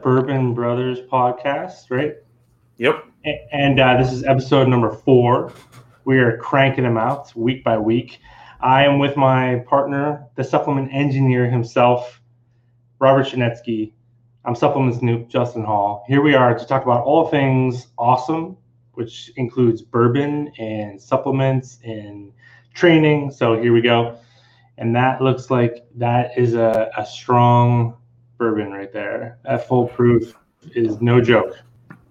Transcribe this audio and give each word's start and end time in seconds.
Bourbon 0.00 0.54
Brothers 0.54 1.00
podcast, 1.00 1.90
right? 1.90 2.14
Yep. 2.76 3.04
And 3.50 3.80
uh, 3.80 3.96
this 4.00 4.12
is 4.12 4.22
episode 4.22 4.68
number 4.68 4.92
four. 4.92 5.52
We 6.04 6.20
are 6.20 6.36
cranking 6.36 6.84
them 6.84 6.96
out 6.96 7.34
week 7.34 7.64
by 7.64 7.78
week. 7.78 8.20
I 8.60 8.84
am 8.84 9.00
with 9.00 9.16
my 9.16 9.64
partner, 9.68 10.24
the 10.36 10.44
supplement 10.44 10.94
engineer 10.94 11.50
himself, 11.50 12.22
Robert 13.00 13.26
Shanetsky. 13.26 13.92
I'm 14.44 14.54
supplements 14.54 14.98
noob, 14.98 15.26
Justin 15.28 15.64
Hall. 15.64 16.04
Here 16.06 16.22
we 16.22 16.36
are 16.36 16.56
to 16.56 16.64
talk 16.64 16.84
about 16.84 17.02
all 17.02 17.26
things 17.26 17.88
awesome, 17.98 18.56
which 18.92 19.32
includes 19.34 19.82
bourbon 19.82 20.52
and 20.60 21.02
supplements 21.02 21.80
and 21.82 22.32
training. 22.72 23.32
So 23.32 23.60
here 23.60 23.72
we 23.72 23.80
go. 23.80 24.16
And 24.76 24.94
that 24.94 25.20
looks 25.20 25.50
like 25.50 25.88
that 25.96 26.38
is 26.38 26.54
a, 26.54 26.88
a 26.96 27.04
strong 27.04 27.97
bourbon 28.38 28.70
right 28.70 28.92
there. 28.92 29.38
That 29.44 29.68
full 29.68 29.88
proof 29.88 30.34
is 30.74 31.00
no 31.00 31.20
joke. 31.20 31.58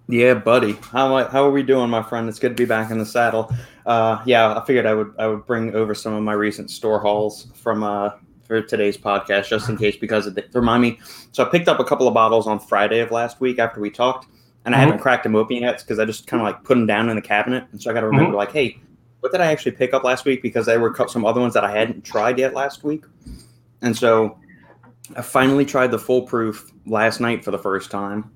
Yeah, 0.08 0.34
buddy. 0.34 0.72
How 0.90 1.24
how 1.28 1.44
are 1.44 1.50
we 1.50 1.62
doing, 1.62 1.90
my 1.90 2.02
friend? 2.02 2.28
It's 2.28 2.38
good 2.38 2.50
to 2.50 2.54
be 2.54 2.64
back 2.64 2.90
in 2.90 2.98
the 2.98 3.04
saddle. 3.04 3.52
Uh, 3.84 4.22
yeah, 4.24 4.58
I 4.58 4.64
figured 4.64 4.86
I 4.86 4.94
would 4.94 5.14
I 5.18 5.26
would 5.26 5.44
bring 5.44 5.74
over 5.74 5.94
some 5.94 6.14
of 6.14 6.22
my 6.22 6.32
recent 6.32 6.70
store 6.70 6.98
hauls 6.98 7.48
from 7.54 7.82
uh, 7.82 8.10
for 8.44 8.62
today's 8.62 8.96
podcast, 8.96 9.48
just 9.48 9.68
in 9.68 9.76
case, 9.76 9.96
because 9.96 10.32
the, 10.32 10.44
remind 10.54 10.82
me. 10.82 10.98
So 11.32 11.44
I 11.44 11.48
picked 11.50 11.68
up 11.68 11.78
a 11.78 11.84
couple 11.84 12.08
of 12.08 12.14
bottles 12.14 12.46
on 12.46 12.58
Friday 12.58 13.00
of 13.00 13.10
last 13.10 13.40
week 13.40 13.58
after 13.58 13.80
we 13.80 13.90
talked, 13.90 14.26
and 14.64 14.74
I 14.74 14.78
mm-hmm. 14.78 14.86
haven't 14.86 15.02
cracked 15.02 15.24
them 15.24 15.36
open 15.36 15.56
yet 15.56 15.80
because 15.80 15.98
I 15.98 16.06
just 16.06 16.26
kind 16.26 16.40
of 16.40 16.46
like 16.46 16.64
put 16.64 16.74
them 16.74 16.86
down 16.86 17.10
in 17.10 17.16
the 17.16 17.22
cabinet, 17.22 17.64
and 17.72 17.82
so 17.82 17.90
I 17.90 17.94
got 17.94 18.00
to 18.00 18.06
remember, 18.06 18.30
mm-hmm. 18.30 18.36
like, 18.36 18.52
hey, 18.52 18.80
what 19.20 19.30
did 19.30 19.42
I 19.42 19.52
actually 19.52 19.72
pick 19.72 19.92
up 19.92 20.04
last 20.04 20.24
week? 20.24 20.40
Because 20.40 20.64
there 20.64 20.80
were 20.80 20.94
some 21.08 21.26
other 21.26 21.40
ones 21.40 21.52
that 21.52 21.64
I 21.64 21.70
hadn't 21.70 22.02
tried 22.02 22.38
yet 22.38 22.54
last 22.54 22.82
week, 22.82 23.04
and 23.82 23.94
so 23.94 24.38
I 25.16 25.22
finally 25.22 25.64
tried 25.64 25.90
the 25.90 25.98
full 25.98 26.22
proof 26.22 26.70
last 26.86 27.20
night 27.20 27.44
for 27.44 27.50
the 27.50 27.58
first 27.58 27.90
time. 27.90 28.30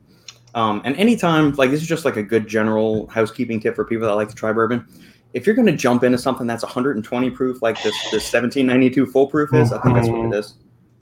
Um, 0.54 0.82
and 0.84 0.96
anytime, 0.96 1.52
like 1.52 1.70
this 1.70 1.80
is 1.80 1.88
just 1.88 2.04
like 2.04 2.16
a 2.16 2.22
good 2.22 2.46
general 2.46 3.06
housekeeping 3.08 3.60
tip 3.60 3.74
for 3.74 3.84
people 3.84 4.06
that 4.06 4.14
like 4.14 4.28
to 4.28 4.34
try 4.34 4.52
bourbon. 4.52 4.86
If 5.32 5.46
you're 5.46 5.54
going 5.54 5.66
to 5.66 5.76
jump 5.76 6.04
into 6.04 6.18
something 6.18 6.46
that's 6.46 6.62
120 6.62 7.30
proof, 7.30 7.62
like 7.62 7.76
this, 7.82 7.94
this 8.10 8.30
1792 8.32 9.06
full 9.06 9.28
proof 9.28 9.54
is, 9.54 9.72
I 9.72 9.80
think 9.80 9.94
that's 9.94 10.08
what 10.08 10.26
it 10.26 10.38
is. 10.38 10.54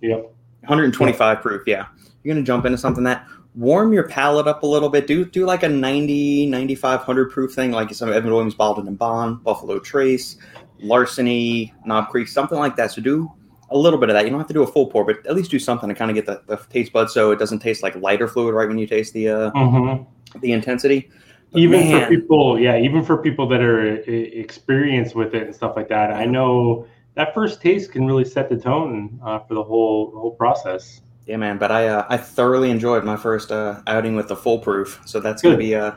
Yep. 0.03 0.21
125 0.61 1.19
yep. 1.19 1.43
proof, 1.43 1.62
yeah. 1.67 1.87
You're 2.23 2.34
going 2.34 2.45
to 2.45 2.47
jump 2.47 2.65
into 2.65 2.79
something 2.79 3.03
that 3.05 3.27
warm 3.57 3.93
your 3.93 4.07
palate 4.07 4.47
up 4.47 4.62
a 4.62 4.67
little 4.67 4.89
bit. 4.89 5.07
Do 5.07 5.25
do 5.25 5.45
like 5.45 5.62
a 5.62 5.69
90, 5.69 6.47
9500 6.47 7.31
proof 7.31 7.53
thing, 7.53 7.73
like 7.73 7.93
some 7.93 8.12
Evan 8.12 8.31
Williams 8.31 8.55
Bottled 8.55 8.87
in 8.87 8.95
Bond, 8.95 9.43
Buffalo 9.43 9.81
Trace, 9.81 10.37
Larceny, 10.79 11.75
Knob 11.84 12.09
Creek, 12.09 12.29
something 12.29 12.59
like 12.59 12.77
that. 12.77 12.93
So 12.93 13.03
do 13.03 13.33
a 13.71 13.79
little 13.79 13.99
bit 13.99 14.09
of 14.09 14.15
that. 14.15 14.25
You 14.25 14.31
don't 14.31 14.41
have 14.41 14.49
to 14.49 14.55
do 14.55 14.63
a 14.63 14.67
full 14.67 14.87
pour, 14.87 15.05
but 15.05 15.25
at 15.27 15.35
least 15.35 15.51
do 15.51 15.59
something 15.59 15.89
to 15.89 15.95
kind 15.95 16.11
of 16.11 16.15
get 16.15 16.27
the, 16.27 16.43
the 16.47 16.57
taste 16.71 16.93
buds 16.93 17.13
so 17.13 17.31
it 17.31 17.39
doesn't 17.39 17.61
taste 17.61 17.83
like 17.83 17.95
lighter 17.97 18.29
fluid 18.29 18.55
right 18.55 18.69
when 18.69 18.79
you 18.79 18.87
taste 18.87 19.12
the 19.12 19.29
uh, 19.29 19.51
mm-hmm. 19.53 20.41
the 20.41 20.53
intensity. 20.53 21.11
But 21.53 21.62
even 21.62 21.81
man. 21.81 22.03
for 22.03 22.09
people, 22.09 22.61
yeah, 22.61 22.79
even 22.79 23.05
for 23.05 23.19
people 23.19 23.49
that 23.49 23.61
are 23.61 23.97
experienced 23.97 25.15
with 25.15 25.35
it 25.35 25.43
and 25.45 25.55
stuff 25.55 25.75
like 25.77 25.89
that, 25.89 26.12
I 26.12 26.25
know 26.25 26.87
that 27.15 27.35
first 27.35 27.61
taste 27.61 27.93
can 27.93 28.07
really 28.07 28.25
set 28.25 28.49
the 28.49 28.57
tone 28.57 29.19
uh, 29.25 29.41
for 29.41 29.55
the 29.55 29.62
whole 29.62 30.12
whole 30.12 30.33
process. 30.33 31.01
Yeah, 31.27 31.37
man. 31.37 31.59
But 31.59 31.71
I 31.73 31.89
uh, 31.89 32.07
I 32.09 32.17
thoroughly 32.17 32.71
enjoyed 32.71 33.05
my 33.05 33.17
first 33.17 33.51
uh, 33.53 33.81
outing 33.87 34.17
with 34.17 34.29
the 34.29 34.37
full 34.37 34.59
proof, 34.59 35.01
so 35.05 35.21
that's 35.21 35.43
gonna 35.43 35.57
be 35.57 35.75
uh, 35.75 35.93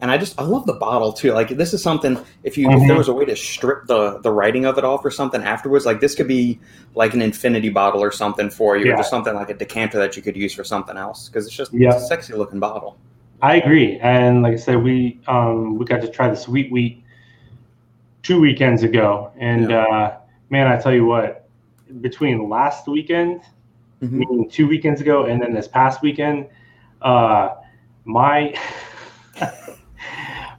and 0.00 0.10
I 0.10 0.18
just 0.18 0.38
I 0.38 0.42
love 0.42 0.66
the 0.66 0.74
bottle 0.74 1.12
too. 1.12 1.32
Like 1.32 1.48
this 1.50 1.72
is 1.72 1.82
something 1.82 2.18
if 2.42 2.58
you 2.58 2.68
mm-hmm. 2.68 2.76
if 2.76 2.80
there 2.80 2.90
mm-hmm. 2.90 2.98
was 2.98 3.08
a 3.08 3.14
way 3.14 3.24
to 3.24 3.36
strip 3.36 3.86
the 3.86 4.18
the 4.18 4.30
writing 4.30 4.66
of 4.66 4.76
it 4.78 4.84
off 4.84 5.04
or 5.04 5.10
something 5.10 5.42
afterwards, 5.42 5.86
like 5.86 6.00
this 6.00 6.14
could 6.14 6.28
be 6.28 6.58
like 6.94 7.14
an 7.14 7.22
infinity 7.22 7.70
bottle 7.70 8.02
or 8.02 8.12
something 8.12 8.50
for 8.50 8.76
you, 8.76 8.86
yeah. 8.86 8.94
or 8.94 8.96
just 8.98 9.10
something 9.10 9.34
like 9.34 9.50
a 9.50 9.54
decanter 9.54 9.98
that 9.98 10.16
you 10.16 10.22
could 10.22 10.36
use 10.36 10.52
for 10.52 10.64
something 10.64 10.96
else 10.96 11.28
because 11.28 11.46
it's 11.46 11.54
just 11.54 11.72
yeah. 11.72 11.94
it's 11.94 12.04
a 12.04 12.06
sexy 12.06 12.34
looking 12.34 12.60
bottle. 12.60 12.98
I 13.42 13.56
agree, 13.56 13.98
and 14.00 14.42
like 14.42 14.54
I 14.54 14.56
said, 14.56 14.82
we 14.82 15.20
um 15.28 15.78
we 15.78 15.84
got 15.86 16.02
to 16.02 16.08
try 16.08 16.28
the 16.28 16.36
sweet 16.36 16.70
wheat 16.70 17.02
two 18.22 18.40
weekends 18.40 18.82
ago, 18.82 19.32
and 19.38 19.70
yeah. 19.70 19.82
uh, 19.82 20.18
man, 20.50 20.66
I 20.66 20.76
tell 20.78 20.92
you 20.92 21.06
what, 21.06 21.48
between 22.00 22.50
last 22.50 22.86
weekend, 22.86 23.42
mm-hmm. 24.02 24.18
meaning 24.18 24.50
two 24.50 24.66
weekends 24.66 25.00
ago, 25.00 25.24
and 25.24 25.40
then 25.40 25.54
this 25.54 25.68
past 25.68 26.02
weekend, 26.02 26.48
uh, 27.00 27.54
my 28.04 28.54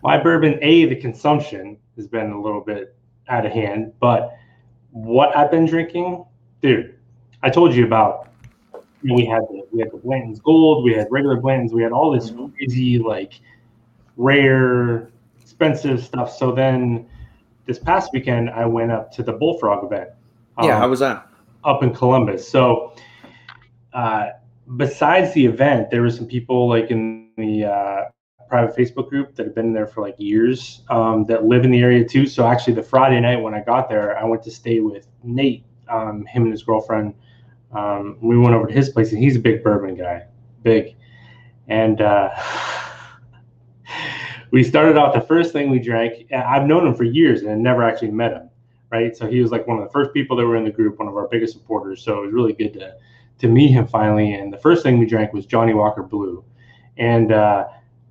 my 0.07 0.17
bourbon, 0.17 0.57
a 0.61 0.85
the 0.85 0.95
consumption 0.95 1.77
has 1.97 2.07
been 2.07 2.31
a 2.31 2.41
little 2.41 2.61
bit 2.61 2.95
out 3.27 3.45
of 3.45 3.51
hand, 3.51 3.91
but 3.99 4.37
what 4.91 5.35
I've 5.35 5.51
been 5.51 5.65
drinking, 5.65 6.23
dude, 6.61 6.97
I 7.43 7.49
told 7.49 7.75
you 7.75 7.85
about. 7.85 8.29
You 9.03 9.09
know, 9.09 9.15
we 9.15 9.25
had 9.25 9.41
the 9.49 9.67
we 9.73 9.81
had 9.81 9.91
the 9.91 9.97
Blanton's 9.97 10.39
Gold, 10.39 10.85
we 10.85 10.93
had 10.93 11.07
regular 11.11 11.35
Blanton's, 11.35 11.73
we 11.73 11.83
had 11.83 11.91
all 11.91 12.09
this 12.09 12.31
mm-hmm. 12.31 12.55
crazy 12.55 12.99
like 12.99 13.33
rare, 14.15 15.11
expensive 15.41 16.01
stuff. 16.01 16.33
So 16.33 16.53
then 16.53 17.05
this 17.65 17.77
past 17.77 18.13
weekend, 18.13 18.49
I 18.49 18.65
went 18.65 18.93
up 18.93 19.11
to 19.11 19.23
the 19.23 19.33
Bullfrog 19.33 19.83
event. 19.83 20.11
Um, 20.57 20.69
yeah, 20.69 20.77
how 20.79 20.87
was 20.87 21.01
that? 21.01 21.27
Up 21.65 21.83
in 21.83 21.93
Columbus. 21.93 22.47
So, 22.47 22.95
uh, 23.91 24.27
besides 24.77 25.33
the 25.33 25.45
event, 25.45 25.91
there 25.91 26.01
were 26.01 26.11
some 26.11 26.27
people 26.27 26.69
like 26.69 26.91
in 26.91 27.29
the 27.35 27.65
uh, 27.65 28.03
private 28.49 28.75
Facebook 28.75 29.09
group 29.09 29.35
that 29.35 29.45
have 29.45 29.55
been 29.55 29.73
there 29.73 29.87
for 29.87 30.01
like 30.01 30.15
years 30.17 30.83
um, 30.89 31.25
that 31.25 31.45
live 31.45 31.65
in 31.65 31.71
the 31.71 31.79
area 31.79 32.07
too. 32.07 32.25
So 32.25 32.47
actually, 32.47 32.73
the 32.73 32.83
Friday 32.83 33.19
night 33.19 33.37
when 33.37 33.53
I 33.53 33.61
got 33.61 33.89
there, 33.89 34.17
I 34.17 34.23
went 34.23 34.43
to 34.43 34.51
stay 34.51 34.79
with 34.79 35.07
Nate, 35.23 35.63
um, 35.89 36.25
him 36.25 36.43
and 36.43 36.51
his 36.51 36.63
girlfriend. 36.63 37.13
Um, 37.71 38.17
we 38.21 38.37
went 38.37 38.55
over 38.55 38.67
to 38.67 38.73
his 38.73 38.89
place, 38.89 39.11
and 39.11 39.21
he's 39.21 39.35
a 39.35 39.39
big 39.39 39.63
bourbon 39.63 39.95
guy, 39.95 40.25
big. 40.63 40.95
And 41.67 42.01
uh, 42.01 42.29
we 44.51 44.63
started 44.63 44.97
out. 44.97 45.13
The 45.13 45.21
first 45.21 45.51
thing 45.51 45.69
we 45.69 45.79
drank, 45.79 46.31
I've 46.31 46.65
known 46.65 46.87
him 46.87 46.95
for 46.95 47.03
years 47.03 47.41
and 47.41 47.61
never 47.61 47.83
actually 47.83 48.11
met 48.11 48.31
him, 48.31 48.49
right? 48.89 49.15
So 49.15 49.27
he 49.27 49.41
was 49.41 49.51
like 49.51 49.67
one 49.67 49.77
of 49.77 49.83
the 49.83 49.91
first 49.91 50.13
people 50.13 50.37
that 50.37 50.45
were 50.45 50.55
in 50.55 50.63
the 50.63 50.71
group, 50.71 50.99
one 50.99 51.07
of 51.07 51.15
our 51.15 51.27
biggest 51.27 51.53
supporters. 51.53 52.03
So 52.03 52.19
it 52.19 52.27
was 52.27 52.33
really 52.33 52.53
good 52.53 52.73
to 52.73 52.95
to 53.39 53.47
meet 53.47 53.71
him 53.71 53.87
finally. 53.87 54.33
And 54.33 54.51
the 54.51 54.57
first 54.57 54.83
thing 54.83 54.97
we 54.97 55.05
drank 55.05 55.33
was 55.33 55.45
Johnnie 55.45 55.73
Walker 55.73 56.03
Blue, 56.03 56.43
and 56.97 57.31
uh, 57.31 57.67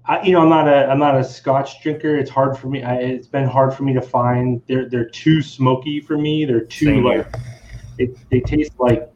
I, 0.09 0.23
you 0.23 0.33
know, 0.33 0.41
I'm 0.41 0.49
not 0.49 0.69
a 0.69 0.87
I'm 0.87 0.99
not 0.99 1.19
a 1.19 1.25
Scotch 1.25 1.83
drinker. 1.83 2.17
It's 2.17 2.31
hard 2.31 2.57
for 2.57 2.69
me. 2.69 2.83
I, 2.83 2.97
it's 2.97 3.27
been 3.27 3.47
hard 3.47 3.75
for 3.75 3.83
me 3.83 3.93
to 3.95 4.01
find. 4.01 4.63
They're 4.69 4.89
they're 4.89 5.09
too 5.09 5.43
smoky 5.43 6.01
for 6.01 6.17
me. 6.17 6.45
They're 6.45 6.61
too 6.61 6.87
Same 6.87 7.05
like 7.05 7.27
they, 7.99 8.11
they 8.31 8.41
taste 8.41 8.73
like 8.79 9.13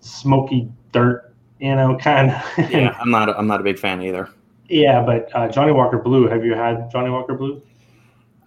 smoky 0.00 0.70
dirt. 0.92 1.34
You 1.58 1.74
know, 1.74 1.96
kind 2.00 2.30
of. 2.30 2.70
yeah, 2.70 2.96
I'm 3.00 3.10
not. 3.10 3.30
A, 3.30 3.38
I'm 3.38 3.46
not 3.46 3.60
a 3.60 3.64
big 3.64 3.78
fan 3.78 4.02
either. 4.02 4.28
Yeah, 4.68 5.02
but 5.02 5.30
uh, 5.34 5.48
Johnnie 5.48 5.72
Walker 5.72 5.98
Blue. 5.98 6.28
Have 6.28 6.44
you 6.44 6.54
had 6.54 6.90
Johnnie 6.90 7.10
Walker 7.10 7.34
Blue? 7.34 7.62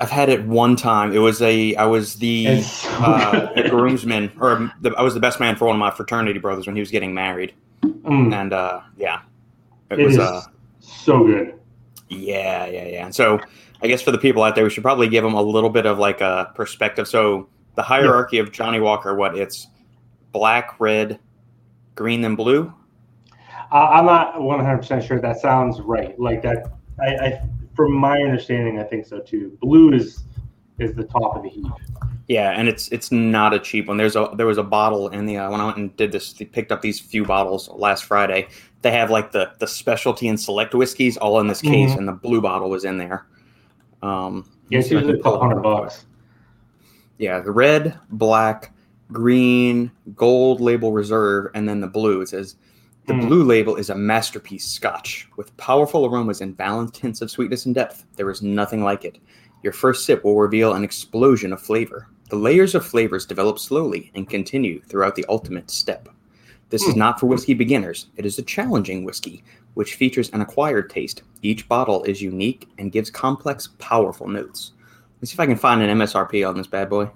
I've 0.01 0.11
had 0.11 0.29
it 0.29 0.45
one 0.45 0.75
time. 0.75 1.11
It 1.11 1.17
was 1.17 1.41
a 1.41 1.75
I 1.75 1.85
was 1.85 2.15
the 2.15 2.63
uh, 2.85 3.67
groomsman, 3.69 4.31
or 4.39 4.71
the, 4.81 4.91
I 4.91 5.01
was 5.01 5.15
the 5.15 5.19
best 5.19 5.39
man 5.39 5.55
for 5.55 5.65
one 5.65 5.75
of 5.75 5.79
my 5.79 5.91
fraternity 5.91 6.39
brothers 6.39 6.67
when 6.67 6.75
he 6.75 6.81
was 6.81 6.91
getting 6.91 7.15
married, 7.15 7.53
mm. 7.81 8.33
and 8.33 8.53
uh, 8.53 8.81
yeah, 8.95 9.21
it, 9.89 9.99
it 9.99 10.05
was 10.05 10.19
uh, 10.19 10.43
so 10.79 11.25
good. 11.25 11.58
Yeah, 12.09 12.65
yeah, 12.65 12.85
yeah. 12.85 13.05
And 13.05 13.15
so 13.15 13.39
I 13.81 13.87
guess 13.87 14.01
for 14.01 14.11
the 14.11 14.17
people 14.17 14.43
out 14.43 14.55
there, 14.55 14.63
we 14.63 14.69
should 14.69 14.83
probably 14.83 15.07
give 15.07 15.23
them 15.23 15.33
a 15.33 15.41
little 15.41 15.69
bit 15.69 15.85
of 15.85 15.99
like 15.99 16.21
a 16.21 16.51
perspective. 16.55 17.07
So 17.07 17.47
the 17.75 17.83
hierarchy 17.83 18.37
yeah. 18.37 18.43
of 18.43 18.51
Johnnie 18.51 18.79
Walker, 18.79 19.15
what 19.15 19.37
it's 19.37 19.67
black, 20.31 20.79
red, 20.79 21.19
green, 21.95 22.23
and 22.25 22.35
blue. 22.35 22.73
Uh, 23.71 23.87
I'm 23.91 24.05
not 24.05 24.41
100 24.41 24.77
percent 24.77 25.03
sure. 25.03 25.21
That 25.21 25.39
sounds 25.39 25.79
right. 25.81 26.19
Like 26.19 26.41
that. 26.41 26.71
I, 26.99 27.15
I, 27.15 27.41
from 27.75 27.93
my 27.93 28.19
understanding, 28.19 28.79
I 28.79 28.83
think 28.83 29.05
so 29.05 29.19
too. 29.19 29.57
Blue 29.61 29.93
is 29.93 30.23
is 30.79 30.93
the 30.93 31.03
top 31.03 31.35
of 31.35 31.43
the 31.43 31.49
heap. 31.49 31.67
Yeah, 32.27 32.51
and 32.51 32.67
it's 32.67 32.89
it's 32.89 33.11
not 33.11 33.53
a 33.53 33.59
cheap 33.59 33.87
one. 33.87 33.97
There's 33.97 34.15
a 34.15 34.31
there 34.35 34.45
was 34.45 34.57
a 34.57 34.63
bottle 34.63 35.09
in 35.09 35.25
the 35.25 35.37
uh, 35.37 35.51
when 35.51 35.61
I 35.61 35.65
went 35.65 35.77
and 35.77 35.95
did 35.95 36.11
this, 36.11 36.33
picked 36.33 36.71
up 36.71 36.81
these 36.81 36.99
few 36.99 37.25
bottles 37.25 37.69
last 37.69 38.05
Friday 38.05 38.47
they 38.81 38.91
have 38.91 39.09
like 39.09 39.31
the 39.31 39.51
the 39.59 39.67
specialty 39.67 40.27
and 40.27 40.39
select 40.39 40.73
whiskeys 40.73 41.17
all 41.17 41.39
in 41.39 41.47
this 41.47 41.61
case, 41.61 41.91
mm-hmm. 41.91 41.99
and 41.99 42.07
the 42.07 42.13
blue 42.13 42.41
bottle 42.41 42.69
was 42.69 42.85
in 42.85 42.97
there. 42.97 43.25
Um, 44.01 44.49
yeah, 44.69 44.79
it's 44.79 44.91
usually 44.91 45.19
a 45.19 45.23
couple 45.23 45.39
hundred 45.39 45.61
bucks. 45.61 46.05
Yeah, 47.17 47.41
the 47.41 47.51
red, 47.51 47.99
black, 48.11 48.71
green, 49.11 49.91
gold 50.15 50.61
label 50.61 50.93
reserve, 50.93 51.51
and 51.53 51.67
then 51.67 51.81
the 51.81 51.87
blue. 51.87 52.21
It 52.21 52.29
says 52.29 52.55
the 53.07 53.13
mm. 53.13 53.27
blue 53.27 53.43
label 53.43 53.75
is 53.75 53.89
a 53.89 53.95
masterpiece 53.95 54.65
scotch 54.65 55.27
with 55.35 55.55
powerful 55.57 56.05
aromas 56.05 56.41
and 56.41 56.55
balanced 56.55 56.97
hints 56.97 57.21
of 57.21 57.31
sweetness 57.31 57.65
and 57.65 57.75
depth. 57.75 58.05
There 58.15 58.29
is 58.29 58.41
nothing 58.41 58.83
like 58.83 59.03
it. 59.03 59.17
Your 59.63 59.73
first 59.73 60.05
sip 60.05 60.23
will 60.23 60.39
reveal 60.39 60.73
an 60.73 60.83
explosion 60.83 61.51
of 61.51 61.61
flavor. 61.61 62.07
The 62.29 62.37
layers 62.37 62.75
of 62.75 62.85
flavors 62.85 63.25
develop 63.25 63.59
slowly 63.59 64.11
and 64.15 64.29
continue 64.29 64.81
throughout 64.83 65.15
the 65.15 65.25
ultimate 65.27 65.69
step. 65.69 66.07
This 66.69 66.83
is 66.83 66.93
hmm. 66.93 66.99
not 66.99 67.19
for 67.19 67.25
whiskey 67.25 67.53
beginners. 67.53 68.07
It 68.15 68.25
is 68.25 68.37
a 68.37 68.43
challenging 68.43 69.03
whiskey, 69.03 69.43
which 69.73 69.95
features 69.95 70.29
an 70.29 70.41
acquired 70.41 70.89
taste. 70.89 71.23
Each 71.41 71.67
bottle 71.67 72.03
is 72.03 72.21
unique 72.21 72.69
and 72.77 72.91
gives 72.91 73.09
complex, 73.09 73.69
powerful 73.79 74.27
notes. 74.27 74.73
Let's 75.21 75.31
see 75.31 75.35
if 75.35 75.39
I 75.39 75.47
can 75.47 75.57
find 75.57 75.81
an 75.81 75.97
MSRP 75.97 76.47
on 76.47 76.57
this 76.57 76.67
bad 76.67 76.89
boy. 76.89 77.09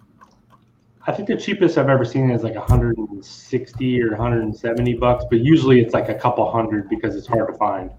I 1.05 1.11
think 1.11 1.27
the 1.27 1.37
cheapest 1.37 1.77
I've 1.77 1.89
ever 1.89 2.05
seen 2.05 2.29
is 2.29 2.43
like 2.43 2.55
160 2.55 4.01
or 4.01 4.09
170 4.11 4.93
bucks, 4.95 5.25
but 5.29 5.39
usually 5.39 5.81
it's 5.81 5.93
like 5.93 6.09
a 6.09 6.15
couple 6.15 6.49
hundred 6.49 6.89
because 6.89 7.15
it's 7.15 7.27
hard 7.27 7.47
to 7.47 7.57
find. 7.57 7.91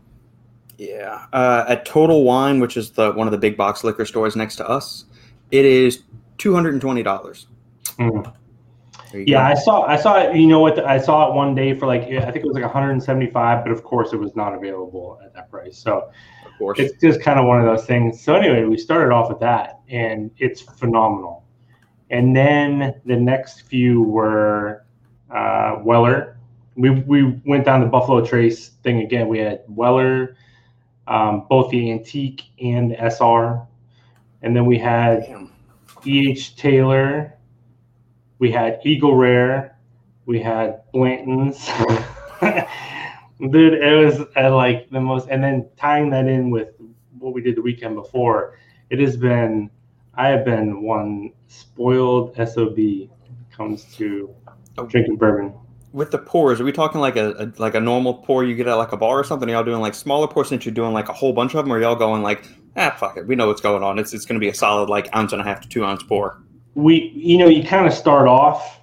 Yeah. 0.78 1.26
Uh, 1.32 1.64
at 1.68 1.84
Total 1.84 2.24
Wine, 2.24 2.60
which 2.60 2.76
is 2.76 2.90
the 2.92 3.12
one 3.12 3.26
of 3.26 3.32
the 3.32 3.38
big 3.38 3.56
box 3.56 3.84
liquor 3.84 4.04
stores 4.04 4.36
next 4.36 4.56
to 4.56 4.68
us, 4.68 5.04
it 5.50 5.64
is 5.64 6.02
two 6.38 6.54
hundred 6.54 6.72
and 6.72 6.80
twenty 6.80 7.02
dollars. 7.02 7.46
Mm. 7.98 8.34
Yeah, 9.14 9.46
I 9.46 9.54
saw. 9.54 9.82
I 9.82 9.96
saw 9.96 10.18
it. 10.18 10.36
You 10.36 10.46
know 10.46 10.60
what? 10.60 10.84
I 10.84 10.98
saw 10.98 11.28
it 11.28 11.34
one 11.34 11.54
day 11.54 11.78
for 11.78 11.86
like 11.86 12.02
I 12.02 12.30
think 12.30 12.36
it 12.36 12.44
was 12.44 12.54
like 12.54 12.64
175, 12.64 13.64
but 13.64 13.72
of 13.72 13.84
course 13.84 14.12
it 14.12 14.16
was 14.16 14.34
not 14.34 14.54
available 14.54 15.20
at 15.24 15.32
that 15.34 15.50
price. 15.50 15.78
So, 15.78 16.10
of 16.44 16.52
course, 16.58 16.78
it's 16.78 17.00
just 17.00 17.20
kind 17.20 17.38
of 17.38 17.46
one 17.46 17.60
of 17.60 17.66
those 17.66 17.86
things. 17.86 18.20
So 18.20 18.34
anyway, 18.34 18.64
we 18.64 18.76
started 18.76 19.12
off 19.12 19.28
with 19.28 19.40
that, 19.40 19.80
and 19.88 20.30
it's 20.38 20.60
phenomenal. 20.60 21.44
And 22.10 22.34
then 22.34 23.00
the 23.04 23.16
next 23.16 23.62
few 23.62 24.02
were 24.02 24.84
uh, 25.30 25.76
Weller. 25.84 26.38
We 26.76 26.90
we 26.90 27.40
went 27.44 27.64
down 27.64 27.80
the 27.80 27.86
Buffalo 27.86 28.24
Trace 28.24 28.70
thing 28.82 29.00
again. 29.00 29.28
We 29.28 29.38
had 29.38 29.62
Weller, 29.68 30.36
um, 31.06 31.46
both 31.48 31.70
the 31.70 31.92
antique 31.92 32.42
and 32.60 32.90
the 32.90 33.10
SR, 33.10 33.66
and 34.42 34.56
then 34.56 34.66
we 34.66 34.78
had 34.78 35.48
E.H. 36.06 36.56
Taylor 36.56 37.33
we 38.38 38.50
had 38.50 38.80
Eagle 38.84 39.16
Rare, 39.16 39.76
we 40.26 40.40
had 40.40 40.82
Blanton's. 40.92 41.68
Dude, 43.50 43.74
it 43.74 44.04
was 44.04 44.26
uh, 44.36 44.54
like 44.54 44.88
the 44.90 45.00
most, 45.00 45.28
and 45.28 45.42
then 45.42 45.68
tying 45.76 46.10
that 46.10 46.26
in 46.26 46.50
with 46.50 46.68
what 47.18 47.34
we 47.34 47.42
did 47.42 47.56
the 47.56 47.62
weekend 47.62 47.94
before, 47.96 48.58
it 48.90 49.00
has 49.00 49.16
been, 49.16 49.70
I 50.14 50.28
have 50.28 50.44
been 50.44 50.82
one 50.82 51.32
spoiled 51.48 52.36
SOB 52.36 53.08
comes 53.50 53.84
to 53.96 54.34
oh. 54.78 54.86
drinking 54.86 55.16
bourbon. 55.16 55.54
With 55.92 56.10
the 56.10 56.18
pours, 56.18 56.60
are 56.60 56.64
we 56.64 56.72
talking 56.72 57.00
like 57.00 57.16
a, 57.16 57.30
a, 57.32 57.52
like 57.60 57.74
a 57.74 57.80
normal 57.80 58.14
pour 58.14 58.44
you 58.44 58.56
get 58.56 58.66
at 58.66 58.74
like 58.74 58.92
a 58.92 58.96
bar 58.96 59.20
or 59.20 59.24
something? 59.24 59.48
Are 59.48 59.52
y'all 59.52 59.64
doing 59.64 59.80
like 59.80 59.94
smaller 59.94 60.26
pours 60.26 60.48
since 60.48 60.64
you're 60.64 60.74
doing 60.74 60.92
like 60.92 61.08
a 61.08 61.12
whole 61.12 61.32
bunch 61.32 61.54
of 61.54 61.64
them, 61.64 61.72
or 61.72 61.80
y'all 61.80 61.94
going 61.94 62.22
like, 62.22 62.44
ah, 62.76 62.96
fuck 62.98 63.16
it, 63.16 63.26
we 63.26 63.36
know 63.36 63.46
what's 63.46 63.60
going 63.60 63.82
on. 63.82 63.98
It's 63.98 64.12
it's 64.12 64.24
going 64.24 64.34
to 64.34 64.40
be 64.40 64.48
a 64.48 64.54
solid 64.54 64.88
like 64.88 65.14
ounce 65.14 65.32
and 65.32 65.40
a 65.40 65.44
half 65.44 65.60
to 65.60 65.68
two 65.68 65.84
ounce 65.84 66.02
pour 66.02 66.42
we 66.74 67.12
you 67.14 67.38
know 67.38 67.46
you 67.46 67.62
kind 67.62 67.86
of 67.86 67.92
start 67.92 68.26
off 68.28 68.80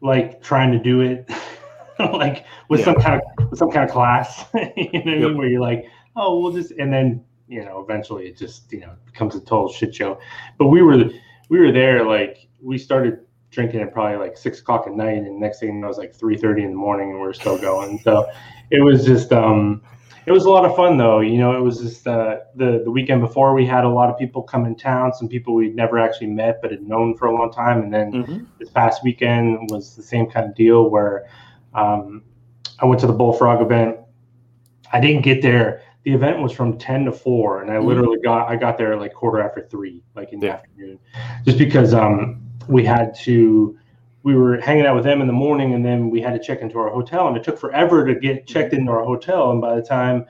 like 0.00 0.42
trying 0.42 0.70
to 0.72 0.78
do 0.78 1.00
it 1.00 1.28
like 1.98 2.44
with 2.68 2.80
yeah. 2.80 2.86
some 2.86 2.94
kind 2.96 3.20
of 3.20 3.50
with 3.50 3.58
some 3.58 3.70
kind 3.70 3.84
of 3.84 3.90
class 3.90 4.44
you 4.76 5.04
know 5.04 5.28
yep. 5.28 5.36
Where 5.36 5.48
you're 5.48 5.60
like 5.60 5.86
oh 6.16 6.40
we'll 6.40 6.52
just 6.52 6.72
and 6.72 6.92
then 6.92 7.24
you 7.48 7.64
know 7.64 7.80
eventually 7.80 8.28
it 8.28 8.36
just 8.36 8.72
you 8.72 8.80
know 8.80 8.94
becomes 9.06 9.34
a 9.34 9.40
total 9.40 9.72
shit 9.72 9.94
show 9.94 10.18
but 10.58 10.66
we 10.66 10.82
were 10.82 11.10
we 11.48 11.58
were 11.58 11.72
there 11.72 12.04
like 12.04 12.48
we 12.60 12.78
started 12.78 13.20
drinking 13.50 13.80
at 13.80 13.92
probably 13.92 14.18
like 14.18 14.36
six 14.36 14.60
o'clock 14.60 14.86
at 14.86 14.92
night 14.92 15.16
and 15.16 15.40
next 15.40 15.60
thing 15.60 15.74
you 15.74 15.80
know 15.80 15.86
it 15.86 15.88
was 15.88 15.98
like 15.98 16.14
3 16.14 16.36
30 16.36 16.64
in 16.64 16.70
the 16.70 16.76
morning 16.76 17.10
and 17.10 17.20
we 17.20 17.26
are 17.26 17.32
still 17.32 17.58
going 17.58 17.98
so 18.00 18.26
it 18.70 18.80
was 18.80 19.04
just 19.04 19.32
um 19.32 19.82
it 20.28 20.32
was 20.32 20.44
a 20.44 20.50
lot 20.50 20.64
of 20.64 20.76
fun 20.76 20.98
though. 20.98 21.20
You 21.20 21.38
know, 21.38 21.56
it 21.56 21.60
was 21.60 21.80
just 21.80 22.06
uh, 22.06 22.40
the 22.54 22.82
the 22.84 22.90
weekend 22.90 23.20
before 23.20 23.54
we 23.54 23.64
had 23.64 23.84
a 23.84 23.88
lot 23.88 24.10
of 24.10 24.18
people 24.18 24.42
come 24.42 24.66
in 24.66 24.74
town, 24.76 25.14
some 25.14 25.28
people 25.28 25.54
we'd 25.54 25.74
never 25.74 25.98
actually 25.98 26.28
met 26.28 26.60
but 26.60 26.70
had 26.70 26.82
known 26.82 27.16
for 27.16 27.26
a 27.26 27.34
long 27.34 27.50
time, 27.50 27.82
and 27.82 27.92
then 27.92 28.12
mm-hmm. 28.12 28.44
this 28.58 28.68
past 28.70 29.02
weekend 29.02 29.70
was 29.70 29.96
the 29.96 30.02
same 30.02 30.26
kind 30.30 30.46
of 30.46 30.54
deal 30.54 30.90
where 30.90 31.28
um, 31.74 32.22
I 32.78 32.86
went 32.86 33.00
to 33.00 33.06
the 33.06 33.12
Bullfrog 33.12 33.62
event. 33.62 33.96
I 34.92 35.00
didn't 35.00 35.22
get 35.22 35.40
there. 35.40 35.82
The 36.04 36.12
event 36.12 36.40
was 36.40 36.52
from 36.52 36.78
ten 36.78 37.04
to 37.06 37.12
four, 37.12 37.62
and 37.62 37.70
I 37.70 37.74
mm-hmm. 37.74 37.88
literally 37.88 38.18
got 38.22 38.48
I 38.48 38.56
got 38.56 38.76
there 38.76 38.96
like 38.96 39.14
quarter 39.14 39.40
after 39.40 39.66
three, 39.70 40.02
like 40.14 40.32
in 40.32 40.40
the 40.40 40.50
afternoon, 40.50 40.98
just 41.44 41.58
because 41.58 41.94
um, 41.94 42.42
we 42.68 42.84
had 42.84 43.14
to 43.20 43.77
we 44.28 44.34
were 44.34 44.60
hanging 44.60 44.84
out 44.84 44.94
with 44.94 45.04
them 45.04 45.22
in 45.22 45.26
the 45.26 45.32
morning 45.32 45.72
and 45.72 45.82
then 45.82 46.10
we 46.10 46.20
had 46.20 46.34
to 46.34 46.38
check 46.38 46.60
into 46.60 46.78
our 46.78 46.90
hotel 46.90 47.28
and 47.28 47.36
it 47.38 47.42
took 47.42 47.58
forever 47.58 48.04
to 48.04 48.14
get 48.14 48.46
checked 48.46 48.74
into 48.74 48.92
our 48.92 49.02
hotel 49.02 49.52
and 49.52 49.60
by 49.62 49.74
the 49.74 49.80
time 49.80 50.26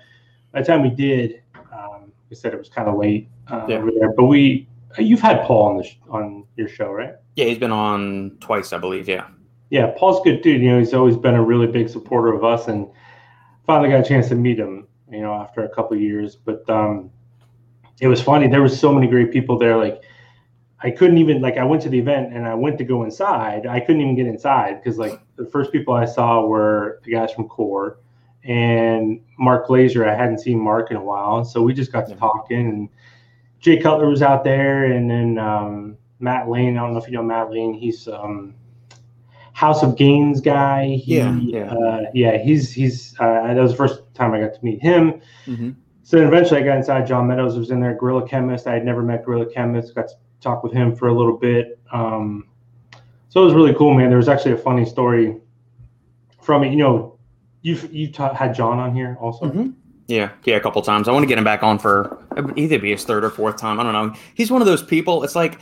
by 0.52 0.60
the 0.60 0.66
time 0.66 0.82
we 0.82 0.90
did 0.90 1.42
um, 1.72 2.12
we 2.30 2.36
said 2.36 2.54
it 2.54 2.58
was 2.58 2.68
kind 2.68 2.88
of 2.88 2.96
late 2.96 3.28
uh, 3.48 3.66
yeah. 3.68 3.78
over 3.78 3.90
there 3.90 4.12
but 4.12 4.26
we 4.26 4.68
you've 4.98 5.18
had 5.18 5.44
paul 5.44 5.66
on 5.66 5.76
the 5.78 5.82
sh- 5.82 5.98
on 6.08 6.44
your 6.54 6.68
show 6.68 6.92
right 6.92 7.14
yeah 7.34 7.46
he's 7.46 7.58
been 7.58 7.72
on 7.72 8.30
twice 8.38 8.72
i 8.72 8.78
believe 8.78 9.08
yeah 9.08 9.26
yeah 9.70 9.92
paul's 9.96 10.22
good 10.22 10.42
dude 10.42 10.62
you 10.62 10.70
know 10.70 10.78
he's 10.78 10.94
always 10.94 11.16
been 11.16 11.34
a 11.34 11.42
really 11.42 11.66
big 11.66 11.88
supporter 11.88 12.32
of 12.32 12.44
us 12.44 12.68
and 12.68 12.86
finally 13.66 13.90
got 13.90 13.98
a 13.98 14.08
chance 14.08 14.28
to 14.28 14.36
meet 14.36 14.60
him 14.60 14.86
you 15.10 15.22
know 15.22 15.34
after 15.34 15.64
a 15.64 15.68
couple 15.68 15.96
years 15.96 16.36
but 16.36 16.62
um 16.70 17.10
it 18.00 18.06
was 18.06 18.22
funny 18.22 18.46
there 18.46 18.62
was 18.62 18.78
so 18.78 18.94
many 18.94 19.08
great 19.08 19.32
people 19.32 19.58
there 19.58 19.76
like 19.76 20.04
I 20.80 20.90
couldn't 20.90 21.18
even 21.18 21.40
like 21.40 21.56
I 21.56 21.64
went 21.64 21.82
to 21.82 21.88
the 21.88 21.98
event 21.98 22.32
and 22.32 22.46
I 22.46 22.54
went 22.54 22.78
to 22.78 22.84
go 22.84 23.02
inside. 23.02 23.66
I 23.66 23.80
couldn't 23.80 24.00
even 24.00 24.14
get 24.14 24.26
inside 24.26 24.82
because 24.82 24.98
like 24.98 25.20
the 25.36 25.46
first 25.46 25.72
people 25.72 25.94
I 25.94 26.04
saw 26.04 26.46
were 26.46 27.00
the 27.04 27.12
guys 27.12 27.32
from 27.32 27.48
Core 27.48 27.98
and 28.44 29.20
Mark 29.38 29.66
Glazer. 29.66 30.08
I 30.08 30.14
hadn't 30.14 30.38
seen 30.38 30.58
Mark 30.58 30.90
in 30.90 30.96
a 30.96 31.02
while, 31.02 31.44
so 31.44 31.62
we 31.62 31.74
just 31.74 31.90
got 31.90 32.08
to 32.08 32.14
talking. 32.14 32.68
And 32.68 32.88
Jay 33.60 33.78
Cutler 33.78 34.08
was 34.08 34.22
out 34.22 34.44
there, 34.44 34.84
and 34.84 35.10
then 35.10 35.38
um, 35.38 35.96
Matt 36.20 36.48
Lane. 36.48 36.76
I 36.76 36.82
don't 36.82 36.92
know 36.92 37.00
if 37.00 37.06
you 37.06 37.14
know 37.14 37.22
Matt 37.22 37.50
Lane. 37.50 37.74
He's 37.74 38.06
um, 38.06 38.54
House 39.52 39.82
of 39.82 39.96
Gains 39.96 40.40
guy. 40.40 40.94
He, 40.94 41.16
yeah, 41.16 41.36
yeah, 41.40 41.72
uh, 41.72 42.02
yeah. 42.14 42.38
He's 42.38 42.72
he's 42.72 43.14
uh, 43.18 43.52
that 43.52 43.60
was 43.60 43.72
the 43.72 43.76
first 43.76 44.02
time 44.14 44.32
I 44.32 44.40
got 44.40 44.54
to 44.54 44.64
meet 44.64 44.80
him. 44.80 45.20
Mm-hmm. 45.46 45.70
So 46.04 46.16
then 46.18 46.28
eventually 46.28 46.60
I 46.60 46.64
got 46.64 46.76
inside. 46.76 47.06
John 47.06 47.26
Meadows 47.26 47.58
was 47.58 47.70
in 47.70 47.80
there. 47.80 47.94
Gorilla 47.94 48.26
Chemist. 48.26 48.66
I 48.66 48.74
had 48.74 48.84
never 48.84 49.02
met 49.02 49.24
Gorilla 49.24 49.46
Chemist. 49.52 49.94
Got 49.94 50.10
to 50.38 50.44
talk 50.44 50.62
with 50.62 50.72
him 50.72 50.94
for 50.94 51.08
a 51.08 51.14
little 51.14 51.36
bit. 51.36 51.78
Um, 51.92 52.48
so 53.28 53.42
it 53.42 53.44
was 53.44 53.54
really 53.54 53.74
cool, 53.74 53.94
man. 53.94 54.08
There 54.08 54.18
was 54.18 54.28
actually 54.28 54.52
a 54.52 54.58
funny 54.58 54.84
story 54.84 55.36
from 56.40 56.64
it. 56.64 56.70
You 56.70 56.76
know, 56.76 57.18
you've 57.62 57.92
you 57.92 58.10
ta- 58.10 58.34
had 58.34 58.54
John 58.54 58.78
on 58.78 58.94
here 58.94 59.16
also. 59.20 59.46
Mm-hmm. 59.46 59.70
Yeah, 60.06 60.30
yeah, 60.44 60.56
a 60.56 60.60
couple 60.60 60.80
times. 60.80 61.06
I 61.06 61.12
want 61.12 61.24
to 61.24 61.26
get 61.26 61.36
him 61.36 61.44
back 61.44 61.62
on 61.62 61.78
for 61.78 62.24
either 62.56 62.78
be 62.78 62.90
his 62.90 63.04
third 63.04 63.24
or 63.24 63.30
fourth 63.30 63.58
time. 63.58 63.78
I 63.78 63.82
don't 63.82 63.92
know. 63.92 64.14
He's 64.34 64.50
one 64.50 64.62
of 64.62 64.66
those 64.66 64.82
people. 64.82 65.22
It's 65.22 65.34
like 65.34 65.58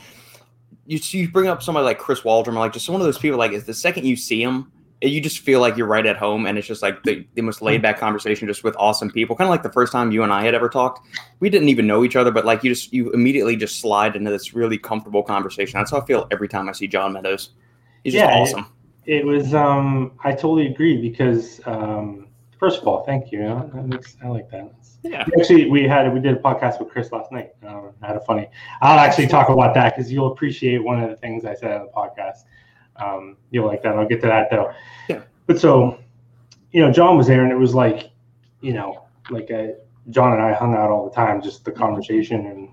you 0.85 0.99
you 1.11 1.29
bring 1.29 1.47
up 1.49 1.61
somebody 1.61 1.83
like 1.83 1.99
Chris 1.99 2.23
Waldron, 2.23 2.55
or 2.55 2.61
like 2.61 2.71
just 2.71 2.89
one 2.89 3.01
of 3.01 3.05
those 3.05 3.17
people. 3.17 3.37
Like, 3.37 3.51
is 3.51 3.65
the 3.65 3.73
second 3.73 4.05
you 4.05 4.15
see 4.15 4.41
him, 4.41 4.71
you 5.01 5.21
just 5.21 5.39
feel 5.39 5.59
like 5.59 5.77
you're 5.77 5.87
right 5.87 6.05
at 6.05 6.17
home 6.17 6.47
and 6.47 6.57
it's 6.57 6.65
just 6.65 6.81
like 6.81 7.03
the, 7.03 7.25
the 7.35 7.41
most 7.41 7.61
laid 7.61 7.81
back 7.81 7.99
conversation 7.99 8.47
just 8.47 8.63
with 8.63 8.75
awesome 8.79 9.11
people. 9.11 9.35
Kind 9.35 9.47
of 9.47 9.51
like 9.51 9.61
the 9.61 9.71
first 9.71 9.91
time 9.91 10.11
you 10.11 10.23
and 10.23 10.33
i 10.33 10.43
had 10.43 10.55
ever 10.55 10.69
talked 10.69 11.07
we 11.39 11.49
didn't 11.49 11.69
even 11.69 11.85
know 11.85 12.03
each 12.03 12.15
other 12.15 12.31
but 12.31 12.45
like 12.45 12.63
you 12.63 12.73
just 12.73 12.91
you 12.91 13.11
immediately 13.11 13.55
just 13.55 13.79
slide 13.79 14.15
into 14.15 14.31
this 14.31 14.53
really 14.53 14.77
comfortable 14.77 15.21
conversation. 15.21 15.79
That's 15.79 15.91
how 15.91 16.01
i 16.01 16.05
feel 16.05 16.27
every 16.31 16.47
time 16.47 16.67
i 16.67 16.71
see 16.71 16.87
john 16.87 17.13
meadows. 17.13 17.51
He's 18.03 18.15
yeah, 18.15 18.39
just 18.39 18.55
awesome. 18.55 18.73
it, 19.05 19.17
it, 19.17 19.25
was 19.25 19.53
um 19.53 20.13
i 20.23 20.31
totally 20.31 20.67
agree 20.67 20.99
because 20.99 21.61
um 21.65 22.27
first 22.59 22.81
of 22.81 22.87
all 22.87 23.03
thank 23.03 23.31
you. 23.31 23.45
I 23.45 24.27
like 24.27 24.49
that. 24.49 24.71
Yeah. 25.03 25.25
actually 25.39 25.69
we 25.69 25.87
had 25.87 26.11
we 26.11 26.19
did 26.19 26.35
a 26.35 26.39
podcast 26.39 26.79
with 26.79 26.89
chris 26.89 27.11
last 27.11 27.31
night. 27.31 27.51
I 27.63 28.07
had 28.07 28.15
a 28.15 28.21
funny 28.21 28.47
i'll 28.81 28.97
actually 28.97 29.27
talk 29.27 29.49
about 29.49 29.75
that 29.75 29.95
because 29.95 30.11
you'll 30.11 30.31
appreciate 30.31 30.83
one 30.83 31.03
of 31.03 31.09
the 31.09 31.15
things 31.15 31.45
i 31.45 31.53
said 31.53 31.71
on 31.71 31.85
the 31.85 31.91
podcast 31.91 32.45
um, 32.99 33.37
you'll 33.51 33.67
like 33.67 33.83
that. 33.83 33.95
I'll 33.95 34.07
get 34.07 34.21
to 34.21 34.27
that 34.27 34.49
though. 34.49 34.71
Yeah. 35.09 35.21
But 35.45 35.59
so, 35.59 35.99
you 36.71 36.81
know, 36.81 36.91
John 36.91 37.17
was 37.17 37.27
there, 37.27 37.43
and 37.43 37.51
it 37.51 37.57
was 37.57 37.73
like, 37.73 38.11
you 38.61 38.73
know, 38.73 39.05
like 39.29 39.49
uh, 39.51 39.67
John 40.09 40.33
and 40.33 40.41
I 40.41 40.53
hung 40.53 40.73
out 40.73 40.89
all 40.89 41.05
the 41.09 41.15
time, 41.15 41.41
just 41.41 41.65
the 41.65 41.71
conversation. 41.71 42.45
And 42.47 42.69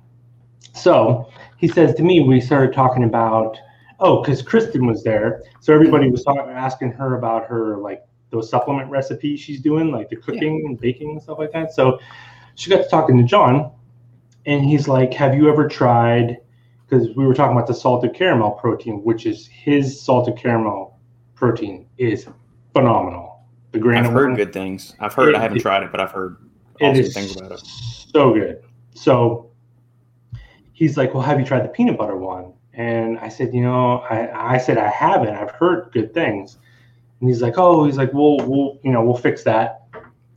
so 0.73 1.31
he 1.57 1.69
says 1.69 1.95
to 1.97 2.03
me, 2.03 2.21
we 2.21 2.41
started 2.41 2.75
talking 2.75 3.05
about, 3.05 3.59
oh, 4.01 4.23
because 4.23 4.43
Kristen 4.43 4.87
was 4.87 5.03
there, 5.03 5.43
so 5.61 5.73
everybody 5.73 6.11
was 6.11 6.25
talking, 6.25 6.51
asking 6.51 6.93
her 6.93 7.17
about 7.17 7.47
her 7.47 7.79
like 7.79 8.03
those 8.31 8.51
supplement 8.51 8.91
recipes 8.91 9.41
she's 9.41 9.61
doing, 9.61 9.93
like 9.93 10.09
the 10.11 10.17
cooking 10.17 10.61
yeah. 10.61 10.67
and 10.67 10.81
baking 10.81 11.11
and 11.11 11.23
stuff 11.23 11.39
like 11.39 11.53
that. 11.53 11.73
So 11.73 11.99
she 12.57 12.71
got 12.71 12.83
to 12.83 12.89
talking 12.89 13.17
to 13.19 13.25
John, 13.25 13.73
and 14.47 14.65
he's 14.65 14.89
like, 14.89 15.13
"Have 15.15 15.35
you 15.35 15.49
ever 15.49 15.69
tried?" 15.69 16.39
Because 16.95 17.17
we 17.17 17.27
were 17.27 17.35
talking 17.35 17.57
about 17.57 17.67
the 17.67 17.75
salted 17.75 18.15
caramel 18.15 18.53
protein, 18.53 19.03
which 19.03 19.27
is 19.27 19.47
his 19.47 20.01
salted 20.01 20.37
caramel 20.37 20.99
protein 21.35 21.87
is 21.99 22.27
phenomenal. 22.73 23.43
The 23.73 23.79
I've 23.79 24.07
heard 24.07 24.29
one, 24.29 24.37
good 24.37 24.53
things. 24.53 24.95
I've 25.01 25.15
heard. 25.15 25.31
It, 25.31 25.35
I 25.37 25.41
haven't 25.41 25.59
it, 25.59 25.63
tried 25.63 25.83
it, 25.83 25.91
but 25.91 26.01
I've 26.01 26.13
heard 26.13 26.37
awesome 26.81 27.05
things 27.11 27.37
about 27.37 27.53
it. 27.53 27.61
So 27.61 28.33
good. 28.33 28.63
So 28.95 29.51
he's 30.73 30.97
like, 30.97 31.13
"Well, 31.13 31.23
have 31.25 31.41
you 31.41 31.45
tried 31.47 31.65
the 31.65 31.69
peanut 31.69 31.99
butter 31.99 32.17
one?" 32.17 32.53
And 32.73 33.19
I 33.19 33.29
said, 33.29 33.53
"You 33.53 33.63
know, 33.63 33.99
I, 34.09 34.55
I 34.55 34.59
said 34.59 34.79
I 34.79 34.89
haven't. 34.89 35.35
I've 35.35 35.51
heard 35.51 35.91
good 35.93 36.15
things." 36.15 36.59
And 37.21 37.29
he's 37.29 37.43
like, 37.43 37.55
"Oh, 37.57 37.85
he's 37.85 37.97
like, 37.97 38.13
we'll, 38.13 38.37
we'll, 38.47 38.79
you 38.85 38.93
know, 38.93 39.03
we'll 39.03 39.17
fix 39.17 39.43
that." 39.43 39.89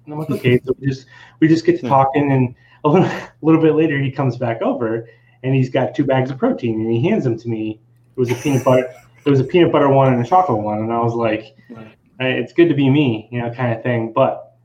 And 0.06 0.14
I'm 0.14 0.20
like, 0.20 0.30
"Okay." 0.32 0.60
so 0.66 0.74
we 0.80 0.88
just 0.88 1.06
we 1.40 1.48
just 1.48 1.64
get 1.64 1.76
to 1.76 1.82
hmm. 1.82 1.90
talking, 1.90 2.32
and 2.32 2.56
a 2.84 2.90
little, 2.90 3.08
a 3.08 3.32
little 3.44 3.62
bit 3.62 3.76
later, 3.76 4.00
he 4.00 4.10
comes 4.10 4.36
back 4.36 4.64
over 4.64 5.08
and 5.48 5.56
he's 5.56 5.70
got 5.70 5.96
two 5.96 6.04
bags 6.04 6.30
of 6.30 6.38
protein 6.38 6.82
and 6.82 6.92
he 6.92 7.02
hands 7.08 7.24
them 7.24 7.38
to 7.40 7.48
me. 7.48 7.80
It 8.16 8.20
was 8.20 8.32
a 8.32 8.36
peanut 8.36 8.64
butter. 8.64 8.94
It 9.26 9.30
was 9.30 9.40
a 9.40 9.44
peanut 9.44 9.72
butter 9.72 9.90
one 9.90 10.14
and 10.14 10.24
a 10.24 10.28
chocolate 10.28 10.62
one, 10.62 10.80
and 10.80 10.94
I 10.94 11.00
was 11.00 11.14
like, 11.14 11.56
"It's 12.20 12.54
good 12.54 12.70
to 12.70 12.76
be 12.76 12.90
me," 12.90 13.28
you 13.32 13.42
know, 13.42 13.52
kind 13.52 13.74
of 13.74 13.84
thing. 13.84 14.14
But 14.14 14.56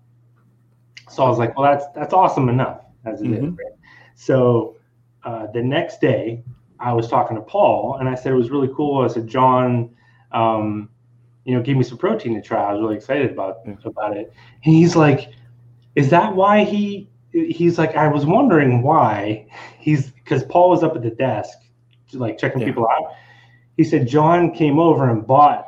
so 1.08 1.24
I 1.24 1.28
was 1.28 1.38
like, 1.38 1.56
"Well, 1.56 1.70
that's 1.70 1.86
that's 1.94 2.12
awesome 2.12 2.48
enough 2.48 2.80
as 3.04 3.20
it 3.20 3.24
mm-hmm. 3.24 3.46
is." 3.46 3.50
Right? 3.52 3.78
So 4.14 4.76
uh, 5.24 5.46
the 5.52 5.62
next 5.62 6.00
day, 6.00 6.42
I 6.82 6.92
was 6.92 7.08
talking 7.08 7.36
to 7.36 7.42
Paul 7.42 7.96
and 8.00 8.08
I 8.08 8.14
said 8.14 8.32
it 8.32 8.36
was 8.36 8.50
really 8.50 8.70
cool. 8.74 9.04
I 9.04 9.08
said, 9.08 9.28
John, 9.28 9.90
um, 10.32 10.88
you 11.44 11.54
know, 11.54 11.62
gave 11.62 11.76
me 11.76 11.84
some 11.84 11.98
protein 11.98 12.34
to 12.34 12.42
try. 12.42 12.62
I 12.62 12.72
was 12.72 12.82
really 12.82 12.96
excited 12.96 13.30
about 13.30 13.58
Yeah. 13.66 13.74
about 13.84 14.16
it. 14.16 14.32
And 14.64 14.74
he's 14.74 14.96
like, 14.96 15.32
is 15.94 16.10
that 16.10 16.34
why 16.34 16.64
he 16.64 17.08
he's 17.32 17.78
like, 17.78 17.96
I 17.96 18.08
was 18.08 18.26
wondering 18.26 18.82
why 18.82 19.46
he's 19.78 20.11
because 20.32 20.44
Paul 20.48 20.70
was 20.70 20.82
up 20.82 20.96
at 20.96 21.02
the 21.02 21.10
desk, 21.10 21.58
like 22.14 22.38
checking 22.38 22.60
Yeah. 22.62 22.68
people 22.68 22.88
out. 22.88 23.12
He 23.76 23.84
said 23.84 24.06
John 24.08 24.50
came 24.52 24.78
over 24.78 25.10
and 25.10 25.26
bought. 25.26 25.66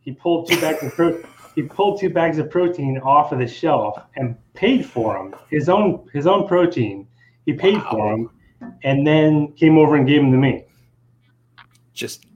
He 0.00 0.12
pulled 0.12 0.48
two 0.48 0.60
bags 0.60 0.82
of 0.84 0.92
pro- 0.92 1.22
he 1.56 1.62
pulled 1.62 1.98
two 1.98 2.10
bags 2.10 2.38
of 2.38 2.48
protein 2.50 2.98
off 2.98 3.32
of 3.32 3.38
the 3.40 3.46
shelf 3.48 3.98
and 4.16 4.36
paid 4.54 4.84
for 4.86 5.14
them. 5.14 5.34
His 5.50 5.68
own 5.68 6.06
his 6.12 6.26
own 6.28 6.46
protein. 6.46 7.08
He 7.46 7.52
paid 7.52 7.76
Wow. 7.78 7.88
for 7.90 8.10
them, 8.10 8.30
and 8.84 9.04
then 9.06 9.52
came 9.54 9.76
over 9.78 9.96
and 9.96 10.06
gave 10.06 10.20
them 10.20 10.30
to 10.30 10.38
me. 10.38 10.64
Just 11.92 12.26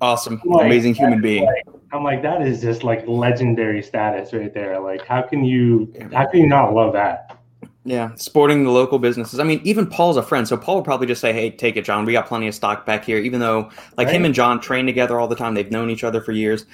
awesome, 0.00 0.40
Like, 0.44 0.66
amazing 0.66 0.94
human 0.94 1.20
being. 1.20 1.44
Like, 1.44 1.62
I'm 1.92 2.02
like, 2.02 2.22
that 2.22 2.42
is 2.42 2.60
just 2.62 2.82
like 2.82 3.06
legendary 3.06 3.82
status 3.82 4.32
right 4.32 4.52
there. 4.52 4.80
Like, 4.80 5.06
how 5.06 5.22
can 5.22 5.44
you 5.44 5.92
how 6.12 6.26
can 6.26 6.40
you 6.40 6.48
not 6.48 6.74
love 6.74 6.92
that? 6.94 7.36
Yeah, 7.86 8.14
supporting 8.14 8.64
the 8.64 8.70
local 8.70 8.98
businesses. 8.98 9.38
I 9.38 9.44
mean, 9.44 9.60
even 9.62 9.86
Paul's 9.86 10.16
a 10.16 10.22
friend, 10.22 10.48
so 10.48 10.56
Paul 10.56 10.76
would 10.76 10.84
probably 10.86 11.06
just 11.06 11.20
say, 11.20 11.34
"Hey, 11.34 11.50
take 11.50 11.76
it, 11.76 11.84
John. 11.84 12.06
We 12.06 12.12
got 12.14 12.26
plenty 12.26 12.48
of 12.48 12.54
stock 12.54 12.86
back 12.86 13.04
here." 13.04 13.18
Even 13.18 13.40
though, 13.40 13.68
like 13.98 14.08
him 14.08 14.24
and 14.24 14.34
John 14.34 14.58
train 14.58 14.86
together 14.86 15.20
all 15.20 15.28
the 15.28 15.36
time, 15.36 15.52
they've 15.52 15.70
known 15.70 15.90
each 15.90 16.02
other 16.02 16.22
for 16.22 16.32
years. 16.32 16.64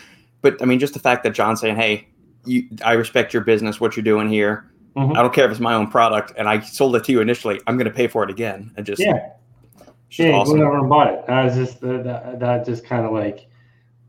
But 0.40 0.62
I 0.62 0.66
mean, 0.66 0.78
just 0.78 0.94
the 0.94 1.00
fact 1.00 1.24
that 1.24 1.34
John's 1.34 1.60
saying, 1.60 1.74
"Hey, 1.76 2.06
you, 2.44 2.64
I 2.84 2.92
respect 2.92 3.34
your 3.34 3.42
business, 3.42 3.80
what 3.80 3.96
you're 3.96 4.04
doing 4.04 4.28
here. 4.28 4.70
Mhm. 4.96 5.16
I 5.16 5.22
don't 5.22 5.34
care 5.34 5.44
if 5.46 5.50
it's 5.50 5.58
my 5.60 5.74
own 5.74 5.88
product, 5.88 6.32
and 6.36 6.48
I 6.48 6.60
sold 6.60 6.94
it 6.94 7.02
to 7.04 7.12
you 7.12 7.20
initially. 7.20 7.60
I'm 7.66 7.76
going 7.76 7.86
to 7.88 7.92
pay 7.94 8.06
for 8.06 8.22
it 8.22 8.30
again." 8.30 8.70
And 8.76 8.86
just, 8.86 9.02
Yeah, 9.02 9.30
just 10.08 10.28
yeah, 10.28 10.30
awesome. 10.36 10.58
went 10.58 10.64
over 10.64 10.78
and 10.78 10.88
bought 10.88 11.12
it. 11.12 11.26
That 11.26 11.44
was 11.44 11.54
just 11.56 11.80
that 11.80 12.04
that, 12.04 12.38
that 12.38 12.64
just 12.64 12.84
kind 12.84 13.04
of 13.04 13.10
like 13.12 13.48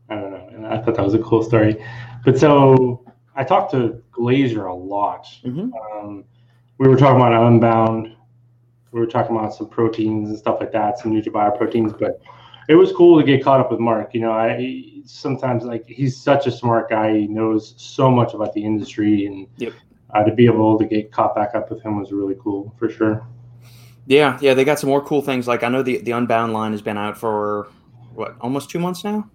I 0.08 0.14
don't 0.14 0.30
know. 0.30 0.48
And 0.52 0.66
I 0.68 0.78
thought 0.78 0.94
that 0.94 1.04
was 1.04 1.14
a 1.14 1.18
cool 1.18 1.42
story. 1.42 1.84
But 2.24 2.38
so 2.38 3.04
I 3.34 3.42
talked 3.42 3.72
to 3.72 4.00
Glazer 4.12 4.70
a 4.70 4.74
lot. 4.74 5.26
Mhm. 5.44 5.70
Um, 6.00 6.24
we 6.82 6.88
were 6.88 6.96
talking 6.96 7.14
about 7.14 7.32
Unbound. 7.46 8.16
We 8.90 8.98
were 8.98 9.06
talking 9.06 9.36
about 9.36 9.54
some 9.54 9.68
proteins 9.68 10.30
and 10.30 10.36
stuff 10.36 10.58
like 10.58 10.72
that, 10.72 10.98
some 10.98 11.12
NutraBio 11.12 11.56
proteins. 11.56 11.92
But 11.92 12.20
it 12.68 12.74
was 12.74 12.92
cool 12.92 13.20
to 13.20 13.24
get 13.24 13.44
caught 13.44 13.60
up 13.60 13.70
with 13.70 13.78
Mark. 13.78 14.12
You 14.14 14.22
know, 14.22 14.32
I 14.32 15.02
sometimes 15.04 15.62
like 15.62 15.86
he's 15.86 16.16
such 16.16 16.48
a 16.48 16.50
smart 16.50 16.90
guy. 16.90 17.18
He 17.18 17.26
knows 17.28 17.74
so 17.76 18.10
much 18.10 18.34
about 18.34 18.52
the 18.52 18.64
industry, 18.64 19.26
and 19.26 19.46
Yep. 19.58 19.74
uh, 20.12 20.24
to 20.24 20.34
be 20.34 20.44
able 20.46 20.76
to 20.76 20.84
get 20.84 21.12
caught 21.12 21.36
back 21.36 21.54
up 21.54 21.70
with 21.70 21.80
him 21.82 22.00
was 22.00 22.10
really 22.10 22.34
cool 22.42 22.74
for 22.76 22.90
sure. 22.90 23.28
Yeah, 24.06 24.36
yeah, 24.40 24.52
they 24.52 24.64
got 24.64 24.80
some 24.80 24.90
more 24.90 25.04
cool 25.04 25.22
things. 25.22 25.46
Like 25.46 25.62
I 25.62 25.68
know 25.68 25.84
the 25.84 25.98
the 25.98 26.10
Unbound 26.10 26.52
line 26.52 26.72
has 26.72 26.82
been 26.82 26.98
out 26.98 27.16
for 27.16 27.68
what 28.12 28.34
almost 28.40 28.70
two 28.70 28.80
months 28.80 29.04
now. 29.04 29.30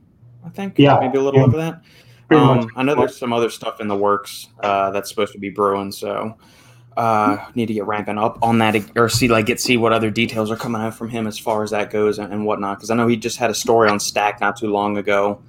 I 0.46 0.50
think. 0.50 0.78
Yeah, 0.78 1.00
maybe 1.00 1.18
a 1.18 1.22
little 1.22 1.40
yeah. 1.40 1.46
over 1.46 1.58
that. 1.58 1.82
Um. 2.30 2.70
I 2.76 2.84
know 2.84 2.94
there's 2.94 3.18
some 3.18 3.32
other 3.32 3.50
stuff 3.50 3.80
in 3.80 3.88
the 3.88 3.96
works 3.96 4.50
uh, 4.60 4.92
that's 4.92 5.08
supposed 5.08 5.32
to 5.32 5.40
be 5.40 5.50
brewing, 5.50 5.94
so 5.94 6.38
uh, 6.98 7.38
need 7.54 7.68
to 7.68 7.74
get 7.76 7.86
ramping 7.86 8.18
up 8.18 8.40
on 8.42 8.58
that 8.58 8.76
or 8.98 9.08
see 9.08 9.28
like 9.28 9.46
get 9.46 9.62
see 9.62 9.78
what 9.78 9.94
other 9.94 10.10
details 10.10 10.50
are 10.50 10.56
coming 10.56 10.82
out 10.82 10.96
from 10.96 11.10
him 11.10 11.28
as 11.28 11.38
far 11.38 11.62
as 11.62 11.70
that 11.70 11.92
goes 11.92 12.18
and, 12.18 12.34
and 12.34 12.44
whatnot. 12.44 12.80
Because 12.80 12.90
I 12.90 12.96
know 12.96 13.08
he 13.08 13.16
just 13.16 13.38
had 13.38 13.52
a 13.52 13.54
story 13.54 13.88
on 13.88 14.00
Stack 14.00 14.42
not 14.42 14.58
too 14.58 14.72
long 14.72 14.98
ago, 14.98 15.40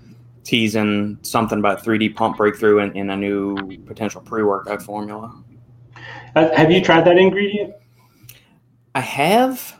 teasing 0.44 1.18
something 1.22 1.58
about 1.58 1.82
3D 1.82 2.14
pump 2.14 2.36
breakthrough 2.36 2.80
in, 2.80 2.94
in 2.94 3.08
a 3.08 3.16
new 3.16 3.56
potential 3.86 4.20
pre 4.20 4.42
workout 4.42 4.82
formula. 4.82 5.42
Uh, 6.36 6.54
Have 6.54 6.70
you 6.70 6.84
tried 6.84 7.06
that 7.06 7.16
ingredient? 7.16 7.74
I 8.94 9.00
have, 9.00 9.74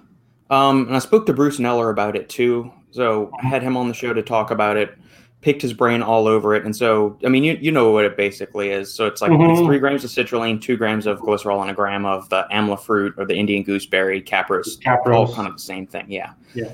um, 0.49 0.87
and 0.87 0.97
I 0.97 1.01
spoke 1.01 1.27
to 1.27 1.35
Bruce 1.35 1.59
Kneller 1.59 1.91
about 1.91 2.17
it 2.17 2.31
too. 2.31 2.73
So 2.93 3.31
I 3.43 3.47
had 3.47 3.63
him 3.63 3.77
on 3.77 3.89
the 3.89 3.95
show 3.95 4.15
to 4.15 4.23
talk 4.23 4.51
about 4.51 4.79
it. 4.79 4.97
Picked 5.41 5.63
his 5.63 5.73
brain 5.73 6.03
all 6.03 6.27
over 6.27 6.55
it, 6.57 6.65
and 6.65 6.75
so 6.75 7.17
I 7.25 7.29
mean, 7.29 7.45
you 7.45 7.57
you 7.61 7.71
know 7.71 7.93
what 7.93 8.05
it 8.05 8.17
basically 8.17 8.71
is. 8.71 8.93
So 8.93 9.07
it's 9.07 9.23
like 9.23 9.31
Mhm. 9.31 9.65
three 9.67 9.79
grams 9.79 10.03
of 10.03 10.11
citrulline, 10.11 10.61
two 10.61 10.77
grams 10.77 11.07
of 11.07 11.21
glycerol, 11.21 11.61
and 11.63 11.71
a 11.71 11.75
gram 11.75 12.05
of 12.05 12.29
the 12.29 12.45
amla 12.53 12.79
fruit 12.81 13.15
or 13.17 13.25
the 13.25 13.37
Indian 13.37 13.63
gooseberry 13.63 14.21
capros. 14.21 14.79
All 14.85 14.97
Capros. 14.97 15.35
kind 15.37 15.47
of 15.47 15.55
the 15.55 15.61
same 15.61 15.87
thing, 15.87 16.07
yeah. 16.09 16.31
Yeah. 16.55 16.73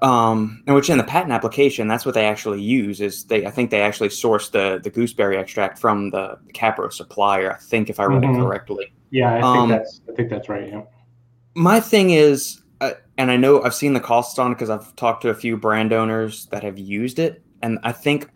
Um, 0.00 0.62
and 0.66 0.76
which 0.76 0.90
in 0.90 0.98
the 0.98 1.02
patent 1.04 1.32
application, 1.32 1.88
that's 1.88 2.04
what 2.06 2.14
they 2.14 2.26
actually 2.26 2.60
use. 2.60 3.00
Is 3.00 3.24
they? 3.24 3.46
I 3.46 3.50
think 3.50 3.70
they 3.70 3.80
actually 3.80 4.10
source 4.10 4.48
the 4.50 4.80
the 4.82 4.90
gooseberry 4.90 5.36
extract 5.36 5.78
from 5.80 6.10
the 6.10 6.38
Capro 6.52 6.92
supplier. 6.92 7.52
I 7.52 7.56
think 7.56 7.90
if 7.90 7.98
I 7.98 8.04
read 8.04 8.22
Mhm. 8.22 8.36
it 8.38 8.42
correctly. 8.42 8.92
Yeah, 9.10 9.30
I 9.30 9.34
think 9.34 9.44
Um, 9.44 9.68
that's 9.70 10.00
I 10.08 10.12
think 10.12 10.30
that's 10.30 10.48
right. 10.48 10.68
Yeah. 10.68 10.82
my 11.56 11.78
thing 11.80 12.10
is 12.10 12.60
uh, 12.80 12.90
and 13.16 13.30
i 13.30 13.36
know 13.36 13.62
i've 13.62 13.72
seen 13.74 13.92
the 13.94 14.00
costs 14.00 14.40
on 14.40 14.50
it 14.50 14.54
because 14.56 14.68
i've 14.70 14.94
talked 14.96 15.22
to 15.22 15.28
a 15.28 15.34
few 15.34 15.56
brand 15.56 15.92
owners 15.92 16.46
that 16.46 16.64
have 16.64 16.76
used 16.76 17.20
it 17.20 17.43
and 17.64 17.78
i 17.82 17.90
think 17.90 18.28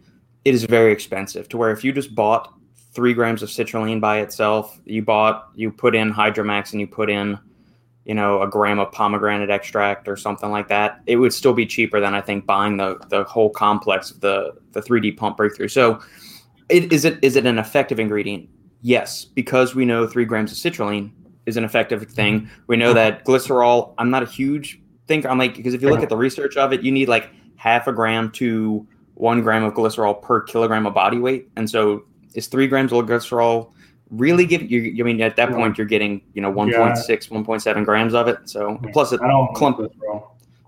it 0.45 0.55
is 0.55 0.65
very 0.65 0.93
expensive 0.93 1.49
to 1.49 1.57
where 1.57 1.71
if 1.71 1.85
you 1.85 1.93
just 1.93 2.15
bought 2.15 2.55
three 2.93 3.13
grams 3.13 3.43
of 3.43 3.49
citrulline 3.49 4.01
by 4.01 4.19
itself 4.19 4.81
you 4.85 5.03
bought 5.03 5.51
you 5.55 5.71
put 5.71 5.95
in 5.95 6.13
hydromax 6.13 6.73
and 6.73 6.81
you 6.81 6.87
put 6.87 7.11
in 7.11 7.39
you 8.05 8.15
know 8.15 8.41
a 8.43 8.49
gram 8.49 8.79
of 8.79 8.91
pomegranate 8.91 9.51
extract 9.51 10.09
or 10.09 10.17
something 10.17 10.51
like 10.51 10.67
that 10.69 11.01
it 11.07 11.17
would 11.17 11.33
still 11.33 11.53
be 11.53 11.67
cheaper 11.67 12.01
than 12.01 12.15
i 12.15 12.21
think 12.21 12.47
buying 12.47 12.77
the 12.77 12.99
the 13.11 13.23
whole 13.25 13.51
complex 13.51 14.11
of 14.11 14.21
the 14.21 14.55
the 14.73 14.81
3d 14.81 15.17
pump 15.17 15.37
breakthrough. 15.37 15.69
So 15.69 16.01
it, 16.69 16.93
is 16.93 17.05
it 17.05 17.19
is 17.23 17.37
it 17.37 17.47
an 17.47 17.59
effective 17.59 17.99
ingredient? 17.99 18.49
Yes 18.83 19.25
because 19.25 19.75
we 19.75 19.85
know 19.85 20.07
three 20.07 20.25
grams 20.25 20.53
of 20.53 20.59
citrulline 20.59 21.11
is 21.47 21.57
an 21.57 21.65
effective 21.65 22.03
thing. 22.11 22.49
We 22.67 22.77
know 22.77 22.93
that 22.93 23.25
glycerol, 23.25 23.95
I'm 23.97 24.11
not 24.11 24.23
a 24.23 24.27
huge 24.27 24.81
thinker. 25.07 25.29
I'm 25.29 25.39
like, 25.39 25.57
because 25.57 25.73
if 25.73 25.81
you 25.81 25.89
look 25.89 26.03
at 26.03 26.11
the 26.11 26.17
research 26.17 26.59
of 26.59 26.75
it, 26.75 26.83
you 26.83 26.93
need 26.93 27.09
like 27.09 27.31
half 27.57 27.87
a 27.87 27.93
gram 27.93 28.31
to 28.33 28.87
one 29.19 29.43
gram 29.43 29.65
of 29.65 29.75
glycerol 29.75 30.21
per 30.23 30.41
kilogram 30.41 30.87
of 30.87 30.95
body 30.95 31.19
weight. 31.19 31.49
And 31.57 31.69
so 31.69 32.05
is 32.35 32.47
three 32.47 32.67
grams 32.69 32.93
of 32.93 33.05
glycerol 33.07 33.73
really 34.11 34.47
give 34.47 34.63
you, 34.71 34.95
I 35.03 35.05
mean, 35.05 35.21
at 35.21 35.37
that 35.37 35.51
point, 35.51 35.77
you're 35.77 35.87
getting, 35.87 36.23
you 36.35 36.41
know, 36.41 36.51
1.6, 36.53 37.29
1.7 37.29 37.85
grams 37.85 38.15
of 38.15 38.29
it. 38.29 38.39
So 38.45 38.79
plus 38.93 39.13
it, 39.13 39.21
clump- 39.55 39.93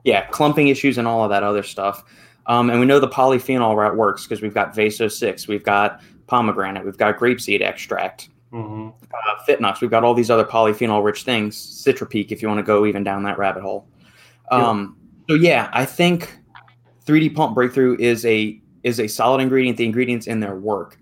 yeah, 0.05 0.27
clumping 0.27 0.69
issues 0.69 0.99
and 0.99 1.07
all 1.09 1.23
of 1.25 1.31
that 1.31 1.43
other 1.43 1.63
stuff. 1.63 2.05
Um, 2.47 2.71
and 2.71 2.81
we 2.81 2.87
know 2.87 2.99
the 2.99 3.09
polyphenol 3.09 3.77
route 3.77 3.97
works 3.97 4.25
because 4.27 4.43
we've 4.43 4.53
got 4.53 4.75
Vaso 4.75 5.07
6, 5.09 5.47
we've 5.47 5.63
got 5.65 6.03
pomegranate, 6.27 6.85
we've 6.85 6.99
got 6.99 7.17
grapeseed 7.19 7.61
extract 7.63 8.29
Mhm. 8.53 8.93
uh, 9.15 9.45
Fitnox. 9.49 9.81
We've 9.81 9.91
got 9.93 10.03
all 10.03 10.13
these 10.15 10.31
other 10.31 10.45
polyphenol 10.45 11.05
rich 11.05 11.23
things. 11.23 11.57
Citrapeak, 11.57 12.33
if 12.33 12.43
you 12.43 12.49
want 12.49 12.59
to 12.59 12.65
go 12.65 12.85
even 12.85 13.05
down 13.05 13.23
that 13.23 13.39
rabbit 13.39 13.63
hole. 13.63 13.87
Um, 14.51 14.97
So 15.29 15.37
yeah, 15.37 15.69
I 15.73 15.85
think 15.85 16.37
3D 17.11 17.35
Pump 17.35 17.57
Breakthrough 17.57 17.97
is 17.99 18.25
a 18.25 18.61
is 18.85 19.01
a 19.01 19.09
solid 19.09 19.41
ingredient. 19.41 19.77
The 19.77 19.85
ingredients 19.85 20.29
in 20.29 20.39
there 20.39 20.55
work. 20.55 20.97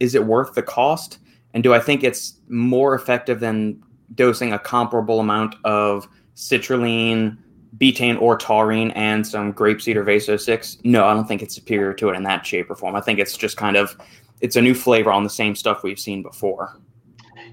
Is 0.00 0.14
it 0.14 0.24
worth 0.24 0.54
the 0.54 0.62
cost? 0.62 1.18
And 1.52 1.62
do 1.62 1.74
I 1.74 1.80
think 1.80 2.02
it's 2.02 2.40
more 2.48 2.94
effective 2.94 3.40
than 3.40 3.82
dosing 4.14 4.54
a 4.54 4.58
comparable 4.58 5.20
amount 5.20 5.56
of 5.64 6.08
citrulline, 6.34 7.36
betaine, 7.76 8.18
or 8.22 8.38
taurine 8.38 8.90
and 8.92 9.26
some 9.26 9.52
grapeseed 9.52 9.96
or 9.96 10.02
Vaso 10.02 10.38
six? 10.38 10.78
No, 10.82 11.04
I 11.04 11.12
don't 11.12 11.28
think 11.28 11.42
it's 11.42 11.54
superior 11.54 11.92
to 11.92 12.08
it 12.08 12.16
in 12.16 12.22
that 12.22 12.46
shape 12.46 12.70
or 12.70 12.74
form. 12.74 12.96
I 12.96 13.02
think 13.02 13.18
it's 13.18 13.36
just 13.36 13.58
kind 13.58 13.76
of 13.76 13.94
it's 14.40 14.56
a 14.56 14.62
new 14.62 14.74
flavor 14.74 15.12
on 15.12 15.24
the 15.24 15.30
same 15.30 15.54
stuff 15.54 15.82
we've 15.82 16.00
seen 16.00 16.22
before. 16.22 16.80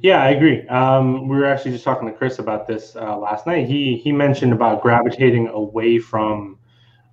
Yeah, 0.02 0.24
I 0.24 0.30
agree. 0.30 0.66
Um, 0.70 1.28
we 1.28 1.36
were 1.36 1.46
actually 1.46 1.72
just 1.72 1.84
talking 1.84 2.08
to 2.08 2.14
Chris 2.14 2.40
about 2.40 2.68
this 2.68 2.96
uh, 2.96 3.18
last 3.18 3.46
night. 3.46 3.68
He 3.68 3.98
he 3.98 4.14
mentioned 4.14 4.54
about 4.54 4.82
gravitating 4.82 5.50
away 5.50 6.00
from 6.00 6.58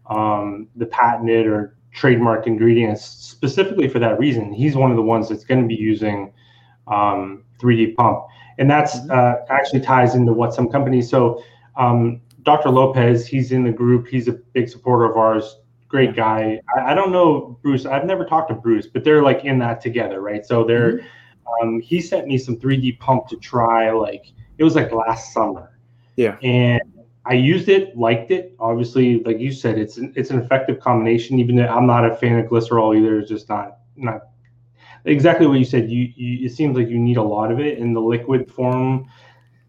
um, 0.06 0.68
the 0.76 0.86
patented 0.86 1.46
or 1.46 1.76
trademarked 1.94 2.46
ingredients 2.46 3.04
specifically 3.04 3.88
for 3.88 3.98
that 4.00 4.18
reason. 4.18 4.52
He's 4.52 4.74
one 4.74 4.90
of 4.90 4.96
the 4.96 5.02
ones 5.02 5.28
that's 5.28 5.44
going 5.44 5.62
to 5.62 5.66
be 5.66 5.74
using 5.74 6.32
um, 6.88 7.44
3D 7.60 7.94
pump, 7.94 8.24
and 8.58 8.70
that's 8.70 8.96
uh, 9.10 9.36
actually 9.48 9.80
ties 9.80 10.14
into 10.14 10.32
what 10.32 10.52
some 10.52 10.68
companies. 10.68 11.08
So 11.08 11.42
um, 11.76 12.20
Dr. 12.42 12.70
Lopez, 12.70 13.26
he's 13.26 13.52
in 13.52 13.64
the 13.64 13.72
group. 13.72 14.08
He's 14.08 14.28
a 14.28 14.32
big 14.32 14.68
supporter 14.68 15.04
of 15.04 15.16
ours. 15.16 15.58
Great 15.88 16.16
guy. 16.16 16.60
I, 16.76 16.92
I 16.92 16.94
don't 16.94 17.12
know 17.12 17.58
Bruce. 17.62 17.86
I've 17.86 18.04
never 18.04 18.24
talked 18.24 18.48
to 18.48 18.54
Bruce, 18.54 18.86
but 18.86 19.04
they're 19.04 19.22
like 19.22 19.44
in 19.44 19.58
that 19.60 19.80
together, 19.80 20.20
right? 20.20 20.44
So 20.44 20.64
they're 20.64 21.06
um, 21.62 21.80
he 21.80 22.00
sent 22.00 22.26
me 22.26 22.38
some 22.38 22.56
3D 22.56 22.98
pump 22.98 23.28
to 23.28 23.36
try. 23.36 23.90
Like 23.92 24.26
it 24.58 24.64
was 24.64 24.74
like 24.74 24.92
last 24.92 25.32
summer. 25.32 25.78
Yeah. 26.16 26.36
And 26.42 26.82
I 27.26 27.34
used 27.34 27.68
it, 27.68 27.96
liked 27.96 28.30
it. 28.30 28.54
Obviously, 28.58 29.22
like 29.24 29.38
you 29.38 29.50
said, 29.52 29.78
it's 29.78 29.96
an, 29.96 30.12
it's 30.16 30.30
an 30.30 30.40
effective 30.40 30.78
combination. 30.80 31.38
Even 31.38 31.56
though 31.56 31.66
I'm 31.66 31.86
not 31.86 32.04
a 32.08 32.14
fan 32.14 32.38
of 32.38 32.46
glycerol 32.46 32.96
either, 32.96 33.18
it's 33.20 33.30
just 33.30 33.48
not 33.48 33.78
not 33.96 34.22
exactly 35.04 35.46
what 35.46 35.58
you 35.58 35.64
said. 35.64 35.90
You, 35.90 36.12
you 36.14 36.46
it 36.46 36.50
seems 36.50 36.76
like 36.76 36.88
you 36.88 36.98
need 36.98 37.16
a 37.16 37.22
lot 37.22 37.50
of 37.50 37.60
it, 37.60 37.78
and 37.78 37.96
the 37.96 38.00
liquid 38.00 38.50
form 38.50 39.08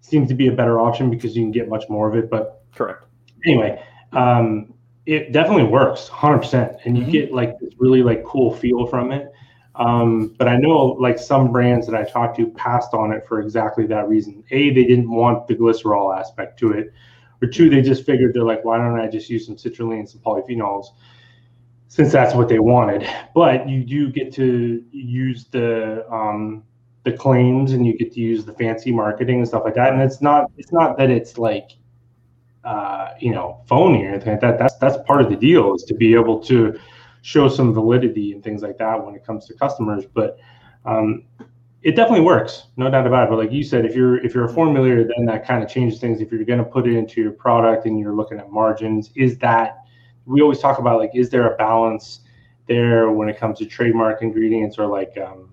seems 0.02 0.28
to 0.30 0.36
be 0.36 0.48
a 0.48 0.52
better 0.52 0.80
option 0.80 1.10
because 1.10 1.36
you 1.36 1.44
can 1.44 1.52
get 1.52 1.68
much 1.70 1.86
more 1.90 2.10
of 2.10 2.16
it. 2.16 2.30
But 2.30 2.64
Correct. 2.76 3.06
anyway, 3.46 3.82
um, 4.12 4.74
it 5.06 5.32
definitely 5.32 5.64
works 5.64 6.10
100%. 6.10 6.78
And 6.86 6.98
you 6.98 7.06
Mhm. 7.06 7.12
get 7.12 7.34
like 7.34 7.58
this 7.60 7.74
really 7.78 8.04
like 8.04 8.24
cool 8.24 8.54
feel 8.54 8.86
from 8.88 9.12
it. 9.12 9.32
Um, 9.76 10.34
but 10.38 10.48
I 10.48 10.58
know 10.58 10.96
like 11.00 11.20
some 11.20 11.52
brands 11.52 11.86
that 11.88 11.96
I 11.96 12.04
talked 12.10 12.38
to 12.38 12.48
passed 12.48 12.94
on 12.94 13.12
it 13.12 13.28
for 13.28 13.42
exactly 13.42 13.86
that 13.88 14.08
reason. 14.08 14.44
A, 14.52 14.70
they 14.74 14.86
didn't 14.86 15.12
want 15.12 15.48
the 15.48 15.56
glycerol 15.56 16.18
aspect 16.18 16.58
to 16.60 16.72
it, 16.72 16.94
or 17.42 17.48
two, 17.48 17.70
they 17.70 17.82
just 17.82 18.06
figured 18.06 18.34
they're 18.34 18.44
like, 18.44 18.64
why 18.64 18.78
don't 18.78 19.00
I 19.00 19.08
just 19.08 19.30
use 19.30 19.46
some 19.46 19.56
citrulline 19.56 20.00
and 20.00 20.10
some 20.10 20.22
polyphenols, 20.22 20.88
since 21.88 22.12
that's 22.12 22.34
what 22.34 22.50
they 22.50 22.60
wanted. 22.60 23.08
But 23.34 23.68
you 23.68 23.84
do 23.84 24.10
get 24.10 24.34
to 24.34 24.84
use 24.92 25.46
the 25.46 26.06
um, 26.12 26.64
the 27.04 27.12
claims 27.12 27.74
and 27.74 27.86
you 27.86 27.98
get 27.98 28.12
to 28.14 28.20
use 28.20 28.46
the 28.46 28.54
fancy 28.54 28.92
marketing 28.92 29.38
and 29.38 29.48
stuff 29.48 29.64
like 29.64 29.76
that. 29.76 29.94
And 29.94 30.02
it's 30.02 30.22
not 30.22 30.52
it's 30.58 30.72
not 30.72 30.98
that 30.98 31.10
it's 31.10 31.38
like 31.38 31.72
uh, 32.64 33.10
you 33.20 33.32
know 33.32 33.62
phony 33.68 34.04
or 34.06 34.10
anything 34.10 34.34
like 34.34 34.42
that. 34.42 34.58
That's 34.58 34.76
that's 34.78 34.98
part 35.06 35.22
of 35.22 35.30
the 35.30 35.36
deal 35.36 35.76
is 35.76 35.84
to 35.84 35.94
be 35.94 36.14
able 36.16 36.40
to 36.46 36.78
show 37.22 37.48
some 37.48 37.74
validity 37.74 38.34
and 38.34 38.44
things 38.44 38.62
like 38.62 38.78
that 38.78 39.04
when 39.04 39.16
it 39.16 39.26
comes 39.26 39.46
to 39.48 39.54
customers. 39.54 40.06
But 40.06 40.38
um, 40.86 41.24
it 41.86 41.96
definitely 41.96 42.26
works, 42.26 42.64
no 42.78 42.90
doubt 42.90 43.06
about 43.06 43.28
it. 43.28 43.30
But 43.30 43.38
like 43.38 43.52
you 43.52 43.64
said, 43.64 43.86
if 43.86 43.96
you're 43.96 44.18
if 44.26 44.34
you're 44.34 44.46
a 44.46 44.52
formulator, 44.52 45.08
then 45.16 45.28
that 45.28 45.46
kind 45.46 45.64
of 45.64 45.70
changes 45.70 46.00
things. 46.00 46.20
If 46.20 46.32
you're 46.32 46.44
going 46.44 46.58
to 46.58 46.66
put 46.66 46.88
it 46.88 46.98
into 46.98 47.22
your 47.22 47.32
product 47.32 47.86
and 47.86 48.00
you're 48.00 48.16
looking 48.16 48.40
at 48.40 48.50
margins, 48.50 49.12
is 49.16 49.38
that 49.38 49.84
we 50.26 50.42
always 50.42 50.58
talk 50.58 50.80
about 50.80 50.98
like 50.98 51.12
is 51.14 51.30
there 51.30 51.54
a 51.54 51.56
balance 51.58 52.22
there 52.68 53.12
when 53.12 53.30
it 53.30 53.38
comes 53.38 53.60
to 53.60 53.68
trademark 53.68 54.24
ingredients 54.24 54.80
or 54.80 54.88
like 54.88 55.16
um, 55.20 55.52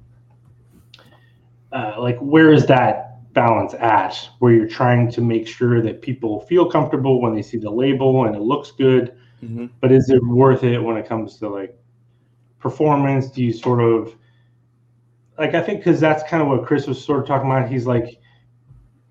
uh, 1.71 1.97
like 1.99 2.19
where 2.21 2.51
is 2.51 2.65
that 2.65 3.31
balance 3.35 3.75
at 3.75 4.17
where 4.39 4.53
you're 4.53 4.67
trying 4.67 5.11
to 5.11 5.21
make 5.21 5.47
sure 5.47 5.83
that 5.83 6.01
people 6.01 6.41
feel 6.41 6.71
comfortable 6.71 7.21
when 7.21 7.35
they 7.35 7.43
see 7.43 7.59
the 7.59 7.71
label 7.71 8.25
and 8.25 8.35
it 8.35 8.41
looks 8.41 8.71
good 8.71 9.15
mm-hmm. 9.43 9.67
but 9.81 9.91
is 9.91 10.11
it 10.11 10.23
worth 10.25 10.65
it 10.65 10.79
when 10.79 10.99
it 10.99 11.07
comes 11.07 11.39
to 11.39 11.49
like 11.49 11.75
performance 12.59 13.31
do 13.31 13.43
you 13.43 13.53
sort 13.53 13.81
of 13.81 14.15
like 15.39 15.55
i 15.55 15.63
think 15.63 15.81
because 15.81 16.01
that's 16.01 16.23
kind 16.29 16.43
of 16.43 16.49
what 16.49 16.67
chris 16.67 16.87
was 16.87 17.03
sort 17.03 17.21
of 17.21 17.27
talking 17.27 17.51
about 17.51 17.69
he's 17.69 17.87
like 17.87 18.19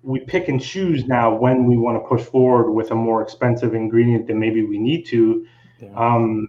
we 0.02 0.20
pick 0.20 0.48
and 0.48 0.60
choose 0.60 1.06
now 1.06 1.32
when 1.34 1.64
we 1.64 1.76
want 1.76 1.96
to 1.96 2.08
push 2.08 2.22
forward 2.22 2.72
with 2.72 2.90
a 2.90 2.94
more 2.94 3.22
expensive 3.22 3.74
ingredient 3.74 4.26
than 4.26 4.38
maybe 4.38 4.64
we 4.64 4.78
need 4.78 5.06
to 5.06 5.46
yeah. 5.80 5.88
um, 5.94 6.48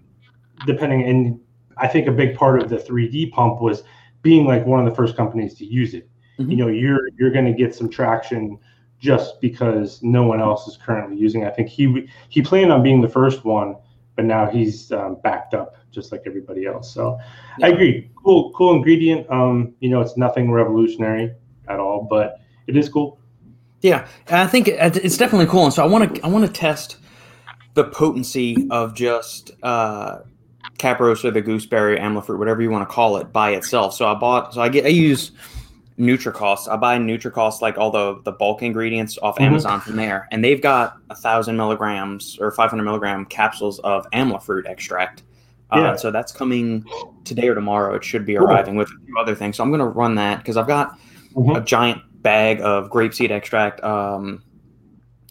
depending 0.65 1.03
and 1.03 1.39
i 1.77 1.87
think 1.87 2.07
a 2.07 2.11
big 2.11 2.35
part 2.35 2.61
of 2.61 2.69
the 2.69 2.77
3d 2.77 3.31
pump 3.31 3.61
was 3.61 3.83
being 4.21 4.45
like 4.45 4.65
one 4.65 4.79
of 4.79 4.89
the 4.89 4.95
first 4.95 5.15
companies 5.15 5.53
to 5.55 5.65
use 5.65 5.93
it 5.93 6.09
mm-hmm. 6.39 6.51
you 6.51 6.57
know 6.57 6.67
you're 6.67 7.09
you're 7.17 7.31
going 7.31 7.45
to 7.45 7.53
get 7.53 7.75
some 7.75 7.89
traction 7.89 8.57
just 8.99 9.41
because 9.41 10.01
no 10.01 10.23
one 10.23 10.39
else 10.39 10.65
is 10.65 10.77
currently 10.77 11.17
using 11.17 11.41
it. 11.41 11.47
i 11.47 11.51
think 11.51 11.67
he 11.67 12.07
he 12.29 12.41
planned 12.41 12.71
on 12.71 12.81
being 12.81 13.01
the 13.01 13.09
first 13.09 13.43
one 13.43 13.75
but 14.15 14.25
now 14.25 14.45
he's 14.45 14.91
um, 14.91 15.17
backed 15.23 15.53
up 15.53 15.75
just 15.91 16.11
like 16.11 16.21
everybody 16.25 16.65
else 16.65 16.93
so 16.93 17.17
yeah. 17.57 17.67
i 17.67 17.69
agree 17.69 18.09
cool 18.23 18.51
cool 18.51 18.75
ingredient 18.75 19.29
um 19.29 19.73
you 19.79 19.89
know 19.89 20.01
it's 20.01 20.17
nothing 20.17 20.51
revolutionary 20.51 21.33
at 21.67 21.79
all 21.79 22.07
but 22.09 22.39
it 22.67 22.75
is 22.77 22.89
cool 22.89 23.19
yeah, 23.83 24.07
I 24.29 24.47
think 24.47 24.69
it's 24.69 25.17
definitely 25.17 25.47
cool, 25.47 25.65
and 25.65 25.73
so 25.73 25.83
I 25.83 25.85
want 25.85 26.15
to 26.15 26.25
I 26.25 26.29
want 26.29 26.45
to 26.45 26.51
test 26.51 26.95
the 27.73 27.83
potency 27.83 28.65
of 28.71 28.95
just 28.95 29.51
uh, 29.61 30.19
Caprosa, 30.79 31.33
the 31.33 31.41
gooseberry, 31.41 31.97
amla 31.97 32.25
fruit, 32.25 32.39
whatever 32.39 32.61
you 32.61 32.71
want 32.71 32.87
to 32.87 32.93
call 32.93 33.17
it, 33.17 33.33
by 33.33 33.51
itself. 33.51 33.93
So 33.93 34.07
I 34.07 34.13
bought, 34.13 34.53
so 34.53 34.61
I 34.61 34.69
get 34.69 34.85
I 34.85 34.89
use 34.89 35.33
Nutricost. 35.99 36.67
I 36.67 36.75
buy 36.75 36.97
Nutricost 36.97 37.61
like 37.61 37.77
all 37.77 37.91
the 37.91 38.21
the 38.23 38.31
bulk 38.31 38.63
ingredients 38.63 39.17
off 39.21 39.35
mm-hmm. 39.35 39.45
Amazon 39.45 39.81
from 39.81 39.95
there, 39.95 40.27
and 40.31 40.43
they've 40.43 40.61
got 40.61 40.97
a 41.09 41.15
thousand 41.15 41.57
milligrams 41.57 42.37
or 42.39 42.51
five 42.51 42.69
hundred 42.69 42.83
milligram 42.83 43.25
capsules 43.25 43.79
of 43.79 44.05
amla 44.11 44.41
fruit 44.41 44.65
extract. 44.65 45.23
Uh, 45.71 45.79
yeah. 45.79 45.95
so 45.95 46.11
that's 46.11 46.31
coming 46.31 46.85
today 47.23 47.47
or 47.47 47.55
tomorrow. 47.55 47.95
It 47.95 48.03
should 48.03 48.25
be 48.25 48.37
arriving 48.37 48.73
cool. 48.73 48.79
with 48.79 48.89
a 48.89 49.05
few 49.05 49.17
other 49.17 49.33
things. 49.35 49.57
So 49.57 49.63
I'm 49.63 49.69
going 49.69 49.79
to 49.79 49.87
run 49.87 50.15
that 50.15 50.37
because 50.37 50.57
I've 50.57 50.67
got 50.67 50.97
mm-hmm. 51.33 51.55
a 51.55 51.61
giant 51.61 52.01
bag 52.21 52.61
of 52.61 52.89
grapeseed 52.89 53.31
extract. 53.31 53.83
Um, 53.83 54.43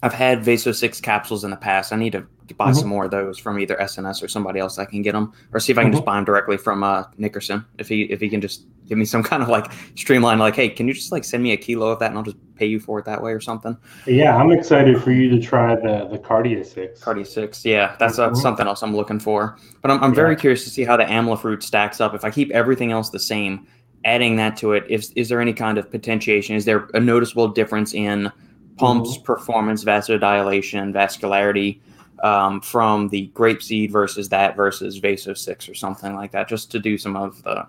I've 0.02 0.12
had 0.12 0.44
Vaso 0.44 0.72
six 0.72 1.00
capsules 1.00 1.44
in 1.44 1.50
the 1.50 1.56
past. 1.56 1.92
I 1.92 1.96
need 1.96 2.12
to 2.12 2.26
buy 2.56 2.66
mm-hmm. 2.66 2.74
some 2.74 2.88
more 2.88 3.04
of 3.04 3.10
those 3.10 3.38
from 3.38 3.58
either 3.58 3.76
SNS 3.76 4.22
or 4.22 4.28
somebody 4.28 4.60
else 4.60 4.78
I 4.78 4.84
can 4.84 5.02
get 5.02 5.12
them, 5.12 5.32
or 5.52 5.60
see 5.60 5.72
if 5.72 5.78
I 5.78 5.82
can 5.82 5.90
mm-hmm. 5.90 5.98
just 5.98 6.04
buy 6.04 6.16
them 6.16 6.24
directly 6.24 6.56
from 6.56 6.82
uh, 6.82 7.04
Nickerson. 7.16 7.64
If 7.78 7.88
he 7.88 8.02
if 8.04 8.20
he 8.20 8.28
can 8.28 8.40
just 8.40 8.64
give 8.86 8.98
me 8.98 9.04
some 9.04 9.22
kind 9.32 9.42
of 9.42 9.48
like 9.48 9.72
streamline, 9.94 10.38
like, 10.38 10.56
hey, 10.56 10.68
can 10.68 10.88
you 10.88 10.94
just 10.94 11.12
like 11.12 11.24
send 11.24 11.42
me 11.42 11.52
a 11.52 11.56
kilo 11.56 11.88
of 11.88 11.98
that 12.00 12.10
and 12.10 12.18
I'll 12.18 12.24
just 12.24 12.36
pay 12.56 12.66
you 12.66 12.80
for 12.80 12.98
it 12.98 13.04
that 13.06 13.22
way 13.22 13.32
or 13.32 13.40
something? 13.40 13.76
Yeah, 14.06 14.36
I'm 14.36 14.50
excited 14.50 15.02
for 15.02 15.12
you 15.12 15.30
to 15.30 15.40
try 15.40 15.74
the 15.74 16.08
the 16.10 16.18
Cardia 16.18 16.64
six. 16.64 17.00
Cardia 17.00 17.26
six, 17.26 17.64
yeah, 17.64 17.96
that's 17.98 18.18
uh, 18.18 18.28
mm-hmm. 18.28 18.36
something 18.36 18.66
else 18.66 18.82
I'm 18.82 18.94
looking 18.94 19.18
for. 19.18 19.56
But 19.80 19.90
I'm 19.90 20.02
I'm 20.02 20.10
yeah. 20.10 20.16
very 20.16 20.36
curious 20.36 20.64
to 20.64 20.70
see 20.70 20.84
how 20.84 20.96
the 20.96 21.04
amla 21.04 21.40
fruit 21.40 21.62
stacks 21.62 22.00
up. 22.00 22.14
If 22.14 22.24
I 22.24 22.30
keep 22.30 22.50
everything 22.50 22.92
else 22.92 23.10
the 23.10 23.20
same, 23.20 23.66
adding 24.04 24.36
that 24.36 24.56
to 24.58 24.72
it, 24.72 24.84
is, 24.88 25.12
is 25.12 25.28
there 25.28 25.40
any 25.40 25.52
kind 25.52 25.78
of 25.78 25.90
potentiation? 25.90 26.56
Is 26.56 26.64
there 26.64 26.88
a 26.94 27.00
noticeable 27.00 27.48
difference 27.48 27.94
in 27.94 28.30
pumps, 28.78 29.14
mm-hmm. 29.14 29.24
performance, 29.24 29.84
vasodilation, 29.84 30.92
vascularity 30.92 31.80
um, 32.22 32.60
from 32.60 33.08
the 33.08 33.30
grapeseed 33.34 33.90
versus 33.90 34.28
that 34.30 34.56
versus 34.56 34.98
Vaso 34.98 35.34
6 35.34 35.68
or 35.68 35.74
something 35.74 36.14
like 36.14 36.32
that, 36.32 36.48
just 36.48 36.70
to 36.72 36.78
do 36.78 36.96
some 36.96 37.16
of 37.16 37.42
the 37.42 37.66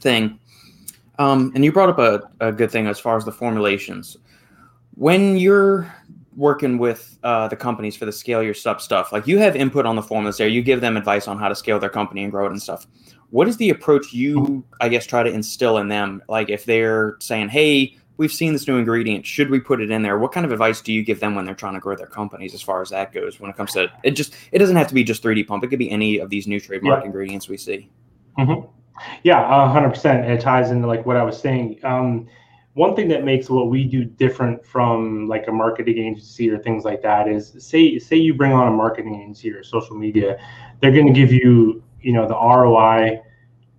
thing. 0.00 0.38
Um, 1.18 1.52
and 1.54 1.64
you 1.64 1.72
brought 1.72 1.88
up 1.88 1.98
a, 1.98 2.22
a 2.40 2.52
good 2.52 2.70
thing 2.70 2.86
as 2.86 2.98
far 2.98 3.16
as 3.16 3.24
the 3.24 3.32
formulations. 3.32 4.16
When 4.94 5.36
you're 5.36 5.92
working 6.34 6.78
with 6.78 7.18
uh, 7.22 7.48
the 7.48 7.56
companies 7.56 7.96
for 7.96 8.06
the 8.06 8.12
scale 8.12 8.42
your 8.42 8.54
sub 8.54 8.80
stuff, 8.80 9.12
like 9.12 9.26
you 9.26 9.38
have 9.38 9.54
input 9.54 9.86
on 9.86 9.96
the 9.96 10.02
formulas 10.02 10.38
there, 10.38 10.48
you 10.48 10.62
give 10.62 10.80
them 10.80 10.96
advice 10.96 11.28
on 11.28 11.38
how 11.38 11.48
to 11.48 11.54
scale 11.54 11.78
their 11.78 11.90
company 11.90 12.22
and 12.22 12.32
grow 12.32 12.46
it 12.46 12.50
and 12.50 12.62
stuff 12.62 12.86
what 13.32 13.48
is 13.48 13.56
the 13.56 13.70
approach 13.70 14.12
you 14.12 14.62
i 14.80 14.88
guess 14.88 15.06
try 15.06 15.22
to 15.22 15.32
instill 15.32 15.78
in 15.78 15.88
them 15.88 16.22
like 16.28 16.50
if 16.50 16.66
they're 16.66 17.16
saying 17.18 17.48
hey 17.48 17.96
we've 18.22 18.32
seen 18.32 18.52
this 18.52 18.68
new 18.68 18.78
ingredient 18.78 19.26
should 19.26 19.50
we 19.50 19.58
put 19.58 19.80
it 19.80 19.90
in 19.90 20.00
there? 20.02 20.16
What 20.16 20.30
kind 20.30 20.46
of 20.46 20.52
advice 20.52 20.80
do 20.80 20.92
you 20.92 21.02
give 21.02 21.18
them 21.18 21.34
when 21.34 21.44
they're 21.44 21.56
trying 21.56 21.74
to 21.74 21.80
grow 21.80 21.96
their 21.96 22.06
companies 22.06 22.54
as 22.54 22.62
far 22.62 22.80
as 22.80 22.90
that 22.90 23.12
goes 23.12 23.40
when 23.40 23.50
it 23.50 23.56
comes 23.56 23.72
to 23.72 23.90
it 24.04 24.12
just 24.12 24.34
it 24.52 24.60
doesn't 24.60 24.76
have 24.76 24.86
to 24.86 24.94
be 24.94 25.02
just 25.02 25.22
3d 25.22 25.46
pump. 25.48 25.64
It 25.64 25.68
could 25.68 25.80
be 25.80 25.90
any 25.90 26.18
of 26.18 26.30
these 26.30 26.46
new 26.46 26.60
trademark 26.60 27.00
yeah. 27.00 27.06
ingredients 27.06 27.48
we 27.48 27.56
see. 27.56 27.90
Mm-hmm. 28.38 28.66
yeah 29.24 29.42
100% 29.42 30.30
it 30.30 30.40
ties 30.40 30.70
into 30.70 30.86
like 30.86 31.04
what 31.04 31.16
i 31.16 31.22
was 31.22 31.38
saying. 31.38 31.78
Um, 31.82 32.28
one 32.74 32.96
thing 32.96 33.08
that 33.08 33.24
makes 33.24 33.50
what 33.50 33.68
we 33.68 33.84
do 33.84 34.04
different 34.04 34.64
from 34.64 35.28
like 35.28 35.48
a 35.48 35.52
marketing 35.52 35.98
agency 35.98 36.48
or 36.48 36.58
things 36.58 36.84
like 36.84 37.02
that 37.02 37.28
is 37.28 37.54
say 37.58 37.98
say 37.98 38.16
you 38.16 38.32
bring 38.32 38.52
on 38.52 38.68
a 38.68 38.70
marketing 38.70 39.16
agency 39.20 39.50
or 39.50 39.62
social 39.62 39.96
media 39.96 40.38
they're 40.80 40.92
going 40.92 41.06
to 41.06 41.12
give 41.12 41.32
you 41.32 41.82
you 42.00 42.12
know 42.12 42.26
the 42.26 42.34
ROI 42.34 43.20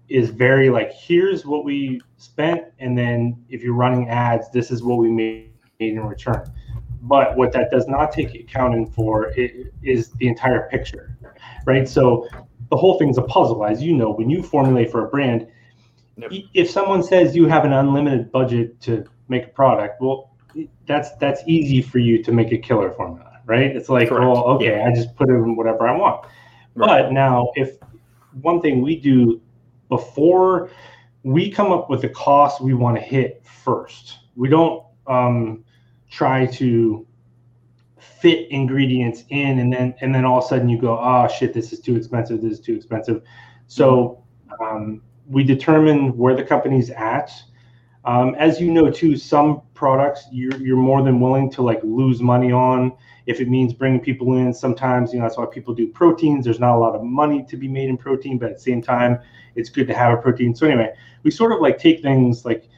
is 0.10 0.30
very 0.30 0.70
like 0.70 0.92
here's 0.92 1.46
what 1.46 1.64
we 1.64 2.02
spent 2.18 2.66
and 2.80 2.98
then 2.98 3.44
if 3.50 3.64
you're 3.64 3.74
running 3.74 4.10
ads 4.10 4.50
this 4.52 4.70
is 4.72 4.84
what 4.84 4.98
we 4.98 5.10
made 5.10 5.50
in 5.80 6.00
return 6.00 6.52
but 7.04 7.36
what 7.36 7.52
that 7.52 7.70
does 7.72 7.88
not 7.88 8.12
take 8.12 8.34
accounting 8.36 8.86
for 8.86 9.34
is 9.82 10.10
the 10.12 10.28
entire 10.28 10.70
picture 10.70 11.18
right 11.66 11.88
so 11.88 12.28
the 12.70 12.76
whole 12.78 12.98
thing's 12.98 13.18
a 13.18 13.22
puzzle 13.24 13.66
as 13.66 13.82
you 13.82 13.96
know 13.96 14.12
when 14.12 14.30
you 14.30 14.42
formulate 14.44 14.92
for 14.92 15.06
a 15.06 15.10
brand 15.10 15.48
yep. 16.18 16.32
if 16.54 16.70
someone 16.70 17.02
says 17.02 17.36
you 17.36 17.48
have 17.48 17.66
an 17.66 17.74
unlimited 17.74 18.32
budget 18.32 18.80
to 18.82 19.06
make 19.30 19.46
a 19.46 19.50
product 19.50 20.02
well 20.02 20.32
that's 20.86 21.16
that's 21.16 21.42
easy 21.48 21.82
for 21.82 22.00
you 22.00 22.22
to 22.22 22.32
make 22.32 22.52
a 22.52 22.58
killer 22.58 22.92
formula 22.92 23.40
right 23.46 23.76
it's 23.76 23.90
like 23.90 24.10
Correct. 24.10 24.26
well 24.26 24.44
okay 24.46 24.78
yeah. 24.78 24.88
i 24.88 24.94
just 24.94 25.16
put 25.16 25.30
in 25.30 25.56
whatever 25.56 25.88
i 25.88 25.96
want 25.96 26.26
right. 26.76 27.04
but 27.04 27.12
now 27.12 27.52
if 27.56 27.78
one 28.42 28.62
thing 28.62 28.82
we 28.82 29.00
do 29.00 29.42
before 29.96 30.72
we 31.22 31.52
come 31.52 31.72
up 31.72 31.88
with 31.88 32.02
the 32.02 32.10
cost 32.10 32.62
we 32.62 32.74
want 32.74 32.98
to 32.98 33.02
hit 33.02 33.44
first. 33.46 34.18
We 34.36 34.50
don't 34.50 34.84
um, 35.06 35.64
try 36.10 36.48
to 36.48 37.06
fit 38.00 38.50
ingredients 38.50 39.24
in 39.30 39.60
and 39.60 39.72
then 39.72 39.94
and 40.02 40.16
then 40.16 40.26
all 40.26 40.40
of 40.40 40.46
a 40.46 40.48
sudden 40.48 40.68
you 40.68 40.80
go, 40.80 40.98
oh 40.98 41.28
shit, 41.28 41.54
this 41.54 41.72
is 41.74 41.80
too 41.80 41.96
expensive. 41.96 42.42
This 42.42 42.54
is 42.54 42.60
too 42.60 42.76
expensive. 42.76 43.22
So 43.68 44.24
um, 44.60 45.02
we 45.28 45.44
determine 45.44 46.18
where 46.18 46.36
the 46.36 46.44
company's 46.44 46.90
at. 46.90 47.32
Um, 48.06 48.36
as 48.36 48.60
you 48.60 48.72
know, 48.72 48.92
too, 48.92 49.16
some 49.16 49.62
products 49.74 50.26
you're 50.32 50.56
you're 50.58 50.78
more 50.78 51.04
than 51.04 51.20
willing 51.20 51.52
to 51.52 51.62
like 51.62 51.80
lose 51.84 52.22
money 52.22 52.52
on 52.52 52.92
if 53.26 53.40
it 53.40 53.50
means 53.50 53.74
bringing 53.74 54.00
people 54.00 54.38
in. 54.38 54.54
Sometimes 54.54 55.14
you 55.14 55.20
know 55.20 55.26
that's 55.26 55.38
why 55.38 55.46
people 55.46 55.74
do 55.74 55.88
proteins. 55.88 56.46
There's 56.46 56.60
not 56.60 56.76
a 56.76 56.80
lot 56.80 56.96
of 56.96 57.04
money 57.04 57.44
to 57.50 57.58
be 57.58 57.68
made 57.68 57.90
in 57.90 57.98
protein 57.98 58.38
but 58.38 58.50
at 58.50 58.56
the 58.56 58.62
same 58.62 58.82
time 58.82 59.20
it's 59.56 59.70
good 59.70 59.88
to 59.88 59.94
have 59.94 60.18
a 60.18 60.22
protein. 60.22 60.56
So 60.56 60.68
anyway 60.68 60.94
we 61.24 61.32
sort 61.32 61.52
of 61.52 61.60
like 61.60 61.78
take 61.78 62.02
things 62.02 62.46
like 62.46 62.70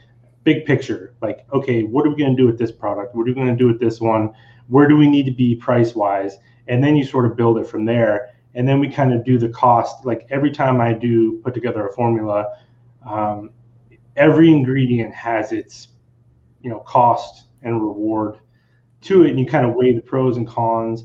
big 0.44 0.64
picture. 0.64 1.14
Like 1.22 1.46
okay 1.52 1.82
what 1.82 2.06
are 2.06 2.10
we 2.10 2.16
going 2.16 2.36
to 2.36 2.42
do 2.42 2.46
with 2.46 2.58
this 2.58 2.72
product? 2.72 3.14
What 3.14 3.22
are 3.22 3.26
we 3.26 3.34
going 3.34 3.48
to 3.48 3.56
do 3.56 3.66
with 3.66 3.80
this 3.80 4.00
one? 4.00 4.32
Where 4.68 4.88
do 4.88 4.96
we 4.96 5.08
need 5.08 5.26
to 5.26 5.32
be 5.32 5.54
price 5.54 5.94
wise 5.94 6.38
and 6.68 6.82
then 6.82 6.96
you 6.96 7.04
sort 7.04 7.26
of 7.26 7.36
build 7.36 7.58
it 7.58 7.66
from 7.68 7.84
there. 7.84 8.30
And 8.54 8.66
then 8.66 8.80
we 8.80 8.88
kind 8.88 9.12
of 9.12 9.24
do 9.24 9.38
the 9.38 9.48
cost. 9.50 10.04
Like 10.04 10.26
every 10.30 10.50
time 10.50 10.80
i 10.80 10.92
do 10.92 11.40
put 11.44 11.54
together 11.54 11.86
a 11.86 11.92
formula 11.92 12.56
um, 13.04 13.50
every 14.16 14.50
ingredient 14.50 15.14
has 15.14 15.52
its 15.52 15.88
you 16.60 16.70
know 16.70 16.80
cost 16.80 17.44
and 17.62 17.80
reward 17.80 18.38
to 19.02 19.24
it 19.24 19.30
and 19.30 19.38
you 19.38 19.46
kind 19.46 19.66
of 19.66 19.74
weigh 19.74 19.92
the 19.92 20.00
pros 20.00 20.36
and 20.36 20.48
cons 20.48 21.04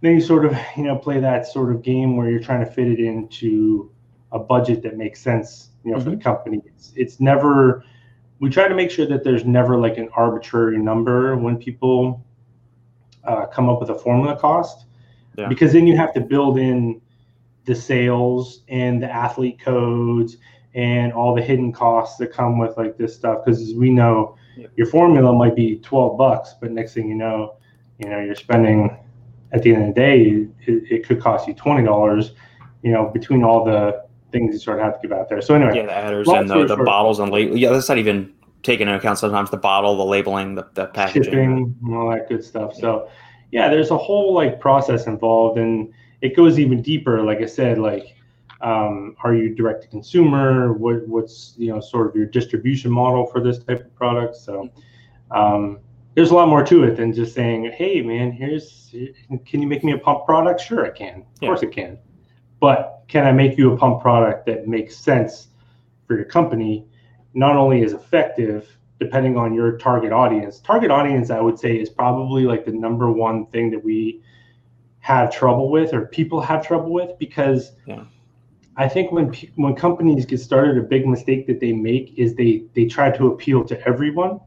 then 0.00 0.14
you 0.14 0.20
sort 0.20 0.44
of 0.44 0.56
you 0.76 0.82
know 0.84 0.96
play 0.96 1.20
that 1.20 1.46
sort 1.46 1.74
of 1.74 1.82
game 1.82 2.16
where 2.16 2.30
you're 2.30 2.40
trying 2.40 2.64
to 2.64 2.70
fit 2.70 2.88
it 2.88 3.00
into 3.00 3.90
a 4.32 4.38
budget 4.38 4.82
that 4.82 4.96
makes 4.96 5.20
sense 5.20 5.70
you 5.84 5.90
know 5.90 5.96
mm-hmm. 5.96 6.04
for 6.04 6.10
the 6.10 6.16
mm-hmm. 6.16 6.22
company 6.22 6.62
it's, 6.66 6.92
it's 6.96 7.20
never 7.20 7.84
we 8.40 8.48
try 8.48 8.68
to 8.68 8.74
make 8.74 8.90
sure 8.90 9.06
that 9.06 9.24
there's 9.24 9.44
never 9.44 9.78
like 9.78 9.98
an 9.98 10.08
arbitrary 10.14 10.78
number 10.78 11.36
when 11.36 11.56
people 11.56 12.24
uh, 13.24 13.46
come 13.46 13.68
up 13.68 13.80
with 13.80 13.90
a 13.90 13.94
formula 13.94 14.38
cost 14.38 14.86
Yeah. 15.36 15.48
because 15.48 15.72
then 15.72 15.86
you 15.86 15.96
have 15.96 16.12
to 16.14 16.20
build 16.20 16.58
in 16.58 17.00
the 17.64 17.74
sales 17.74 18.62
and 18.68 19.02
the 19.02 19.10
athlete 19.10 19.60
codes 19.60 20.36
and 20.78 21.12
all 21.12 21.34
the 21.34 21.42
hidden 21.42 21.72
costs 21.72 22.16
that 22.18 22.28
come 22.32 22.56
with 22.62 22.76
like 22.76 22.96
this 22.96 23.12
stuff 23.20 23.36
because 23.44 23.60
as 23.60 23.74
we 23.74 23.90
know 23.90 24.36
Yeah. 24.56 24.68
your 24.76 24.86
formula 24.86 25.30
might 25.42 25.56
be 25.56 25.68
12 25.80 26.16
bucks 26.16 26.54
but 26.60 26.70
next 26.70 26.94
thing 26.94 27.08
you 27.08 27.18
know 27.24 27.38
you 27.98 28.08
know 28.10 28.20
you're 28.20 28.36
spending 28.46 28.78
at 29.54 29.62
the 29.62 29.74
end 29.74 29.82
of 29.88 29.94
the 29.94 30.00
day 30.00 30.16
it, 30.66 30.76
it 30.94 31.00
could 31.06 31.20
cost 31.20 31.48
you 31.48 31.54
$20 31.54 32.30
you 32.84 32.92
know 32.92 33.06
between 33.18 33.42
all 33.42 33.64
the 33.64 34.04
things 34.30 34.52
you 34.54 34.60
sort 34.60 34.78
of 34.78 34.84
have 34.84 34.94
to 35.00 35.08
give 35.08 35.12
out 35.18 35.28
there 35.28 35.40
so 35.42 35.54
anyway 35.54 35.74
Yeah, 35.78 35.86
the 35.86 35.96
adders 36.06 36.28
and 36.28 36.48
the, 36.48 36.64
the 36.66 36.74
short- 36.76 36.86
bottles 36.86 37.18
and 37.18 37.32
label. 37.32 37.56
Yeah, 37.56 37.70
that's 37.72 37.88
not 37.88 37.98
even 37.98 38.32
taken 38.62 38.86
into 38.88 38.98
account 39.00 39.18
sometimes 39.18 39.50
the 39.50 39.56
bottle, 39.56 39.96
the 39.96 40.04
labeling, 40.04 40.54
the, 40.56 40.66
the 40.74 40.86
packaging. 40.86 41.22
shipping 41.24 41.74
and 41.84 41.94
all 41.96 42.10
that 42.10 42.28
good 42.28 42.44
stuff. 42.44 42.74
So 42.74 43.08
yeah, 43.52 43.68
there's 43.68 43.90
a 43.90 43.96
whole 43.96 44.34
like 44.34 44.60
process 44.60 45.06
involved 45.06 45.58
and 45.58 45.92
it 46.20 46.36
goes 46.36 46.58
even 46.58 46.82
deeper. 46.82 47.22
Like 47.22 47.38
I 47.40 47.46
said, 47.46 47.78
like 47.78 48.14
um, 48.60 49.16
are 49.22 49.34
you 49.34 49.54
direct 49.54 49.82
to 49.82 49.88
consumer? 49.88 50.72
What 50.72 51.06
what's 51.06 51.54
you 51.56 51.72
know 51.72 51.80
sort 51.80 52.08
of 52.08 52.16
your 52.16 52.26
distribution 52.26 52.90
model 52.90 53.26
for 53.26 53.40
this 53.40 53.58
type 53.58 53.80
of 53.80 53.94
product? 53.94 54.36
So 54.36 54.70
um, 55.30 55.78
there's 56.14 56.30
a 56.30 56.34
lot 56.34 56.48
more 56.48 56.64
to 56.64 56.84
it 56.84 56.96
than 56.96 57.12
just 57.12 57.34
saying, 57.34 57.70
hey 57.76 58.02
man, 58.02 58.32
here's 58.32 58.94
can 59.46 59.62
you 59.62 59.68
make 59.68 59.84
me 59.84 59.92
a 59.92 59.98
pump 59.98 60.24
product? 60.24 60.60
Sure, 60.60 60.84
I 60.86 60.90
can. 60.90 61.20
Of 61.20 61.26
Yeah. 61.42 61.48
course, 61.48 61.62
I 61.62 61.66
can. 61.66 61.98
But 62.60 63.04
can 63.06 63.24
I 63.24 63.32
make 63.32 63.56
you 63.56 63.72
a 63.72 63.76
pump 63.76 64.00
product 64.00 64.46
that 64.46 64.66
makes 64.66 64.96
sense 64.96 65.48
for 66.06 66.16
your 66.16 66.24
company? 66.24 66.86
Not 67.34 67.56
only 67.56 67.82
is 67.82 67.92
effective, 67.92 68.76
depending 68.98 69.36
on 69.36 69.54
your 69.54 69.78
target 69.78 70.12
audience. 70.12 70.58
Target 70.60 70.90
audience, 70.90 71.30
I 71.30 71.40
would 71.40 71.58
say, 71.58 71.76
is 71.76 71.88
probably 71.88 72.44
like 72.44 72.64
the 72.64 72.72
number 72.72 73.12
one 73.12 73.46
thing 73.46 73.70
that 73.70 73.84
we 73.84 74.20
have 75.00 75.30
trouble 75.30 75.70
with, 75.70 75.94
or 75.94 76.06
people 76.06 76.40
have 76.40 76.66
trouble 76.66 76.90
with, 76.92 77.16
because 77.18 77.72
Yeah. 77.86 78.04
I 78.78 78.88
think 78.88 79.10
when 79.12 79.34
when 79.56 79.74
companies 79.74 80.24
get 80.24 80.38
started, 80.38 80.78
a 80.78 80.82
big 80.82 81.06
mistake 81.06 81.46
that 81.48 81.58
they 81.60 81.72
make 81.72 82.14
is 82.16 82.34
they 82.36 82.62
they 82.74 82.86
try 82.86 83.10
to 83.10 83.26
appeal 83.26 83.64
to 83.64 83.80
everyone, 83.86 84.38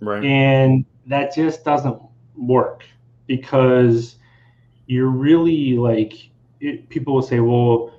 Right. 0.00 0.24
and 0.24 0.84
that 1.06 1.32
just 1.34 1.64
doesn't 1.64 1.96
work 2.36 2.84
because 3.28 4.16
you're 4.86 5.08
really 5.08 5.76
like 5.76 6.14
it, 6.60 6.88
people 6.88 7.14
will 7.14 7.22
say, 7.22 7.38
well, 7.38 7.92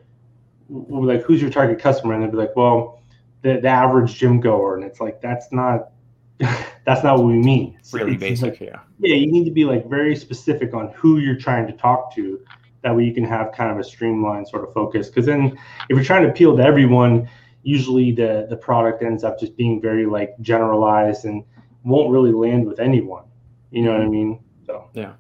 like 0.70 1.24
who's 1.24 1.42
your 1.42 1.50
target 1.50 1.80
customer, 1.80 2.14
and 2.14 2.22
they'll 2.24 2.32
be 2.32 2.38
like, 2.38 2.56
well, 2.58 3.02
the, 3.42 3.60
the 3.62 3.70
average 3.70 4.16
gym 4.16 4.42
goer, 4.42 4.76
and 4.76 4.84
it's 4.84 5.00
like 5.00 5.22
that's 5.22 5.50
not 5.54 5.92
that's 6.86 7.04
not 7.04 7.18
what 7.18 7.28
we 7.28 7.34
mean. 7.38 7.76
It's, 7.80 7.94
really 7.94 8.14
it's 8.14 8.20
basic. 8.20 8.60
like- 8.60 8.60
yeah. 8.60 8.80
yeah, 9.00 9.16
you 9.16 9.32
need 9.32 9.46
to 9.46 9.52
be 9.52 9.64
like 9.64 9.90
very 9.90 10.16
specific 10.16 10.74
on 10.74 10.92
who 10.92 11.20
you're 11.20 11.38
trying 11.40 11.68
to 11.68 11.74
talk 11.74 12.14
to. 12.16 12.42
That 12.82 12.96
way 12.96 13.04
you 13.04 13.14
can 13.14 13.26
have 13.26 13.52
kind 13.52 13.72
of 13.72 13.78
a 13.78 13.84
streamlined 13.84 14.48
sort 14.48 14.64
of 14.64 14.74
focus. 14.74 15.08
Because 15.10 15.26
then 15.26 15.58
if 15.90 15.96
you're 15.96 16.04
trying 16.04 16.24
to 16.24 16.30
appeal 16.30 16.56
to 16.58 16.64
everyone, 16.64 17.30
usually 17.64 18.12
the 18.12 18.48
the 18.50 18.56
product 18.58 19.04
ends 19.04 19.24
up 19.24 19.40
just 19.40 19.56
being 19.58 19.82
very 19.82 20.06
like 20.06 20.34
generalized 20.42 21.26
and 21.26 21.44
won't 21.84 22.10
really 22.10 22.32
land 22.32 22.66
with 22.66 22.80
anyone. 22.80 23.24
You 23.72 23.84
know 23.84 23.92
what 23.94 24.02
I 24.02 24.08
mean? 24.08 24.40
So 24.66 24.86
Yeah. 24.94 25.14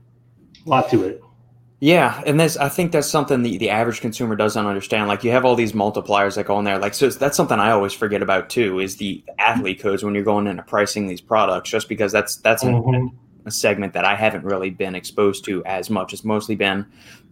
a 0.65 0.69
lot 0.69 0.89
to 0.91 1.04
it. 1.04 1.22
Yeah, 1.82 2.22
and 2.26 2.38
that's 2.39 2.58
I 2.58 2.67
think 2.67 2.91
that's 2.91 3.08
something 3.08 3.41
the, 3.41 3.58
the 3.58 3.69
average 3.69 4.02
consumer 4.02 4.36
doesn't 4.36 4.65
understand. 4.65 5.08
Like 5.08 5.24
you 5.24 5.32
have 5.32 5.45
all 5.45 5.56
these 5.56 5.72
multipliers 5.72 6.36
that 6.36 6.45
go 6.45 6.60
in 6.60 6.65
there. 6.65 6.78
Like 6.78 6.93
so 6.93 7.10
that's 7.10 7.38
something 7.38 7.58
I 7.60 7.72
always 7.72 7.93
forget 7.93 8.22
about 8.22 8.50
too 8.50 8.80
is 8.80 8.98
the 8.98 9.24
athlete 9.38 9.82
codes 9.82 10.04
when 10.04 10.13
you're 10.13 10.24
going 10.26 10.48
into 10.48 10.63
pricing 10.63 11.08
these 11.08 11.22
products. 11.22 11.69
Just 11.69 11.88
because 11.88 12.12
that's 12.12 12.36
that's 12.38 12.63
an- 12.63 12.84
Mhm. 12.84 13.12
a 13.45 13.52
segment 13.52 13.93
that 13.93 14.04
I 14.04 14.15
haven't 14.15 14.43
really 14.43 14.69
been 14.72 14.93
exposed 14.93 15.45
to 15.45 15.63
as 15.63 15.89
much. 15.89 16.12
It's 16.12 16.26
mostly 16.26 16.56
been 16.56 16.86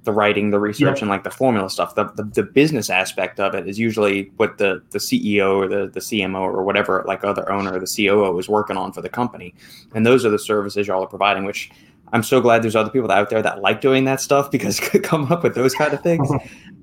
the 0.08 0.12
writing, 0.14 0.50
the 0.50 0.60
research, 0.60 1.02
and 1.02 1.10
like 1.10 1.24
the 1.24 1.30
formula 1.30 1.70
stuff. 1.70 1.94
The, 1.94 2.06
the 2.16 2.24
the 2.24 2.44
business 2.44 2.90
aspect 2.90 3.40
of 3.40 3.54
it 3.54 3.68
is 3.68 3.78
usually 3.78 4.32
what 4.38 4.58
the 4.58 4.82
the 4.90 5.00
CEO 5.00 5.56
or 5.58 5.68
the 5.68 5.88
the 5.88 6.00
CMO 6.00 6.40
or 6.40 6.64
whatever 6.64 7.04
like 7.06 7.24
other 7.24 7.52
owner 7.52 7.74
or 7.74 7.80
the 7.80 7.86
COO 7.86 8.40
is 8.40 8.48
working 8.50 8.78
on 8.78 8.94
for 8.94 9.02
the 9.02 9.10
company, 9.10 9.54
and 9.94 10.06
those 10.06 10.26
are 10.26 10.30
the 10.32 10.40
services 10.40 10.88
y'all 10.88 11.04
are 11.04 11.08
providing. 11.08 11.44
Which 11.44 11.70
I'm 12.14 12.24
so 12.24 12.40
glad 12.42 12.64
there's 12.64 12.76
other 12.76 12.90
people 12.90 13.12
out 13.12 13.30
there 13.30 13.42
that 13.42 13.62
like 13.62 13.82
doing 13.82 14.06
that 14.06 14.22
stuff 14.22 14.50
because 14.50 14.80
come 15.04 15.32
up 15.32 15.44
with 15.44 15.54
those 15.54 15.76
kind 15.76 15.94
of 15.94 16.02
things. 16.02 16.28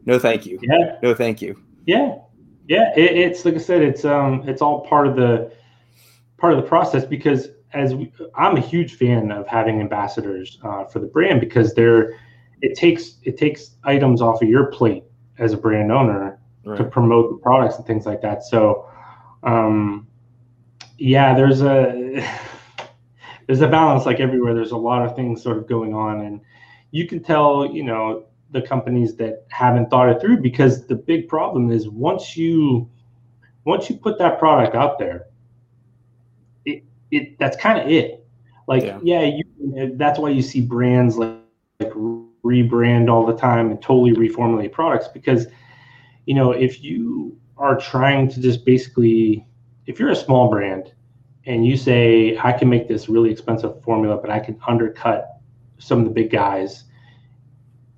No, 0.07 0.19
thank 0.19 0.45
you. 0.45 0.59
Yeah, 0.61 0.99
No, 1.03 1.15
thank 1.15 1.41
you. 1.41 1.59
yeah, 1.87 2.17
yeah. 2.69 2.93
It, 2.95 3.17
it's 3.17 3.47
like 3.47 3.55
I 3.55 3.59
said, 3.59 3.81
it's 3.81 4.05
um, 4.05 4.47
it's 4.47 4.61
all 4.61 4.83
part 4.87 5.07
of 5.07 5.17
the 5.17 5.51
part 6.37 6.53
of 6.53 6.63
the 6.63 6.69
process 6.69 7.07
because 7.07 7.49
as 7.73 7.95
we, 7.95 8.13
I'm 8.37 8.57
a 8.59 8.61
huge 8.61 8.97
fan 8.97 9.33
of 9.33 9.47
having 9.47 9.81
ambassadors 9.81 10.59
uh, 10.63 10.85
for 10.85 10.99
the 10.99 11.07
brand 11.07 11.41
because 11.41 11.73
they're 11.73 12.19
it 12.63 12.77
takes 12.77 13.17
it 13.25 13.37
takes 13.37 13.77
items 13.85 14.21
off 14.23 14.43
of 14.43 14.49
your 14.49 14.67
plate 14.67 15.05
as 15.39 15.53
a 15.53 15.57
brand 15.57 15.91
owner 15.93 16.39
to 16.77 16.85
promote 16.85 17.31
the 17.31 17.37
products 17.37 17.77
and 17.77 17.87
things 17.87 18.07
like 18.07 18.23
that. 18.23 18.43
So, 18.43 18.89
um, 19.43 20.07
yeah, 20.97 21.35
there's 21.35 21.61
a 21.63 22.27
there's 23.47 23.61
a 23.61 23.69
balance 23.69 24.07
like 24.07 24.21
everywhere. 24.21 24.55
There's 24.55 24.71
a 24.71 24.77
lot 24.77 25.05
of 25.05 25.15
things 25.15 25.43
sort 25.43 25.59
of 25.59 25.69
going 25.69 25.95
on, 25.95 26.23
and 26.23 26.41
you 26.91 27.07
can 27.07 27.23
tell, 27.23 27.67
you 27.67 27.83
know, 27.83 28.25
the 28.51 28.63
companies 28.63 29.17
that 29.17 29.45
haven't 29.49 29.91
thought 29.91 30.09
it 30.09 30.21
through 30.21 30.39
because 30.39 30.87
the 30.87 30.95
big 30.95 31.29
problem 31.29 31.71
is 31.71 31.89
once 31.89 32.37
you 32.37 32.89
once 33.65 33.91
you 33.91 33.97
put 33.97 34.19
that 34.19 34.39
product 34.39 34.75
out 34.75 34.99
there, 34.99 35.27
it 36.65 36.83
it 37.11 37.39
that's 37.39 37.57
kind 37.57 37.79
of 37.79 37.91
it. 37.91 38.27
Like, 38.67 38.83
Yeah. 38.85 38.99
yeah, 39.03 39.23
you, 39.23 39.95
that's 39.97 40.19
why 40.19 40.31
you 40.31 40.41
see 40.41 40.63
brands 40.63 41.19
like, 41.19 41.37
like 41.81 41.93
rebrand 42.45 43.11
all 43.11 43.25
the 43.25 43.37
time 43.37 43.71
and 43.71 43.81
totally 43.81 44.13
reformulate 44.13 44.73
products 44.73 45.09
because 45.09 45.47
you 46.27 46.35
know, 46.35 46.53
if 46.53 46.83
you 46.83 47.37
are 47.57 47.77
trying 47.77 48.29
to 48.31 48.41
just 48.41 48.65
basically, 48.65 49.47
if 49.87 49.99
you're 49.99 50.11
a 50.11 50.17
small 50.17 50.49
brand 50.49 50.93
and 51.47 51.67
you 51.67 51.77
say, 51.77 52.39
I 52.39 52.53
can 52.53 52.69
make 52.69 52.89
this 52.89 53.09
really 53.09 53.31
expensive 53.31 53.83
formula, 53.83 54.17
but 54.17 54.31
I 54.31 54.41
can 54.41 54.59
undercut 54.67 55.29
some 55.79 55.99
of 55.99 56.05
the 56.05 56.11
big 56.11 56.31
guys, 56.31 56.85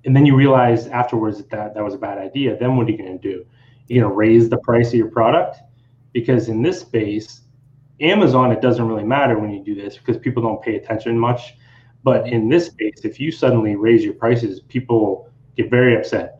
and 0.05 0.15
then 0.15 0.25
you 0.25 0.35
realize 0.35 0.87
afterwards 0.87 1.37
that 1.37 1.49
that, 1.49 1.73
that 1.73 1.83
was 1.83 1.93
a 1.93 1.97
bad 1.97 2.17
idea, 2.17 2.57
then 2.57 2.75
what 2.75 2.87
are 2.87 2.91
you 2.91 2.97
going 2.97 3.19
to 3.19 3.33
do? 3.33 3.45
You're 3.87 4.03
going 4.03 4.11
to 4.11 4.17
raise 4.17 4.49
the 4.49 4.57
price 4.57 4.89
of 4.89 4.95
your 4.95 5.09
product? 5.09 5.57
Because 6.13 6.49
in 6.49 6.61
this 6.61 6.81
space, 6.81 7.41
Amazon, 7.99 8.51
it 8.51 8.61
doesn't 8.61 8.87
really 8.87 9.03
matter 9.03 9.39
when 9.39 9.51
you 9.51 9.63
do 9.63 9.75
this 9.75 9.97
because 9.97 10.17
people 10.17 10.43
don't 10.43 10.61
pay 10.61 10.75
attention 10.75 11.17
much. 11.17 11.55
But 12.07 12.29
in 12.29 12.47
this 12.47 12.67
space, 12.67 13.01
if 13.03 13.19
you 13.19 13.33
suddenly 13.33 13.75
raise 13.75 14.01
your 14.01 14.13
prices, 14.13 14.61
people 14.61 15.29
get 15.57 15.69
very 15.69 15.93
upset. 15.97 16.39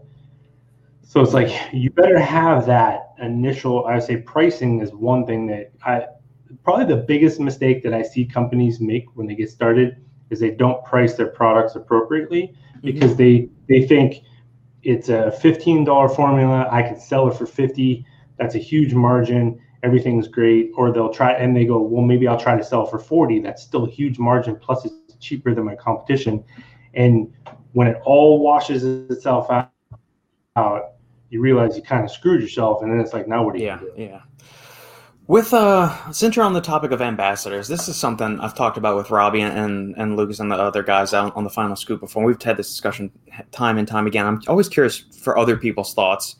So 1.01 1.19
it's 1.19 1.33
like 1.33 1.51
you 1.73 1.89
better 1.89 2.17
have 2.17 2.65
that 2.67 3.09
initial. 3.19 3.85
I 3.85 3.95
would 3.95 4.03
say 4.03 4.15
pricing 4.15 4.79
is 4.79 4.93
one 4.93 5.25
thing 5.25 5.45
that 5.47 5.73
I 5.85 6.05
probably 6.63 6.85
the 6.85 7.01
biggest 7.03 7.41
mistake 7.41 7.83
that 7.83 7.93
I 7.93 8.01
see 8.01 8.23
companies 8.23 8.79
make 8.79 9.07
when 9.15 9.27
they 9.27 9.35
get 9.35 9.49
started 9.49 9.97
is 10.29 10.39
they 10.39 10.51
don't 10.51 10.81
price 10.85 11.15
their 11.15 11.31
products 11.31 11.75
appropriately 11.75 12.43
mm-hmm. 12.43 12.79
because 12.85 13.17
they 13.17 13.49
they 13.67 13.85
think 13.85 14.21
it's 14.83 15.09
a 15.09 15.33
fifteen 15.33 15.83
dollar 15.83 16.07
formula. 16.07 16.69
I 16.71 16.81
can 16.81 16.97
sell 16.97 17.27
it 17.27 17.35
for 17.37 17.45
fifty. 17.45 18.05
That's 18.37 18.55
a 18.55 18.63
huge 18.71 18.93
margin. 18.93 19.59
Everything's 19.83 20.29
great. 20.29 20.71
Or 20.77 20.93
they'll 20.93 21.13
try 21.13 21.33
and 21.33 21.53
they 21.53 21.65
go, 21.65 21.81
well, 21.81 22.03
maybe 22.03 22.25
I'll 22.25 22.39
try 22.39 22.55
to 22.55 22.63
sell 22.63 22.85
it 22.87 22.89
for 22.89 22.99
forty. 22.99 23.41
That's 23.41 23.63
still 23.63 23.83
a 23.83 23.89
huge 23.89 24.17
margin. 24.17 24.55
Plus, 24.55 24.85
it's 24.85 25.06
cheaper 25.19 25.53
than 25.53 25.65
my 25.65 25.75
competition. 25.75 26.43
And 26.93 27.33
when 27.73 27.87
it 27.87 27.97
all 28.05 28.39
washes 28.39 28.83
itself 28.83 29.49
out, 29.51 29.71
out 30.55 30.93
you 31.29 31.41
realize 31.41 31.75
you 31.75 31.83
kind 31.83 32.03
of 32.03 32.11
screwed 32.11 32.41
yourself, 32.41 32.81
and 32.81 32.91
then 32.91 32.99
it's 32.99 33.13
like, 33.13 33.27
now 33.27 33.43
what 33.43 33.53
do 33.53 33.59
you 33.59 33.65
Yeah, 33.65 33.79
do? 33.79 33.91
yeah. 33.97 34.21
With 35.27 35.53
uh, 35.53 36.11
since 36.13 36.37
you're 36.37 36.45
on 36.45 36.53
the 36.53 36.61
topic 36.61 36.91
of 36.91 37.01
ambassadors, 37.01 37.67
this 37.67 37.89
is 37.89 37.97
something 37.97 38.39
I've 38.39 38.55
talked 38.55 38.77
about 38.77 38.95
with 38.95 39.11
Robbie 39.11 39.41
and 39.41 39.93
and 39.97 40.15
Lucas 40.15 40.39
and 40.39 40.49
the 40.49 40.55
other 40.55 40.83
guys 40.83 41.13
out 41.13 41.35
on 41.35 41.43
the 41.43 41.49
final 41.49 41.75
scoop 41.75 41.99
before. 41.99 42.23
We've 42.23 42.41
had 42.41 42.55
this 42.55 42.69
discussion 42.69 43.11
time 43.51 43.77
and 43.77 43.85
time 43.85 44.07
again. 44.07 44.25
I'm 44.25 44.41
always 44.47 44.69
curious 44.69 44.99
for 45.21 45.37
other 45.37 45.57
people's 45.57 45.93
thoughts. 45.93 46.37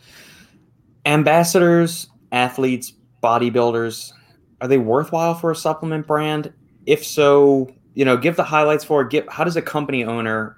Ambassadors, 1.06 2.08
athletes, 2.32 2.94
bodybuilders, 3.22 4.14
are 4.62 4.68
they 4.70 4.78
worthwhile 4.78 5.36
for 5.36 5.52
a 5.52 5.56
supplement 5.56 6.08
brand? 6.08 6.54
If 6.86 7.06
so, 7.06 7.70
you 7.98 8.06
know, 8.06 8.16
give 8.16 8.36
the 8.36 8.44
highlights 8.44 8.84
for 8.84 9.02
it. 9.02 9.10
Give 9.10 9.28
how 9.28 9.44
does 9.44 9.56
a 9.56 9.62
company 9.62 10.06
owner 10.06 10.56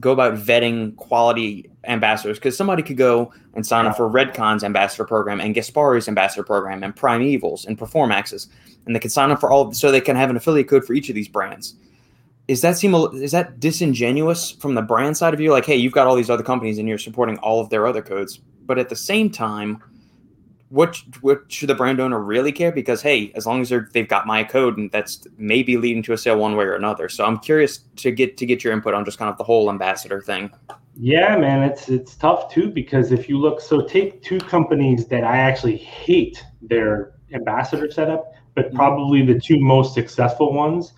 go 0.00 0.12
about 0.12 0.34
vetting 0.34 0.94
quality 0.96 1.70
ambassadors? 1.84 2.36
Because 2.36 2.58
somebody 2.58 2.82
could 2.82 2.98
go 2.98 3.32
and 3.54 3.66
sign 3.66 3.86
up 3.86 3.96
for 3.96 4.06
Redcon's 4.06 4.62
ambassador 4.62 5.06
program 5.06 5.40
and 5.40 5.54
Gaspari's 5.54 6.08
ambassador 6.08 6.42
program 6.42 6.84
and 6.84 6.94
Primeval's 6.94 7.64
and 7.64 7.78
Performax's, 7.78 8.48
and 8.84 8.94
they 8.94 9.00
can 9.00 9.08
sign 9.08 9.30
up 9.30 9.40
for 9.40 9.50
all 9.50 9.72
so 9.72 9.90
they 9.90 10.02
can 10.02 10.14
have 10.14 10.28
an 10.28 10.36
affiliate 10.36 10.68
code 10.68 10.84
for 10.84 10.92
each 10.92 11.08
of 11.08 11.14
these 11.14 11.26
brands. 11.26 11.74
Is 12.48 12.60
that 12.60 12.76
seem 12.76 12.94
is 13.14 13.32
that 13.32 13.58
disingenuous 13.58 14.50
from 14.50 14.74
the 14.74 14.82
brand 14.82 15.16
side 15.16 15.32
of 15.32 15.40
you? 15.40 15.52
Like, 15.52 15.64
hey, 15.64 15.76
you've 15.76 15.94
got 15.94 16.06
all 16.06 16.16
these 16.16 16.28
other 16.28 16.42
companies 16.42 16.76
and 16.76 16.86
you're 16.86 16.98
supporting 16.98 17.38
all 17.38 17.62
of 17.62 17.70
their 17.70 17.86
other 17.86 18.02
codes, 18.02 18.42
but 18.66 18.78
at 18.78 18.90
the 18.90 18.96
same 18.96 19.30
time, 19.30 19.82
what 20.70 21.02
what 21.22 21.50
should 21.50 21.68
the 21.68 21.74
brand 21.74 22.00
owner 22.00 22.20
really 22.20 22.52
care? 22.52 22.72
Because 22.72 23.00
hey, 23.00 23.32
as 23.34 23.46
long 23.46 23.62
as 23.62 23.70
they're 23.70 23.88
they've 23.92 24.08
got 24.08 24.26
my 24.26 24.44
code, 24.44 24.76
and 24.76 24.90
that's 24.90 25.26
maybe 25.38 25.76
leading 25.76 26.02
to 26.04 26.12
a 26.12 26.18
sale 26.18 26.38
one 26.38 26.56
way 26.56 26.64
or 26.64 26.74
another. 26.74 27.08
So 27.08 27.24
I'm 27.24 27.38
curious 27.38 27.78
to 27.96 28.10
get 28.10 28.36
to 28.36 28.46
get 28.46 28.62
your 28.62 28.72
input 28.72 28.94
on 28.94 29.04
just 29.04 29.18
kind 29.18 29.30
of 29.30 29.38
the 29.38 29.44
whole 29.44 29.70
ambassador 29.70 30.20
thing. 30.20 30.50
Yeah, 30.94 31.36
man, 31.36 31.62
it's 31.62 31.88
it's 31.88 32.16
tough 32.16 32.52
too 32.52 32.70
because 32.70 33.12
if 33.12 33.28
you 33.28 33.38
look, 33.38 33.60
so 33.60 33.86
take 33.86 34.22
two 34.22 34.38
companies 34.38 35.06
that 35.06 35.24
I 35.24 35.38
actually 35.38 35.76
hate 35.76 36.44
their 36.60 37.14
ambassador 37.32 37.90
setup, 37.90 38.32
but 38.54 38.66
mm-hmm. 38.66 38.76
probably 38.76 39.24
the 39.24 39.40
two 39.40 39.58
most 39.58 39.94
successful 39.94 40.52
ones, 40.52 40.92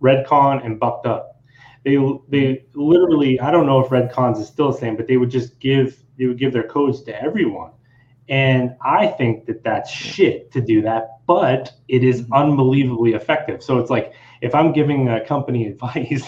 Redcon 0.00 0.64
and 0.64 0.80
Bucked 0.80 1.06
Up. 1.06 1.40
They 1.84 1.96
they 2.28 2.64
literally, 2.74 3.38
I 3.38 3.52
don't 3.52 3.66
know 3.66 3.78
if 3.78 3.90
Redcons 3.90 4.40
is 4.40 4.48
still 4.48 4.72
the 4.72 4.78
same, 4.78 4.96
but 4.96 5.06
they 5.06 5.16
would 5.16 5.30
just 5.30 5.60
give 5.60 6.02
they 6.18 6.26
would 6.26 6.38
give 6.38 6.52
their 6.52 6.66
codes 6.66 7.02
to 7.04 7.22
everyone 7.22 7.70
and 8.28 8.76
I 8.84 9.06
think 9.06 9.46
that 9.46 9.62
that's 9.62 9.90
shit 9.90 10.50
to 10.52 10.60
do 10.60 10.82
that, 10.82 11.20
but 11.26 11.72
it 11.88 12.02
is 12.02 12.22
mm-hmm. 12.22 12.32
unbelievably 12.32 13.14
effective. 13.14 13.62
So 13.62 13.78
it's 13.78 13.90
like 13.90 14.12
if 14.40 14.54
I'm 14.54 14.72
giving 14.72 15.08
a 15.08 15.24
company 15.24 15.66
advice, 15.68 16.24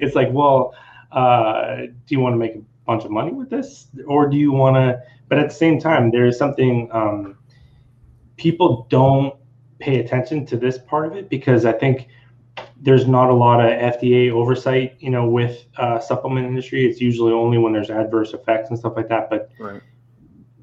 it's 0.00 0.14
like, 0.14 0.28
well, 0.30 0.74
uh, 1.12 1.76
do 1.76 2.08
you 2.08 2.20
want 2.20 2.34
to 2.34 2.38
make 2.38 2.54
a 2.56 2.62
bunch 2.86 3.04
of 3.04 3.10
money 3.10 3.32
with 3.32 3.50
this, 3.50 3.88
or 4.06 4.28
do 4.28 4.36
you 4.36 4.52
want 4.52 4.76
to? 4.76 5.00
But 5.28 5.38
at 5.38 5.48
the 5.48 5.54
same 5.54 5.80
time, 5.80 6.10
there 6.10 6.26
is 6.26 6.38
something 6.38 6.88
um, 6.92 7.38
people 8.36 8.86
don't 8.90 9.34
pay 9.78 10.00
attention 10.00 10.46
to 10.46 10.56
this 10.56 10.78
part 10.78 11.06
of 11.06 11.16
it 11.16 11.28
because 11.28 11.64
I 11.64 11.72
think 11.72 12.08
there's 12.80 13.06
not 13.06 13.30
a 13.30 13.34
lot 13.34 13.60
of 13.60 13.66
FDA 13.66 14.30
oversight, 14.30 14.96
you 15.00 15.10
know, 15.10 15.26
with 15.26 15.64
uh, 15.78 15.98
supplement 15.98 16.46
industry. 16.46 16.84
It's 16.86 17.00
usually 17.00 17.32
only 17.32 17.58
when 17.58 17.72
there's 17.72 17.90
adverse 17.90 18.34
effects 18.34 18.70
and 18.70 18.78
stuff 18.78 18.92
like 18.96 19.08
that. 19.08 19.30
But 19.30 19.50
right 19.58 19.82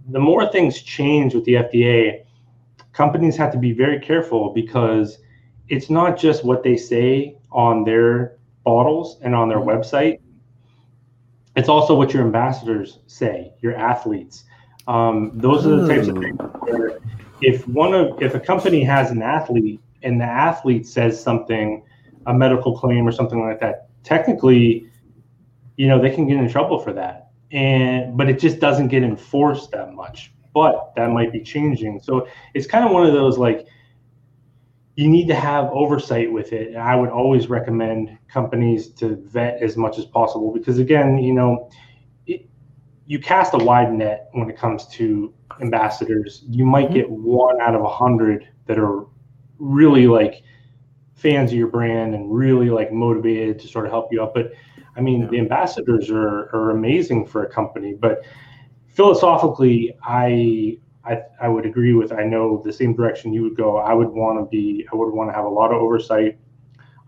the 0.09 0.19
more 0.19 0.51
things 0.51 0.81
change 0.81 1.33
with 1.33 1.45
the 1.45 1.53
FDA, 1.53 2.23
companies 2.93 3.37
have 3.37 3.51
to 3.51 3.57
be 3.57 3.71
very 3.71 3.99
careful 3.99 4.51
because 4.53 5.19
it's 5.69 5.89
not 5.89 6.17
just 6.17 6.43
what 6.43 6.63
they 6.63 6.75
say 6.75 7.37
on 7.51 7.83
their 7.83 8.37
bottles 8.63 9.17
and 9.21 9.35
on 9.35 9.49
their 9.49 9.59
mm-hmm. 9.59 9.69
website. 9.69 10.19
It's 11.55 11.69
also 11.69 11.95
what 11.95 12.13
your 12.13 12.23
ambassadors 12.23 12.99
say, 13.07 13.53
your 13.61 13.75
athletes. 13.75 14.45
Um, 14.87 15.31
those 15.35 15.65
are 15.65 15.75
the 15.75 15.87
types 15.87 16.07
of 16.07 16.17
things 16.17 16.39
where 16.61 16.99
if 17.41 17.67
one 17.67 17.93
of 17.93 18.21
if 18.21 18.35
a 18.35 18.39
company 18.39 18.83
has 18.83 19.11
an 19.11 19.21
athlete 19.21 19.81
and 20.01 20.19
the 20.19 20.25
athlete 20.25 20.87
says 20.87 21.21
something, 21.21 21.83
a 22.25 22.33
medical 22.33 22.77
claim 22.77 23.07
or 23.07 23.11
something 23.11 23.41
like 23.41 23.59
that, 23.59 23.89
technically, 24.03 24.87
you 25.75 25.87
know, 25.87 26.01
they 26.01 26.09
can 26.09 26.27
get 26.27 26.37
in 26.37 26.49
trouble 26.49 26.79
for 26.79 26.93
that 26.93 27.30
and 27.51 28.17
but 28.17 28.29
it 28.29 28.39
just 28.39 28.59
doesn't 28.59 28.87
get 28.87 29.03
enforced 29.03 29.71
that 29.71 29.93
much 29.93 30.31
but 30.53 30.93
that 30.95 31.09
might 31.09 31.31
be 31.31 31.41
changing. 31.41 32.01
So 32.01 32.27
it's 32.53 32.67
kind 32.67 32.85
of 32.85 32.91
one 32.91 33.05
of 33.05 33.13
those 33.13 33.37
like 33.37 33.65
you 34.95 35.07
need 35.07 35.27
to 35.27 35.35
have 35.35 35.69
oversight 35.71 36.31
with 36.31 36.51
it. 36.51 36.75
I 36.75 36.95
would 36.95 37.09
always 37.09 37.47
recommend 37.47 38.17
companies 38.27 38.89
to 38.95 39.15
vet 39.15 39.61
as 39.61 39.77
much 39.77 39.97
as 39.97 40.05
possible 40.05 40.51
because 40.51 40.79
again 40.79 41.17
you 41.17 41.33
know 41.33 41.69
it, 42.27 42.47
you 43.05 43.19
cast 43.19 43.53
a 43.53 43.57
wide 43.57 43.91
net 43.93 44.29
when 44.33 44.49
it 44.49 44.57
comes 44.57 44.87
to 44.89 45.33
ambassadors. 45.61 46.43
You 46.49 46.65
might 46.65 46.85
mm-hmm. 46.85 46.95
get 46.95 47.09
one 47.09 47.59
out 47.61 47.75
of 47.75 47.81
a 47.81 47.89
hundred 47.89 48.47
that 48.67 48.77
are 48.77 49.05
really 49.59 50.07
like 50.07 50.43
fans 51.13 51.51
of 51.51 51.57
your 51.57 51.67
brand 51.67 52.15
and 52.15 52.33
really 52.33 52.69
like 52.69 52.91
motivated 52.91 53.59
to 53.59 53.67
sort 53.67 53.85
of 53.85 53.91
help 53.91 54.11
you 54.11 54.21
out. 54.21 54.33
But 54.33 54.53
I 55.01 55.03
mean, 55.03 55.21
yeah. 55.21 55.27
the 55.29 55.39
ambassadors 55.39 56.11
are, 56.11 56.55
are 56.55 56.69
amazing 56.69 57.25
for 57.25 57.43
a 57.43 57.49
company, 57.49 57.95
but 57.99 58.23
philosophically, 58.85 59.97
I, 60.03 60.77
I 61.03 61.23
I 61.41 61.47
would 61.47 61.65
agree 61.65 61.93
with. 61.93 62.11
I 62.11 62.23
know 62.23 62.61
the 62.63 62.71
same 62.71 62.95
direction 62.95 63.33
you 63.33 63.41
would 63.41 63.57
go. 63.57 63.77
I 63.77 63.95
would 63.95 64.09
want 64.09 64.37
to 64.37 64.45
be. 64.45 64.85
I 64.93 64.95
would 64.95 65.11
want 65.11 65.31
to 65.31 65.33
have 65.33 65.45
a 65.45 65.49
lot 65.49 65.71
of 65.71 65.81
oversight. 65.81 66.37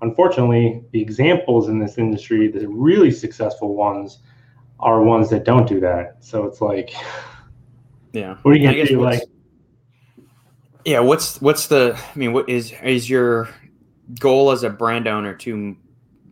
Unfortunately, 0.01 0.83
the 0.91 0.99
examples 0.99 1.69
in 1.69 1.77
this 1.77 1.99
industry, 1.99 2.47
the 2.47 2.67
really 2.67 3.11
successful 3.11 3.75
ones, 3.75 4.23
are 4.79 5.03
ones 5.03 5.29
that 5.29 5.45
don't 5.45 5.67
do 5.67 5.79
that. 5.81 6.17
So 6.19 6.45
it's 6.45 6.61
like, 6.61 6.95
yeah, 8.11 8.37
what 8.41 8.55
are 8.55 8.57
you 8.57 8.67
gonna 8.67 8.87
do? 8.87 9.01
Like, 9.01 9.21
yeah, 10.83 10.99
what's 10.99 11.39
what's 11.41 11.67
the? 11.67 11.95
I 11.95 12.17
mean, 12.17 12.33
what 12.33 12.49
is 12.49 12.73
is 12.83 13.07
your 13.07 13.49
goal 14.19 14.49
as 14.49 14.63
a 14.63 14.71
brand 14.71 15.07
owner 15.07 15.35
to 15.35 15.77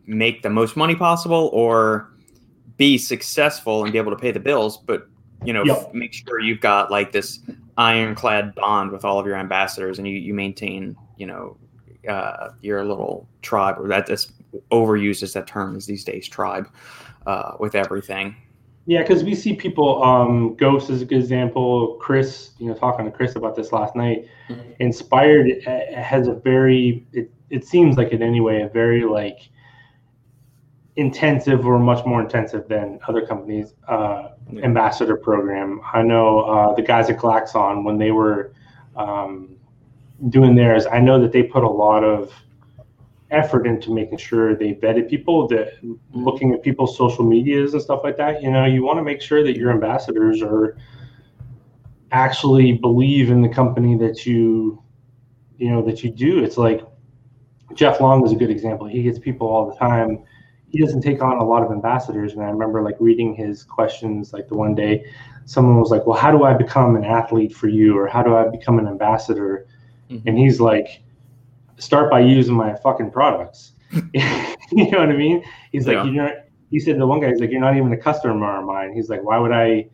make 0.06 0.42
the 0.42 0.50
most 0.50 0.76
money 0.76 0.94
possible 0.94 1.50
or 1.52 2.10
be 2.76 2.98
successful 2.98 3.84
and 3.84 3.92
be 3.92 3.98
able 3.98 4.10
to 4.10 4.18
pay 4.18 4.30
the 4.30 4.40
bills, 4.40 4.78
but 4.78 5.08
you 5.44 5.52
know, 5.52 5.64
yep. 5.64 5.92
make 5.92 6.12
sure 6.12 6.40
you've 6.40 6.60
got 6.60 6.90
like 6.90 7.12
this 7.12 7.40
ironclad 7.76 8.54
bond 8.54 8.92
with 8.92 9.04
all 9.04 9.18
of 9.18 9.26
your 9.26 9.36
ambassadors 9.36 9.98
and 9.98 10.06
you, 10.06 10.16
you 10.16 10.34
maintain, 10.34 10.96
you 11.16 11.26
know, 11.26 11.56
uh, 12.08 12.50
your 12.60 12.84
little 12.84 13.28
tribe 13.42 13.76
or 13.78 13.88
that 13.88 14.06
that's 14.06 14.32
overused 14.70 15.22
as 15.22 15.32
that 15.32 15.46
term 15.46 15.76
is 15.76 15.86
these 15.86 16.04
days 16.04 16.28
tribe 16.28 16.68
uh, 17.26 17.52
with 17.58 17.74
everything. 17.74 18.36
Yeah, 18.86 19.02
because 19.02 19.22
we 19.22 19.36
see 19.36 19.54
people. 19.54 20.02
Um, 20.02 20.56
Ghost 20.56 20.90
is 20.90 21.02
a 21.02 21.04
good 21.04 21.20
example. 21.20 21.96
Chris, 22.00 22.50
you 22.58 22.66
know, 22.66 22.74
talking 22.74 23.04
to 23.04 23.12
Chris 23.12 23.36
about 23.36 23.54
this 23.54 23.70
last 23.70 23.94
night. 23.94 24.26
Mm-hmm. 24.48 24.72
Inspired 24.80 25.62
has 25.94 26.26
a 26.26 26.34
very. 26.34 27.06
It, 27.12 27.30
it 27.50 27.64
seems 27.64 27.96
like 27.96 28.10
in 28.10 28.22
any 28.22 28.40
way, 28.40 28.62
A 28.62 28.68
very 28.68 29.04
like 29.04 29.50
intensive 30.96 31.66
or 31.66 31.78
much 31.78 32.04
more 32.04 32.20
intensive 32.20 32.68
than 32.68 32.98
other 33.08 33.26
companies 33.26 33.74
uh, 33.88 34.28
yeah. 34.50 34.62
ambassador 34.62 35.16
program. 35.16 35.80
I 35.92 36.02
know 36.02 36.40
uh, 36.40 36.74
the 36.74 36.82
guys 36.82 37.08
at 37.08 37.18
Glaxon 37.18 37.84
when 37.84 37.98
they 37.98 38.10
were 38.10 38.52
um, 38.96 39.56
doing 40.28 40.54
theirs. 40.54 40.86
I 40.86 41.00
know 41.00 41.20
that 41.20 41.32
they 41.32 41.42
put 41.42 41.64
a 41.64 41.68
lot 41.68 42.04
of 42.04 42.32
effort 43.32 43.66
into 43.66 43.92
making 43.92 44.18
sure 44.18 44.54
they 44.54 44.74
vetted 44.74 45.08
people 45.08 45.48
that 45.48 45.72
looking 46.12 46.52
at 46.52 46.62
people's 46.62 46.96
social 46.96 47.24
medias 47.24 47.72
and 47.72 47.82
stuff 47.82 48.00
like 48.04 48.18
that 48.18 48.42
you 48.42 48.50
know 48.50 48.66
you 48.66 48.84
want 48.84 48.98
to 48.98 49.02
make 49.02 49.22
sure 49.22 49.42
that 49.42 49.56
your 49.56 49.70
ambassadors 49.70 50.42
are 50.42 50.76
actually 52.12 52.72
believe 52.72 53.30
in 53.30 53.40
the 53.40 53.48
company 53.48 53.96
that 53.96 54.26
you 54.26 54.82
you 55.56 55.70
know 55.70 55.80
that 55.80 56.04
you 56.04 56.10
do 56.10 56.44
it's 56.44 56.58
like 56.58 56.82
jeff 57.72 58.02
long 58.02 58.22
is 58.22 58.32
a 58.32 58.36
good 58.36 58.50
example 58.50 58.86
he 58.86 59.02
gets 59.02 59.18
people 59.18 59.48
all 59.48 59.66
the 59.66 59.76
time 59.76 60.22
he 60.72 60.80
doesn't 60.80 61.02
take 61.02 61.22
on 61.22 61.36
a 61.36 61.44
lot 61.44 61.62
of 61.62 61.70
ambassadors. 61.70 62.32
And 62.32 62.42
I 62.42 62.48
remember 62.48 62.82
like 62.82 62.96
reading 62.98 63.34
his 63.34 63.62
questions. 63.62 64.32
Like 64.32 64.48
the 64.48 64.56
one 64.56 64.74
day, 64.74 65.04
someone 65.44 65.78
was 65.78 65.90
like, 65.90 66.06
"Well, 66.06 66.18
how 66.18 66.30
do 66.30 66.44
I 66.44 66.54
become 66.54 66.96
an 66.96 67.04
athlete 67.04 67.54
for 67.54 67.68
you, 67.68 67.96
or 67.96 68.08
how 68.08 68.22
do 68.22 68.34
I 68.34 68.48
become 68.48 68.78
an 68.78 68.88
ambassador?" 68.88 69.66
Mm-hmm. 70.10 70.28
And 70.28 70.38
he's 70.38 70.60
like, 70.60 71.02
"Start 71.76 72.10
by 72.10 72.20
using 72.20 72.54
my 72.54 72.74
fucking 72.74 73.10
products." 73.10 73.72
you 73.92 74.90
know 74.90 75.00
what 75.00 75.10
I 75.10 75.16
mean? 75.16 75.44
He's 75.70 75.86
like, 75.86 75.96
yeah. 75.96 76.04
"You're 76.04 76.24
not." 76.24 76.34
He 76.70 76.80
said 76.80 76.98
the 76.98 77.06
one 77.06 77.20
guy, 77.20 77.28
he's 77.28 77.40
like, 77.40 77.50
"You're 77.50 77.60
not 77.60 77.76
even 77.76 77.92
a 77.92 77.98
customer 77.98 78.58
of 78.58 78.64
mine." 78.64 78.94
He's 78.94 79.10
like, 79.10 79.22
"Why 79.22 79.38
would 79.38 79.52
I? 79.52 79.90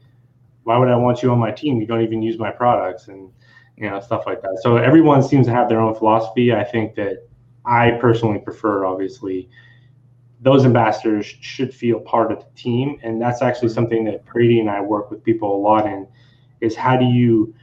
Why 0.62 0.78
would 0.78 0.88
I 0.88 0.96
want 0.96 1.24
you 1.24 1.32
on 1.32 1.38
my 1.38 1.50
team? 1.50 1.80
You 1.80 1.86
don't 1.86 2.02
even 2.02 2.22
use 2.22 2.38
my 2.38 2.52
products." 2.52 3.08
And 3.08 3.32
you 3.76 3.90
know 3.90 3.98
stuff 4.00 4.26
like 4.26 4.42
that. 4.42 4.60
So 4.62 4.76
everyone 4.76 5.24
seems 5.24 5.46
to 5.46 5.52
have 5.52 5.68
their 5.68 5.80
own 5.80 5.96
philosophy. 5.96 6.52
I 6.52 6.62
think 6.62 6.94
that 6.94 7.26
I 7.64 7.92
personally 8.00 8.38
prefer, 8.38 8.84
obviously 8.84 9.48
those 10.40 10.64
ambassadors 10.64 11.26
should 11.26 11.74
feel 11.74 12.00
part 12.00 12.30
of 12.30 12.38
the 12.38 12.46
team. 12.54 12.98
And 13.02 13.20
that's 13.20 13.42
actually 13.42 13.70
something 13.70 14.04
that 14.04 14.24
Brady 14.24 14.60
and 14.60 14.70
I 14.70 14.80
work 14.80 15.10
with 15.10 15.22
people 15.24 15.56
a 15.56 15.60
lot 15.60 15.86
in 15.86 16.06
is 16.60 16.76
how 16.76 16.96
do 16.96 17.04
you 17.04 17.54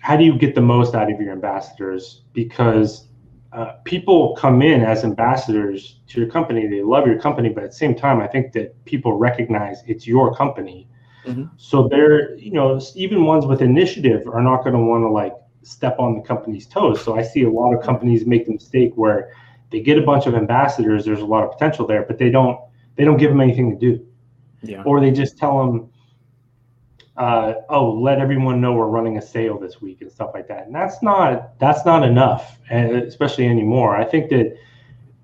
how 0.00 0.16
do 0.16 0.24
you 0.24 0.36
get 0.36 0.54
the 0.54 0.62
most 0.62 0.94
out 0.94 1.12
of 1.12 1.20
your 1.20 1.32
ambassadors? 1.32 2.22
Because 2.32 3.06
uh, 3.52 3.72
people 3.84 4.34
come 4.36 4.62
in 4.62 4.80
as 4.80 5.04
ambassadors 5.04 6.00
to 6.08 6.20
your 6.20 6.30
company. 6.30 6.66
They 6.66 6.82
love 6.82 7.06
your 7.06 7.18
company 7.18 7.48
but 7.50 7.64
at 7.64 7.70
the 7.70 7.76
same 7.76 7.94
time 7.94 8.20
I 8.20 8.26
think 8.26 8.52
that 8.52 8.84
people 8.84 9.16
recognize 9.16 9.82
it's 9.86 10.06
your 10.06 10.34
company. 10.34 10.86
Mm-hmm. 11.26 11.44
so 11.58 11.86
they're 11.86 12.34
you 12.36 12.50
know 12.50 12.80
even 12.94 13.26
ones 13.26 13.44
with 13.44 13.60
initiative 13.60 14.26
are 14.26 14.40
not 14.40 14.64
going 14.64 14.72
to 14.72 14.80
want 14.80 15.02
to 15.02 15.10
like 15.10 15.34
step 15.62 15.98
on 15.98 16.14
the 16.14 16.22
company's 16.22 16.66
toes. 16.66 17.02
So 17.02 17.16
I 17.16 17.22
see 17.22 17.42
a 17.42 17.50
lot 17.50 17.74
of 17.74 17.82
companies 17.82 18.26
make 18.26 18.46
the 18.46 18.52
mistake 18.52 18.92
where 18.94 19.34
they 19.70 19.80
get 19.80 19.98
a 19.98 20.02
bunch 20.02 20.26
of 20.26 20.34
ambassadors 20.34 21.04
there's 21.04 21.20
a 21.20 21.26
lot 21.26 21.44
of 21.44 21.50
potential 21.50 21.86
there 21.86 22.02
but 22.02 22.18
they 22.18 22.30
don't 22.30 22.58
they 22.96 23.04
don't 23.04 23.16
give 23.16 23.30
them 23.30 23.40
anything 23.40 23.70
to 23.70 23.76
do. 23.76 24.06
Yeah. 24.62 24.82
or 24.84 25.00
they 25.00 25.10
just 25.10 25.38
tell 25.38 25.58
them 25.58 25.90
uh, 27.16 27.54
oh 27.70 27.92
let 27.92 28.18
everyone 28.18 28.60
know 28.60 28.74
we're 28.74 28.88
running 28.88 29.16
a 29.16 29.22
sale 29.22 29.58
this 29.58 29.80
week 29.80 30.02
and 30.02 30.12
stuff 30.12 30.30
like 30.34 30.48
that. 30.48 30.66
And 30.66 30.74
that's 30.74 31.02
not 31.02 31.58
that's 31.58 31.84
not 31.86 32.02
enough 32.02 32.58
especially 32.70 33.46
anymore. 33.46 33.96
I 33.96 34.04
think 34.04 34.28
that 34.30 34.56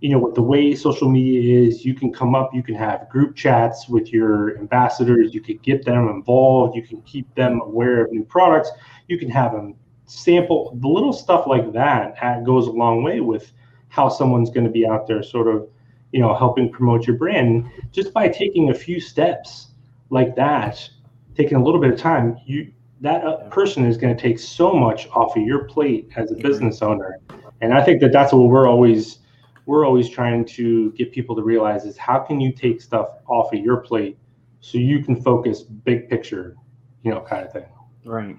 you 0.00 0.11
know 0.11 0.18
with 0.18 0.35
the 0.35 0.42
way 0.42 0.74
social 0.74 1.11
media 1.11 1.66
is 1.66 1.85
you 1.85 1.94
can 1.94 2.12
come 2.12 2.35
up 2.35 2.54
you 2.54 2.62
can 2.62 2.74
have 2.74 3.09
group 3.09 3.35
chats 3.35 3.88
with 3.88 4.12
your 4.12 4.59
ambassadors 4.59 5.35
you 5.35 5.40
can 5.40 5.56
get 5.59 5.85
them 5.85 6.09
involved 6.09 6.76
you 6.76 6.82
can 6.82 7.00
keep 7.02 7.35
them 7.35 7.61
aware 7.62 8.04
of 8.04 8.12
new 8.12 8.24
products 8.24 8.70
you 9.09 9.18
can 9.18 9.30
have 9.30 9.52
them 9.52 9.74
sample 10.04 10.76
the 10.82 10.88
little 10.88 11.12
stuff 11.12 11.46
like 11.46 11.72
that 11.72 12.14
goes 12.44 12.66
a 12.66 12.70
long 12.70 13.02
way 13.02 13.20
with 13.20 13.52
how 13.96 14.11
someone's 14.11 14.50
going 14.50 14.66
to 14.66 14.70
be 14.70 14.87
out 14.87 15.06
there 15.06 15.22
sort 15.22 15.48
of 15.48 15.68
you 16.12 16.20
know 16.20 16.35
helping 16.35 16.70
promote 16.70 17.06
your 17.06 17.16
brand. 17.16 17.68
Just 17.90 18.12
by 18.12 18.28
taking 18.28 18.70
a 18.70 18.74
few 18.74 19.00
steps 19.00 19.68
like 20.11 20.37
that 20.37 20.88
taking 21.35 21.56
a 21.56 21.62
little 21.62 21.80
bit 21.80 21.92
of 21.92 21.98
time 21.98 22.38
you 22.46 22.72
that 23.00 23.24
uh, 23.24 23.48
person 23.50 23.85
is 23.85 23.96
going 23.96 24.14
to 24.16 24.20
take 24.20 24.38
so 24.38 24.72
much 24.72 25.09
off 25.09 25.37
of 25.37 25.42
your 25.42 25.64
plate 25.64 26.09
as 26.16 26.30
a 26.30 26.35
business 26.35 26.82
owner. 26.82 27.18
And 27.61 27.72
i 27.72 27.82
think 27.82 28.00
that 28.02 28.12
that's 28.12 28.32
what 28.32 28.48
we're 28.48 28.68
always 28.68 29.18
we're 29.64 29.85
always 29.85 30.09
trying 30.09 30.44
to 30.44 30.92
get 30.92 31.11
people 31.11 31.35
to 31.35 31.42
realize 31.42 31.85
is 31.85 31.96
how 31.96 32.18
can 32.18 32.38
you 32.40 32.52
take 32.52 32.80
stuff 32.80 33.09
off 33.26 33.52
of 33.52 33.59
your 33.59 33.78
plate 33.78 34.16
so 34.61 34.78
you 34.78 35.02
can 35.02 35.20
focus 35.20 35.62
big 35.62 36.09
picture 36.09 36.54
you 37.02 37.11
know 37.11 37.20
kind 37.20 37.44
of 37.46 37.52
thing. 37.52 37.66
Right. 38.04 38.37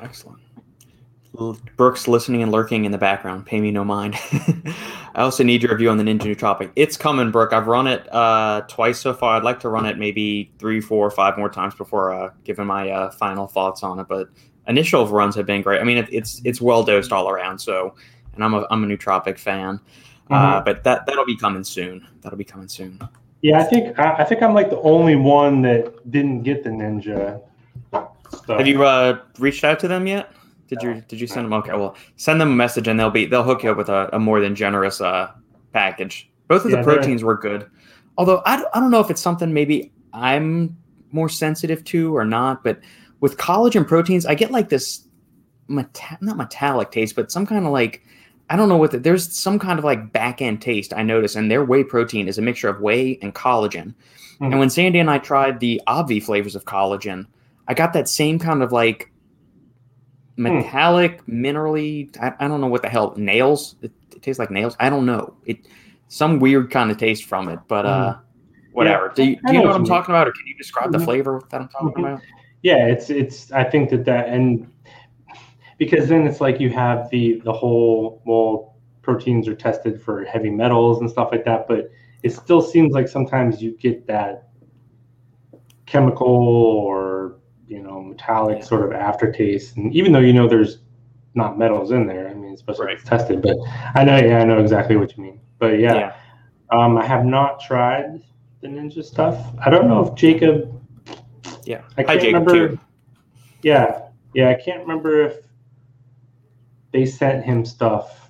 Excellent 0.00 0.45
Brooks 1.76 2.08
listening 2.08 2.42
and 2.42 2.50
lurking 2.50 2.84
in 2.84 2.92
the 2.92 2.98
background. 2.98 3.46
Pay 3.46 3.60
me 3.60 3.70
no 3.70 3.84
mind. 3.84 4.14
I 5.14 5.22
also 5.22 5.44
need 5.44 5.62
your 5.62 5.72
review 5.72 5.90
on 5.90 5.98
the 5.98 6.04
Ninja 6.04 6.22
Nootropic. 6.22 6.70
It's 6.76 6.96
coming, 6.96 7.30
Brooke. 7.30 7.52
I've 7.52 7.66
run 7.66 7.86
it 7.86 8.12
uh, 8.12 8.62
twice 8.68 8.98
so 9.00 9.12
far. 9.12 9.36
I'd 9.36 9.42
like 9.42 9.60
to 9.60 9.68
run 9.68 9.86
it 9.86 9.98
maybe 9.98 10.50
three, 10.58 10.80
four, 10.80 11.10
five 11.10 11.36
more 11.36 11.48
times 11.48 11.74
before 11.74 12.12
uh, 12.12 12.30
giving 12.44 12.66
my 12.66 12.90
uh, 12.90 13.10
final 13.10 13.46
thoughts 13.46 13.82
on 13.82 13.98
it. 13.98 14.08
But 14.08 14.28
initial 14.68 15.06
runs 15.06 15.34
have 15.36 15.46
been 15.46 15.62
great. 15.62 15.80
I 15.80 15.84
mean, 15.84 15.98
it, 15.98 16.08
it's 16.10 16.40
it's 16.44 16.60
well 16.60 16.82
dosed 16.82 17.12
all 17.12 17.28
around. 17.28 17.58
So, 17.58 17.94
and 18.34 18.44
I'm 18.44 18.54
a 18.54 18.66
I'm 18.70 18.84
a 18.84 18.86
Nootropic 18.86 19.38
fan. 19.38 19.80
Uh, 20.30 20.56
mm-hmm. 20.56 20.64
but 20.64 20.84
that 20.84 21.06
that'll 21.06 21.26
be 21.26 21.36
coming 21.36 21.64
soon. 21.64 22.06
That'll 22.22 22.38
be 22.38 22.44
coming 22.44 22.68
soon. 22.68 23.00
Yeah, 23.42 23.60
I 23.60 23.64
think 23.64 23.98
I, 23.98 24.14
I 24.14 24.24
think 24.24 24.42
I'm 24.42 24.54
like 24.54 24.70
the 24.70 24.80
only 24.80 25.16
one 25.16 25.62
that 25.62 26.10
didn't 26.10 26.42
get 26.42 26.64
the 26.64 26.70
Ninja. 26.70 27.40
Stuff. 28.28 28.58
Have 28.58 28.66
you 28.66 28.82
uh, 28.84 29.20
reached 29.38 29.62
out 29.62 29.78
to 29.80 29.88
them 29.88 30.06
yet? 30.06 30.32
Did 30.68 30.82
you 30.82 31.02
did 31.06 31.20
you 31.20 31.26
send 31.26 31.46
them? 31.46 31.52
Okay, 31.52 31.72
well, 31.72 31.96
send 32.16 32.40
them 32.40 32.50
a 32.50 32.54
message 32.54 32.88
and 32.88 32.98
they'll 32.98 33.10
be 33.10 33.26
they'll 33.26 33.44
hook 33.44 33.62
you 33.62 33.70
up 33.70 33.76
with 33.76 33.88
a, 33.88 34.10
a 34.12 34.18
more 34.18 34.40
than 34.40 34.54
generous 34.54 35.00
uh, 35.00 35.30
package. 35.72 36.28
Both 36.48 36.64
of 36.64 36.70
yeah, 36.70 36.78
the 36.78 36.82
proteins 36.82 37.22
were 37.22 37.36
good, 37.36 37.68
although 38.18 38.42
I, 38.46 38.62
I 38.74 38.80
don't 38.80 38.90
know 38.90 39.00
if 39.00 39.10
it's 39.10 39.20
something 39.20 39.52
maybe 39.52 39.92
I'm 40.12 40.76
more 41.12 41.28
sensitive 41.28 41.84
to 41.84 42.16
or 42.16 42.24
not. 42.24 42.64
But 42.64 42.80
with 43.20 43.36
collagen 43.36 43.86
proteins, 43.86 44.26
I 44.26 44.34
get 44.34 44.50
like 44.50 44.68
this 44.68 45.06
meta- 45.68 46.18
not 46.20 46.36
metallic 46.36 46.90
taste, 46.90 47.14
but 47.14 47.30
some 47.30 47.46
kind 47.46 47.64
of 47.64 47.72
like 47.72 48.02
I 48.50 48.56
don't 48.56 48.68
know 48.68 48.76
what 48.76 48.90
the, 48.92 48.98
there's 48.98 49.32
some 49.36 49.58
kind 49.58 49.78
of 49.78 49.84
like 49.84 50.12
back 50.12 50.42
end 50.42 50.62
taste 50.62 50.92
I 50.96 51.02
notice, 51.02 51.36
and 51.36 51.50
their 51.50 51.64
whey 51.64 51.84
protein 51.84 52.26
is 52.26 52.38
a 52.38 52.42
mixture 52.42 52.68
of 52.68 52.80
whey 52.80 53.18
and 53.22 53.34
collagen. 53.34 53.94
Mm-hmm. 53.94 54.44
And 54.44 54.58
when 54.58 54.70
Sandy 54.70 54.98
and 54.98 55.10
I 55.10 55.18
tried 55.18 55.60
the 55.60 55.80
Obvi 55.86 56.22
flavors 56.22 56.56
of 56.56 56.64
collagen, 56.64 57.26
I 57.68 57.74
got 57.74 57.92
that 57.92 58.08
same 58.08 58.38
kind 58.40 58.62
of 58.62 58.72
like. 58.72 59.12
Metallic, 60.36 61.20
hmm. 61.22 61.44
minerally. 61.44 62.16
I, 62.20 62.32
I, 62.44 62.48
don't 62.48 62.60
know 62.60 62.66
what 62.66 62.82
the 62.82 62.88
hell 62.88 63.14
nails. 63.16 63.76
It, 63.82 63.92
it, 64.14 64.22
tastes 64.22 64.38
like 64.38 64.50
nails. 64.50 64.76
I 64.80 64.90
don't 64.90 65.06
know. 65.06 65.36
It 65.44 65.66
some 66.08 66.38
weird 66.38 66.70
kind 66.70 66.90
of 66.90 66.98
taste 66.98 67.24
from 67.24 67.48
it, 67.48 67.58
but 67.68 67.86
uh, 67.86 68.14
hmm. 68.14 68.20
whatever. 68.72 69.06
Yeah, 69.06 69.12
do 69.14 69.24
you, 69.24 69.36
do 69.46 69.52
you 69.52 69.58
know 69.60 69.66
what 69.66 69.76
I'm 69.76 69.84
talking 69.84 70.14
about, 70.14 70.28
or 70.28 70.32
can 70.32 70.46
you 70.46 70.56
describe 70.56 70.92
the 70.92 70.98
mm-hmm. 70.98 71.04
flavor 71.04 71.42
that 71.50 71.60
I'm 71.60 71.68
talking 71.68 71.88
mm-hmm. 71.88 72.04
about? 72.04 72.20
Yeah, 72.62 72.86
it's 72.86 73.10
it's. 73.10 73.52
I 73.52 73.64
think 73.64 73.90
that 73.90 74.04
that 74.04 74.28
and 74.28 74.70
because 75.78 76.08
then 76.08 76.26
it's 76.26 76.40
like 76.40 76.60
you 76.60 76.70
have 76.70 77.08
the 77.10 77.40
the 77.44 77.52
whole 77.52 78.22
well 78.24 78.76
proteins 79.02 79.46
are 79.46 79.54
tested 79.54 80.02
for 80.02 80.24
heavy 80.24 80.50
metals 80.50 81.00
and 81.00 81.10
stuff 81.10 81.28
like 81.30 81.44
that, 81.44 81.68
but 81.68 81.90
it 82.22 82.32
still 82.32 82.60
seems 82.60 82.92
like 82.92 83.08
sometimes 83.08 83.62
you 83.62 83.76
get 83.78 84.06
that 84.06 84.48
chemical 85.86 86.26
or 86.26 87.36
you 87.66 87.82
know 87.82 88.02
metallic 88.02 88.58
yeah. 88.58 88.64
sort 88.64 88.84
of 88.84 88.92
aftertaste. 88.92 89.76
And 89.76 89.94
even 89.94 90.12
though 90.12 90.20
you 90.20 90.32
know 90.32 90.48
there's 90.48 90.78
not 91.34 91.58
metals 91.58 91.90
in 91.90 92.06
there, 92.06 92.28
I 92.28 92.34
mean, 92.34 92.54
especially 92.54 92.86
right. 92.86 92.94
if 92.94 93.00
it's 93.00 93.08
tested. 93.08 93.42
But 93.42 93.56
I 93.94 94.04
know, 94.04 94.16
yeah, 94.16 94.38
I 94.38 94.44
know 94.44 94.58
exactly 94.58 94.96
what 94.96 95.16
you 95.16 95.22
mean. 95.22 95.40
But 95.58 95.78
yeah, 95.78 95.94
yeah. 95.94 96.16
Um, 96.70 96.96
I 96.98 97.06
have 97.06 97.24
not 97.24 97.60
tried 97.60 98.22
the 98.60 98.68
Ninja 98.68 99.04
stuff. 99.04 99.52
I 99.64 99.70
don't 99.70 99.88
know 99.88 100.06
if 100.06 100.14
Jacob. 100.14 100.72
Yeah, 101.64 101.82
I 101.96 102.02
can't 102.02 102.20
Hi, 102.20 102.26
remember. 102.26 102.68
Too. 102.68 102.80
Yeah, 103.62 104.08
yeah, 104.34 104.50
I 104.50 104.54
can't 104.54 104.80
remember 104.80 105.22
if 105.22 105.36
they 106.92 107.04
sent 107.04 107.44
him 107.44 107.64
stuff 107.64 108.26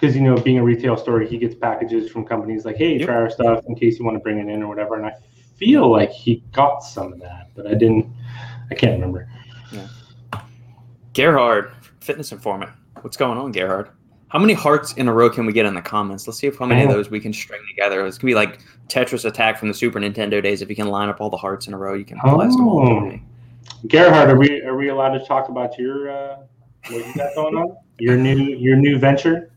because 0.00 0.16
you 0.16 0.22
know, 0.22 0.36
being 0.36 0.58
a 0.58 0.64
retail 0.64 0.96
store, 0.96 1.20
he 1.20 1.36
gets 1.36 1.54
packages 1.54 2.10
from 2.10 2.24
companies 2.24 2.64
like, 2.64 2.76
"Hey, 2.76 2.96
yep. 2.96 3.06
try 3.06 3.16
our 3.16 3.30
stuff 3.30 3.64
in 3.66 3.74
case 3.74 3.98
you 3.98 4.04
want 4.04 4.16
to 4.16 4.20
bring 4.20 4.38
it 4.38 4.48
in 4.48 4.62
or 4.62 4.68
whatever." 4.68 4.96
And 4.96 5.06
I 5.06 5.12
feel 5.56 5.90
like 5.90 6.10
he 6.10 6.42
got 6.52 6.82
some 6.82 7.12
of 7.12 7.20
that, 7.20 7.50
but 7.54 7.66
I 7.66 7.74
didn't. 7.74 8.06
I 8.70 8.74
can't 8.74 8.92
remember. 8.92 9.28
Yeah. 9.72 9.88
Gerhard, 11.12 11.72
fitness 12.00 12.32
informant. 12.32 12.70
What's 13.02 13.16
going 13.16 13.38
on, 13.38 13.52
Gerhard? 13.52 13.90
How 14.28 14.38
many 14.38 14.52
hearts 14.52 14.92
in 14.92 15.08
a 15.08 15.12
row 15.12 15.28
can 15.28 15.44
we 15.44 15.52
get 15.52 15.66
in 15.66 15.74
the 15.74 15.82
comments? 15.82 16.26
Let's 16.28 16.38
see 16.38 16.46
if 16.46 16.56
how 16.56 16.66
many 16.66 16.84
of 16.84 16.90
those 16.90 17.10
we 17.10 17.18
can 17.18 17.32
string 17.32 17.60
together. 17.68 18.06
It's 18.06 18.16
gonna 18.16 18.30
be 18.30 18.36
like 18.36 18.60
Tetris 18.86 19.24
Attack 19.24 19.58
from 19.58 19.66
the 19.68 19.74
Super 19.74 19.98
Nintendo 19.98 20.40
days. 20.40 20.62
If 20.62 20.70
you 20.70 20.76
can 20.76 20.86
line 20.86 21.08
up 21.08 21.20
all 21.20 21.30
the 21.30 21.36
hearts 21.36 21.66
in 21.66 21.74
a 21.74 21.78
row, 21.78 21.94
you 21.94 22.04
can 22.04 22.18
blast 22.22 22.56
them 22.56 22.68
all. 22.68 23.12
Gerhard, 23.88 24.30
are 24.30 24.36
we 24.36 24.62
are 24.62 24.76
we 24.76 24.88
allowed 24.88 25.18
to 25.18 25.24
talk 25.24 25.48
about 25.48 25.76
your 25.78 26.10
uh, 26.10 26.36
what 26.90 27.06
you 27.06 27.14
got 27.14 27.34
going 27.34 27.56
on? 27.56 27.76
Your 27.98 28.16
new 28.16 28.36
your 28.36 28.76
new 28.76 28.98
venture? 28.98 29.50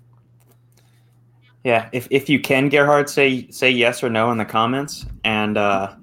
Yeah, 1.64 1.90
if 1.92 2.08
if 2.10 2.28
you 2.28 2.40
can, 2.40 2.68
Gerhard, 2.70 3.10
say 3.10 3.48
say 3.52 3.70
yes 3.70 4.04
or 4.04 4.10
no 4.10 4.32
in 4.32 4.40
the 4.40 4.46
comments, 4.46 5.06
and 5.24 5.56
uh, 5.56 5.94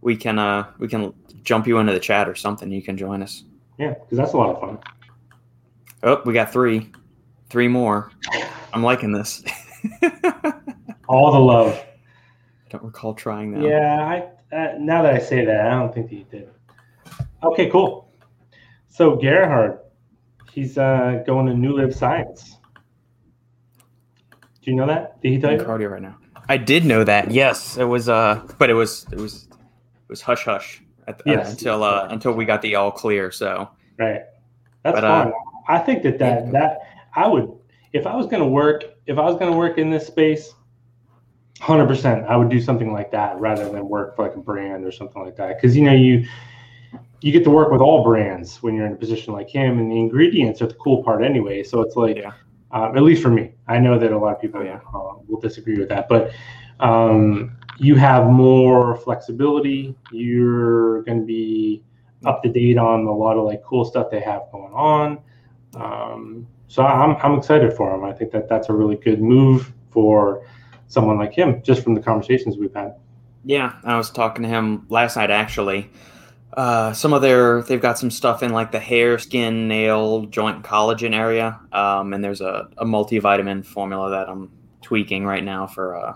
we 0.00 0.16
can 0.16 0.38
uh, 0.38 0.72
we 0.78 0.88
can 0.88 1.12
jump 1.42 1.66
you 1.66 1.78
into 1.78 1.92
the 1.92 2.00
chat 2.00 2.28
or 2.28 2.34
something. 2.34 2.70
You 2.70 2.82
can 2.82 2.96
join 2.96 3.22
us. 3.22 3.44
Yeah, 3.78 3.94
because 3.94 4.18
that's 4.18 4.32
a 4.32 4.36
lot 4.36 4.54
of 4.56 4.60
fun. 4.60 4.78
Oh, 6.02 6.22
we 6.24 6.34
got 6.34 6.52
three, 6.52 6.90
three 7.48 7.68
more. 7.68 8.10
I'm 8.72 8.82
liking 8.82 9.12
this. 9.12 9.42
All 11.08 11.32
the 11.32 11.38
love. 11.38 11.74
I 11.74 12.68
don't 12.70 12.84
recall 12.84 13.14
trying 13.14 13.52
that. 13.52 13.62
Yeah, 13.62 14.30
I 14.52 14.54
uh, 14.54 14.74
now 14.78 15.02
that 15.02 15.14
I 15.14 15.18
say 15.18 15.44
that, 15.44 15.66
I 15.66 15.70
don't 15.70 15.92
think 15.92 16.10
that 16.10 16.16
you 16.16 16.26
did. 16.30 16.48
Okay, 17.42 17.68
cool. 17.70 18.12
So 18.88 19.16
Gerhard, 19.16 19.78
he's 20.52 20.78
uh, 20.78 21.22
going 21.26 21.46
to 21.46 21.52
NuLiv 21.52 21.94
Science. 21.94 22.58
Do 24.62 24.70
you 24.70 24.76
know 24.76 24.86
that? 24.86 25.20
Did 25.22 25.32
he 25.32 25.40
tell 25.40 25.52
you? 25.52 25.58
Cardio 25.58 25.90
right 25.90 26.02
now. 26.02 26.16
I 26.48 26.56
did 26.56 26.84
know 26.84 27.04
that. 27.04 27.30
Yes, 27.30 27.76
it 27.76 27.84
was. 27.84 28.08
Uh, 28.08 28.46
but 28.58 28.70
it 28.70 28.74
was 28.74 29.06
it 29.10 29.18
was 29.18 29.44
it 29.44 30.08
was 30.08 30.20
hush 30.20 30.44
hush 30.44 30.82
at, 31.08 31.20
yes. 31.26 31.46
uh, 31.46 31.50
until 31.50 31.84
uh, 31.84 32.08
until 32.10 32.32
we 32.32 32.44
got 32.44 32.62
the 32.62 32.74
all 32.74 32.90
clear. 32.90 33.30
So 33.30 33.68
right, 33.98 34.22
that's 34.82 34.94
but, 34.94 35.02
fine. 35.02 35.28
Uh, 35.28 35.32
I 35.68 35.78
think 35.78 36.02
that 36.02 36.18
that 36.18 36.52
that 36.52 36.78
I 37.14 37.26
would 37.26 37.50
if 37.92 38.06
I 38.06 38.14
was 38.16 38.26
going 38.26 38.42
to 38.42 38.48
work 38.48 38.84
if 39.06 39.18
I 39.18 39.22
was 39.22 39.36
going 39.36 39.50
to 39.50 39.56
work 39.56 39.78
in 39.78 39.90
this 39.90 40.06
space. 40.06 40.54
Hundred 41.60 41.88
percent, 41.88 42.24
I 42.24 42.36
would 42.36 42.48
do 42.48 42.58
something 42.58 42.90
like 42.90 43.10
that 43.10 43.38
rather 43.38 43.68
than 43.68 43.86
work 43.86 44.16
for 44.16 44.26
like 44.26 44.34
a 44.34 44.40
brand 44.40 44.82
or 44.82 44.90
something 44.90 45.22
like 45.22 45.36
that. 45.36 45.56
Because 45.56 45.76
you 45.76 45.84
know 45.84 45.92
you 45.92 46.24
you 47.20 47.32
get 47.32 47.44
to 47.44 47.50
work 47.50 47.70
with 47.70 47.80
all 47.80 48.02
brands 48.02 48.62
when 48.62 48.74
you're 48.74 48.86
in 48.86 48.92
a 48.92 48.96
position 48.96 49.32
like 49.32 49.50
him, 49.50 49.78
and 49.78 49.90
the 49.90 49.98
ingredients 49.98 50.62
are 50.62 50.66
the 50.66 50.74
cool 50.74 51.02
part 51.02 51.22
anyway. 51.22 51.62
So 51.62 51.82
it's 51.82 51.96
like, 51.96 52.16
yeah. 52.16 52.32
uh, 52.72 52.92
at 52.94 53.02
least 53.02 53.22
for 53.22 53.30
me, 53.30 53.52
I 53.68 53.78
know 53.78 53.98
that 53.98 54.12
a 54.12 54.18
lot 54.18 54.34
of 54.34 54.40
people 54.40 54.64
yeah. 54.64 54.80
uh, 54.94 55.16
will 55.28 55.40
disagree 55.40 55.78
with 55.78 55.90
that, 55.90 56.08
but 56.08 56.32
um, 56.80 57.56
you 57.80 57.94
have 57.96 58.26
more 58.26 58.94
flexibility. 58.96 59.94
You're 60.12 61.02
going 61.02 61.20
to 61.20 61.26
be 61.26 61.82
up 62.26 62.42
to 62.42 62.50
date 62.50 62.76
on 62.76 63.06
a 63.06 63.12
lot 63.12 63.38
of 63.38 63.44
like 63.44 63.62
cool 63.64 63.86
stuff 63.86 64.10
they 64.10 64.20
have 64.20 64.42
going 64.52 64.72
on. 64.74 65.18
Um, 65.74 66.46
so 66.68 66.84
I'm, 66.84 67.16
I'm 67.16 67.38
excited 67.38 67.72
for 67.72 67.94
him. 67.94 68.04
I 68.04 68.12
think 68.12 68.32
that 68.32 68.48
that's 68.48 68.68
a 68.68 68.74
really 68.74 68.96
good 68.96 69.22
move 69.22 69.72
for 69.90 70.46
someone 70.88 71.16
like 71.16 71.32
him, 71.32 71.62
just 71.62 71.82
from 71.82 71.94
the 71.94 72.02
conversations 72.02 72.58
we've 72.58 72.74
had. 72.74 72.96
Yeah, 73.44 73.76
I 73.82 73.96
was 73.96 74.10
talking 74.10 74.42
to 74.42 74.48
him 74.48 74.86
last 74.90 75.16
night 75.16 75.30
actually. 75.30 75.90
Uh, 76.52 76.92
some 76.92 77.14
of 77.14 77.22
their 77.22 77.62
they've 77.62 77.80
got 77.80 77.98
some 77.98 78.10
stuff 78.10 78.42
in 78.42 78.52
like 78.52 78.72
the 78.72 78.80
hair, 78.80 79.18
skin, 79.18 79.68
nail, 79.68 80.26
joint, 80.26 80.64
collagen 80.64 81.14
area, 81.14 81.58
um, 81.72 82.12
and 82.12 82.22
there's 82.22 82.40
a, 82.42 82.68
a 82.76 82.84
multivitamin 82.84 83.64
formula 83.64 84.10
that 84.10 84.28
I'm 84.28 84.50
tweaking 84.82 85.24
right 85.24 85.44
now 85.44 85.66
for 85.66 85.96
uh, 85.96 86.14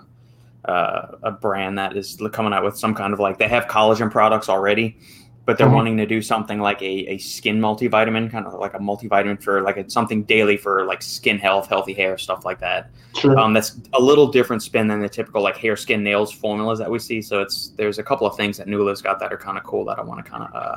uh, 0.64 1.16
a 1.22 1.30
brand 1.30 1.78
that 1.78 1.96
is 1.96 2.18
coming 2.32 2.52
out 2.52 2.64
with 2.64 2.78
some 2.78 2.94
kind 2.94 3.12
of 3.12 3.20
like 3.20 3.38
they 3.38 3.48
have 3.48 3.66
collagen 3.66 4.10
products 4.10 4.48
already, 4.48 4.98
but 5.44 5.58
they're 5.58 5.66
mm-hmm. 5.66 5.76
wanting 5.76 5.96
to 5.98 6.06
do 6.06 6.22
something 6.22 6.58
like 6.58 6.80
a, 6.80 7.10
a 7.10 7.18
skin 7.18 7.60
multivitamin, 7.60 8.30
kind 8.30 8.46
of 8.46 8.54
like 8.54 8.74
a 8.74 8.78
multivitamin 8.78 9.42
for 9.42 9.62
like 9.62 9.76
a, 9.76 9.88
something 9.90 10.24
daily 10.24 10.56
for 10.56 10.84
like 10.86 11.02
skin 11.02 11.38
health, 11.38 11.68
healthy 11.68 11.92
hair, 11.92 12.16
stuff 12.16 12.44
like 12.44 12.58
that. 12.60 12.90
Sure. 13.16 13.38
Um, 13.38 13.52
that's 13.52 13.78
a 13.92 14.00
little 14.00 14.26
different 14.26 14.62
spin 14.62 14.88
than 14.88 15.00
the 15.00 15.08
typical 15.08 15.42
like 15.42 15.56
hair, 15.56 15.76
skin, 15.76 16.02
nails 16.02 16.32
formulas 16.32 16.78
that 16.78 16.90
we 16.90 16.98
see. 16.98 17.20
So 17.20 17.42
it's 17.42 17.68
there's 17.76 17.98
a 17.98 18.02
couple 18.02 18.26
of 18.26 18.36
things 18.36 18.56
that 18.56 18.68
Nula's 18.68 19.02
got 19.02 19.20
that 19.20 19.32
are 19.32 19.38
kind 19.38 19.58
of 19.58 19.64
cool 19.64 19.84
that 19.86 19.98
I 19.98 20.02
want 20.02 20.24
to 20.24 20.30
kind 20.30 20.44
of 20.44 20.54
uh, 20.54 20.76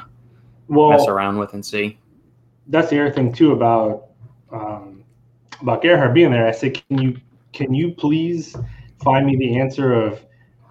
well, 0.68 0.90
mess 0.90 1.08
around 1.08 1.38
with 1.38 1.54
and 1.54 1.66
see. 1.66 1.98
That's 2.68 2.90
the 2.90 3.00
other 3.00 3.12
thing 3.12 3.32
too 3.32 3.54
about 3.54 4.08
um, 4.52 5.06
about 5.62 5.82
Gerhard 5.82 6.14
being 6.14 6.32
there. 6.32 6.46
I 6.46 6.52
said, 6.52 6.82
can 6.90 7.02
you 7.02 7.18
can 7.54 7.74
you 7.74 7.92
please 7.92 8.56
find 9.04 9.26
me 9.26 9.36
the 9.36 9.60
answer 9.60 9.94
of 9.94 10.24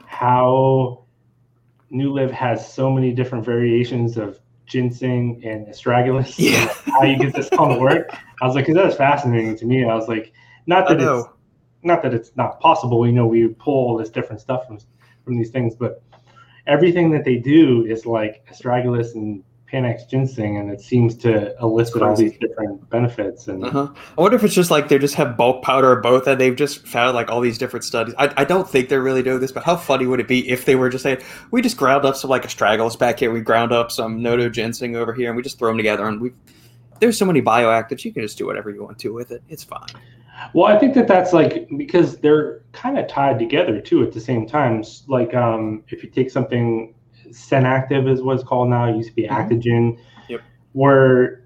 how 0.06 1.04
NuLiv 1.92 2.30
has 2.30 2.72
so 2.72 2.90
many 2.90 3.12
different 3.12 3.44
variations 3.44 4.16
of 4.16 4.40
ginseng 4.66 5.40
and 5.44 5.66
astragalus. 5.68 6.34
Yeah. 6.38 6.72
how 6.86 7.04
you 7.04 7.18
get 7.18 7.34
this 7.34 7.48
all 7.58 7.72
to 7.74 7.80
work. 7.80 8.10
I 8.42 8.46
was 8.46 8.54
like, 8.54 8.66
because 8.66 8.82
that's 8.82 8.96
fascinating 8.96 9.56
to 9.58 9.66
me. 9.66 9.84
I 9.84 9.94
was 9.94 10.08
like, 10.08 10.32
not 10.66 10.88
that 10.88 11.00
it's 11.00 11.28
not 11.82 12.02
that 12.02 12.12
it's 12.12 12.32
not 12.36 12.60
possible. 12.60 13.06
You 13.06 13.12
know, 13.12 13.26
we 13.26 13.48
pull 13.48 13.74
all 13.74 13.96
this 13.96 14.10
different 14.10 14.40
stuff 14.40 14.66
from 14.66 14.78
from 15.24 15.36
these 15.36 15.50
things, 15.50 15.74
but 15.74 16.02
everything 16.66 17.10
that 17.12 17.24
they 17.24 17.36
do 17.36 17.84
is 17.86 18.06
like 18.06 18.44
astragalus 18.52 19.14
and 19.14 19.42
Panax 19.70 20.08
ginseng, 20.08 20.58
and 20.58 20.70
it 20.70 20.80
seems 20.80 21.16
to 21.18 21.54
elicit 21.60 22.00
all 22.00 22.14
these 22.14 22.38
different 22.38 22.88
benefits. 22.88 23.48
And 23.48 23.64
Uh-huh. 23.64 23.88
I 24.16 24.20
wonder 24.20 24.36
if 24.36 24.44
it's 24.44 24.54
just 24.54 24.70
like 24.70 24.88
they 24.88 24.98
just 24.98 25.16
have 25.16 25.36
bulk 25.36 25.62
powder 25.62 25.92
of 25.92 26.02
both, 26.02 26.26
and 26.26 26.40
they've 26.40 26.54
just 26.54 26.86
found 26.86 27.14
like 27.14 27.30
all 27.30 27.40
these 27.40 27.58
different 27.58 27.84
studies. 27.84 28.14
I, 28.18 28.32
I 28.36 28.44
don't 28.44 28.68
think 28.68 28.88
they're 28.88 29.02
really 29.02 29.22
doing 29.22 29.40
this, 29.40 29.52
but 29.52 29.64
how 29.64 29.76
funny 29.76 30.06
would 30.06 30.20
it 30.20 30.28
be 30.28 30.48
if 30.48 30.64
they 30.64 30.76
were 30.76 30.88
just 30.88 31.02
saying, 31.02 31.18
"We 31.50 31.62
just 31.62 31.76
ground 31.76 32.04
up 32.04 32.16
some 32.16 32.30
like 32.30 32.44
astragalus 32.44 32.98
back 32.98 33.18
here, 33.18 33.32
we 33.32 33.40
ground 33.40 33.72
up 33.72 33.90
some 33.90 34.22
noto 34.22 34.48
ginseng 34.48 34.94
over 34.94 35.12
here, 35.12 35.28
and 35.28 35.36
we 35.36 35.42
just 35.42 35.58
throw 35.58 35.68
them 35.68 35.76
together." 35.76 36.06
And 36.06 36.20
we 36.20 36.32
there's 37.00 37.18
so 37.18 37.24
many 37.24 37.42
bioactives, 37.42 38.04
you 38.04 38.12
can 38.12 38.22
just 38.22 38.38
do 38.38 38.46
whatever 38.46 38.70
you 38.70 38.82
want 38.82 38.98
to 39.00 39.12
with 39.12 39.30
it. 39.30 39.42
It's 39.48 39.64
fine. 39.64 39.88
Well, 40.52 40.66
I 40.66 40.78
think 40.78 40.94
that 40.94 41.08
that's 41.08 41.32
like 41.32 41.68
because 41.76 42.18
they're 42.18 42.62
kind 42.72 42.98
of 42.98 43.08
tied 43.08 43.38
together 43.38 43.80
too 43.80 44.02
at 44.02 44.12
the 44.12 44.20
same 44.20 44.46
time. 44.46 44.84
Like 45.06 45.34
um, 45.34 45.82
if 45.88 46.02
you 46.02 46.10
take 46.10 46.30
something, 46.30 46.94
Senactive 47.32 48.06
is 48.08 48.22
what 48.22 48.34
it's 48.34 48.44
called 48.44 48.68
now. 48.68 48.86
It 48.86 48.96
used 48.96 49.10
to 49.10 49.14
be 49.14 49.22
Mhm. 49.24 49.30
Actigen, 49.30 49.98
Yep. 50.28 50.40
where 50.72 51.42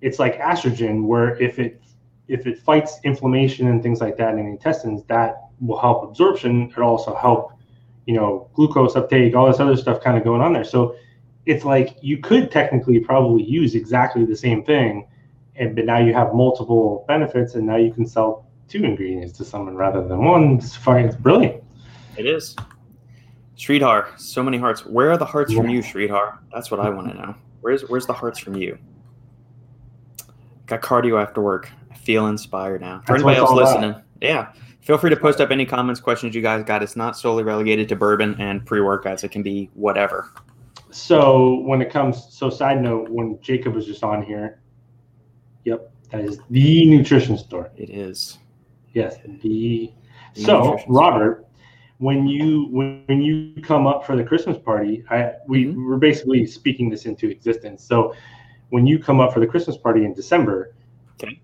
it's 0.00 0.18
like 0.18 0.38
estrogen, 0.38 1.04
where 1.06 1.36
if 1.40 1.58
it 1.58 1.80
if 2.28 2.46
it 2.46 2.58
fights 2.58 3.00
inflammation 3.04 3.68
and 3.68 3.82
things 3.82 4.02
like 4.02 4.18
that 4.18 4.34
in 4.34 4.44
the 4.44 4.50
intestines, 4.50 5.02
that 5.04 5.44
will 5.62 5.78
help 5.78 6.04
absorption. 6.04 6.68
It'll 6.70 6.84
also 6.90 7.14
help, 7.14 7.52
you 8.04 8.14
know, 8.14 8.48
glucose 8.52 8.96
uptake, 8.96 9.34
all 9.34 9.46
this 9.46 9.60
other 9.60 9.76
stuff 9.76 10.02
kind 10.02 10.14
of 10.18 10.24
going 10.24 10.42
on 10.42 10.52
there. 10.52 10.62
So 10.64 10.94
it's 11.46 11.64
like 11.64 11.96
you 12.02 12.18
could 12.18 12.50
technically 12.50 13.00
probably 13.00 13.42
use 13.44 13.74
exactly 13.74 14.26
the 14.26 14.36
same 14.36 14.62
thing 14.62 15.06
and 15.56 15.74
but 15.74 15.86
now 15.86 15.96
you 15.98 16.12
have 16.12 16.34
multiple 16.34 17.06
benefits 17.08 17.54
and 17.54 17.66
now 17.66 17.76
you 17.76 17.90
can 17.90 18.04
sell 18.06 18.44
two 18.68 18.84
ingredients 18.84 19.32
to 19.38 19.44
someone 19.44 19.74
rather 19.74 20.06
than 20.06 20.22
one 20.22 20.56
it's 20.58 20.76
fine 20.76 21.06
it's 21.06 21.16
brilliant 21.16 21.62
It 22.18 22.26
is. 22.26 22.54
Sridhar, 23.58 24.18
so 24.18 24.42
many 24.42 24.56
hearts. 24.56 24.86
Where 24.86 25.10
are 25.10 25.16
the 25.16 25.24
hearts 25.24 25.52
from 25.52 25.68
you, 25.68 25.80
Sridhar? 25.82 26.38
That's 26.54 26.70
what 26.70 26.78
I 26.80 26.88
want 26.88 27.08
to 27.08 27.14
know. 27.14 27.34
Where's 27.60 27.82
where's 27.88 28.06
the 28.06 28.12
hearts 28.12 28.38
from 28.38 28.54
you? 28.54 28.78
Got 30.66 30.80
cardio 30.82 31.20
after 31.20 31.40
work. 31.40 31.70
I 31.90 31.94
feel 31.96 32.28
inspired 32.28 32.80
now. 32.80 33.00
For 33.00 33.12
That's 33.14 33.24
anybody 33.24 33.38
else 33.38 33.50
listening, 33.52 33.94
yeah. 34.20 34.52
Feel 34.80 34.96
free 34.96 35.10
to 35.10 35.16
post 35.16 35.40
up 35.40 35.50
any 35.50 35.66
comments, 35.66 36.00
questions 36.00 36.34
you 36.34 36.40
guys 36.42 36.64
got. 36.64 36.82
It's 36.82 36.96
not 36.96 37.16
solely 37.16 37.42
relegated 37.42 37.88
to 37.90 37.96
bourbon 37.96 38.36
and 38.38 38.64
pre-workouts. 38.64 39.24
It 39.24 39.30
can 39.30 39.42
be 39.42 39.68
whatever. 39.74 40.30
so 40.90 41.60
when 41.60 41.82
it 41.82 41.90
comes 41.90 42.28
so 42.30 42.48
side 42.48 42.80
note 42.80 43.10
when 43.10 43.38
jacob 43.42 43.74
was 43.74 43.84
just 43.84 44.02
on 44.02 44.22
here 44.22 44.58
yep 45.66 45.90
that 46.10 46.22
is 46.22 46.38
the 46.48 46.86
nutrition 46.86 47.36
store 47.36 47.70
It 47.76 47.90
is. 47.90 48.38
yes 48.94 49.16
the 49.42 49.92
The 50.34 50.40
so 50.42 50.78
Robert. 50.88 51.40
store. 51.40 51.47
When 51.98 52.26
you 52.26 52.68
when, 52.70 53.20
you 53.20 53.60
come 53.62 53.86
up 53.86 54.06
for 54.06 54.14
the 54.16 54.22
christmas 54.24 54.56
party 54.56 55.04
i 55.10 55.32
we 55.46 55.66
Mhm. 55.66 55.86
we're 55.86 55.96
basically 55.96 56.46
speaking 56.46 56.88
this 56.90 57.06
into 57.06 57.28
existence 57.28 57.82
so 57.84 58.14
when 58.70 58.86
you 58.86 58.98
come 58.98 59.18
up 59.20 59.32
for 59.32 59.40
the 59.40 59.46
christmas 59.46 59.76
party 59.76 60.04
in 60.04 60.12
december 60.14 60.74
Okay. 61.20 61.40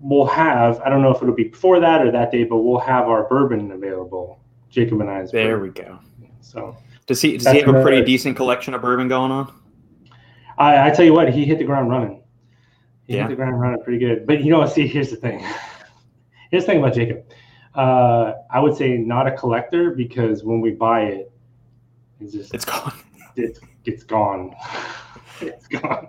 we'll 0.00 0.24
have 0.26 0.80
i 0.80 0.88
don't 0.88 1.02
know 1.02 1.10
if 1.14 1.20
it'll 1.22 1.34
be 1.34 1.44
before 1.44 1.78
that 1.80 2.06
or 2.06 2.10
that 2.10 2.30
day 2.32 2.44
but 2.44 2.58
we'll 2.58 2.78
have 2.80 3.06
our 3.08 3.28
bourbon 3.28 3.70
available 3.72 4.40
jacob 4.70 5.00
and 5.02 5.10
i's 5.10 5.30
There 5.30 5.58
bourbon. 5.58 5.74
we 5.74 5.82
go. 5.84 5.98
so 6.40 6.76
Does 7.06 7.20
he 7.20 7.36
does 7.36 7.52
he 7.52 7.60
have 7.60 7.74
a 7.74 7.82
pretty 7.82 8.02
decent 8.02 8.34
collection 8.36 8.72
of 8.74 8.80
bourbon 8.80 9.08
going 9.08 9.30
on? 9.30 9.52
I, 10.56 10.88
I 10.88 10.90
tell 10.90 11.04
you 11.04 11.12
what, 11.12 11.28
he 11.32 11.44
hit 11.44 11.58
the 11.58 11.64
ground 11.64 11.88
running. 11.88 12.22
He 13.06 13.14
Yeah. 13.14 13.22
hit 13.22 13.28
the 13.30 13.36
ground 13.36 13.60
running 13.60 13.80
pretty 13.82 13.98
good. 14.00 14.26
But 14.26 14.42
you 14.42 14.50
know 14.50 14.58
what? 14.58 14.72
See, 14.72 14.86
here's 14.88 15.08
the 15.08 15.16
thing. 15.16 15.38
here's 16.50 16.64
the 16.64 16.72
thing 16.72 16.80
about 16.80 16.94
Jacob. 16.94 17.24
Uh, 17.74 18.34
I 18.50 18.60
would 18.60 18.76
say 18.76 18.96
not 18.96 19.26
a 19.26 19.32
collector 19.32 19.90
because 19.90 20.42
when 20.44 20.60
we 20.60 20.70
buy 20.72 21.02
it, 21.02 21.32
it's 22.20 22.32
just 22.32 22.54
It's 22.54 22.64
gone. 22.64 22.92
it's 23.36 23.60
it's 23.84 24.02
gone. 24.02 24.54
it's 25.40 25.66
gone. 25.68 26.08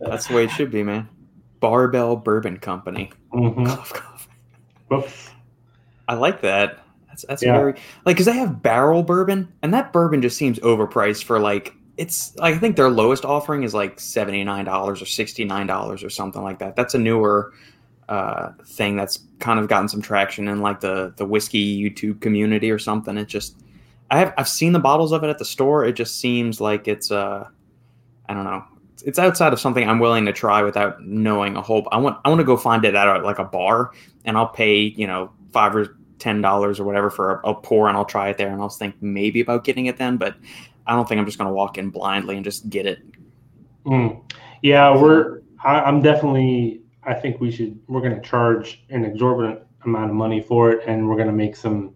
That's 0.00 0.26
the 0.26 0.34
way 0.34 0.44
it 0.44 0.50
should 0.50 0.70
be, 0.70 0.82
man. 0.82 1.08
Barbell 1.60 2.16
Bourbon 2.16 2.58
Company. 2.58 3.10
Mhm. 3.32 3.66
Cough, 3.66 4.28
cough. 4.88 5.34
I 6.08 6.14
like 6.14 6.40
that. 6.40 6.80
That's 7.08 7.24
that's 7.28 7.42
Yeah. 7.42 7.56
very 7.56 7.72
like 8.04 8.16
because 8.16 8.26
they 8.26 8.32
have 8.32 8.62
barrel 8.62 9.02
bourbon, 9.02 9.52
and 9.62 9.72
that 9.74 9.92
bourbon 9.92 10.22
just 10.22 10.36
seems 10.36 10.58
overpriced 10.60 11.24
for 11.24 11.38
like 11.38 11.74
it's. 11.98 12.34
I 12.40 12.56
think 12.56 12.74
their 12.76 12.90
lowest 12.90 13.24
offering 13.24 13.62
is 13.62 13.74
like 13.74 14.00
seventy 14.00 14.42
nine 14.42 14.64
dollars 14.64 15.00
or 15.00 15.06
sixty 15.06 15.44
nine 15.44 15.66
dollars 15.68 16.02
or 16.02 16.10
something 16.10 16.42
like 16.42 16.58
that. 16.58 16.74
That's 16.74 16.94
a 16.94 16.98
newer 16.98 17.52
uh, 18.08 18.52
thing 18.64 18.96
that's 18.96 19.20
kind 19.38 19.58
of 19.58 19.68
gotten 19.68 19.88
some 19.88 20.02
traction 20.02 20.48
in 20.48 20.60
like 20.60 20.80
the 20.80 21.12
the 21.16 21.24
whiskey 21.24 21.82
YouTube 21.82 22.20
community 22.20 22.70
or 22.70 22.78
something. 22.78 23.16
It 23.16 23.26
just 23.26 23.56
I 24.10 24.18
have 24.18 24.34
I've 24.36 24.48
seen 24.48 24.72
the 24.72 24.78
bottles 24.78 25.12
of 25.12 25.24
it 25.24 25.28
at 25.28 25.38
the 25.38 25.44
store. 25.44 25.84
It 25.84 25.94
just 25.94 26.20
seems 26.20 26.60
like 26.60 26.88
it's 26.88 27.10
uh 27.10 27.48
I 28.28 28.34
don't 28.34 28.44
know. 28.44 28.64
It's 29.04 29.18
outside 29.18 29.52
of 29.52 29.58
something 29.58 29.88
I'm 29.88 29.98
willing 29.98 30.26
to 30.26 30.32
try 30.32 30.62
without 30.62 31.02
knowing 31.02 31.56
a 31.56 31.62
whole. 31.62 31.88
I 31.90 31.96
want 31.96 32.18
I 32.24 32.28
want 32.28 32.40
to 32.40 32.44
go 32.44 32.56
find 32.56 32.84
it 32.84 32.94
at 32.94 33.08
a, 33.08 33.18
like 33.20 33.38
a 33.38 33.44
bar, 33.44 33.92
and 34.24 34.36
I'll 34.36 34.48
pay 34.48 34.76
you 34.76 35.06
know 35.06 35.30
five 35.52 35.74
or 35.74 35.96
ten 36.18 36.40
dollars 36.40 36.78
or 36.78 36.84
whatever 36.84 37.10
for 37.10 37.40
a, 37.40 37.50
a 37.50 37.54
pour, 37.54 37.88
and 37.88 37.96
I'll 37.96 38.04
try 38.04 38.28
it 38.28 38.38
there, 38.38 38.48
and 38.48 38.60
I'll 38.60 38.68
think 38.68 38.94
maybe 39.00 39.40
about 39.40 39.64
getting 39.64 39.86
it 39.86 39.96
then. 39.96 40.18
But 40.18 40.36
I 40.86 40.94
don't 40.94 41.08
think 41.08 41.18
I'm 41.18 41.26
just 41.26 41.38
going 41.38 41.48
to 41.48 41.54
walk 41.54 41.78
in 41.78 41.90
blindly 41.90 42.36
and 42.36 42.44
just 42.44 42.68
get 42.68 42.86
it. 42.86 43.00
Mm. 43.86 44.22
Yeah, 44.62 44.96
we're. 44.96 45.40
I, 45.64 45.80
I'm 45.80 46.02
definitely. 46.02 46.81
I 47.04 47.14
think 47.14 47.40
we 47.40 47.50
should. 47.50 47.78
We're 47.88 48.00
going 48.00 48.14
to 48.14 48.28
charge 48.28 48.84
an 48.90 49.04
exorbitant 49.04 49.60
amount 49.84 50.10
of 50.10 50.16
money 50.16 50.40
for 50.40 50.70
it, 50.70 50.84
and 50.86 51.08
we're 51.08 51.16
going 51.16 51.28
to 51.28 51.32
make 51.32 51.56
some 51.56 51.94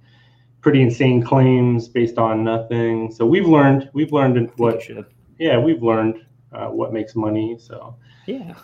pretty 0.61 0.83
insane 0.83 1.23
claims 1.23 1.89
based 1.89 2.19
on 2.19 2.43
nothing. 2.43 3.11
So 3.13 3.25
we've 3.25 3.47
learned. 3.47 3.89
We've 3.93 4.13
learned 4.13 4.51
what. 4.57 4.83
Yeah, 5.39 5.59
we've 5.59 5.83
learned 5.83 6.25
uh, 6.53 6.69
what 6.69 6.93
makes 6.93 7.15
money. 7.15 7.57
So 7.59 7.97
Yeah. 8.27 8.55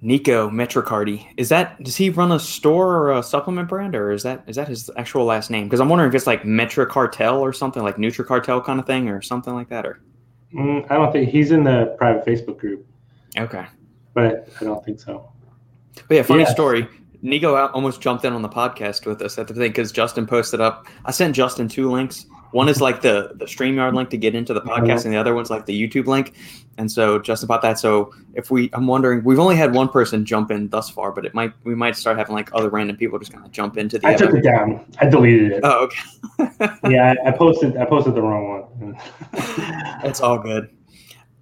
Nico 0.00 0.48
Metrocardi 0.48 1.26
is 1.36 1.48
that? 1.48 1.82
Does 1.82 1.96
he 1.96 2.10
run 2.10 2.30
a 2.30 2.38
store 2.38 2.96
or 2.96 3.18
a 3.18 3.22
supplement 3.22 3.68
brand, 3.68 3.96
or 3.96 4.12
is 4.12 4.22
that 4.22 4.44
is 4.46 4.56
that 4.56 4.68
his 4.68 4.90
actual 4.96 5.24
last 5.24 5.50
name? 5.50 5.64
Because 5.64 5.80
I'm 5.80 5.88
wondering 5.88 6.08
if 6.08 6.14
it's 6.14 6.26
like 6.26 6.44
Metro 6.44 6.86
Cartel 6.86 7.40
or 7.40 7.52
something 7.52 7.82
like 7.82 7.96
Nutri 7.96 8.24
Cartel 8.24 8.60
kind 8.60 8.78
of 8.78 8.86
thing, 8.86 9.08
or 9.08 9.20
something 9.20 9.54
like 9.54 9.68
that. 9.70 9.84
Or 9.84 10.00
mm, 10.54 10.88
I 10.88 10.94
don't 10.94 11.12
think 11.12 11.30
he's 11.30 11.50
in 11.50 11.64
the 11.64 11.96
private 11.98 12.24
Facebook 12.24 12.58
group, 12.58 12.86
okay. 13.36 13.66
But 14.18 14.48
I 14.60 14.64
don't 14.64 14.84
think 14.84 15.00
so. 15.00 15.30
But 16.08 16.14
yeah, 16.16 16.22
funny 16.22 16.42
Yes. 16.42 16.52
story. 16.52 16.88
Nico 17.20 17.56
almost 17.68 18.00
jumped 18.00 18.24
in 18.24 18.32
on 18.32 18.42
the 18.42 18.48
podcast 18.48 19.04
with 19.04 19.20
us 19.22 19.38
at 19.38 19.48
the 19.48 19.54
thing 19.54 19.70
because 19.70 19.90
Justin 19.90 20.26
posted 20.26 20.60
up. 20.60 20.86
I 21.04 21.10
sent 21.10 21.34
Justin 21.34 21.68
two 21.68 21.90
links. 21.90 22.26
One 22.52 22.68
is 22.68 22.80
like 22.80 23.02
the 23.02 23.32
the 23.34 23.44
Streamyard 23.44 23.94
link 23.94 24.08
to 24.10 24.16
get 24.16 24.34
into 24.34 24.54
the 24.54 24.60
podcast, 24.60 24.82
mm-hmm. 24.82 25.08
and 25.08 25.14
the 25.14 25.18
other 25.18 25.34
one's 25.34 25.50
like 25.50 25.66
the 25.66 25.88
YouTube 25.88 26.06
link. 26.06 26.34
And 26.78 26.90
so 26.90 27.18
Justin 27.18 27.48
bought 27.48 27.60
that. 27.62 27.78
So 27.78 28.14
if 28.34 28.52
we, 28.52 28.70
I'm 28.72 28.86
wondering, 28.86 29.24
we've 29.24 29.40
only 29.40 29.56
had 29.56 29.74
one 29.74 29.88
person 29.88 30.24
jump 30.24 30.52
in 30.52 30.68
thus 30.68 30.88
far, 30.88 31.10
but 31.10 31.26
it 31.26 31.34
might 31.34 31.52
we 31.64 31.74
might 31.74 31.96
start 31.96 32.16
having 32.16 32.34
like 32.34 32.48
other 32.54 32.70
random 32.70 32.96
people 32.96 33.18
just 33.18 33.32
kind 33.32 33.44
of 33.44 33.50
jump 33.50 33.76
into 33.76 33.98
the. 33.98 34.06
I 34.06 34.14
took 34.14 34.32
it 34.32 34.42
down. 34.42 34.86
I 34.98 35.08
deleted 35.08 35.52
it. 35.52 35.60
Oh, 35.64 35.88
okay. 36.38 36.78
yeah, 36.88 37.14
I, 37.24 37.28
I 37.28 37.32
posted. 37.32 37.76
I 37.76 37.84
posted 37.84 38.14
the 38.14 38.22
wrong 38.22 38.68
one. 38.70 38.96
It's 40.04 40.20
all 40.20 40.38
good. 40.38 40.70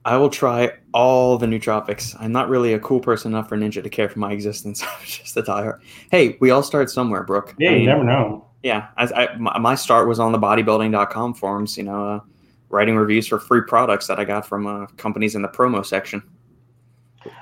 I 0.06 0.16
will 0.16 0.30
try 0.30 0.70
all 0.94 1.36
the 1.36 1.46
nootropics. 1.46 2.14
I'm 2.20 2.30
not 2.30 2.48
really 2.48 2.74
a 2.74 2.78
cool 2.78 3.00
person 3.00 3.32
enough 3.32 3.48
for 3.48 3.58
Ninja 3.58 3.82
to 3.82 3.90
care 3.90 4.08
for 4.08 4.20
my 4.20 4.30
existence. 4.30 4.80
I'm 4.84 5.04
just 5.04 5.36
a 5.36 5.42
diehard. 5.42 5.80
Hey, 6.12 6.36
we 6.40 6.50
all 6.50 6.62
start 6.62 6.90
somewhere, 6.90 7.24
Brooke. 7.24 7.56
yeah, 7.58 7.70
I 7.70 7.74
you 7.74 7.86
never 7.86 8.04
know. 8.04 8.46
yeah 8.62 8.88
I, 8.96 9.04
I, 9.04 9.58
my, 9.58 9.74
start 9.74 10.06
was 10.06 10.20
on 10.20 10.30
the 10.30 10.38
bodybuilding.com 10.38 11.34
forums 11.34 11.76
you 11.76 11.82
know 11.82 12.08
uh, 12.08 12.20
writing 12.68 12.96
reviews 12.96 13.26
for 13.26 13.38
free 13.38 13.62
products 13.66 14.06
that 14.06 14.18
i 14.18 14.24
got 14.24 14.46
from 14.46 14.66
uh, 14.66 14.86
companies 14.96 15.34
in 15.34 15.42
the 15.42 15.48
promo 15.48 15.84
section 15.84 16.22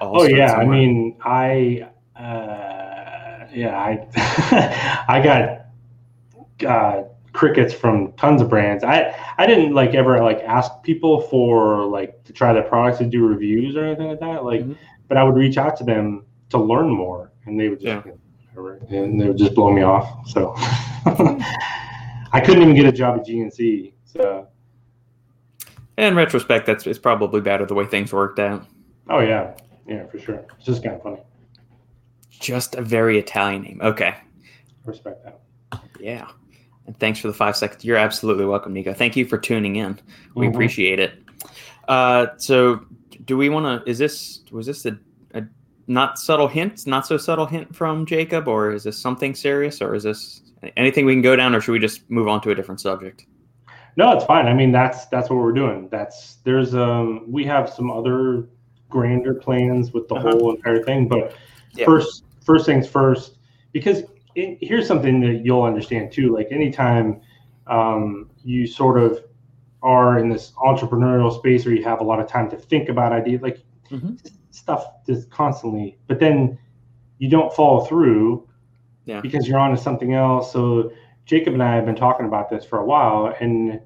All 0.00 0.22
Oh 0.22 0.24
yeah, 0.24 0.54
I 0.54 0.64
mean, 0.64 1.16
I 1.22 1.88
uh, 2.16 3.46
yeah, 3.52 3.78
I 3.78 5.04
I 5.08 5.20
got 5.22 5.66
uh, 6.66 7.08
crickets 7.34 7.74
from 7.74 8.12
tons 8.12 8.40
of 8.40 8.48
brands. 8.48 8.82
I 8.84 9.14
I 9.38 9.44
didn't 9.46 9.74
like 9.74 9.92
ever 9.94 10.22
like 10.22 10.38
ask 10.46 10.70
people 10.82 11.20
for 11.22 11.84
like 11.84 12.24
to 12.24 12.32
try 12.32 12.52
their 12.54 12.62
products 12.62 12.98
to 12.98 13.04
do 13.04 13.26
reviews 13.26 13.76
or 13.76 13.84
anything 13.84 14.06
like 14.08 14.20
that. 14.20 14.44
Like, 14.44 14.62
Mhm. 14.62 14.76
but 15.08 15.18
I 15.18 15.24
would 15.24 15.34
reach 15.34 15.58
out 15.58 15.76
to 15.78 15.84
them 15.84 16.24
to 16.50 16.58
learn 16.58 16.88
more, 16.88 17.32
and 17.44 17.58
they 17.60 17.68
would 17.68 17.80
just 17.80 18.06
whatever, 18.54 18.80
and 18.88 19.20
they 19.20 19.26
would 19.28 19.36
just 19.36 19.54
blow 19.54 19.70
me 19.72 19.82
off. 19.82 20.26
So 20.28 20.54
I 22.32 22.40
couldn't 22.40 22.62
even 22.62 22.74
get 22.74 22.86
a 22.86 22.92
job 22.92 23.18
at 23.18 23.26
GNC. 23.26 23.92
So 24.04 24.46
in 25.98 26.14
retrospect 26.16 26.66
that's 26.66 26.86
it's 26.86 26.98
probably 26.98 27.40
better 27.40 27.66
the 27.66 27.74
way 27.74 27.84
things 27.84 28.12
worked 28.12 28.38
out 28.40 28.66
oh 29.10 29.20
yeah, 29.20 29.54
yeah 29.86 30.04
for 30.06 30.18
sure. 30.18 30.44
It's 30.56 30.66
just 30.66 30.82
kind 30.82 30.96
of 30.96 31.02
funny. 31.02 31.20
just 32.30 32.74
a 32.74 32.82
very 32.82 33.16
italian 33.18 33.62
name 33.62 33.80
okay 33.82 34.14
Respect 34.84 35.22
that. 35.24 35.40
yeah 36.00 36.26
and 36.86 36.98
thanks 36.98 37.18
for 37.18 37.28
the 37.28 37.34
five 37.34 37.56
seconds 37.56 37.84
you're 37.84 37.96
absolutely 37.96 38.44
welcome 38.44 38.72
nico 38.72 38.92
thank 38.92 39.16
you 39.16 39.24
for 39.24 39.38
tuning 39.38 39.76
in 39.76 39.98
we 40.34 40.46
Mhm. 40.46 40.50
appreciate 40.54 40.98
it 40.98 41.22
uh, 41.88 42.26
so 42.36 42.80
do 43.24 43.36
we 43.36 43.48
want 43.48 43.84
to 43.84 43.90
is 43.90 43.98
this 43.98 44.40
was 44.50 44.66
this 44.66 44.84
a, 44.86 44.98
a 45.34 45.42
not 45.86 46.18
subtle 46.18 46.48
hint 46.48 46.86
not 46.86 47.06
so 47.06 47.16
subtle 47.16 47.46
hint 47.46 47.74
from 47.74 48.06
jacob 48.06 48.48
or 48.48 48.72
is 48.72 48.84
this 48.84 48.98
something 49.00 49.34
serious 49.34 49.80
or 49.82 49.94
is 49.94 50.02
this 50.02 50.40
anything 50.76 51.04
we 51.04 51.12
can 51.14 51.22
go 51.22 51.36
down 51.36 51.54
or 51.54 51.60
should 51.60 51.72
we 51.72 51.78
just 51.78 52.08
move 52.10 52.26
on 52.28 52.40
to 52.40 52.50
a 52.50 52.54
different 52.54 52.80
subject 52.80 53.26
No, 53.96 54.10
it's 54.12 54.24
fine. 54.24 54.48
I 54.48 54.54
mean, 54.54 54.72
that's 54.72 55.06
that's 55.06 55.30
what 55.30 55.38
we're 55.38 55.52
doing. 55.52 55.88
That's 55.88 56.38
there's 56.42 56.74
um 56.74 57.30
we 57.30 57.44
have 57.44 57.70
some 57.70 57.92
other 57.92 58.48
grander 58.88 59.34
plans 59.34 59.92
with 59.92 60.08
the 60.08 60.16
Uh-huh. 60.16 60.30
whole 60.32 60.50
entire 60.56 60.82
thing, 60.82 61.06
but 61.06 61.36
Yeah. 61.76 61.84
first 61.86 62.24
first 62.44 62.66
things 62.66 62.88
first, 62.88 63.38
because 63.72 64.02
it, 64.34 64.58
here's 64.60 64.86
something 64.86 65.20
that 65.20 65.44
you'll 65.44 65.62
understand 65.62 66.12
too. 66.12 66.32
Like 66.34 66.48
anytime 66.50 67.20
um, 67.66 68.30
you 68.44 68.66
sort 68.66 68.98
of 68.98 69.24
are 69.82 70.18
in 70.18 70.28
this 70.28 70.52
entrepreneurial 70.52 71.34
space 71.36 71.64
where 71.64 71.74
you 71.74 71.84
have 71.84 72.00
a 72.00 72.04
lot 72.04 72.20
of 72.20 72.26
time 72.26 72.50
to 72.50 72.56
think 72.56 72.88
about 72.88 73.12
ideas, 73.12 73.42
like 73.42 73.58
Mhm. 73.90 74.18
stuff 74.50 74.86
just 75.06 75.30
constantly, 75.30 75.98
but 76.06 76.18
then 76.18 76.58
you 77.18 77.28
don't 77.28 77.52
follow 77.52 77.80
through 77.84 78.46
Yeah. 79.04 79.20
because 79.20 79.46
you're 79.46 79.58
on 79.58 79.70
to 79.70 79.76
something 79.76 80.14
else. 80.14 80.52
So 80.52 80.90
Jacob 81.26 81.54
and 81.54 81.62
I 81.62 81.74
have 81.74 81.84
been 81.86 81.94
talking 81.96 82.26
about 82.26 82.48
this 82.50 82.64
for 82.64 82.78
a 82.78 82.84
while, 82.84 83.34
and 83.40 83.80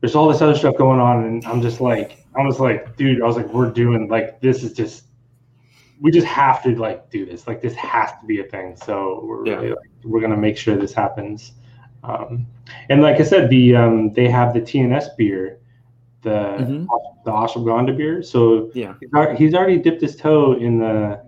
there's 0.00 0.14
all 0.14 0.28
this 0.28 0.40
other 0.40 0.54
stuff 0.54 0.76
going 0.76 1.00
on, 1.00 1.24
and 1.24 1.44
I'm 1.46 1.60
just 1.60 1.80
like, 1.80 2.24
I 2.36 2.42
was 2.42 2.60
like, 2.60 2.96
dude, 2.96 3.20
I 3.20 3.26
was 3.26 3.36
like, 3.36 3.52
we're 3.52 3.70
doing 3.70 4.08
like 4.08 4.40
this 4.40 4.62
is 4.62 4.72
just, 4.72 5.04
we 6.00 6.10
just 6.10 6.26
have 6.26 6.62
to 6.62 6.74
like 6.76 7.10
do 7.10 7.26
this. 7.26 7.46
Like 7.46 7.60
this 7.60 7.74
has 7.74 8.10
to 8.20 8.26
be 8.26 8.40
a 8.40 8.44
thing. 8.44 8.76
So 8.76 9.22
we're 9.24 9.46
Yeah. 9.46 9.54
really 9.56 9.68
like, 9.70 9.78
we're 10.04 10.20
gonna 10.20 10.36
make 10.36 10.56
sure 10.56 10.76
this 10.76 10.92
happens. 10.92 11.52
Um, 12.04 12.46
and 12.88 13.02
like 13.02 13.18
I 13.20 13.24
said, 13.24 13.50
the 13.50 13.74
um, 13.76 14.12
they 14.12 14.28
have 14.28 14.54
the 14.54 14.60
TNS 14.60 15.08
beer, 15.16 15.58
the 16.22 16.30
Mhm. 16.60 16.86
the 17.24 17.32
ashwagandha 17.32 17.96
beer. 17.96 18.22
So 18.22 18.70
Yeah. 18.74 18.94
he's 19.36 19.54
already 19.54 19.78
dipped 19.78 20.00
his 20.00 20.14
toe 20.16 20.52
in 20.54 20.78
the 20.78 21.20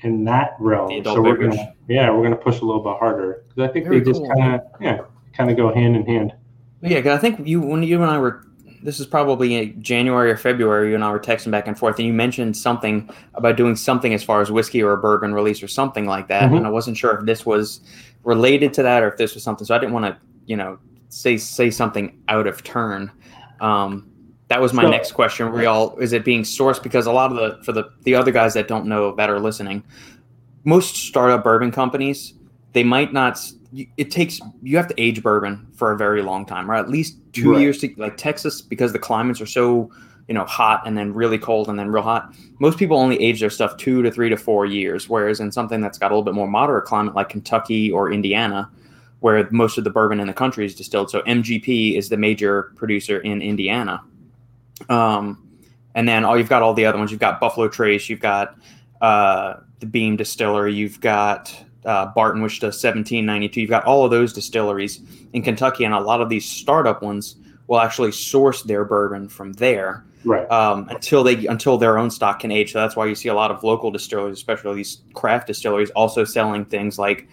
in 0.00 0.24
that 0.24 0.56
realm. 0.58 1.02
So 1.04 1.22
we're 1.22 1.34
beverage. 1.36 1.56
gonna 1.56 1.72
yeah 1.88 2.10
we're 2.10 2.22
gonna 2.24 2.36
push 2.36 2.60
a 2.60 2.64
little 2.64 2.82
bit 2.82 2.96
harder 2.98 3.44
because 3.48 3.70
I 3.70 3.72
think 3.72 3.86
Very 3.86 4.00
they 4.00 4.04
just 4.10 4.20
cool. 4.20 4.34
kind 4.36 4.54
of 4.56 4.60
yeah 4.80 4.98
kind 5.32 5.50
of 5.50 5.56
go 5.56 5.72
hand 5.72 5.96
in 5.96 6.04
hand. 6.04 6.34
Yeah, 6.82 7.14
I 7.14 7.18
think 7.18 7.46
you 7.46 7.60
when 7.60 7.82
you 7.84 8.02
and 8.02 8.10
I 8.10 8.18
were 8.18 8.42
this 8.82 9.00
is 9.00 9.06
probably 9.06 9.54
in 9.54 9.82
January 9.82 10.30
or 10.30 10.36
February. 10.36 10.90
You 10.90 10.94
and 10.94 11.04
I 11.04 11.10
were 11.10 11.20
texting 11.20 11.50
back 11.50 11.66
and 11.68 11.78
forth, 11.78 11.98
and 11.98 12.06
you 12.06 12.12
mentioned 12.12 12.56
something 12.56 13.08
about 13.34 13.56
doing 13.56 13.76
something 13.76 14.12
as 14.14 14.22
far 14.22 14.40
as 14.40 14.50
whiskey 14.50 14.82
or 14.82 14.92
a 14.92 14.96
bourbon 14.96 15.34
release 15.34 15.62
or 15.62 15.68
something 15.68 16.06
like 16.06 16.28
that. 16.28 16.50
Mhm. 16.50 16.58
And 16.58 16.66
I 16.66 16.70
wasn't 16.70 16.96
sure 16.96 17.12
if 17.18 17.24
this 17.24 17.46
was 17.46 17.80
related 18.24 18.72
to 18.74 18.82
that 18.82 19.02
or 19.02 19.08
if 19.08 19.16
this 19.16 19.34
was 19.34 19.42
something. 19.42 19.66
So 19.66 19.74
I 19.74 19.78
didn't 19.78 19.92
want 19.92 20.06
to, 20.06 20.16
you 20.46 20.56
know, 20.56 20.78
say 21.08 21.36
say 21.36 21.70
something 21.70 22.12
out 22.28 22.46
of 22.46 22.62
turn. 22.64 23.10
Um, 23.60 24.06
that 24.48 24.60
was 24.60 24.72
my 24.72 24.82
So- 24.82 24.90
next 24.90 25.12
question. 25.12 25.50
Were 25.52 25.62
y'all 25.62 25.96
is 25.98 26.12
it 26.12 26.24
being 26.24 26.42
sourced 26.42 26.82
because 26.82 27.06
a 27.06 27.12
lot 27.12 27.30
of 27.30 27.36
the 27.36 27.62
for 27.64 27.72
the 27.72 27.84
the 28.02 28.14
other 28.14 28.30
guys 28.32 28.54
that 28.54 28.68
don't 28.68 28.86
know 28.86 29.14
that 29.16 29.30
are 29.30 29.40
listening, 29.40 29.82
most 30.64 30.96
startup 30.96 31.42
bourbon 31.44 31.70
companies 31.70 32.34
they 32.72 32.82
might 32.82 33.12
not 33.12 33.38
it 33.96 34.10
takes 34.10 34.40
you 34.62 34.76
have 34.76 34.86
to 34.88 34.94
age 35.00 35.22
bourbon 35.22 35.66
for 35.74 35.92
a 35.92 35.96
very 35.96 36.22
long 36.22 36.44
time 36.44 36.70
or 36.70 36.74
at 36.74 36.90
least 36.90 37.16
two 37.32 37.52
Right. 37.52 37.60
years 37.62 37.78
to 37.78 37.92
like 37.96 38.16
texas 38.16 38.60
because 38.60 38.92
the 38.92 38.98
climates 38.98 39.40
are 39.40 39.46
so 39.46 39.90
you 40.28 40.34
know 40.34 40.44
hot 40.44 40.82
and 40.86 40.96
then 40.96 41.12
really 41.12 41.38
cold 41.38 41.68
and 41.68 41.78
then 41.78 41.88
real 41.88 42.02
hot. 42.02 42.34
Most 42.60 42.78
people 42.78 42.96
only 42.98 43.20
age 43.20 43.40
their 43.40 43.50
stuff 43.50 43.76
two 43.76 44.02
to 44.02 44.10
three 44.10 44.28
to 44.28 44.36
four 44.36 44.66
years 44.66 45.08
whereas 45.08 45.40
in 45.40 45.50
something 45.50 45.80
that's 45.80 45.98
got 45.98 46.10
a 46.10 46.14
little 46.14 46.24
bit 46.24 46.34
more 46.34 46.46
moderate 46.46 46.84
climate 46.84 47.14
like 47.14 47.28
kentucky 47.28 47.90
or 47.90 48.12
indiana 48.12 48.70
where 49.20 49.48
most 49.50 49.78
of 49.78 49.84
the 49.84 49.90
bourbon 49.90 50.18
in 50.20 50.26
the 50.26 50.32
country 50.32 50.66
is 50.66 50.74
distilled. 50.74 51.10
So 51.10 51.22
mgp 51.22 51.96
is 51.96 52.08
the 52.08 52.16
major 52.16 52.72
producer 52.76 53.20
in 53.20 53.40
indiana. 53.40 54.02
Um, 54.88 55.48
and 55.94 56.08
then 56.08 56.24
all 56.24 56.36
you've 56.36 56.48
got 56.48 56.62
all 56.62 56.74
the 56.74 56.84
other 56.86 56.98
ones. 56.98 57.10
You've 57.10 57.20
got 57.20 57.40
buffalo 57.40 57.68
trace 57.68 58.08
you've 58.08 58.20
got 58.20 58.56
uh, 59.00 59.54
the 59.80 59.86
beam 59.86 60.16
distillery 60.16 60.72
you've 60.74 61.00
got 61.00 61.52
uh, 61.84 62.06
Barton, 62.06 62.42
which 62.42 62.60
does 62.60 62.74
1792. 62.82 63.60
You've 63.60 63.70
got 63.70 63.84
all 63.84 64.04
of 64.04 64.10
those 64.10 64.32
distilleries 64.32 65.00
in 65.32 65.42
Kentucky, 65.42 65.84
and 65.84 65.94
a 65.94 66.00
lot 66.00 66.20
of 66.20 66.28
these 66.28 66.44
startup 66.48 67.02
ones 67.02 67.36
will 67.66 67.80
actually 67.80 68.12
source 68.12 68.62
their 68.62 68.84
bourbon 68.84 69.28
from 69.28 69.52
there 69.54 70.04
Right. 70.24 70.48
um, 70.52 70.86
until 70.88 71.24
they 71.24 71.46
until 71.46 71.78
their 71.78 71.98
own 71.98 72.08
stock 72.10 72.40
can 72.40 72.52
age. 72.52 72.72
So 72.72 72.78
that's 72.80 72.94
why 72.94 73.06
you 73.06 73.14
see 73.16 73.28
a 73.28 73.34
lot 73.34 73.50
of 73.50 73.64
local 73.64 73.90
distilleries, 73.90 74.34
especially 74.38 74.76
these 74.76 75.02
craft 75.14 75.48
distilleries, 75.48 75.90
also 75.90 76.22
selling 76.24 76.64
things 76.64 76.96
like 76.98 77.26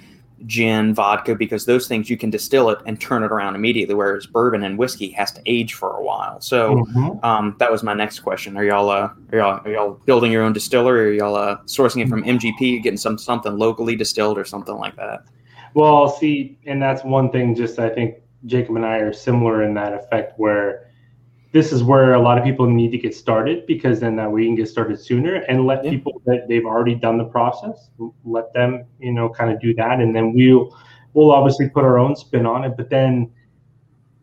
gin, 0.45 0.93
vodka, 0.93 1.35
because 1.35 1.65
those 1.65 1.87
things 1.87 2.09
you 2.09 2.17
can 2.17 2.29
distill 2.29 2.69
it 2.69 2.79
and 2.85 2.99
turn 2.99 3.23
it 3.23 3.31
around 3.31 3.55
immediately, 3.55 3.95
whereas 3.95 4.25
bourbon 4.25 4.63
and 4.63 4.77
whiskey 4.77 5.09
has 5.11 5.31
to 5.31 5.41
age 5.45 5.73
for 5.73 5.91
a 5.97 6.03
while. 6.03 6.39
So. 6.41 6.75
Mhm. 6.75 7.23
Um, 7.23 7.55
that 7.59 7.71
was 7.71 7.83
my 7.83 7.93
next 7.93 8.19
question. 8.19 8.57
Are 8.57 8.63
y'all 8.63 8.89
uh, 8.89 9.09
are 9.31 9.37
y'all 9.37 9.61
are 9.65 9.71
y'all 9.71 9.91
building 10.05 10.31
your 10.31 10.43
own 10.43 10.53
distillery? 10.53 10.99
Or 10.99 11.09
are 11.09 11.13
y'all 11.13 11.35
uh, 11.35 11.57
sourcing 11.65 12.01
it 12.01 12.09
from 12.09 12.23
MGP, 12.23 12.81
getting 12.81 12.97
some 12.97 13.17
something 13.17 13.57
locally 13.57 13.95
distilled 13.95 14.37
or 14.37 14.45
something 14.45 14.75
like 14.75 14.95
that? 14.95 15.23
Well, 15.73 16.09
see, 16.09 16.57
and 16.65 16.81
that's 16.81 17.03
one 17.03 17.29
thing. 17.31 17.55
Just 17.55 17.79
I 17.79 17.89
think 17.89 18.15
Jacob 18.45 18.75
and 18.75 18.85
I 18.85 18.97
are 18.97 19.13
similar 19.13 19.63
in 19.63 19.73
that 19.75 19.93
effect, 19.93 20.39
where 20.39 20.88
this 21.51 21.71
is 21.71 21.81
where 21.83 22.13
a 22.13 22.21
lot 22.21 22.37
of 22.37 22.43
people 22.43 22.67
need 22.69 22.91
to 22.91 22.97
get 22.97 23.15
started 23.15 23.65
because 23.65 23.99
then 23.99 24.15
that 24.15 24.31
we 24.31 24.45
can 24.45 24.55
get 24.55 24.67
started 24.69 24.99
sooner 24.99 25.35
and 25.49 25.65
let 25.65 25.83
Yeah. 25.83 25.91
people 25.91 26.21
that 26.25 26.47
they've 26.47 26.65
already 26.65 26.93
done 26.95 27.17
the 27.17 27.23
process, 27.25 27.89
let 28.23 28.53
them, 28.53 28.85
you 28.99 29.11
know, 29.11 29.29
kind 29.29 29.51
of 29.51 29.59
do 29.59 29.73
that, 29.75 29.99
and 29.99 30.15
then 30.15 30.33
we'll 30.33 30.75
we'll 31.13 31.31
obviously 31.31 31.67
put 31.69 31.83
our 31.83 31.97
own 31.97 32.15
spin 32.15 32.45
on 32.45 32.63
it. 32.65 32.77
But 32.77 32.89
then, 32.91 33.31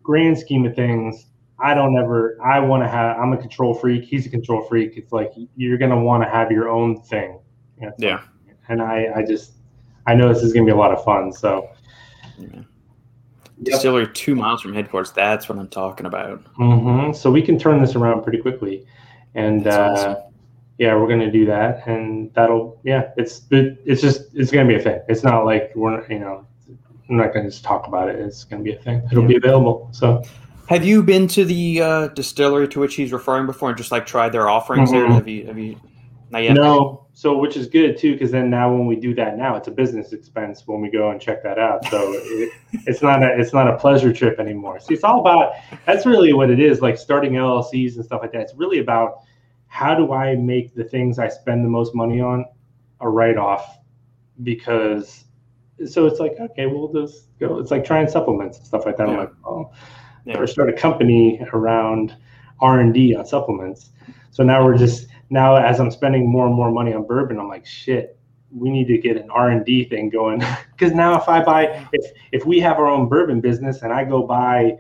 grand 0.05 0.39
scheme 0.39 0.65
of 0.67 0.77
things, 0.77 1.27
I 1.59 1.75
don't 1.75 1.97
ever. 1.99 2.39
I 2.45 2.61
want 2.61 2.85
to 2.85 2.89
have. 2.89 3.19
I'm 3.19 3.33
a 3.33 3.37
control 3.37 3.75
freak. 3.75 4.05
He's 4.05 4.25
a 4.27 4.31
control 4.31 4.63
freak. 4.63 4.97
It's 4.97 5.11
like 5.13 5.33
you're 5.57 5.79
gonna 5.79 6.01
want 6.01 6.23
to 6.23 6.29
have 6.29 6.53
your 6.53 6.69
own 6.69 7.01
thing. 7.03 7.41
you 7.81 7.87
know, 7.89 7.93
Yeah. 7.99 8.21
and 8.69 8.81
I, 8.81 9.09
I 9.17 9.23
just, 9.25 9.53
I 10.07 10.15
know 10.15 10.33
this 10.33 10.43
is 10.43 10.53
gonna 10.53 10.65
be 10.67 10.73
a 10.73 10.77
lot 10.77 10.93
of 10.93 11.03
fun. 11.05 11.33
So. 11.33 11.69
Yeah. 12.39 12.61
Distillery 13.63 14.09
two 14.13 14.35
miles 14.35 14.61
from 14.61 14.75
headquarters. 14.75 15.13
That's 15.13 15.49
what 15.49 15.59
I'm 15.59 15.69
talking 15.69 16.07
about. 16.07 16.41
hmm 16.57 17.13
So 17.13 17.31
we 17.31 17.41
can 17.43 17.59
turn 17.59 17.81
this 17.81 17.95
around 17.95 18.23
pretty 18.23 18.39
quickly, 18.39 18.87
and 19.35 19.67
uh, 19.67 19.93
awesome. 19.97 20.17
yeah, 20.79 20.95
we're 20.95 21.09
gonna 21.09 21.31
do 21.33 21.47
that, 21.47 21.87
and 21.87 22.33
that'll 22.35 22.79
yeah, 22.85 23.11
it's 23.17 23.43
it, 23.51 23.81
it's 23.87 24.03
just 24.03 24.35
it's 24.35 24.51
gonna 24.51 24.69
be 24.69 24.75
a 24.75 24.81
thing. 24.81 25.01
It's 25.09 25.23
not 25.25 25.45
like 25.47 25.73
we're 25.75 26.07
you 26.11 26.19
know, 26.19 26.47
I'm 27.09 27.17
not 27.17 27.33
gonna 27.33 27.49
just 27.49 27.65
talk 27.65 27.87
about 27.87 28.09
it. 28.11 28.17
It's 28.17 28.45
gonna 28.45 28.63
be 28.63 28.75
a 28.75 28.79
thing. 28.79 29.03
It'll 29.11 29.25
be 29.27 29.37
available. 29.37 29.89
So 29.93 30.23
Have 30.69 30.85
you 30.85 31.03
been 31.03 31.27
to 31.29 31.45
the 31.47 31.81
uh, 31.81 32.09
distillery 32.09 32.69
to 32.69 32.81
which 32.81 32.95
he's 32.95 33.11
referring 33.13 33.47
before 33.47 33.71
and 33.71 33.79
just 33.79 33.91
like 33.91 34.05
tried 34.05 34.33
their 34.33 34.51
offerings 34.51 34.91
there? 34.91 35.07
Mhm. 35.07 35.15
Have 35.15 35.29
you 35.29 35.47
have 35.47 35.59
you 35.59 35.81
not 36.31 36.43
yet? 36.43 36.55
no, 36.55 37.06
so 37.17 37.39
which 37.39 37.57
is 37.57 37.67
good 37.67 37.97
too, 37.97 38.13
because 38.13 38.31
then 38.31 38.51
now 38.51 38.71
when 38.71 38.87
we 38.87 38.95
do 38.95 39.15
that 39.15 39.39
now, 39.39 39.57
it's 39.57 39.69
a 39.69 39.71
business 39.71 40.13
expense 40.13 40.65
when 40.67 40.83
we 40.83 40.91
go 40.91 41.13
and 41.13 41.19
check 41.19 41.43
that 41.45 41.59
out. 41.59 41.83
So 41.87 42.13
it, 42.13 42.53
it's 42.85 43.01
not 43.01 43.23
a 43.23 43.41
it's 43.41 43.55
not 43.55 43.67
a 43.71 43.79
pleasure 43.79 44.13
trip 44.13 44.39
anymore. 44.39 44.81
See, 44.81 44.93
it's 44.93 45.03
all 45.03 45.21
about 45.21 45.55
that's 45.87 46.05
really 46.05 46.35
what 46.35 46.51
it 46.51 46.61
is. 46.61 46.83
Like 46.83 46.99
starting 46.99 47.33
LLCs 47.33 47.97
and 47.97 48.05
stuff 48.05 48.21
like 48.21 48.33
that. 48.33 48.43
It's 48.43 48.55
really 48.55 48.81
about 48.81 49.21
how 49.69 49.95
do 49.95 50.13
I 50.13 50.35
make 50.35 50.75
the 50.75 50.85
things 50.85 51.19
I 51.19 51.29
spend 51.29 51.65
the 51.65 51.71
most 51.71 51.95
money 51.95 52.21
on 52.21 52.45
a 53.01 53.09
write 53.09 53.39
off 53.39 53.79
because 54.43 55.25
so 55.87 56.05
it's 56.05 56.21
like 56.21 56.33
okay, 56.39 56.67
we'll 56.67 56.93
just 56.93 57.29
go. 57.41 57.59
It's 57.61 57.71
like 57.71 57.83
trying 57.83 58.09
supplements 58.09 58.59
and 58.59 58.67
stuff 58.67 58.85
like 58.85 58.99
that. 58.99 59.09
I'm 59.09 59.17
like, 59.17 59.33
oh, 59.47 59.71
Yeah. 60.27 60.37
or 60.37 60.47
start 60.47 60.69
a 60.69 60.75
company 60.75 61.41
around 61.55 62.15
R 62.61 62.81
and 62.81 62.93
D 62.93 63.17
on 63.17 63.25
supplements. 63.25 63.93
So 64.33 64.45
now 64.45 64.63
we're 64.63 64.77
just 64.77 65.07
now 65.31 65.57
as 65.57 65.81
I'm 65.81 65.91
spending 65.91 66.29
more 66.29 66.47
and 66.47 66.55
more 66.55 66.71
money 66.71 66.93
on 66.93 67.07
bourbon, 67.07 67.39
I'm 67.39 67.49
like, 67.49 67.67
shit, 67.67 68.19
we 68.55 68.71
need 68.71 68.87
to 68.89 68.99
get 68.99 69.17
an 69.17 69.31
R 69.31 69.51
and 69.51 69.65
D 69.65 69.85
thing 69.85 70.11
going. 70.11 70.43
Because 70.77 70.93
now 70.93 71.19
if 71.19 71.27
I 71.27 71.43
buy 71.43 71.89
if 71.93 72.13
if 72.33 72.45
we 72.45 72.61
have 72.61 72.77
our 72.77 72.87
own 72.87 73.09
bourbon 73.09 73.41
business 73.41 73.81
and 73.81 73.95
I 73.95 74.05
go 74.05 74.27
buy 74.27 74.77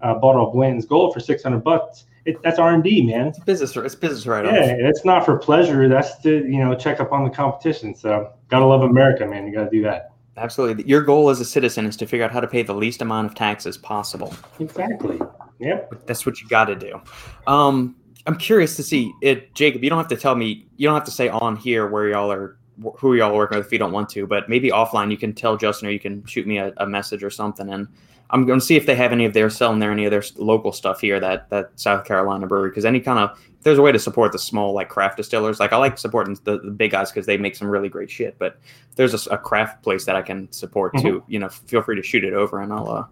a 0.00 0.14
bottle 0.14 0.46
of 0.46 0.52
Blanton's 0.52 0.86
Gold 0.86 1.12
for 1.12 1.18
six 1.18 1.42
hundred 1.42 1.64
bucks, 1.64 2.04
it, 2.24 2.40
that's 2.42 2.60
R 2.60 2.72
and 2.72 2.84
D, 2.84 3.04
man. 3.04 3.26
It's 3.26 3.40
business. 3.40 3.76
It's 3.76 3.96
business 3.96 4.26
right 4.26 4.46
off. 4.46 4.52
Yeah, 4.52 4.76
it's 4.78 5.04
not 5.04 5.24
for 5.24 5.36
pleasure. 5.38 5.88
That's 5.88 6.18
to 6.18 6.46
you 6.46 6.64
know 6.64 6.76
check 6.76 7.00
up 7.00 7.10
on 7.10 7.24
the 7.24 7.30
competition. 7.30 7.96
So 7.96 8.32
gotta 8.48 8.64
love 8.64 8.82
America, 8.82 9.26
man. 9.26 9.44
You 9.46 9.52
gotta 9.52 9.70
do 9.70 9.82
that. 9.82 10.12
Absolutely. 10.36 10.84
Your 10.88 11.02
goal 11.02 11.28
as 11.28 11.40
a 11.40 11.44
citizen 11.44 11.86
is 11.86 11.96
to 11.96 12.06
figure 12.06 12.24
out 12.24 12.30
how 12.30 12.40
to 12.40 12.46
pay 12.46 12.62
the 12.62 12.74
least 12.74 13.02
amount 13.02 13.26
of 13.26 13.34
taxes 13.34 13.76
possible. 13.76 14.32
Exactly. 14.58 15.20
Yep. 15.58 16.06
That's 16.06 16.24
what 16.24 16.40
you 16.40 16.48
got 16.48 16.66
to 16.66 16.74
do. 16.74 17.00
Um, 17.46 17.96
I'm 18.26 18.36
curious 18.36 18.76
to 18.76 18.82
see 18.82 19.12
it, 19.22 19.54
Jacob. 19.54 19.82
You 19.82 19.90
don't 19.90 19.98
have 19.98 20.08
to 20.08 20.16
tell 20.16 20.34
me. 20.34 20.66
You 20.76 20.88
don't 20.88 20.94
have 20.94 21.04
to 21.04 21.10
say 21.10 21.28
on 21.28 21.56
here 21.56 21.88
where 21.88 22.08
y'all 22.08 22.30
are, 22.30 22.58
who 22.98 23.14
y'all 23.14 23.32
are 23.32 23.36
working 23.36 23.58
with 23.58 23.66
if 23.66 23.72
you 23.72 23.78
don't 23.78 23.92
want 23.92 24.08
to. 24.10 24.26
But 24.26 24.48
maybe 24.48 24.70
offline, 24.70 25.10
you 25.10 25.16
can 25.16 25.32
tell 25.32 25.56
Justin 25.56 25.88
or 25.88 25.90
you 25.90 26.00
can 26.00 26.24
shoot 26.26 26.46
me 26.46 26.58
a, 26.58 26.72
a 26.76 26.86
message 26.86 27.24
or 27.24 27.30
something, 27.30 27.68
and 27.68 27.88
I'm 28.32 28.46
going 28.46 28.60
to 28.60 28.64
see 28.64 28.76
if 28.76 28.86
they 28.86 28.94
have 28.94 29.12
any 29.12 29.24
of 29.24 29.34
their 29.34 29.50
selling 29.50 29.80
there 29.80 29.90
any 29.90 30.04
of 30.04 30.10
their 30.10 30.22
local 30.36 30.72
stuff 30.72 31.00
here 31.00 31.18
that 31.20 31.50
that 31.50 31.70
South 31.76 32.04
Carolina 32.04 32.46
brewery. 32.46 32.70
Because 32.70 32.84
any 32.84 33.00
kind 33.00 33.18
of 33.18 33.38
if 33.60 33.64
there's 33.64 33.78
a 33.78 33.82
way 33.82 33.92
to 33.92 33.98
support 33.98 34.32
the 34.32 34.38
small 34.38 34.72
like 34.72 34.88
craft 34.88 35.16
distillers. 35.16 35.58
Like 35.58 35.72
I 35.72 35.76
like 35.76 35.98
supporting 35.98 36.38
the, 36.44 36.60
the 36.60 36.70
big 36.70 36.92
guys 36.92 37.10
because 37.10 37.26
they 37.26 37.36
make 37.36 37.56
some 37.56 37.68
really 37.68 37.88
great 37.88 38.10
shit. 38.10 38.36
But 38.38 38.58
if 38.90 38.96
there's 38.96 39.26
a, 39.26 39.30
a 39.30 39.38
craft 39.38 39.82
place 39.82 40.04
that 40.04 40.14
I 40.14 40.22
can 40.22 40.50
support 40.52 40.96
too. 40.96 41.24
You 41.26 41.40
know, 41.40 41.48
feel 41.48 41.82
free 41.82 41.96
to 41.96 42.02
shoot 42.02 42.24
it 42.24 42.32
over, 42.32 42.60
and 42.60 42.72
I'll 42.72 42.88
uh, 42.88 43.04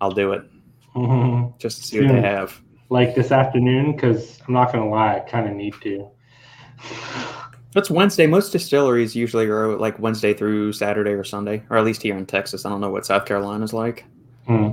I'll 0.00 0.12
do 0.12 0.32
it 0.32 0.42
hmm 0.92 1.46
just 1.58 1.78
to 1.78 1.84
see 1.84 2.00
what 2.00 2.08
they 2.08 2.20
have. 2.20 2.60
Like 2.92 3.14
this 3.14 3.32
afternoon, 3.32 3.92
because 3.92 4.38
I'm 4.46 4.52
not 4.52 4.70
gonna 4.70 4.86
lie, 4.86 5.16
I 5.16 5.20
kind 5.20 5.48
of 5.48 5.56
need 5.56 5.72
to. 5.80 6.10
It's 7.74 7.90
Wednesday. 7.90 8.26
Most 8.26 8.52
distilleries 8.52 9.16
usually 9.16 9.46
are 9.46 9.78
like 9.78 9.98
Wednesday 9.98 10.34
through 10.34 10.74
Saturday 10.74 11.12
or 11.12 11.24
Sunday, 11.24 11.62
or 11.70 11.78
at 11.78 11.86
least 11.86 12.02
here 12.02 12.18
in 12.18 12.26
Texas. 12.26 12.66
I 12.66 12.68
don't 12.68 12.82
know 12.82 12.90
what 12.90 13.06
South 13.06 13.24
Carolina's 13.24 13.72
like. 13.72 14.04
Hmm. 14.46 14.72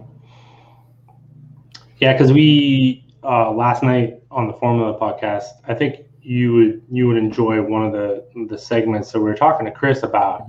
Yeah, 1.99 2.11
because 2.11 2.34
we 2.34 3.05
uh, 3.24 3.51
last 3.51 3.84
night 3.84 4.22
on 4.32 4.47
the 4.47 4.53
Formula 4.53 4.99
podcast, 4.99 5.45
I 5.70 5.74
think 5.74 6.05
you 6.22 6.51
would 6.55 6.82
you 6.91 7.07
would 7.07 7.15
enjoy 7.15 7.61
one 7.61 7.86
of 7.86 7.93
the 7.93 8.26
the 8.49 8.57
segments. 8.57 9.13
that 9.13 9.20
we 9.20 9.30
were 9.30 9.38
talking 9.38 9.65
to 9.65 9.72
Chris 9.72 10.03
about 10.03 10.43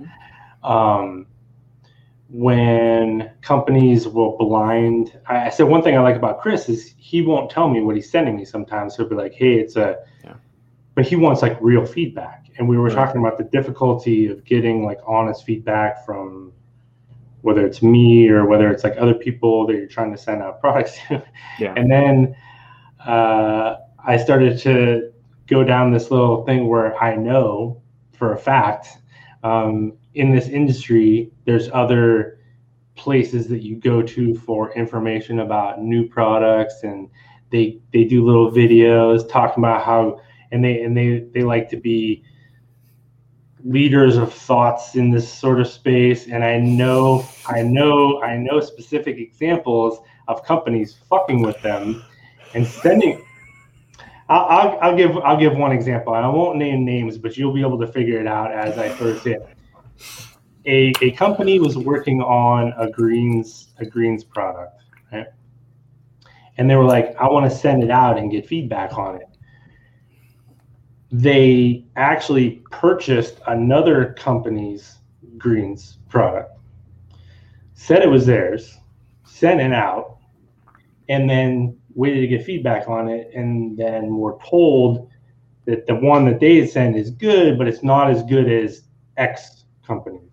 um, 0.65 1.25
when 2.31 3.31
companies 3.43 4.07
will 4.07 4.37
blind. 4.39 5.19
I, 5.29 5.47
I 5.47 5.51
said 5.51 5.65
one 5.65 5.83
thing 5.83 5.97
I 5.97 6.01
like 6.01 6.17
about 6.17 6.41
Chris 6.41 6.69
is 6.69 6.95
he 6.97 7.23
won't 7.23 7.51
tell 7.51 7.69
me 7.69 7.81
what 7.81 7.97
he's 7.97 8.11
sending 8.11 8.37
me. 8.37 8.45
Sometimes 8.45 8.97
he'll 8.97 9.09
be 9.09 9.17
like, 9.17 9.33
"Hey, 9.35 9.55
it's 9.55 9.77
a," 9.77 9.97
Yeah. 10.25 10.35
but 10.95 11.07
he 11.07 11.17
wants 11.17 11.43
like 11.43 11.59
real 11.61 11.85
feedback. 11.85 12.47
And 12.59 12.69
we 12.69 12.77
were 12.77 12.85
Right. 12.85 12.95
talking 12.95 13.21
about 13.21 13.39
the 13.39 13.45
difficulty 13.45 14.29
of 14.29 14.45
getting 14.45 14.85
like 14.85 14.99
honest 15.07 15.45
feedback 15.45 16.05
from 16.05 16.53
whether 17.43 17.65
it's 17.67 17.83
me 17.83 18.29
or 18.29 18.47
whether 18.47 18.71
it's 18.71 18.85
like 18.85 18.95
other 18.99 19.15
people 19.15 19.67
that 19.67 19.75
you're 19.75 19.87
trying 19.87 20.13
to 20.13 20.19
send 20.19 20.43
out 20.43 20.61
products 20.61 20.99
to. 21.09 21.23
Yeah. 21.59 21.73
And 21.77 21.91
then 21.91 22.37
uh, 23.07 23.77
I 24.07 24.17
started 24.19 24.59
to 24.61 25.11
go 25.47 25.65
down 25.65 25.93
this 25.93 26.11
little 26.11 26.45
thing 26.45 26.69
where 26.69 26.97
I 27.03 27.17
know 27.17 27.81
for 28.13 28.35
a 28.35 28.39
fact 28.39 28.89
um, 29.43 29.95
in 30.15 30.33
this 30.35 30.49
industry, 30.49 31.33
there's 31.51 31.69
other 31.73 32.39
places 32.95 33.49
that 33.49 33.61
you 33.61 33.75
go 33.75 34.03
to 34.03 34.37
for 34.37 34.73
information 34.75 35.41
about 35.41 35.83
new 35.83 36.09
products, 36.09 36.85
and 36.85 37.11
they 37.51 37.81
they 37.93 38.05
do 38.05 38.25
little 38.25 38.53
videos 38.53 39.29
talking 39.29 39.65
about 39.65 39.83
how 39.85 40.21
and 40.53 40.65
they 40.65 40.83
and 40.83 40.97
they 40.97 41.27
they 41.35 41.43
like 41.43 41.69
to 41.71 41.77
be 41.77 42.23
leaders 43.65 44.17
of 44.17 44.33
thoughts 44.33 44.95
in 44.95 45.11
this 45.11 45.31
sort 45.31 45.61
of 45.61 45.67
space 45.67 46.29
and 46.29 46.43
i 46.43 46.57
know 46.57 47.23
i 47.47 47.61
know 47.61 48.23
i 48.23 48.35
know 48.35 48.59
specific 48.59 49.19
examples 49.19 49.99
of 50.29 50.43
companies 50.45 50.97
fucking 51.11 51.43
with 51.43 51.61
them 51.61 52.03
and 52.55 52.67
sending 52.67 53.23
I'll, 54.31 54.45
I'll, 54.45 54.79
I'll 54.81 54.97
give 54.97 55.17
I'll 55.19 55.37
give 55.37 55.57
one 55.57 55.73
example. 55.73 56.15
I 56.15 56.25
won't 56.29 56.57
name 56.57 56.85
names, 56.85 57.19
but 57.19 57.37
you'll 57.37 57.53
be 57.53 57.63
able 57.63 57.81
to 57.81 57.87
figure 57.89 58.21
it 58.21 58.29
out 58.29 58.53
as 58.53 58.79
I 58.79 58.89
first 58.89 59.27
it. 59.27 59.43
A, 60.67 60.93
a 61.01 61.11
company 61.13 61.59
was 61.59 61.77
working 61.77 62.21
on 62.21 62.73
a 62.77 62.91
greens 62.91 63.69
a 63.79 63.87
greens 63.87 64.25
product, 64.25 64.83
right? 65.13 65.27
And 66.59 66.69
they 66.69 66.77
were 66.77 66.85
like, 66.85 67.17
I 67.17 67.29
want 67.29 67.51
to 67.51 67.57
send 67.57 67.83
it 67.83 67.91
out 67.91 68.19
and 68.19 68.31
get 68.31 68.47
feedback 68.47 68.99
on 68.99 69.17
it. 69.17 69.27
They 71.11 71.85
actually 71.97 72.63
purchased 72.71 73.41
another 73.47 74.15
company's 74.19 74.99
greens 75.39 75.99
product, 76.09 76.59
said 77.73 78.03
it 78.03 78.09
was 78.09 78.27
theirs, 78.27 78.79
sent 79.25 79.61
it 79.61 79.73
out, 79.73 80.19
and 81.09 81.29
then 81.29 81.77
waited 81.95 82.21
to 82.21 82.27
get 82.29 82.45
feedback 82.45 82.89
on 82.89 83.09
it, 83.09 83.31
and 83.35 83.77
then 83.77 84.17
were 84.17 84.39
told 84.45 85.09
that 85.65 85.87
the 85.87 85.95
one 85.95 86.25
that 86.27 86.39
they 86.39 86.59
had 86.59 86.71
sent 86.71 86.97
is 86.97 87.11
good, 87.11 87.59
but 87.59 87.67
it's 87.67 87.83
not 87.83 88.11
as 88.11 88.23
good 88.25 88.51
as 88.51 88.83
X 89.17 89.65
company. 89.85 90.30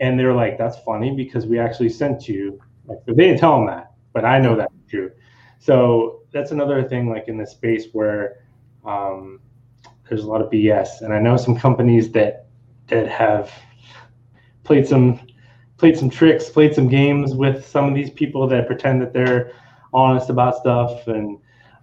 And 0.00 0.18
they're 0.18 0.34
like, 0.34 0.58
"That's 0.58 0.78
funny 0.78 1.14
because 1.14 1.46
we 1.46 1.58
actually 1.58 1.88
sent 1.88 2.28
you." 2.28 2.60
Like, 2.86 2.98
they 3.06 3.14
didn't 3.14 3.38
tell 3.38 3.56
them 3.56 3.66
that, 3.66 3.92
but 4.12 4.24
I 4.24 4.38
know 4.38 4.56
that's 4.56 4.74
true. 4.88 5.10
So 5.58 6.20
that's 6.32 6.50
another 6.52 6.84
thing, 6.84 7.08
like 7.10 7.28
in 7.28 7.38
this 7.38 7.52
space 7.52 7.86
where 7.92 8.44
um, 8.84 9.40
there's 10.08 10.22
a 10.22 10.26
lot 10.26 10.40
of 10.40 10.50
BS, 10.50 11.00
and 11.00 11.12
I 11.12 11.18
know 11.18 11.36
some 11.36 11.56
companies 11.56 12.10
that 12.12 12.46
that 12.88 13.08
have 13.08 13.50
played 14.64 14.86
some 14.86 15.20
played 15.78 15.98
some 15.98 16.10
tricks, 16.10 16.48
played 16.48 16.74
some 16.74 16.88
games 16.88 17.34
with 17.34 17.66
some 17.66 17.86
of 17.86 17.94
these 17.94 18.10
people 18.10 18.46
that 18.48 18.66
pretend 18.66 19.02
that 19.02 19.12
they're 19.12 19.52
honest 19.92 20.30
about 20.30 20.56
stuff, 20.56 21.06
and 21.06 21.38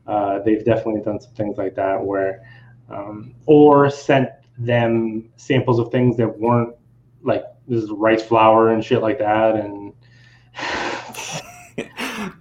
uh, 0.07 0.39
they've 0.39 0.65
definitely 0.65 1.01
done 1.01 1.19
some 1.19 1.33
things 1.33 1.57
like 1.57 1.75
that 1.75 2.03
where, 2.03 2.43
um, 2.89 3.33
or 3.45 3.89
sent 3.89 4.29
them 4.57 5.29
samples 5.35 5.79
of 5.79 5.89
things 5.91 6.17
that 6.17 6.39
weren't 6.39 6.75
like 7.21 7.43
this 7.67 7.83
is 7.83 7.91
rice 7.91 8.23
flour 8.23 8.69
and 8.69 8.83
shit 8.83 9.01
like 9.01 9.19
that, 9.19 9.55
and 9.55 9.93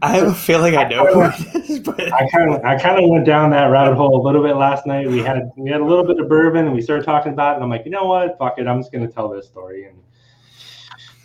I 0.03 0.11
have 0.17 0.29
a 0.29 0.35
feeling 0.35 0.77
I 0.77 0.89
know 0.89 1.07
who 1.07 1.23
it 1.23 1.71
is, 1.71 1.81
but 1.81 2.01
I 2.13 2.29
kind 2.29 2.55
of 2.55 2.65
I 2.65 2.79
kind 2.79 3.03
of 3.03 3.09
went 3.09 3.25
down 3.25 3.51
that 3.51 3.67
rabbit 3.67 3.97
hole 3.97 4.21
a 4.21 4.23
little 4.23 4.43
bit 4.43 4.57
last 4.57 4.87
night. 4.87 5.09
We 5.09 5.19
had 5.19 5.51
we 5.57 5.71
had 5.71 5.81
a 5.81 5.85
little 5.85 6.05
bit 6.05 6.19
of 6.21 6.29
bourbon 6.29 6.67
and 6.67 6.75
we 6.75 6.83
started 6.83 7.05
talking 7.05 7.33
about 7.33 7.53
it, 7.53 7.55
and 7.57 7.65
I'm 7.65 7.71
like, 7.71 7.85
you 7.85 7.91
know 7.91 8.05
what, 8.05 8.37
fuck 8.39 8.59
it, 8.59 8.67
I'm 8.67 8.81
just 8.81 8.93
gonna 8.93 9.09
tell 9.09 9.29
this 9.29 9.47
story, 9.47 9.87
and 9.87 9.99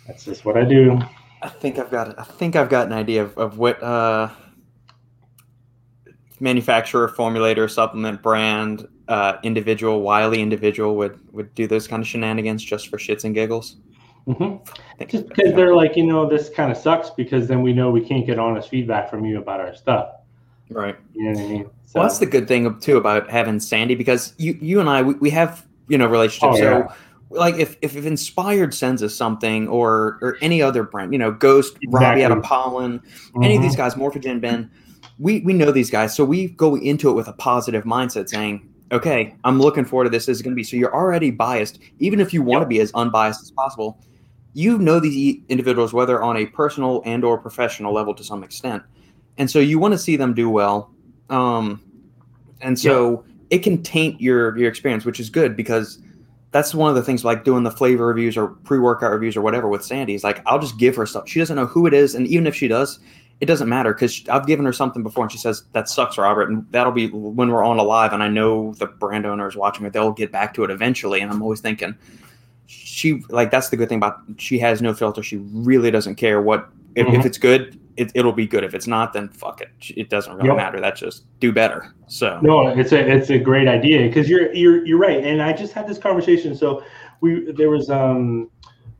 that's 0.06 0.24
just 0.24 0.44
what 0.44 0.56
I 0.56 0.64
do. 0.64 0.98
I 1.42 1.48
think 1.48 1.78
I've 1.78 1.90
got 1.90 2.18
I 2.18 2.24
think 2.24 2.56
I've 2.56 2.68
got 2.68 2.86
an 2.86 2.92
idea 2.92 3.22
of, 3.22 3.36
of 3.36 3.58
what 3.58 3.82
uh, 3.82 4.30
manufacturer, 6.40 7.08
formulator, 7.08 7.70
supplement 7.70 8.22
brand, 8.22 8.88
uh, 9.08 9.38
individual, 9.42 10.02
wily 10.02 10.40
individual 10.40 10.96
would 10.96 11.18
would 11.32 11.54
do 11.54 11.66
those 11.66 11.86
kind 11.86 12.00
of 12.00 12.06
shenanigans 12.06 12.64
just 12.64 12.88
for 12.88 12.96
shits 12.96 13.24
and 13.24 13.34
giggles. 13.34 13.76
Hmm 14.32 14.56
Just 15.06 15.28
because 15.28 15.54
they're 15.54 15.74
like, 15.74 15.96
you 15.96 16.06
know, 16.06 16.28
this 16.28 16.50
kind 16.50 16.70
of 16.70 16.76
sucks 16.76 17.10
because 17.10 17.48
then 17.48 17.62
we 17.62 17.72
know 17.72 17.90
we 17.90 18.04
can't 18.04 18.26
get 18.26 18.38
honest 18.38 18.68
feedback 18.68 19.08
from 19.10 19.24
you 19.24 19.38
about 19.38 19.60
our 19.60 19.74
stuff. 19.74 20.10
right. 20.70 20.96
You 21.14 21.24
know 21.24 21.40
what 21.40 21.44
I 21.44 21.48
mean? 21.48 21.70
So, 21.86 22.00
Well, 22.00 22.08
that's 22.08 22.18
the 22.18 22.26
good 22.26 22.46
thing 22.46 22.78
too 22.80 22.96
about 22.96 23.30
having 23.30 23.60
Sandy 23.60 23.94
because 23.94 24.34
you 24.38 24.58
you 24.60 24.80
and 24.80 24.88
I 24.88 25.02
we, 25.02 25.14
we 25.14 25.30
have 25.30 25.66
you 25.88 25.96
know 25.96 26.06
relationships. 26.06 26.60
Oh, 26.60 26.88
so 26.88 26.88
like 27.30 27.56
if, 27.56 27.76
if 27.82 27.96
if 27.96 28.06
Inspired 28.06 28.74
sends 28.74 29.02
us 29.02 29.14
something 29.14 29.68
or 29.68 30.18
or 30.22 30.36
any 30.40 30.60
other 30.62 30.82
brand, 30.82 31.12
you 31.12 31.18
know, 31.18 31.32
Ghost, 31.32 31.76
Robbie 31.88 32.24
out 32.24 32.32
of 32.32 32.38
Exactly. 32.38 32.48
Pollen, 32.48 33.02
any 33.42 33.56
of 33.56 33.62
these 33.62 33.76
guys, 33.76 33.94
Morphogen, 33.94 34.40
Ben, 34.40 34.70
we 35.18 35.40
we 35.40 35.52
know 35.52 35.70
these 35.70 35.90
guys, 35.90 36.14
so 36.14 36.24
we 36.24 36.48
go 36.48 36.76
into 36.76 37.10
it 37.10 37.14
with 37.14 37.28
a 37.28 37.32
positive 37.34 37.84
mindset, 37.84 38.28
saying, 38.28 38.68
"Okay, 38.92 39.34
I'm 39.44 39.58
looking 39.60 39.84
forward 39.84 40.04
to 40.04 40.10
this. 40.10 40.26
This 40.26 40.38
is 40.38 40.42
going 40.42 40.52
to 40.52 40.56
be." 40.56 40.64
So 40.64 40.76
you're 40.76 40.94
already 40.94 41.30
biased, 41.30 41.78
even 41.98 42.20
if 42.20 42.32
you 42.32 42.42
want 42.42 42.62
to 42.62 42.66
be 42.66 42.80
as 42.80 42.92
unbiased 42.94 43.42
as 43.42 43.50
possible. 43.50 43.98
You 44.58 44.76
know 44.76 44.98
these 44.98 45.40
individuals, 45.48 45.92
whether 45.92 46.20
on 46.20 46.36
a 46.36 46.46
personal 46.46 47.00
and 47.04 47.22
or 47.22 47.38
professional 47.38 47.94
level, 47.94 48.12
to 48.12 48.24
some 48.24 48.42
extent, 48.42 48.82
and 49.36 49.48
so 49.48 49.60
you 49.60 49.78
want 49.78 49.94
to 49.94 49.98
see 49.98 50.16
them 50.16 50.34
do 50.34 50.50
well. 50.50 50.90
Um, 51.30 51.80
and 52.60 52.76
so 52.76 53.24
it 53.50 53.60
can 53.60 53.84
taint 53.84 54.20
your 54.20 54.58
your 54.58 54.68
experience, 54.68 55.04
which 55.04 55.20
is 55.20 55.30
good 55.30 55.56
because 55.56 56.02
that's 56.50 56.74
one 56.74 56.90
of 56.90 56.96
the 56.96 57.04
things 57.04 57.24
like 57.24 57.44
doing 57.44 57.62
the 57.62 57.70
flavor 57.70 58.06
reviews 58.06 58.36
or 58.36 58.48
pre-workout 58.48 59.12
reviews 59.12 59.36
or 59.36 59.42
whatever 59.42 59.68
with 59.68 59.84
Sandy 59.84 60.14
is 60.14 60.24
like 60.24 60.42
I'll 60.44 60.58
just 60.58 60.76
give 60.76 60.96
her 60.96 61.06
stuff. 61.06 61.28
She 61.28 61.38
doesn't 61.38 61.54
know 61.54 61.66
who 61.66 61.86
it 61.86 61.94
is, 61.94 62.16
and 62.16 62.26
even 62.26 62.48
if 62.48 62.56
she 62.56 62.66
does, 62.66 62.98
it 63.40 63.46
doesn't 63.46 63.68
matter 63.68 63.94
because 63.94 64.28
I've 64.28 64.48
given 64.48 64.64
her 64.64 64.72
something 64.72 65.04
before 65.04 65.22
and 65.22 65.30
she 65.30 65.38
says 65.38 65.62
that 65.70 65.88
sucks, 65.88 66.18
Robert, 66.18 66.50
and 66.50 66.66
that'll 66.72 66.90
be 66.90 67.06
when 67.10 67.50
we're 67.50 67.62
on 67.62 67.78
a 67.78 67.84
live 67.84 68.12
and 68.12 68.24
I 68.24 68.28
know 68.28 68.74
the 68.74 68.86
brand 68.86 69.24
owner 69.24 69.46
is 69.46 69.54
watching 69.54 69.86
it. 69.86 69.92
They'll 69.92 70.10
get 70.10 70.32
back 70.32 70.52
to 70.54 70.64
it 70.64 70.70
eventually, 70.72 71.20
and 71.20 71.30
I'm 71.30 71.42
always 71.42 71.60
thinking 71.60 71.96
she 72.98 73.22
like 73.30 73.50
that's 73.50 73.68
the 73.70 73.76
good 73.76 73.88
thing 73.88 73.98
about 73.98 74.20
she 74.38 74.58
has 74.58 74.82
no 74.82 74.92
filter. 74.92 75.22
She 75.22 75.36
really 75.52 75.90
doesn't 75.90 76.16
care 76.16 76.42
what 76.42 76.68
if, 76.96 77.06
if 77.06 77.14
Mhm. 77.14 77.24
it's 77.26 77.38
good. 77.38 77.78
It, 77.96 78.12
it'll 78.14 78.32
be 78.32 78.46
good. 78.46 78.62
If 78.62 78.74
it's 78.74 78.86
not, 78.86 79.12
then 79.12 79.28
fuck 79.28 79.60
it. 79.60 79.70
It 79.96 80.08
doesn't 80.08 80.32
really 80.36 80.48
Yep. 80.48 80.56
matter. 80.56 80.80
That's 80.80 81.00
just 81.00 81.24
do 81.40 81.52
better. 81.52 81.92
So 82.06 82.38
No, 82.42 82.68
it's 82.68 82.92
a 82.92 83.00
it's 83.16 83.30
a 83.30 83.38
great 83.38 83.68
idea 83.68 84.06
because 84.06 84.28
you're 84.28 84.52
you're 84.54 84.84
you're 84.86 84.98
right. 84.98 85.22
And 85.24 85.40
I 85.42 85.52
just 85.52 85.72
had 85.72 85.86
this 85.88 85.98
conversation. 85.98 86.54
So 86.54 86.82
we 87.20 87.52
there 87.52 87.70
was 87.70 87.88
um 87.90 88.50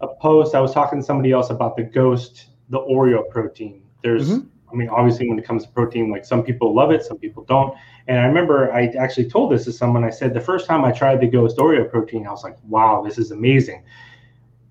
a 0.00 0.08
post 0.08 0.54
I 0.54 0.60
was 0.60 0.72
talking 0.72 0.98
to 1.00 1.04
somebody 1.04 1.32
else 1.32 1.50
about 1.50 1.76
the 1.76 1.82
ghost 1.84 2.46
the 2.70 2.78
Oreo 2.80 3.28
protein. 3.30 3.82
There's 4.02 4.28
Mhm. 4.30 4.46
I 4.70 4.74
mean 4.74 4.88
obviously 4.88 5.28
when 5.28 5.38
it 5.38 5.44
comes 5.44 5.64
to 5.64 5.70
protein 5.70 6.10
like 6.10 6.24
some 6.24 6.42
people 6.42 6.74
love 6.74 6.90
it, 6.90 7.04
some 7.04 7.18
people 7.18 7.44
don't. 7.44 7.76
And 8.06 8.18
I 8.18 8.24
remember 8.24 8.72
I 8.72 8.86
actually 8.98 9.28
told 9.28 9.52
this 9.52 9.64
to 9.64 9.72
someone. 9.72 10.04
I 10.04 10.10
said 10.10 10.34
the 10.34 10.40
first 10.40 10.66
time 10.66 10.84
I 10.84 10.92
tried 10.92 11.20
the 11.20 11.26
ghost 11.26 11.58
Oreo 11.58 11.90
protein, 11.90 12.26
I 12.26 12.30
was 12.30 12.44
like, 12.44 12.56
wow, 12.64 13.02
this 13.02 13.18
is 13.18 13.30
amazing. 13.30 13.84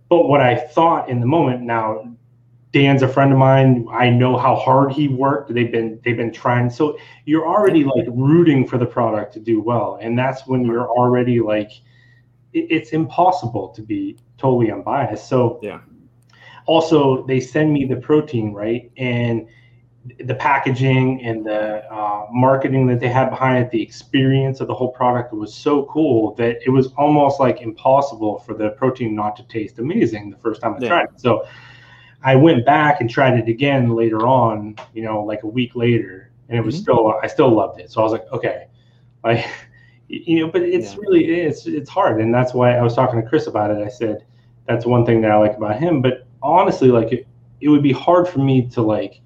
But 0.10 0.28
what 0.28 0.42
I 0.42 0.56
thought 0.56 1.10
in 1.10 1.20
the 1.20 1.26
moment 1.26 1.62
now 1.62 2.18
Dan's 2.74 3.02
a 3.02 3.08
friend 3.08 3.32
of 3.32 3.38
mine. 3.38 3.88
I 3.92 4.10
know 4.10 4.38
how 4.38 4.56
hard 4.56 4.92
he 4.92 5.08
worked. 5.08 5.54
They've 5.54 5.72
been 5.72 6.00
they've 6.04 6.18
been 6.18 6.34
trying. 6.34 6.70
So 6.70 6.98
you're 7.26 7.48
already 7.48 7.84
like 7.84 8.06
rooting 8.10 8.68
for 8.68 8.78
the 8.78 8.86
product 8.86 9.34
to 9.34 9.40
do 9.40 9.62
well, 9.62 9.98
and 10.02 10.20
that's 10.20 10.46
when 10.46 10.66
you're 10.66 10.90
already 10.90 11.40
like, 11.40 11.72
it, 12.54 12.68
it's 12.70 12.92
impossible 12.92 13.70
to 13.70 13.82
be 13.82 14.18
totally 14.38 14.72
unbiased. 14.72 15.28
So 15.28 15.60
Yeah. 15.64 15.80
Also, 16.66 17.26
they 17.26 17.40
send 17.40 17.72
me 17.72 17.86
the 17.86 17.96
protein 17.96 18.54
right, 18.54 18.92
and 18.98 19.48
the 20.24 20.36
packaging 20.36 21.22
and 21.24 21.46
the 21.46 21.84
uh, 21.92 22.28
marketing 22.32 22.88
that 22.88 23.00
they 23.00 23.10
had 23.10 23.30
behind 23.30 23.64
it, 23.66 23.72
the 23.72 23.82
experience 23.82 24.60
of 24.62 24.68
the 24.68 24.74
whole 24.74 24.92
product 24.92 25.34
was 25.34 25.54
so 25.54 25.86
cool 25.86 26.34
that 26.36 26.58
it 26.66 26.70
was 26.70 26.94
almost 26.98 27.40
like 27.40 27.62
impossible 27.62 28.40
for 28.40 28.54
the 28.54 28.70
protein 28.72 29.16
not 29.16 29.36
to 29.38 29.44
taste 29.48 29.80
amazing 29.80 30.30
the 30.30 30.38
first 30.38 30.62
time 30.62 30.76
I 30.76 30.80
Yeah. 30.80 30.88
tried 30.88 31.04
it. 31.06 31.20
So 31.20 31.46
I 32.24 32.36
went 32.36 32.66
back 32.66 33.02
and 33.02 33.10
tried 33.10 33.40
it 33.40 33.48
again 33.48 33.90
later 33.96 34.28
on, 34.28 34.76
you 34.94 35.04
know, 35.04 35.24
like 35.24 35.44
a 35.44 35.48
week 35.48 35.76
later, 35.76 36.32
and 36.50 36.58
it 36.58 36.62
was 36.66 36.76
Mhm. 36.76 36.78
still 36.78 37.14
I 37.22 37.28
still 37.28 37.50
loved 37.54 37.80
it. 37.80 37.92
So 37.92 38.02
I 38.02 38.04
was 38.04 38.14
like, 38.14 38.26
okay, 38.32 38.68
like 39.24 39.46
you 40.08 40.40
know, 40.42 40.52
but 40.52 40.62
it's 40.64 40.96
Yeah. 40.96 40.98
really 40.98 41.26
it's 41.26 41.66
it's 41.68 41.90
hard, 41.90 42.22
and 42.22 42.34
that's 42.34 42.54
why 42.54 42.76
I 42.76 42.82
was 42.82 42.96
talking 42.96 43.22
to 43.22 43.28
Chris 43.28 43.48
about 43.48 43.72
it. 43.72 43.78
I 43.84 43.90
said 43.90 44.26
that's 44.68 44.86
one 44.86 45.06
thing 45.06 45.22
that 45.22 45.32
I 45.32 45.38
like 45.38 45.58
about 45.58 45.80
him, 45.80 46.02
but 46.02 46.28
honestly, 46.42 46.90
like 46.90 47.12
it, 47.12 47.28
it 47.62 47.70
would 47.70 47.84
be 47.84 47.92
hard 47.94 48.28
for 48.28 48.40
me 48.40 48.68
to 48.70 48.82
like 48.82 49.22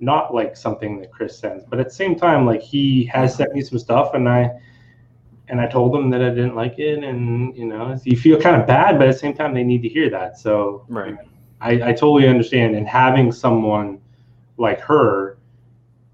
not 0.00 0.34
like 0.34 0.56
something 0.56 0.98
that 1.00 1.12
Chris 1.12 1.38
sends. 1.38 1.64
But 1.64 1.78
at 1.78 1.88
the 1.88 1.94
same 1.94 2.16
time, 2.16 2.46
like 2.46 2.62
he 2.62 3.04
has 3.06 3.34
sent 3.34 3.52
me 3.54 3.62
some 3.62 3.78
stuff, 3.78 4.14
and 4.14 4.28
I 4.28 4.50
and 5.48 5.60
I 5.60 5.66
told 5.66 5.94
him 5.94 6.10
that 6.10 6.22
I 6.22 6.30
didn't 6.30 6.54
like 6.54 6.78
it, 6.78 7.02
and 7.04 7.56
you 7.56 7.66
know, 7.66 7.96
you 8.04 8.16
feel 8.16 8.40
kind 8.40 8.60
of 8.60 8.66
bad, 8.66 8.98
but 8.98 9.08
at 9.08 9.12
the 9.14 9.18
same 9.18 9.34
time, 9.34 9.52
they 9.54 9.64
need 9.64 9.82
to 9.82 9.88
hear 9.88 10.08
that. 10.10 10.38
So 10.38 10.84
Right. 10.88 11.16
I, 11.60 11.72
I 11.72 11.92
totally 11.92 12.26
understand, 12.28 12.74
and 12.76 12.86
having 12.88 13.30
someone 13.32 14.00
like 14.56 14.80
her 14.80 15.38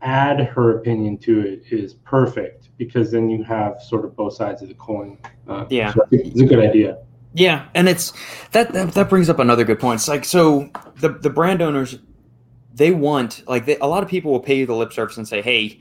add 0.02 0.40
her 0.40 0.78
opinion 0.78 1.18
to 1.18 1.40
it 1.40 1.62
is 1.70 1.94
perfect 1.94 2.68
because 2.78 3.10
then 3.10 3.28
you 3.28 3.42
have 3.42 3.80
sort 3.80 4.04
of 4.04 4.14
both 4.14 4.34
sides 4.34 4.62
of 4.62 4.68
the 4.68 4.74
coin. 4.74 5.18
Uh, 5.48 5.64
Yeah. 5.70 5.92
so 5.92 6.00
it's 6.10 6.40
a 6.40 6.44
good 6.44 6.58
idea. 6.60 6.98
Yeah, 7.34 7.66
and 7.74 7.88
it's 7.88 8.12
that, 8.52 8.72
that 8.72 8.92
that 8.94 9.10
brings 9.10 9.28
up 9.28 9.38
another 9.38 9.64
good 9.64 9.78
point. 9.78 10.00
It's 10.00 10.08
like 10.08 10.24
so 10.24 10.70
the 11.00 11.10
the 11.10 11.28
brand 11.28 11.60
owners 11.60 11.98
they 12.76 12.92
want 12.92 13.42
like 13.48 13.66
they, 13.66 13.76
a 13.78 13.86
lot 13.86 14.02
of 14.02 14.08
people 14.08 14.30
will 14.30 14.40
pay 14.40 14.56
you 14.56 14.66
the 14.66 14.74
lip 14.74 14.92
service 14.92 15.16
and 15.16 15.26
say, 15.26 15.42
"Hey, 15.42 15.80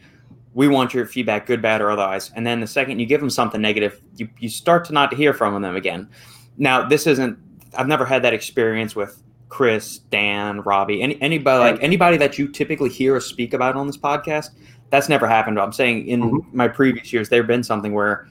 we 0.54 0.68
want 0.68 0.93
your 0.93 1.06
feedback, 1.06 1.46
good, 1.46 1.62
bad, 1.62 1.82
or 1.82 1.91
otherwise." 1.91 2.32
And 2.36 2.48
then 2.48 2.60
the 2.62 2.68
second 2.68 3.00
you 3.00 3.06
give 3.06 3.20
them 3.22 3.30
something 3.30 3.62
negative, 3.62 4.02
you 4.16 4.28
you 4.39 4.50
start 4.50 4.86
to 4.86 4.93
not 4.93 5.14
hear 5.14 5.34
from 5.34 5.62
them 5.62 5.76
again. 5.76 6.10
Now, 6.58 6.88
this 6.88 7.06
isn't. 7.06 7.38
I've 7.78 7.88
never 7.88 8.06
had 8.06 8.24
that 8.24 8.34
experience 8.34 8.96
with 8.96 9.22
Chris, 9.50 10.00
Dan, 10.10 10.62
Robbie, 10.62 11.02
any 11.02 11.22
anybody 11.22 11.72
like 11.74 11.84
anybody 11.84 12.18
that 12.18 12.39
you 12.39 12.48
typically 12.48 12.89
hear 12.89 13.16
us 13.18 13.26
speak 13.26 13.54
about 13.54 13.76
on 13.76 13.88
this 13.88 13.98
podcast. 13.98 14.52
That's 14.89 15.10
never 15.10 15.28
happened. 15.28 15.60
I'm 15.60 15.74
saying 15.74 16.08
in 16.08 16.22
Mhm. 16.22 16.54
my 16.54 16.68
previous 16.68 17.12
years, 17.12 17.28
there 17.28 17.41
have 17.41 17.48
been 17.48 17.64
something 17.64 17.91
where 17.93 18.28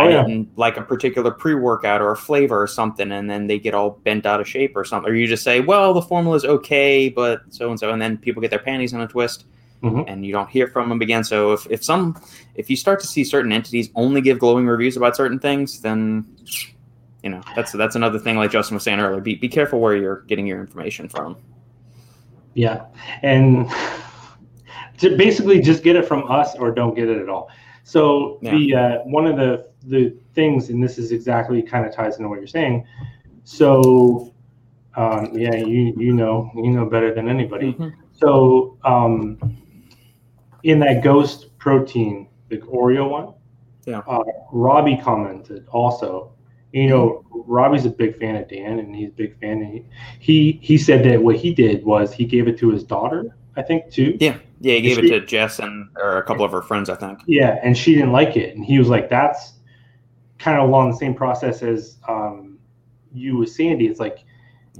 Oh, 0.00 0.08
yeah. 0.08 0.42
like 0.56 0.76
a 0.76 0.82
particular 0.82 1.30
pre-workout 1.32 2.00
or 2.00 2.12
a 2.12 2.16
flavor 2.16 2.62
or 2.62 2.66
something, 2.68 3.10
and 3.10 3.28
then 3.28 3.48
they 3.48 3.58
get 3.58 3.74
all 3.74 3.90
bent 4.04 4.26
out 4.26 4.40
of 4.40 4.46
shape 4.48 4.76
or 4.76 4.84
something. 4.84 5.10
Or 5.10 5.14
you 5.14 5.26
just 5.26 5.42
say, 5.42 5.58
"Well, 5.60 5.92
the 5.92 6.02
formula 6.02 6.36
is 6.36 6.44
okay, 6.44 7.08
but 7.08 7.42
so 7.50 7.68
and 7.70 7.78
so," 7.80 7.90
and 7.90 8.00
then 8.00 8.16
people 8.16 8.40
get 8.40 8.50
their 8.50 8.60
panties 8.60 8.92
in 8.92 9.00
a 9.00 9.08
twist, 9.08 9.46
Mhm. 9.82 10.04
and 10.06 10.24
you 10.24 10.32
don't 10.32 10.48
hear 10.48 10.68
from 10.68 10.88
them 10.88 11.00
again. 11.00 11.24
So 11.24 11.52
if, 11.52 11.66
if 11.68 11.82
some 11.84 12.16
if 12.54 12.70
you 12.70 12.76
start 12.76 13.00
to 13.00 13.06
see 13.08 13.24
certain 13.24 13.50
entities 13.50 13.90
only 13.96 14.20
give 14.20 14.38
glowing 14.38 14.66
reviews 14.68 14.96
about 14.96 15.16
certain 15.16 15.40
things, 15.40 15.80
then 15.80 16.24
you 17.24 17.30
know 17.30 17.40
that's 17.56 17.72
that's 17.72 17.96
another 17.96 18.20
thing. 18.20 18.36
Like 18.36 18.52
Justin 18.52 18.76
was 18.76 18.84
saying 18.84 19.00
earlier, 19.00 19.20
be 19.20 19.34
be 19.34 19.48
careful 19.48 19.80
where 19.80 19.96
you're 19.96 20.20
getting 20.28 20.46
your 20.46 20.60
information 20.60 21.08
from. 21.08 21.36
Yeah, 22.54 22.82
and 23.22 23.68
to 24.98 25.16
basically 25.16 25.60
just 25.60 25.82
get 25.82 25.96
it 25.96 26.06
from 26.06 26.30
us 26.30 26.54
or 26.56 26.70
don't 26.70 26.94
get 26.94 27.08
it 27.08 27.18
at 27.20 27.28
all. 27.28 27.50
So 27.88 28.38
the 28.52 28.74
uh, 28.74 28.98
one 29.04 29.26
of 29.26 29.36
the 29.36 29.70
the 29.84 30.14
things, 30.34 30.68
and 30.68 30.82
this 30.84 30.98
is 30.98 31.10
exactly 31.10 31.62
kind 31.62 31.86
of 31.86 31.92
ties 31.94 32.18
into 32.18 32.28
what 32.28 32.38
you're 32.38 32.46
saying. 32.46 32.86
So 33.44 34.34
um, 34.94 35.30
yeah, 35.32 35.54
you 35.54 35.94
you 35.96 36.12
know 36.12 36.50
you 36.54 36.70
know 36.70 36.84
better 36.84 37.14
than 37.14 37.28
anybody. 37.28 37.74
So 38.12 38.76
um, 38.84 39.38
in 40.64 40.78
that 40.80 41.02
ghost 41.02 41.56
protein, 41.56 42.28
the 42.50 42.58
Oreo 42.58 43.08
one, 43.08 43.32
Yeah. 43.86 44.02
uh, 44.06 44.22
Robbie 44.52 44.98
commented 45.02 45.66
also. 45.68 46.32
You 46.72 46.88
know, 46.90 47.24
Robbie's 47.30 47.86
a 47.86 47.90
big 47.90 48.18
fan 48.18 48.36
of 48.36 48.46
Dan, 48.50 48.78
and 48.80 48.94
he's 48.94 49.08
a 49.08 49.12
big 49.12 49.40
fan. 49.40 49.62
And 49.62 49.72
he, 49.72 49.84
he 50.20 50.58
he 50.60 50.76
said 50.76 51.02
that 51.06 51.22
what 51.22 51.36
he 51.36 51.54
did 51.54 51.82
was 51.86 52.12
he 52.12 52.26
gave 52.26 52.48
it 52.48 52.58
to 52.58 52.70
his 52.70 52.84
daughter, 52.84 53.34
I 53.58 53.62
think, 53.62 53.90
too. 53.92 54.16
Yeah, 54.20 54.38
yeah, 54.60 54.74
he 54.74 54.80
gave 54.82 54.98
it 54.98 55.08
to 55.08 55.20
Jess 55.26 55.58
and 55.58 55.88
or 55.96 56.18
a 56.18 56.22
couple 56.22 56.44
of 56.44 56.52
her 56.52 56.62
friends, 56.62 56.88
I 56.88 56.94
think. 56.94 57.18
Yeah, 57.26 57.58
and 57.62 57.76
she 57.76 57.94
didn't 57.94 58.12
like 58.12 58.36
it, 58.36 58.54
and 58.54 58.64
he 58.64 58.78
was 58.78 58.88
like, 58.88 59.08
"That's 59.10 59.54
kind 60.38 60.56
of 60.58 60.68
along 60.68 60.92
the 60.92 60.96
same 60.96 61.14
process 61.14 61.62
as 61.62 61.96
um, 62.08 62.58
you 63.12 63.36
with 63.38 63.50
Sandy." 63.50 63.86
It's 63.86 64.00
like 64.00 64.24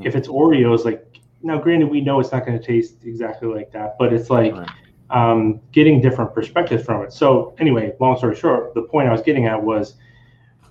if 0.02 0.14
it's 0.14 0.28
Oreos, 0.28 0.84
like 0.84 1.04
now, 1.42 1.58
granted, 1.58 1.88
we 1.88 2.00
know 2.00 2.20
it's 2.20 2.32
not 2.32 2.46
going 2.46 2.58
to 2.58 2.64
taste 2.64 3.04
exactly 3.04 3.48
like 3.48 3.72
that, 3.72 3.96
but 3.98 4.12
it's 4.12 4.30
like 4.30 4.54
Right. 4.54 4.70
um, 5.10 5.60
getting 5.72 6.00
different 6.00 6.32
perspectives 6.34 6.84
from 6.84 7.02
it. 7.02 7.12
So, 7.12 7.54
anyway, 7.58 7.94
long 8.00 8.16
story 8.16 8.36
short, 8.36 8.74
the 8.74 8.82
point 8.82 9.08
I 9.08 9.12
was 9.12 9.22
getting 9.22 9.46
at 9.46 9.62
was 9.62 9.94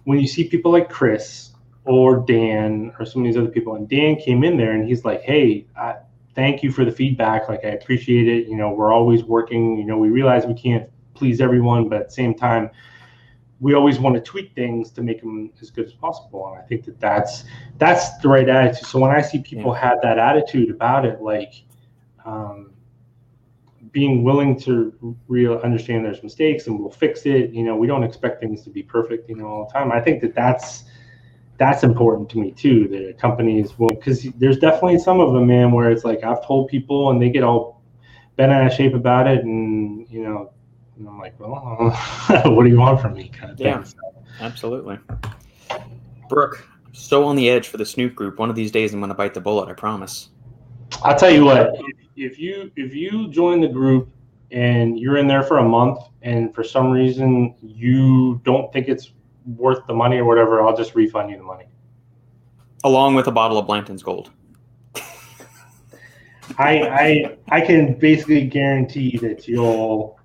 when 0.05 0.19
you 0.19 0.27
see 0.27 0.47
people 0.47 0.71
like 0.71 0.89
Chris 0.89 1.51
or 1.85 2.17
Dan 2.17 2.93
or 2.99 3.05
some 3.05 3.21
of 3.21 3.25
these 3.25 3.37
other 3.37 3.49
people, 3.49 3.75
and 3.75 3.87
Dan 3.87 4.15
came 4.17 4.43
in 4.43 4.57
there 4.57 4.71
and 4.71 4.87
he's 4.87 5.05
like, 5.05 5.21
"Hey, 5.21 5.65
I, 5.77 5.95
thank 6.37 6.61
you 6.63 6.71
for 6.71 6.85
the 6.85 6.91
feedback. 6.91 7.49
Like, 7.49 7.65
I 7.65 7.69
appreciate 7.69 8.27
it. 8.29 8.47
You 8.47 8.55
know, 8.55 8.71
we're 8.71 8.93
always 8.93 9.23
working. 9.23 9.77
You 9.77 9.85
know, 9.85 9.97
we 9.97 10.09
realize 10.09 10.45
we 10.45 10.53
can't 10.53 10.87
please 11.15 11.41
everyone, 11.41 11.89
but 11.89 11.99
at 11.99 12.07
the 12.07 12.13
same 12.13 12.33
time." 12.33 12.69
We 13.59 13.73
always 13.73 13.97
want 13.97 14.13
to 14.13 14.21
tweak 14.21 14.53
things 14.53 14.91
to 14.91 15.01
make 15.01 15.19
them 15.19 15.51
as 15.59 15.71
good 15.71 15.87
as 15.87 15.93
possible, 15.93 16.47
and 16.47 16.61
I 16.61 16.63
think 16.67 16.85
that 16.85 16.99
that's 16.99 17.43
that's 17.79 18.15
the 18.19 18.27
right 18.27 18.47
attitude. 18.47 18.85
So 18.85 18.99
when 18.99 19.09
I 19.09 19.19
see 19.19 19.39
people 19.39 19.73
have 19.73 19.97
that 20.03 20.19
attitude 20.19 20.69
about 20.69 21.05
it, 21.05 21.23
like 21.23 21.63
um, 22.23 22.69
being 23.91 24.23
willing 24.23 24.59
to 24.59 25.17
real 25.27 25.55
understand 25.63 26.05
there's 26.05 26.21
mistakes 26.21 26.67
and 26.67 26.79
we'll 26.79 26.91
fix 26.91 27.25
it. 27.25 27.49
You 27.51 27.63
know, 27.63 27.75
we 27.75 27.87
don't 27.87 28.03
expect 28.03 28.39
things 28.39 28.61
to 28.65 28.69
be 28.69 28.83
perfect, 28.83 29.27
you 29.27 29.35
know, 29.35 29.47
all 29.47 29.65
the 29.65 29.73
time. 29.73 29.91
I 29.91 30.01
think 30.01 30.21
that 30.21 30.35
that's 30.35 30.83
that's 31.57 31.83
important 31.83 32.29
to 32.29 32.37
me 32.37 32.51
too. 32.51 32.87
That 32.87 33.17
companies 33.19 33.77
will 33.77 33.89
because 33.89 34.23
there's 34.37 34.59
definitely 34.59 34.99
some 34.99 35.19
of 35.19 35.33
them, 35.33 35.47
man, 35.47 35.71
where 35.71 35.91
it's 35.91 36.03
like 36.03 36.23
I've 36.23 36.45
told 36.45 36.69
people 36.69 37.09
and 37.09 37.21
they 37.21 37.29
get 37.29 37.43
all 37.43 37.81
bent 38.35 38.51
out 38.51 38.65
of 38.65 38.73
shape 38.73 38.93
about 38.93 39.27
it, 39.27 39.43
and 39.43 40.07
you 40.09 40.23
know, 40.23 40.51
and 40.97 41.07
I'm 41.07 41.19
like, 41.19 41.39
well, 41.39 41.91
what 42.45 42.63
do 42.63 42.69
you 42.69 42.79
want 42.79 43.01
from 43.01 43.13
me, 43.13 43.29
kind 43.29 43.51
of 43.51 43.57
thing. 43.57 43.67
Yeah. 43.67 43.83
Absolutely. 44.39 44.99
Brooke, 46.29 46.67
so 46.91 47.23
on 47.23 47.35
the 47.35 47.49
edge 47.49 47.67
for 47.67 47.77
the 47.77 47.85
Snoop 47.85 48.15
group. 48.15 48.37
One 48.37 48.49
of 48.49 48.55
these 48.55 48.71
days 48.71 48.93
I'm 48.93 48.99
going 48.99 49.09
to 49.09 49.15
bite 49.15 49.33
the 49.33 49.41
bullet, 49.41 49.69
I 49.69 49.73
promise. 49.73 50.29
I'll 51.03 51.17
tell 51.17 51.31
you 51.31 51.45
what. 51.45 51.69
If, 51.75 51.95
if 52.15 52.39
you 52.39 52.71
if 52.75 52.93
you 52.93 53.29
join 53.29 53.61
the 53.61 53.67
group 53.67 54.09
and 54.51 54.99
you're 54.99 55.17
in 55.17 55.27
there 55.27 55.43
for 55.43 55.57
a 55.57 55.63
month, 55.63 55.99
and 56.21 56.53
for 56.53 56.63
some 56.63 56.91
reason 56.91 57.55
you 57.61 58.41
don't 58.43 58.71
think 58.71 58.87
it's 58.87 59.11
worth 59.55 59.85
the 59.87 59.93
money 59.93 60.17
or 60.17 60.25
whatever, 60.25 60.61
I'll 60.61 60.75
just 60.75 60.95
refund 60.95 61.31
you 61.31 61.37
the 61.37 61.43
money. 61.43 61.65
Along 62.83 63.15
with 63.15 63.27
a 63.27 63.31
bottle 63.31 63.57
of 63.57 63.65
Blanton's 63.65 64.03
Gold. 64.03 64.31
I 66.57 66.81
I 66.81 67.37
I 67.49 67.61
can 67.61 67.97
basically 67.97 68.45
guarantee 68.45 69.17
that 69.17 69.47
you'll. 69.47 70.19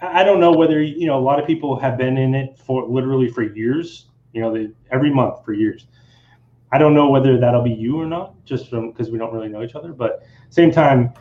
I 0.00 0.24
don't 0.24 0.40
know 0.40 0.52
whether 0.52 0.80
you 0.82 1.06
know 1.06 1.18
a 1.18 1.20
lot 1.20 1.38
of 1.38 1.46
people 1.46 1.78
have 1.78 1.98
been 1.98 2.16
in 2.16 2.34
it 2.34 2.58
for 2.58 2.88
literally 2.88 3.28
for 3.28 3.42
years. 3.42 4.06
You 4.32 4.40
know, 4.40 4.54
they, 4.54 4.70
every 4.90 5.12
month 5.12 5.44
for 5.44 5.52
years. 5.52 5.86
I 6.72 6.78
don't 6.78 6.94
know 6.94 7.10
whether 7.10 7.38
that'll 7.38 7.62
be 7.62 7.72
you 7.72 8.00
or 8.00 8.06
not, 8.06 8.44
just 8.44 8.70
from 8.70 8.92
because 8.92 9.10
we 9.10 9.18
don't 9.18 9.32
really 9.32 9.48
know 9.48 9.62
each 9.62 9.74
other. 9.74 9.92
But 9.92 10.22
same 10.50 10.70
time, 10.70 11.12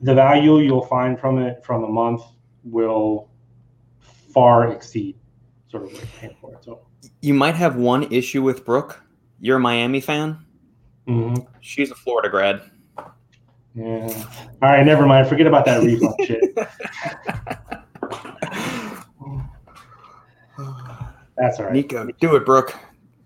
the 0.00 0.14
value 0.14 0.58
you'll 0.58 0.86
find 0.86 1.20
from 1.20 1.38
it 1.38 1.64
from 1.64 1.84
a 1.84 1.88
month 1.88 2.22
will 2.64 3.28
far 4.32 4.72
exceed 4.72 5.16
sort 5.80 5.92
of 6.02 6.12
paying 6.20 6.36
for 6.40 6.52
it. 6.54 6.64
So. 6.64 6.80
You 7.20 7.34
might 7.34 7.54
have 7.54 7.76
one 7.76 8.04
issue 8.12 8.42
with 8.42 8.64
Brooke. 8.64 9.02
You're 9.40 9.56
a 9.56 9.60
Miami 9.60 10.00
fan. 10.00 10.38
mhm. 11.08 11.46
She's 11.60 11.90
a 11.90 11.94
Florida 11.94 12.28
grad. 12.28 12.62
Yeah. 13.74 14.08
All 14.62 14.70
right, 14.70 14.84
never 14.86 15.04
mind. 15.06 15.28
Forget 15.28 15.46
about 15.46 15.64
that 15.66 15.82
refund 15.82 16.14
shit. 16.26 16.42
That's 21.36 21.58
all 21.58 21.66
right. 21.66 21.74
Nico, 21.74 22.06
do 22.18 22.36
it, 22.36 22.46
Brooke. 22.46 22.74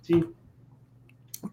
See, 0.02 0.24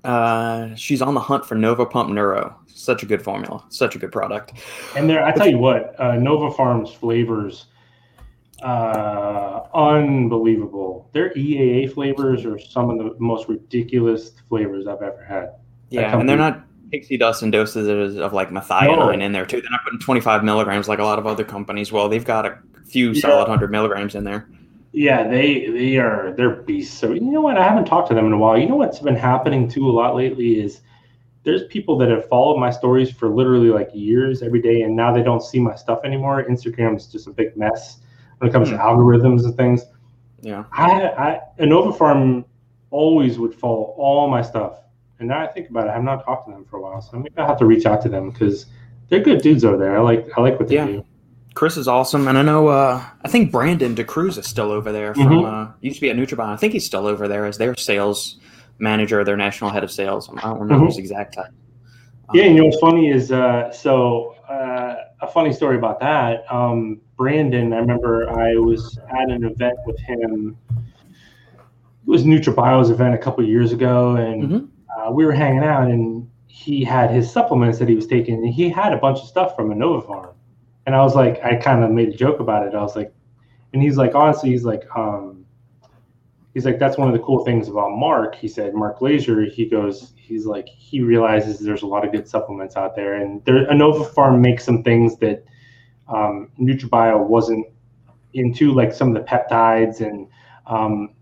Uh, 0.04 0.74
she's 0.76 1.02
on 1.02 1.14
the 1.14 1.20
hunt 1.20 1.46
for 1.46 1.56
Nova 1.56 1.86
Pump 1.86 2.10
Neuro. 2.10 2.56
Such 2.66 3.04
a 3.04 3.06
good 3.06 3.22
formula. 3.22 3.64
Such 3.70 3.96
a 3.96 4.00
good 4.00 4.12
product. 4.12 4.54
And 4.96 5.10
there, 5.10 5.24
I 5.26 5.32
tell 5.32 5.48
you 5.48 5.58
what, 5.60 5.96
uh, 6.00 6.16
Nova 6.16 6.52
Farms 6.52 6.92
flavors, 6.92 7.68
uh, 8.64 9.62
unbelievable. 9.74 11.10
Their 11.14 11.32
EAA 11.34 11.94
flavors 11.94 12.46
are 12.46 12.60
some 12.60 12.90
of 12.90 12.98
the 12.98 13.16
most 13.20 13.48
ridiculous 13.48 14.32
flavors 14.50 14.88
I've 14.88 15.02
ever 15.02 15.24
had. 15.24 15.52
Yeah, 15.90 16.18
and 16.18 16.28
they're 16.28 16.38
not 16.38 16.64
pixie 16.92 17.18
dust 17.18 17.44
and 17.44 17.52
doses 17.52 18.18
of 18.18 18.34
like 18.34 18.50
methionine 18.50 18.98
No. 18.98 19.10
in 19.10 19.32
there 19.32 19.46
too. 19.46 19.62
They're 19.62 19.72
not 19.72 19.84
putting 19.84 20.00
25 20.00 20.44
milligrams 20.44 20.88
like 20.88 21.00
a 21.00 21.04
lot 21.04 21.20
of 21.20 21.28
other 21.28 21.44
companies. 21.44 21.92
Well, 21.92 22.10
they've 22.10 22.26
got 22.26 22.46
a 22.46 22.58
few 22.86 23.12
Yeah. 23.12 23.22
solid 23.22 23.48
100 23.50 23.72
milligrams 23.72 24.16
in 24.16 24.24
there. 24.24 24.48
Yeah, 24.94 25.28
they 25.28 25.68
they 25.70 25.98
are 25.98 26.34
they're 26.36 26.56
beasts. 26.64 26.98
So 26.98 27.14
you 27.14 27.22
know 27.22 27.42
what? 27.42 27.58
I 27.58 27.68
haven't 27.68 27.86
talked 27.86 28.08
to 28.10 28.16
them 28.16 28.26
in 28.26 28.32
a 28.34 28.38
while. 28.38 28.58
You 28.58 28.68
know 28.68 28.78
what's 28.78 29.00
been 29.00 29.16
happening 29.16 29.68
too 29.68 29.88
a 29.88 29.92
lot 29.92 30.16
lately 30.16 30.60
is 30.60 30.82
there's 31.44 31.66
people 31.68 31.98
that 32.00 32.10
have 32.10 32.28
followed 32.28 32.58
my 32.58 32.72
stories 32.72 33.12
for 33.12 33.30
literally 33.30 33.70
like 33.70 33.90
years 33.94 34.42
every 34.42 34.62
day, 34.62 34.82
and 34.82 34.96
now 34.96 35.14
they 35.14 35.22
don't 35.24 35.44
see 35.44 35.60
my 35.60 35.76
stuff 35.76 36.00
anymore. 36.04 36.44
Instagram 36.50 36.96
is 36.98 37.06
just 37.08 37.28
a 37.28 37.32
big 37.32 37.56
mess 37.56 38.00
when 38.40 38.50
it 38.50 38.54
comes 38.54 38.70
to 38.70 38.78
algorithms 38.78 39.44
and 39.46 39.56
things. 39.56 39.84
Yeah. 40.42 40.66
I, 40.72 41.02
I 41.08 41.40
Innovapharm 41.60 42.46
always 42.90 43.40
would 43.40 43.54
follow 43.54 43.94
all 43.98 44.30
my 44.30 44.42
stuff, 44.42 44.80
and 45.20 45.28
now 45.28 45.42
I 45.42 45.48
think 45.48 45.70
about 45.70 45.88
it, 45.88 45.90
I 45.90 45.94
have 45.94 46.04
not 46.04 46.24
talked 46.24 46.48
to 46.48 46.54
them 46.54 46.66
for 46.66 46.78
a 46.78 46.82
while, 46.82 47.02
so 47.02 47.18
maybe 47.18 47.34
I 47.38 47.46
have 47.46 47.58
to 47.60 47.66
reach 47.66 47.86
out 47.86 48.02
to 48.04 48.10
them 48.10 48.30
because 48.30 48.68
they're 49.10 49.20
good 49.22 49.42
dudes 49.42 49.66
over 49.66 49.78
there. 49.78 49.98
I 49.98 50.02
like 50.02 50.28
I 50.38 50.42
like 50.42 50.60
what 50.60 50.68
they 50.70 50.76
Yeah. 50.76 50.86
do. 50.86 51.06
Chris 51.56 51.76
is 51.76 51.88
awesome, 51.88 52.28
and 52.28 52.38
I 52.38 52.44
know. 52.44 52.68
Uh, 52.68 53.04
I 53.26 53.28
think 53.30 53.52
Brandon 53.52 53.96
DeCruz 53.96 54.38
is 54.38 54.46
still 54.46 54.72
over 54.72 54.92
there. 54.92 55.16
From 55.16 55.24
Mhm. 55.24 55.46
uh, 55.70 55.72
used 55.82 55.96
to 55.96 56.02
be 56.02 56.10
at 56.12 56.16
NutraBio. 56.16 56.46
I 56.54 56.56
think 56.56 56.74
he's 56.74 56.86
still 56.86 57.08
over 57.08 57.28
there 57.28 57.46
as 57.48 57.58
their 57.58 57.76
sales 57.76 58.40
manager, 58.78 59.24
their 59.24 59.38
national 59.38 59.72
head 59.72 59.84
of 59.84 59.90
sales. 59.92 60.30
I 60.38 60.42
don't 60.42 60.60
remember 60.60 60.84
Mhm. 60.86 60.90
his 60.90 60.98
exact 61.00 61.34
title. 61.34 61.52
Yeah, 62.34 62.44
Um, 62.44 62.50
you 62.52 62.58
know 62.60 62.66
what's 62.66 62.80
funny 62.80 63.10
is 63.10 63.32
uh, 63.32 63.72
so 63.72 64.36
a 65.28 65.32
funny 65.32 65.54
story 65.54 65.78
about 65.78 66.00
that. 66.00 66.46
Um, 66.52 67.02
Brandon, 67.18 67.74
I 67.74 67.78
remember 67.78 68.30
I 68.30 68.56
was 68.56 69.00
at 69.10 69.30
an 69.30 69.44
event 69.44 69.78
with 69.86 70.00
him. 70.00 70.58
It 70.76 72.10
was 72.10 72.24
NutraBio's 72.24 72.90
event 72.90 73.16
a 73.16 73.18
couple 73.18 73.44
years 73.46 73.74
ago, 73.74 74.16
and 74.16 74.44
Mhm. 74.44 74.68
uh, 74.98 75.12
we 75.12 75.26
were 75.26 75.32
hanging 75.34 75.64
out, 75.64 75.90
and 75.90 76.28
he 76.48 76.84
had 76.84 77.12
his 77.12 77.30
supplements 77.30 77.80
that 77.80 77.90
he 77.90 77.96
was 77.96 78.08
taking, 78.08 78.36
and 78.36 78.48
he 78.48 78.70
had 78.70 78.94
a 78.94 78.98
bunch 78.98 79.20
of 79.20 79.26
stuff 79.26 79.56
from 79.56 79.70
Innovapharm. 79.72 80.34
And 80.86 80.96
I 80.96 81.02
was 81.02 81.16
like, 81.16 81.44
I 81.44 81.56
kind 81.56 81.84
of 81.84 81.92
made 81.92 82.10
a 82.10 82.16
joke 82.16 82.40
about 82.40 82.66
it. 82.66 82.74
I 82.74 82.82
was 82.82 82.96
like, 82.96 83.14
and 83.74 83.82
he's 83.82 83.98
like, 83.98 84.16
honestly, 84.16 84.52
he's 84.52 84.64
like, 84.64 84.84
um, 84.96 85.37
he's 86.58 86.66
like, 86.66 86.80
that's 86.80 86.98
one 86.98 87.08
of 87.08 87.14
the 87.14 87.20
cool 87.20 87.46
things 87.46 87.68
about 87.68 87.92
Mark. 87.92 88.34
He 88.34 88.48
said, 88.48 88.74
Mark 88.74 88.98
Glazer, 88.98 89.48
he 89.48 89.70
goes, 89.70 90.14
he's 90.16 90.48
like, 90.48 90.68
he 90.68 91.02
realizes 91.02 91.60
there's 91.60 91.84
a 91.84 91.86
lot 91.86 92.04
of 92.04 92.12
good 92.12 92.28
supplements 92.28 92.76
out 92.76 92.96
there, 92.96 93.14
and 93.14 93.46
there, 93.46 93.68
Innovapharm 93.68 94.40
makes 94.40 94.64
some 94.66 94.82
things 94.82 95.18
that 95.20 95.44
um, 96.08 96.50
NutraBio 96.60 97.28
wasn't 97.28 97.68
into, 98.34 98.74
like 98.74 98.92
some 98.92 99.10
of 99.10 99.14
the 99.14 99.30
peptides 99.30 100.02
and 100.02 100.28
um, 100.66 101.14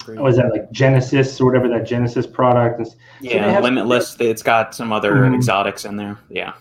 Agreed. 0.00 0.20
was 0.20 0.36
that 0.36 0.50
like 0.52 0.70
Genesis 0.72 1.38
or 1.38 1.44
whatever 1.44 1.68
that 1.68 1.84
Genesis 1.86 2.26
product. 2.26 2.78
And, 2.78 2.86
s- 2.86 2.96
they 3.20 3.34
yeah, 3.34 3.50
have- 3.50 3.64
limitless. 3.64 4.16
It's 4.20 4.42
got 4.42 4.74
some 4.74 4.90
other 4.90 5.12
Mhm. 5.16 5.34
exotics 5.34 5.84
in 5.84 5.96
there. 5.96 6.16
Yeah. 6.30 6.54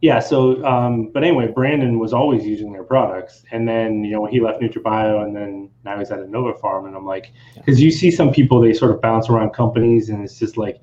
Yeah. 0.00 0.20
So, 0.20 0.64
um, 0.64 1.10
but 1.12 1.24
anyway, 1.24 1.48
Brandon 1.48 1.98
was 1.98 2.12
always 2.12 2.44
using 2.46 2.72
their 2.72 2.84
products, 2.84 3.42
and 3.50 3.66
then 3.68 4.04
you 4.04 4.12
know 4.12 4.26
he 4.26 4.40
left 4.40 4.60
NutraBio, 4.60 5.24
and 5.24 5.34
then 5.34 5.70
now 5.84 5.98
he's 5.98 6.10
at 6.10 6.28
Nova 6.28 6.54
Farm, 6.58 6.86
and 6.86 6.94
I'm 6.96 7.04
like, 7.06 7.32
because 7.56 7.80
you 7.80 7.90
see 7.90 8.10
some 8.10 8.30
people 8.32 8.60
they 8.60 8.72
sort 8.72 8.92
of 8.92 9.00
bounce 9.00 9.28
around 9.28 9.50
companies, 9.50 10.08
and 10.08 10.22
it's 10.22 10.38
just 10.38 10.56
like, 10.56 10.80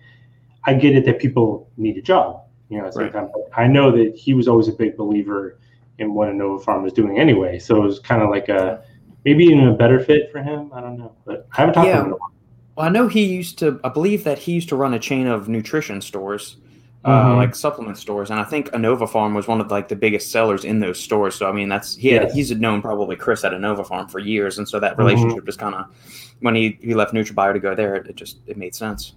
I 0.65 0.73
get 0.73 0.95
it 0.95 1.05
that 1.05 1.19
people 1.19 1.69
need 1.77 1.97
a 1.97 2.01
job, 2.01 2.41
you 2.69 2.81
know. 2.81 2.89
Same 2.91 3.09
Right. 3.11 3.29
I 3.55 3.67
know 3.67 3.89
that 3.91 4.15
he 4.15 4.33
was 4.33 4.47
always 4.49 4.67
a 4.67 4.73
big 4.73 4.97
believer 4.97 5.59
in 5.97 6.13
what 6.13 6.27
Innovapharm 6.27 6.83
was 6.83 6.91
doing 6.91 7.17
anyway, 7.17 7.57
so 7.57 7.77
it 7.77 7.85
was 7.85 7.99
kind 7.99 8.21
of 8.21 8.29
like 8.29 8.49
a 8.49 8.83
maybe 9.23 9.45
even 9.45 9.65
a 9.67 9.73
better 9.73 9.99
fit 9.99 10.29
for 10.31 10.43
him. 10.43 10.71
I 10.73 10.81
don't 10.81 10.97
know, 10.97 11.13
but 11.25 11.47
I 11.53 11.61
haven't 11.61 11.75
talked 11.75 11.87
Yeah. 11.87 11.93
to 11.95 11.99
him. 12.01 12.05
in 12.07 12.11
a 12.11 12.15
while. 12.17 12.31
Well, 12.75 12.85
I 12.85 12.89
know 12.89 13.07
he 13.07 13.23
used 13.23 13.57
to. 13.59 13.79
I 13.85 13.87
believe 13.89 14.25
that 14.25 14.39
he 14.39 14.51
used 14.51 14.67
to 14.69 14.75
run 14.75 14.93
a 14.93 14.99
chain 14.99 15.27
of 15.27 15.47
nutrition 15.47 16.01
stores, 16.01 16.57
uh, 17.05 17.25
Mhm. 17.29 17.35
like 17.37 17.55
supplement 17.55 17.97
stores, 17.97 18.31
and 18.31 18.39
I 18.39 18.43
think 18.43 18.69
Innovapharm 18.71 19.35
was 19.35 19.47
one 19.47 19.61
of 19.61 19.69
like 19.71 19.87
the 19.87 19.95
biggest 19.95 20.31
sellers 20.31 20.65
in 20.65 20.79
those 20.79 20.99
stores. 20.99 21.35
So 21.35 21.47
I 21.47 21.51
mean, 21.51 21.69
that's 21.69 21.95
he 21.95 22.09
had, 22.09 22.23
Yes. 22.23 22.33
he's 22.33 22.51
known 22.51 22.81
probably 22.81 23.15
Chris 23.15 23.43
at 23.45 23.51
Innovapharm 23.53 24.09
for 24.09 24.19
years, 24.19 24.57
and 24.57 24.67
so 24.67 24.79
that 24.79 24.95
Mhm. 24.95 24.97
relationship 24.99 25.45
just 25.45 25.59
kind 25.59 25.75
of 25.75 25.85
when 26.41 26.55
he 26.55 26.77
he 26.81 26.93
left 26.95 27.13
NutraBio 27.13 27.53
to 27.53 27.59
go 27.59 27.75
there, 27.75 27.95
it, 27.95 28.07
it 28.07 28.15
just 28.15 28.39
it 28.47 28.57
made 28.57 28.73
sense. 28.75 29.15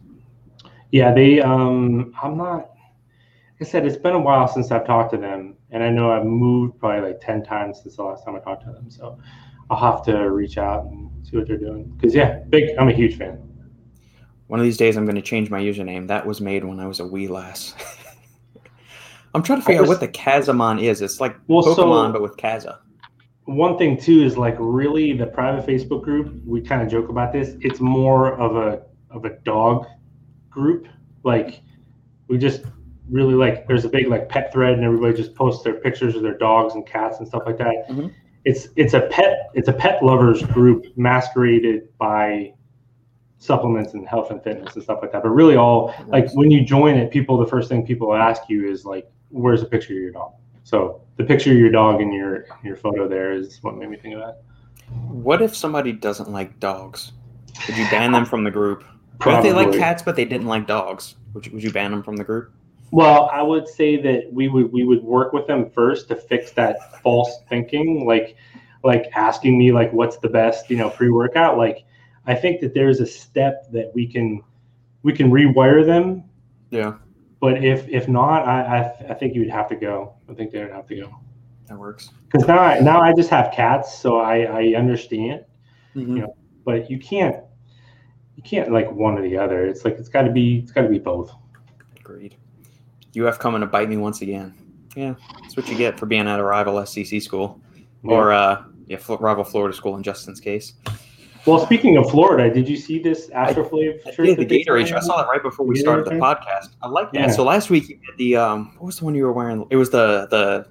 Yeah, 0.92 1.12
they. 1.12 1.40
Um, 1.40 2.12
I'm 2.22 2.36
not. 2.36 2.70
Like 3.60 3.68
I 3.68 3.70
said, 3.70 3.84
it's 3.86 3.96
been 3.96 4.14
a 4.14 4.20
while 4.20 4.46
since 4.46 4.70
I've 4.70 4.86
talked 4.86 5.10
to 5.12 5.16
them, 5.18 5.54
and 5.70 5.82
I 5.82 5.90
know 5.90 6.12
I've 6.12 6.24
moved 6.24 6.78
probably 6.78 7.08
like 7.08 7.20
ten 7.20 7.42
times 7.42 7.80
since 7.82 7.96
the 7.96 8.04
last 8.04 8.24
time 8.24 8.36
I 8.36 8.38
talked 8.38 8.64
to 8.66 8.70
them. 8.72 8.88
So 8.90 9.18
I'll 9.70 9.78
have 9.92 10.04
to 10.04 10.30
reach 10.30 10.58
out 10.58 10.84
and 10.84 11.10
see 11.24 11.36
what 11.36 11.46
they're 11.48 11.56
doing. 11.58 11.84
Because 11.96 12.14
yeah, 12.14 12.40
big. 12.50 12.76
I'm 12.78 12.88
a 12.88 12.92
huge 12.92 13.16
fan. 13.16 13.38
One 14.48 14.58
of 14.60 14.64
these 14.64 14.76
days, 14.76 14.96
I'm 14.96 15.04
going 15.04 15.16
to 15.16 15.22
change 15.22 15.50
my 15.50 15.60
username. 15.60 16.08
That 16.08 16.26
was 16.26 16.40
made 16.40 16.64
when 16.64 16.80
I 16.80 16.86
was 16.86 17.00
a 17.00 17.06
wee 17.06 17.28
lass. 17.28 17.74
I'm 19.34 19.42
trying 19.42 19.60
to 19.60 19.64
figure 19.64 19.82
out 19.82 19.88
what 19.88 20.00
the 20.00 20.08
Kazamon 20.08 20.82
is. 20.82 21.00
It's 21.02 21.20
like 21.20 21.36
Well, 21.46 21.62
so- 21.62 21.76
Pokemon, 21.76 22.12
but 22.12 22.22
with 22.22 22.36
Kaza. 22.36 22.78
One 23.44 23.78
thing 23.78 23.96
too 23.98 24.22
is 24.22 24.36
like 24.36 24.56
really 24.58 25.14
the 25.14 25.26
private 25.26 25.66
Facebook 25.66 26.02
group. 26.02 26.34
We 26.44 26.60
kind 26.60 26.82
of 26.82 26.88
joke 26.90 27.08
about 27.08 27.32
this. 27.32 27.56
It's 27.60 27.80
more 27.80 28.38
of 28.38 28.56
a 28.56 28.82
of 29.10 29.24
a 29.24 29.30
dog 29.38 29.86
group. 30.50 30.86
Like 31.24 31.62
we 32.28 32.36
just 32.36 32.64
really 33.08 33.32
like. 33.32 33.66
There's 33.66 33.86
a 33.86 33.88
big 33.88 34.08
like 34.08 34.28
pet 34.28 34.52
thread, 34.52 34.74
and 34.74 34.84
everybody 34.84 35.16
just 35.16 35.34
posts 35.34 35.64
their 35.64 35.74
pictures 35.76 36.14
of 36.14 36.20
their 36.22 36.36
dogs 36.36 36.74
and 36.74 36.86
cats 36.86 37.20
and 37.20 37.26
stuff 37.26 37.44
like 37.46 37.56
that. 37.56 37.88
Mhm. 37.88 38.12
It's 38.44 38.68
it's 38.76 38.92
a 38.92 39.00
pet 39.08 39.48
it's 39.54 39.68
a 39.68 39.72
pet 39.72 40.02
lovers 40.02 40.42
group 40.42 40.84
masqueraded 40.98 41.88
by 41.96 42.52
supplements 43.38 43.94
and 43.94 44.06
health 44.06 44.30
and 44.30 44.42
fitness 44.42 44.74
and 44.74 44.82
stuff 44.82 44.98
like 45.00 45.12
that. 45.12 45.22
But 45.22 45.30
really, 45.30 45.56
all 45.56 45.94
like 46.08 46.30
when 46.34 46.50
you 46.50 46.64
join 46.64 46.96
it, 46.96 47.10
people 47.10 47.38
the 47.38 47.46
first 47.46 47.68
thing 47.68 47.86
people 47.86 48.14
ask 48.14 48.42
you 48.48 48.68
is 48.68 48.84
like, 48.84 49.10
"Where's 49.30 49.62
a 49.62 49.66
picture 49.66 49.94
of 49.94 49.98
your 50.00 50.12
dog?" 50.12 50.32
So 50.64 51.00
the 51.16 51.24
picture 51.24 51.52
of 51.52 51.58
your 51.58 51.70
dog 51.70 52.00
in 52.00 52.12
your 52.12 52.46
your 52.62 52.76
photo 52.76 53.08
there 53.08 53.32
is 53.32 53.62
what 53.62 53.76
made 53.76 53.88
me 53.88 53.96
think 53.96 54.14
of 54.14 54.20
that. 54.20 54.42
What 55.08 55.42
if 55.42 55.56
somebody 55.56 55.92
doesn't 55.92 56.30
like 56.30 56.58
dogs? 56.60 57.12
Would 57.66 57.76
you 57.76 57.86
ban 57.90 58.12
them 58.12 58.24
from 58.24 58.44
the 58.44 58.50
group? 58.50 58.84
What 59.22 59.36
if 59.36 59.42
they 59.42 59.52
like 59.52 59.72
cats 59.72 60.02
but 60.02 60.16
they 60.16 60.24
didn't 60.24 60.46
like 60.46 60.66
dogs? 60.66 61.16
Would 61.34 61.46
you, 61.46 61.52
would 61.52 61.62
you 61.62 61.72
ban 61.72 61.90
them 61.90 62.02
from 62.02 62.16
the 62.16 62.24
group? 62.24 62.52
Well, 62.90 63.28
I 63.32 63.42
would 63.42 63.68
say 63.68 64.00
that 64.00 64.32
we 64.32 64.48
would 64.48 64.72
we 64.72 64.84
would 64.84 65.02
work 65.02 65.32
with 65.32 65.46
them 65.46 65.70
first 65.70 66.08
to 66.08 66.16
fix 66.16 66.52
that 66.52 67.02
false 67.02 67.42
thinking, 67.48 68.06
like 68.06 68.36
like 68.84 69.10
asking 69.14 69.58
me 69.58 69.72
like 69.72 69.92
what's 69.92 70.18
the 70.18 70.28
best 70.28 70.70
you 70.70 70.76
know 70.76 70.90
pre 70.90 71.10
workout. 71.10 71.58
Like 71.58 71.84
I 72.28 72.34
think 72.34 72.60
that 72.60 72.74
there's 72.74 73.00
a 73.00 73.06
step 73.06 73.70
that 73.72 73.90
we 73.94 74.06
can 74.06 74.42
we 75.02 75.12
can 75.12 75.30
rewire 75.30 75.84
them, 75.84 76.22
Yeah, 76.70 76.94
but 77.40 77.64
if 77.64 77.88
if 77.88 78.06
not, 78.08 78.46
I 78.46 78.78
I, 78.78 79.10
I 79.10 79.14
think 79.14 79.34
you 79.34 79.40
would 79.40 79.50
have 79.50 79.68
to 79.70 79.76
go. 79.76 80.12
I 80.30 80.34
think 80.34 80.52
they 80.52 80.60
would 80.62 80.72
have 80.72 80.86
to 80.88 80.96
go 80.96 81.10
that 81.66 81.76
works. 81.78 82.10
because 82.30 82.46
now 82.48 82.58
I, 82.58 82.80
now 82.80 83.00
I 83.00 83.12
just 83.14 83.30
have 83.30 83.52
cats, 83.52 83.98
so 83.98 84.18
I 84.18 84.42
I 84.42 84.62
understand, 84.76 85.44
Mhm. 85.96 86.18
Yeah. 86.18 86.26
but 86.64 86.90
you 86.90 86.98
can't 86.98 87.36
you 88.36 88.42
can't 88.42 88.70
like 88.70 88.90
one 88.92 89.18
or 89.18 89.22
the 89.22 89.36
other. 89.36 89.66
It's 89.66 89.84
like 89.84 89.94
it's 89.98 90.08
got 90.08 90.22
to 90.22 90.30
be 90.30 90.58
it's 90.58 90.70
got 90.72 90.82
to 90.82 90.88
be 90.88 90.98
both. 90.98 91.32
Agreed. 91.98 92.36
UF 93.18 93.38
coming 93.38 93.60
to 93.62 93.66
bite 93.66 93.88
me 93.88 93.96
once 93.96 94.20
again. 94.22 94.54
Yeah, 94.94 95.14
that's 95.42 95.56
what 95.56 95.68
you 95.68 95.76
get 95.76 95.98
for 95.98 96.06
being 96.06 96.26
at 96.28 96.38
a 96.40 96.42
rival 96.44 96.84
SEC 96.86 97.20
school 97.22 97.60
or 98.04 98.32
uh, 98.32 98.62
yeah, 98.86 98.98
rival 99.20 99.44
Florida 99.44 99.74
school 99.76 99.96
in 99.96 100.02
Justin's 100.02 100.40
case. 100.40 100.74
Well, 101.48 101.64
speaking 101.64 101.96
of 101.96 102.10
Florida, 102.10 102.52
did 102.52 102.68
you 102.68 102.76
see 102.76 102.98
this 102.98 103.28
Astroflav 103.30 104.02
shirt? 104.14 104.26
Yeah, 104.28 104.34
the 104.34 104.44
Gatorade. 104.46 104.92
I 104.92 105.00
saw 105.00 105.16
that 105.16 105.28
right 105.28 105.42
before 105.42 105.64
we 105.66 105.74
Gatorade 105.76 105.80
started 105.80 106.04
the 106.06 106.10
shirt? 106.10 106.20
podcast. 106.20 106.68
I 106.82 106.88
like 106.88 107.10
that. 107.12 107.20
Yeah. 107.20 107.30
So 107.30 107.42
last 107.44 107.70
week 107.70 107.88
you 107.88 107.98
had 108.06 108.18
the 108.18 108.36
um, 108.36 108.74
what 108.78 108.86
was 108.86 108.98
the 108.98 109.04
one 109.06 109.14
you 109.14 109.24
were 109.24 109.32
wearing? 109.32 109.66
It 109.70 109.76
was 109.76 109.90
the 109.90 110.26
the 110.30 110.66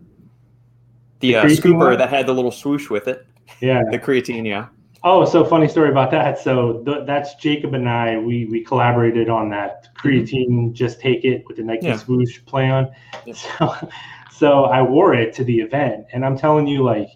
the, 1.19 1.34
The 1.34 1.36
uh, 1.38 1.45
scooper 1.45 1.78
one? 1.89 1.97
that 1.97 2.09
had 2.09 2.28
the 2.28 2.34
little 2.34 2.51
swoosh 2.51 2.89
with 2.89 3.07
it. 3.07 3.25
Yeah. 3.59 3.82
The 3.89 3.97
creatine, 3.97 4.45
yeah. 4.45 4.67
Oh, 5.03 5.25
so 5.25 5.43
funny 5.45 5.67
story 5.67 5.89
about 5.89 6.11
that. 6.11 6.38
So 6.39 6.84
th- 6.86 7.05
that's 7.07 7.36
Jacob 7.36 7.73
and 7.73 7.88
I. 7.89 8.17
We 8.17 8.45
we 8.45 8.63
collaborated 8.63 9.30
on 9.30 9.49
that 9.49 9.88
creatine. 9.97 10.73
Just 10.73 10.99
take 10.99 11.23
it 11.25 11.43
with 11.47 11.57
the 11.57 11.63
Nike 11.63 11.88
Yeah. 11.88 11.97
swoosh 11.97 12.39
play 12.45 12.69
on. 12.69 12.89
Yeah. 13.25 13.34
So, 13.57 13.89
so 14.32 14.63
I 14.65 14.84
wore 14.84 15.15
it 15.15 15.34
to 15.36 15.43
the 15.43 15.59
event, 15.61 16.05
and 16.13 16.23
I'm 16.23 16.38
telling 16.38 16.67
you, 16.67 16.84
like, 16.84 17.09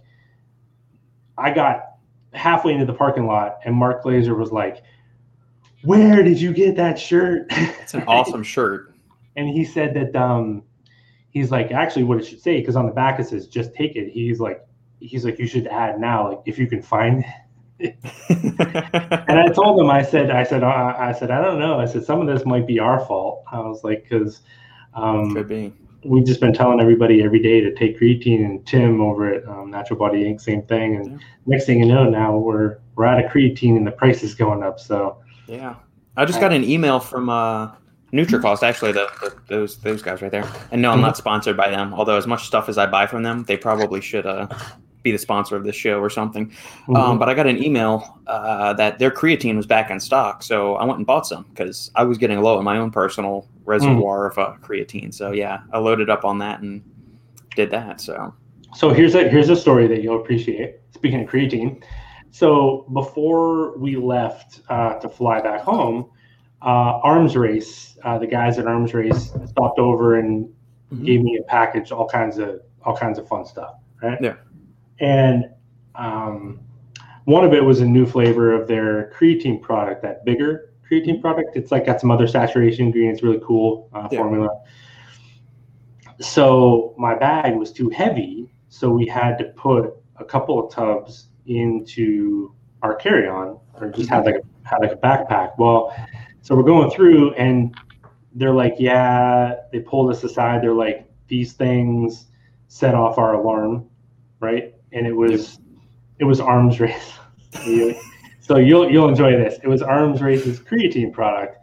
I 1.38 1.52
got 1.54 1.84
halfway 2.34 2.74
into 2.74 2.86
the 2.86 2.94
parking 2.94 3.26
lot, 3.26 3.60
and 3.66 3.76
Mark 3.76 4.04
Glazer 4.04 4.38
was 4.38 4.52
like, 4.52 4.84
"Where 5.84 6.24
did 6.24 6.40
you 6.40 6.54
get 6.54 6.76
that 6.78 7.00
shirt?" 7.00 7.48
It's 7.50 7.94
an 7.94 8.04
awesome 8.08 8.44
shirt. 8.44 8.90
and 9.36 9.50
he 9.50 9.64
said 9.64 9.94
that 9.94 10.16
um 10.16 10.64
he's 11.30 11.52
like 11.52 11.72
actually 11.72 12.04
what 12.04 12.18
it 12.18 12.26
should 12.26 12.42
say 12.42 12.60
because 12.60 12.76
on 12.76 12.86
the 12.86 12.92
back 12.92 13.20
it 13.20 13.28
says 13.28 13.48
just 13.48 13.74
take 13.74 13.96
it 13.96 14.10
he's 14.10 14.40
like 14.40 14.66
he's 15.00 15.26
like 15.26 15.40
you 15.40 15.48
should 15.48 15.68
add 15.68 16.00
now 16.00 16.30
like 16.30 16.40
if 16.46 16.58
you 16.58 16.68
can 16.68 16.82
find 16.82 17.24
it 17.80 17.96
and 19.28 19.40
i 19.40 19.48
told 19.48 19.80
him 19.80 19.90
i 19.90 20.04
said 20.04 20.30
i 20.30 20.44
said 20.44 20.64
uh, 20.64 20.94
i 20.98 21.12
said 21.12 21.32
i 21.32 21.42
don't 21.42 21.60
know 21.60 21.80
i 21.80 21.86
said 21.86 22.04
some 22.04 22.22
of 22.22 22.28
this 22.28 22.46
might 22.46 22.68
be 22.68 22.80
our 22.80 23.04
fault 23.06 23.44
i 23.52 23.60
was 23.60 23.84
like 23.84 24.04
because 24.04 24.42
um 24.94 25.34
Could 25.34 25.48
be. 25.48 25.74
We've 26.04 26.26
just 26.26 26.40
been 26.40 26.54
telling 26.54 26.80
everybody 26.80 27.24
every 27.24 27.40
day 27.40 27.62
to 27.62 27.74
take 27.76 28.00
creatine 28.00 28.44
and 28.46 28.66
tim 28.66 29.02
over 29.02 29.34
at 29.34 29.48
um, 29.48 29.70
natural 29.70 29.98
body 30.00 30.24
inc 30.24 30.42
same 30.42 30.62
thing 30.64 30.96
and 30.96 31.12
Yeah. 31.12 31.18
next 31.46 31.66
thing 31.66 31.80
you 31.80 31.86
know 31.86 32.10
now 32.10 32.36
we're 32.36 32.78
we're 32.96 33.06
out 33.06 33.24
of 33.24 33.32
creatine 33.32 33.78
and 33.78 33.86
the 33.86 33.92
price 33.92 34.24
is 34.24 34.34
going 34.36 34.64
up 34.64 34.80
so 34.80 35.18
Yeah. 35.48 35.76
I 36.18 36.26
just 36.26 36.40
got 36.42 36.52
an 36.52 36.64
email 36.66 37.00
from 37.00 37.30
uh, 37.30 37.72
NutriCost, 38.12 38.64
actually, 38.64 38.92
the, 38.92 39.10
the, 39.22 39.34
those 39.48 39.78
those 39.78 40.02
guys 40.02 40.22
right 40.22 40.30
there. 40.30 40.44
And 40.72 40.82
no, 40.82 40.92
I'm 40.92 41.00
not 41.00 41.16
sponsored 41.16 41.56
by 41.56 41.70
them. 41.70 41.94
Although, 41.94 42.18
as 42.18 42.28
much 42.28 42.46
stuff 42.46 42.68
as 42.68 42.78
I 42.78 42.86
buy 42.86 43.08
from 43.08 43.24
them, 43.24 43.46
they 43.46 43.56
probably 43.56 44.02
should 44.02 44.26
uh, 44.26 44.48
be 45.04 45.12
the 45.12 45.18
sponsor 45.18 45.56
of 45.56 45.64
this 45.64 45.76
show 45.76 46.00
or 46.00 46.10
something. 46.10 46.50
Mm-hmm. 46.50 46.96
Um, 46.96 47.20
but 47.20 47.30
I 47.30 47.34
got 47.34 47.48
an 47.48 47.64
email 47.64 48.20
uh, 48.28 48.74
that 48.74 49.00
their 49.00 49.12
creatine 49.12 49.56
was 49.56 49.66
back 49.66 49.90
in 49.90 50.00
stock, 50.00 50.44
so 50.44 50.76
I 50.76 50.86
went 50.86 50.98
and 50.98 51.06
bought 51.06 51.26
some 51.28 51.46
because 51.50 51.92
I 51.96 52.04
was 52.04 52.18
getting 52.18 52.42
low 52.42 52.58
in 52.60 52.66
my 52.66 52.78
own 52.78 52.92
personal 52.92 53.48
reservoir 53.66 54.28
of 54.28 54.38
uh, 54.38 54.54
creatine. 54.62 55.14
So 55.14 55.32
yeah, 55.32 55.62
I 55.72 55.80
loaded 55.80 56.10
up 56.10 56.26
on 56.26 56.40
that 56.40 56.62
and 56.62 56.84
did 57.56 57.72
that. 57.72 58.02
So 58.02 58.34
So 58.76 58.90
here's 58.90 59.16
a 59.16 59.28
here's 59.30 59.50
a 59.50 59.56
story 59.56 59.88
that 59.88 60.02
you'll 60.02 60.20
appreciate. 60.22 60.78
Speaking 60.94 61.24
of 61.24 61.30
creatine, 61.30 61.84
so 62.32 62.86
before 62.94 63.78
we 63.78 63.96
left 63.96 64.62
uh, 64.70 64.96
to 64.96 65.10
fly 65.10 65.42
back 65.42 65.62
home, 65.62 66.10
uh, 66.62 67.00
Arms 67.04 67.36
Race, 67.36 67.98
uh, 68.04 68.18
the 68.20 68.28
guys 68.28 68.60
at 68.60 68.68
Arms 68.68 68.94
Race 68.94 69.34
stopped 69.48 69.80
over 69.80 70.20
and 70.20 70.48
Mhm. 70.94 71.06
gave 71.06 71.22
me 71.22 71.38
a 71.38 71.44
package, 71.44 71.92
all 71.92 72.08
kinds 72.08 72.38
of 72.38 72.62
all 72.84 72.96
kinds 72.96 73.20
of 73.20 73.28
fun 73.28 73.46
stuff, 73.46 73.76
right? 74.02 74.20
Yeah. 74.22 74.36
And 75.02 75.50
um, 75.96 76.62
one 77.26 77.44
of 77.44 77.54
it 77.54 77.64
was 77.64 77.82
a 77.82 77.86
new 77.86 78.06
flavor 78.06 78.54
of 78.54 78.68
their 78.68 79.12
creatine 79.18 79.62
product, 79.62 80.02
that 80.04 80.24
bigger 80.24 80.74
creatine 80.90 81.20
product. 81.20 81.58
It's 81.58 81.72
like 81.72 81.86
got 81.86 82.00
some 82.00 82.12
other 82.12 82.28
saturation 82.28 82.86
ingredients, 82.86 83.22
really 83.24 83.42
cool 83.44 83.90
uh, 83.94 84.08
Yeah. 84.12 84.20
formula. 84.20 84.62
so 86.20 86.94
my 86.98 87.16
bag 87.16 87.56
was 87.56 87.72
too 87.72 87.90
heavy, 87.90 88.52
so 88.70 88.90
we 88.92 89.08
had 89.08 89.38
to 89.40 89.46
put 89.46 89.94
a 90.18 90.24
couple 90.26 90.64
of 90.64 90.72
tubs 90.72 91.30
into 91.48 92.54
our 92.84 92.96
carry-on, 92.96 93.60
or 93.80 93.90
just 93.90 94.10
had 94.10 94.26
like 94.26 94.36
a, 94.36 94.68
had 94.68 94.78
like 94.82 94.92
a 94.92 94.96
backpack. 94.98 95.54
Well, 95.58 95.94
so 96.42 96.56
we're 96.56 96.64
going 96.64 96.92
through, 96.92 97.34
and 97.34 97.76
they're 98.36 98.54
like, 98.54 98.76
yeah, 98.78 99.56
they 99.72 99.80
pulled 99.80 100.12
us 100.12 100.24
aside. 100.24 100.62
They're 100.62 100.74
like, 100.74 101.10
these 101.28 101.54
things 101.54 102.28
set 102.68 102.94
off 102.96 103.18
our 103.18 103.34
alarm, 103.34 103.90
right? 104.40 104.76
And 104.94 105.08
it 105.08 105.14
was 105.16 105.60
it 106.20 106.26
was 106.26 106.40
arms 106.40 106.80
race. 106.80 107.14
so 108.42 108.58
you'll 108.58 108.90
you'll 108.92 109.10
enjoy 109.10 109.32
this. 109.32 109.60
It 109.64 109.68
was 109.68 109.82
arms 109.82 110.22
race's 110.22 110.60
creatine 110.60 111.12
product. 111.12 111.58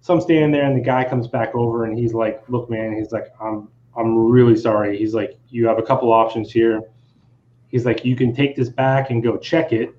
So 0.00 0.14
I'm 0.14 0.20
standing 0.20 0.52
there, 0.52 0.64
and 0.64 0.76
the 0.76 0.84
guy 0.84 1.04
comes 1.04 1.26
back 1.26 1.54
over, 1.54 1.84
and 1.84 1.98
he's 1.98 2.14
like, 2.14 2.42
"Look, 2.48 2.70
man," 2.70 2.94
he's 2.96 3.12
like, 3.12 3.26
"I'm 3.40 3.68
I'm 3.96 4.16
really 4.30 4.56
sorry." 4.56 4.96
He's 4.96 5.14
like, 5.14 5.36
"You 5.48 5.66
have 5.66 5.78
a 5.78 5.82
couple 5.82 6.12
options 6.12 6.52
here." 6.52 6.82
He's 7.68 7.84
like, 7.84 8.04
"You 8.04 8.16
can 8.16 8.34
take 8.34 8.56
this 8.56 8.68
back 8.68 9.10
and 9.10 9.22
go 9.22 9.36
check 9.36 9.72
it, 9.72 9.94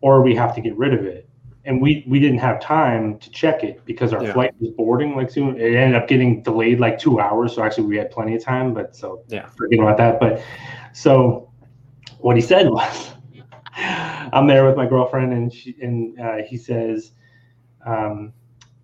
or 0.00 0.22
we 0.22 0.34
have 0.34 0.54
to 0.54 0.60
get 0.60 0.76
rid 0.76 0.94
of 0.94 1.04
it." 1.04 1.28
And 1.66 1.80
we 1.80 2.04
we 2.08 2.18
didn't 2.18 2.38
have 2.38 2.60
time 2.60 3.18
to 3.18 3.30
check 3.30 3.62
it 3.62 3.84
because 3.84 4.12
our 4.12 4.22
Yeah. 4.22 4.32
flight 4.32 4.54
was 4.60 4.70
boarding 4.70 5.16
like 5.16 5.30
soon. 5.30 5.56
It 5.60 5.74
ended 5.74 6.00
up 6.00 6.08
getting 6.08 6.42
delayed 6.42 6.80
like 6.80 6.98
two 6.98 7.20
hours, 7.20 7.54
so 7.54 7.62
actually 7.62 7.86
we 7.86 7.96
had 7.96 8.10
plenty 8.10 8.34
of 8.34 8.42
time. 8.42 8.74
But 8.74 8.96
so 8.96 9.20
Yeah. 9.28 9.46
forget 9.56 9.78
about 9.80 9.96
that. 9.98 10.18
But 10.20 10.42
so 10.92 11.43
what 12.24 12.36
he 12.36 12.42
said 12.42 12.70
was, 12.70 13.12
I'm 13.76 14.46
there 14.46 14.66
with 14.66 14.78
my 14.78 14.86
girlfriend, 14.86 15.34
and 15.34 15.52
she 15.52 15.76
and 15.82 16.18
uh, 16.18 16.36
he 16.48 16.56
says, 16.56 17.12
um, 17.84 18.32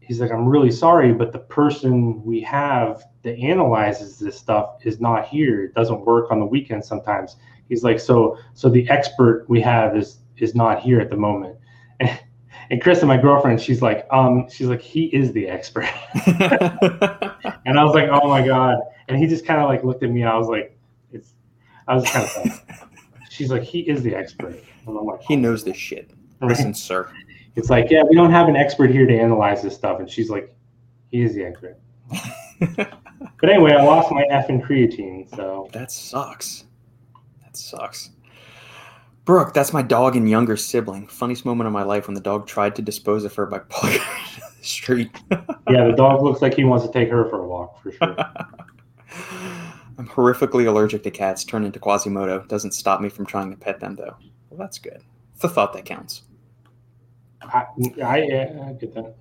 he's 0.01 0.21
like, 0.21 0.31
I'm 0.31 0.47
really 0.47 0.71
sorry, 0.71 1.15
but 1.15 1.33
the 1.33 1.39
person 1.39 2.23
we 2.23 2.43
have 2.43 3.03
that 3.23 3.39
analyzes 3.39 4.19
this 4.19 4.39
stuff 4.39 4.77
is 4.83 5.01
not 5.01 5.27
here. 5.27 5.65
It 5.65 5.75
doesn't 5.75 6.05
work 6.05 6.31
on 6.31 6.39
the 6.39 6.45
weekend 6.45 6.85
sometimes. 6.85 7.37
He's 7.71 7.83
like, 7.83 7.99
so 7.99 8.37
so 8.53 8.69
the 8.69 8.87
expert 8.91 9.47
we 9.49 9.63
have 9.63 9.97
is 9.97 10.19
is 10.37 10.55
not 10.55 10.83
here 10.83 11.01
at 11.01 11.09
the 11.09 11.17
moment. 11.17 11.57
And, 11.99 12.21
and 12.71 12.83
Chris 12.83 12.99
and 12.99 13.09
my 13.09 13.17
girlfriend, 13.17 13.59
she's 13.59 13.81
like, 13.81 14.07
um, 14.11 14.51
she's 14.51 14.67
like, 14.67 14.83
he 14.83 15.07
is 15.07 15.33
the 15.33 15.49
expert. 15.49 15.89
And 17.67 17.79
I 17.79 17.85
was 17.85 17.95
like, 17.95 18.09
oh 18.11 18.29
my 18.29 18.45
God. 18.45 18.79
And 19.09 19.17
he 19.17 19.27
just 19.27 19.47
kind 19.47 19.61
of 19.61 19.69
like 19.69 19.85
looked 19.85 20.03
at 20.03 20.11
me. 20.11 20.25
I 20.25 20.37
was 20.37 20.49
like, 20.49 20.77
it's, 21.13 21.35
I 21.87 21.95
was 21.95 22.05
kind 22.05 22.25
of 22.27 22.90
she's 23.41 23.51
like, 23.51 23.63
he 23.63 23.81
is 23.81 24.03
the 24.03 24.15
expert. 24.15 24.63
And 24.87 24.99
I'm 24.99 25.07
like, 25.07 25.23
he 25.23 25.35
knows 25.35 25.65
this 25.65 25.77
shit. 25.79 26.11
Listen, 26.43 26.75
sir. 26.75 27.11
It's 27.57 27.69
like, 27.69 27.91
yeah, 27.91 28.05
we 28.09 28.15
don't 28.15 28.31
have 28.31 28.49
an 28.49 28.55
expert 28.55 28.91
here 28.93 29.07
to 29.07 29.13
analyze 29.13 29.61
this 29.61 29.75
stuff. 29.75 29.99
And 29.99 30.09
she's 30.09 30.31
like, 30.31 30.55
he 31.11 31.23
is 31.23 31.35
the 31.35 31.43
expert. 31.45 31.79
But 33.41 33.51
anyway, 33.51 33.73
I 33.73 33.83
lost 33.83 34.13
my 34.13 34.25
F 34.31 34.49
in 34.51 34.63
creatine. 34.63 35.29
So 35.35 35.69
That 35.73 35.91
sucks. 35.91 36.65
That 37.43 37.57
sucks. 37.57 38.11
Brooke, 39.25 39.53
that's 39.53 39.73
my 39.73 39.83
dog 39.83 40.15
and 40.15 40.31
younger 40.31 40.57
sibling. 40.57 41.09
Funniest 41.09 41.45
moment 41.45 41.67
of 41.67 41.73
my 41.73 41.83
life 41.83 42.07
when 42.07 42.15
the 42.15 42.21
dog 42.21 42.47
tried 42.47 42.77
to 42.77 42.83
dispose 42.83 43.25
of 43.25 43.35
her 43.35 43.47
by 43.47 43.59
pulling 43.69 43.99
her 43.99 44.17
into 44.27 44.41
the 44.59 44.65
street. 44.65 45.11
yeah, 45.31 45.87
the 45.87 45.95
dog 45.97 46.23
looks 46.23 46.41
like 46.41 46.55
he 46.55 46.65
wants 46.65 46.87
to 46.87 46.93
take 46.93 47.11
her 47.11 47.29
for 47.29 47.41
a 47.41 47.49
walk 47.49 47.83
for 47.83 47.91
sure. 47.93 48.17
I'm 50.01 50.09
horrifically 50.09 50.67
allergic 50.67 51.03
to 51.03 51.11
cats. 51.11 51.45
Turn 51.45 51.63
into 51.63 51.79
Quasimodo. 51.79 52.49
Doesn't 52.49 52.73
stop 52.73 53.03
me 53.03 53.11
from 53.11 53.27
trying 53.27 53.51
to 53.51 53.57
pet 53.59 53.81
them, 53.81 53.97
though. 53.97 54.17
Well, 54.49 54.59
that's 54.59 54.79
good. 54.79 55.03
It's 55.35 55.43
the 55.43 55.49
thought 55.51 55.75
that 55.75 55.85
counts. 55.85 56.23
I, 57.43 57.67
I, 58.03 58.23
yeah, 58.23 58.65
I 58.67 58.73
get 58.73 58.95
that. 58.95 59.15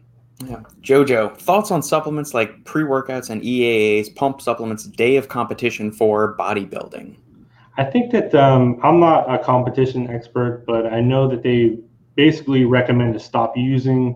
Yeah. 0.45 0.61
Jojo, 0.81 1.35
thoughts 1.35 1.69
on 1.69 1.83
supplements 1.83 2.33
like 2.33 2.63
pre 2.63 2.83
workouts 2.83 3.29
and 3.29 3.41
EAAs, 3.41 4.15
pump 4.15 4.39
supplements, 4.39 4.85
day 4.85 5.17
of 5.17 5.27
competition 5.27 5.91
for 5.91 6.37
bodybuilding? 6.37 7.17
I 7.75 7.83
think 7.83 8.13
that 8.13 8.33
um, 8.33 8.79
I'm 8.81 9.01
not 9.01 9.29
a 9.29 9.37
competition 9.37 10.09
expert, 10.09 10.63
but 10.65 10.85
I 10.85 11.01
know 11.01 11.27
that 11.27 11.43
they 11.43 11.77
basically 12.15 12.63
recommend 12.63 13.15
to 13.15 13.19
stop 13.19 13.57
using 13.57 14.15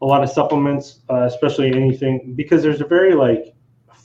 a 0.00 0.06
lot 0.06 0.22
of 0.22 0.30
supplements, 0.30 1.00
uh, 1.10 1.24
especially 1.24 1.74
anything, 1.74 2.32
because 2.36 2.62
there's 2.62 2.80
a 2.80 2.86
very 2.86 3.14
like 3.14 3.54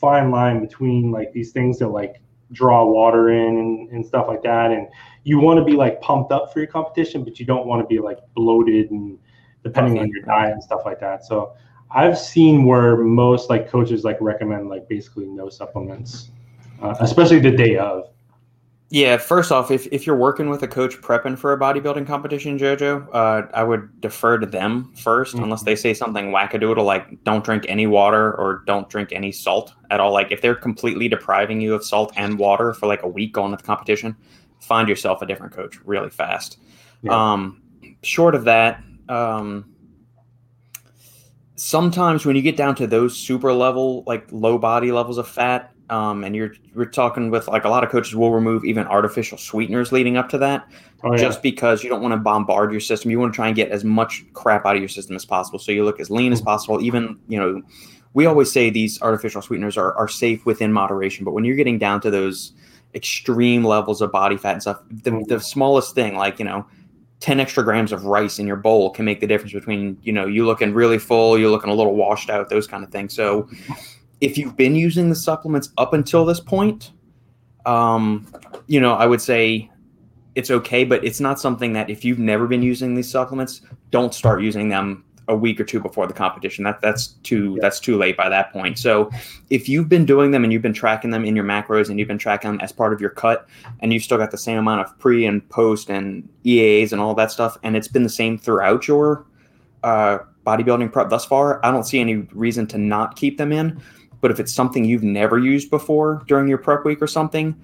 fine 0.05 0.29
line 0.29 0.61
between 0.61 1.11
like 1.11 1.33
these 1.33 1.51
things 1.51 1.79
that 1.79 1.87
like 1.87 2.21
draw 2.51 2.85
water 2.85 3.29
in 3.29 3.57
and, 3.57 3.89
and 3.89 4.05
stuff 4.05 4.27
like 4.27 4.43
that. 4.43 4.69
And 4.71 4.87
you 5.23 5.39
want 5.39 5.57
to 5.57 5.65
be 5.65 5.71
like 5.71 5.99
pumped 5.99 6.31
up 6.31 6.53
for 6.53 6.59
your 6.59 6.67
competition, 6.67 7.23
but 7.23 7.39
you 7.39 7.45
don't 7.47 7.65
want 7.65 7.81
to 7.81 7.87
be 7.87 7.99
like 7.99 8.19
bloated 8.35 8.91
and 8.91 9.17
depending 9.63 9.97
on 9.97 10.07
your 10.09 10.21
diet 10.21 10.53
and 10.53 10.61
stuff 10.61 10.81
like 10.85 10.99
that. 10.99 11.25
So 11.25 11.55
I've 11.89 12.19
seen 12.19 12.65
where 12.65 12.97
most 12.97 13.49
like 13.49 13.67
coaches 13.67 14.03
like 14.03 14.17
recommend 14.21 14.69
like 14.69 14.87
basically 14.87 15.25
no 15.25 15.49
supplements, 15.49 16.29
uh, 16.83 16.95
especially 16.99 17.39
the 17.39 17.49
day 17.65 17.77
of. 17.77 18.11
Yeah, 18.91 19.17
first 19.17 19.51
off, 19.51 19.71
if, 19.71 19.87
if 19.87 20.05
you're 20.05 20.15
working 20.15 20.47
with 20.47 20.61
a 20.61 20.67
coach 20.67 21.01
prepping 21.01 21.37
for 21.39 21.51
a 21.51 21.59
bodybuilding 21.59 22.05
competition, 22.05 22.57
Jojo, 22.57 23.07
uh, 23.13 23.47
I 23.53 23.63
would 23.63 23.99
defer 23.99 24.37
to 24.37 24.45
them 24.45 24.93
1st 24.95 25.35
Mhm. 25.35 25.43
unless 25.43 25.63
they 25.63 25.75
say 25.75 25.93
something 25.93 26.31
wackadoodle 26.31 26.85
like 26.85 27.23
don't 27.23 27.43
drink 27.43 27.65
any 27.67 27.87
water 27.87 28.33
or 28.33 28.61
don't 28.67 28.87
drink 28.87 29.11
any 29.11 29.31
salt 29.31 29.73
at 29.89 29.99
all. 29.99 30.13
Like 30.13 30.31
if 30.31 30.41
they're 30.41 30.55
completely 30.55 31.07
depriving 31.09 31.61
you 31.61 31.73
of 31.73 31.83
salt 31.83 32.13
and 32.15 32.37
water 32.37 32.73
for 32.73 32.85
like 32.85 33.01
a 33.01 33.07
week 33.07 33.33
going 33.33 33.51
to 33.51 33.57
the 33.57 33.63
competition, 33.63 34.15
find 34.59 34.87
yourself 34.87 35.21
a 35.23 35.25
different 35.25 35.51
coach 35.53 35.79
really 35.83 36.11
fast. 36.11 36.59
Yeah. 37.01 37.33
Um, 37.33 37.63
short 38.03 38.35
of 38.35 38.43
that, 38.43 38.83
um, 39.09 39.65
sometimes 41.55 42.25
when 42.25 42.35
you 42.35 42.41
get 42.43 42.55
down 42.55 42.75
to 42.75 42.85
those 42.87 43.17
super 43.17 43.51
level, 43.51 44.03
like 44.05 44.27
low 44.31 44.57
body 44.59 44.91
levels 44.91 45.17
of 45.17 45.27
fat, 45.27 45.71
um, 45.89 46.23
and 46.23 46.35
you're 46.35 46.53
we're 46.73 46.85
talking 46.85 47.29
with 47.29 47.47
like 47.47 47.63
a 47.65 47.69
lot 47.69 47.83
of 47.83 47.89
coaches 47.89 48.15
will 48.15 48.31
remove 48.31 48.65
even 48.65 48.87
artificial 48.87 49.37
sweeteners 49.37 49.91
leading 49.91 50.17
up 50.17 50.29
to 50.29 50.37
that, 50.39 50.67
Oh, 51.03 51.11
yeah. 51.11 51.17
just 51.17 51.43
because 51.43 51.83
you 51.83 51.89
don't 51.89 52.01
want 52.01 52.13
to 52.13 52.17
bombard 52.17 52.71
your 52.71 52.81
system. 52.81 53.11
You 53.11 53.19
want 53.19 53.33
to 53.33 53.35
try 53.35 53.47
and 53.47 53.55
get 53.55 53.69
as 53.69 53.83
much 53.83 54.23
crap 54.33 54.65
out 54.65 54.75
of 54.75 54.81
your 54.81 54.89
system 54.89 55.15
as 55.15 55.25
possible, 55.25 55.59
so 55.59 55.71
you 55.71 55.85
look 55.85 55.99
as 55.99 56.09
lean 56.09 56.31
as 56.33 56.41
possible. 56.41 56.81
Even 56.81 57.19
you 57.27 57.39
know, 57.39 57.61
we 58.13 58.25
always 58.25 58.51
say 58.51 58.69
these 58.69 59.01
artificial 59.01 59.41
sweeteners 59.41 59.77
are 59.77 59.93
are 59.95 60.07
safe 60.07 60.45
within 60.45 60.73
moderation, 60.73 61.23
but 61.25 61.31
when 61.31 61.45
you're 61.45 61.55
getting 61.55 61.77
down 61.77 62.01
to 62.01 62.09
those 62.09 62.53
extreme 62.95 63.63
levels 63.63 64.01
of 64.01 64.11
body 64.11 64.37
fat 64.37 64.53
and 64.53 64.61
stuff, 64.61 64.79
the, 64.89 65.23
the 65.27 65.39
smallest 65.39 65.93
thing 65.93 66.15
like 66.15 66.39
you 66.39 66.45
know 66.45 66.65
10 67.19 67.39
extra 67.39 67.63
grams 67.63 67.91
of 67.91 68.05
rice 68.05 68.39
in 68.39 68.47
your 68.47 68.55
bowl 68.55 68.89
can 68.89 69.03
make 69.05 69.19
the 69.19 69.27
difference 69.27 69.53
between 69.53 69.97
you 70.01 70.11
know 70.13 70.25
you 70.25 70.45
looking 70.45 70.73
really 70.73 70.97
full 70.97 71.37
you're 71.37 71.49
looking 71.49 71.69
a 71.69 71.73
little 71.73 71.95
washed 71.95 72.29
out 72.29 72.49
those 72.49 72.67
kind 72.67 72.83
of 72.83 72.89
things 72.91 73.13
so 73.13 73.47
if 74.21 74.37
you've 74.37 74.55
been 74.55 74.75
using 74.75 75.09
the 75.09 75.15
supplements 75.15 75.69
up 75.77 75.93
until 75.93 76.25
this 76.25 76.39
point 76.39 76.91
um 77.65 78.25
you 78.67 78.79
know 78.79 78.93
i 78.93 79.05
would 79.05 79.21
say 79.21 79.69
it's 80.35 80.51
okay 80.51 80.83
but 80.83 81.03
it's 81.03 81.19
not 81.19 81.39
something 81.39 81.73
that 81.73 81.89
if 81.89 82.03
you've 82.05 82.19
never 82.19 82.47
been 82.47 82.61
using 82.61 82.95
these 82.95 83.09
supplements 83.09 83.61
don't 83.91 84.13
start 84.13 84.41
using 84.41 84.69
them 84.69 85.05
a 85.27 85.35
week 85.35 85.59
or 85.59 85.63
two 85.63 85.79
before 85.79 86.07
the 86.07 86.13
competition. 86.13 86.63
That 86.63 86.81
that's 86.81 87.07
too 87.23 87.57
that's 87.61 87.79
too 87.79 87.97
late 87.97 88.15
by 88.17 88.29
that 88.29 88.51
point. 88.51 88.77
So 88.77 89.09
if 89.49 89.67
you've 89.67 89.89
been 89.89 90.05
doing 90.05 90.31
them 90.31 90.43
and 90.43 90.53
you've 90.53 90.61
been 90.61 90.73
tracking 90.73 91.09
them 91.09 91.25
in 91.25 91.35
your 91.35 91.45
macros 91.45 91.89
and 91.89 91.97
you've 91.97 92.07
been 92.07 92.17
tracking 92.17 92.51
them 92.51 92.59
as 92.61 92.71
part 92.71 92.93
of 92.93 93.01
your 93.01 93.09
cut 93.09 93.47
and 93.79 93.91
you've 93.91 94.03
still 94.03 94.17
got 94.17 94.31
the 94.31 94.37
same 94.37 94.57
amount 94.57 94.81
of 94.81 94.97
pre 94.99 95.25
and 95.25 95.47
post 95.49 95.89
and 95.89 96.27
EAs 96.43 96.91
and 96.91 97.01
all 97.01 97.15
that 97.15 97.31
stuff, 97.31 97.57
and 97.63 97.75
it's 97.75 97.87
been 97.87 98.03
the 98.03 98.09
same 98.09 98.37
throughout 98.37 98.87
your 98.87 99.25
uh, 99.83 100.19
bodybuilding 100.45 100.91
prep 100.91 101.09
thus 101.09 101.25
far, 101.25 101.63
I 101.65 101.71
don't 101.71 101.83
see 101.83 101.99
any 101.99 102.15
reason 102.31 102.67
to 102.67 102.77
not 102.77 103.15
keep 103.15 103.37
them 103.37 103.51
in. 103.51 103.81
But 104.25 104.31
if 104.31 104.39
it's 104.39 104.55
something 104.55 104.83
you've 104.83 105.03
never 105.03 105.37
used 105.37 105.69
before 105.69 106.23
during 106.25 106.47
your 106.47 106.57
prep 106.57 106.83
week 106.83 106.99
or 106.99 107.05
something, 107.05 107.55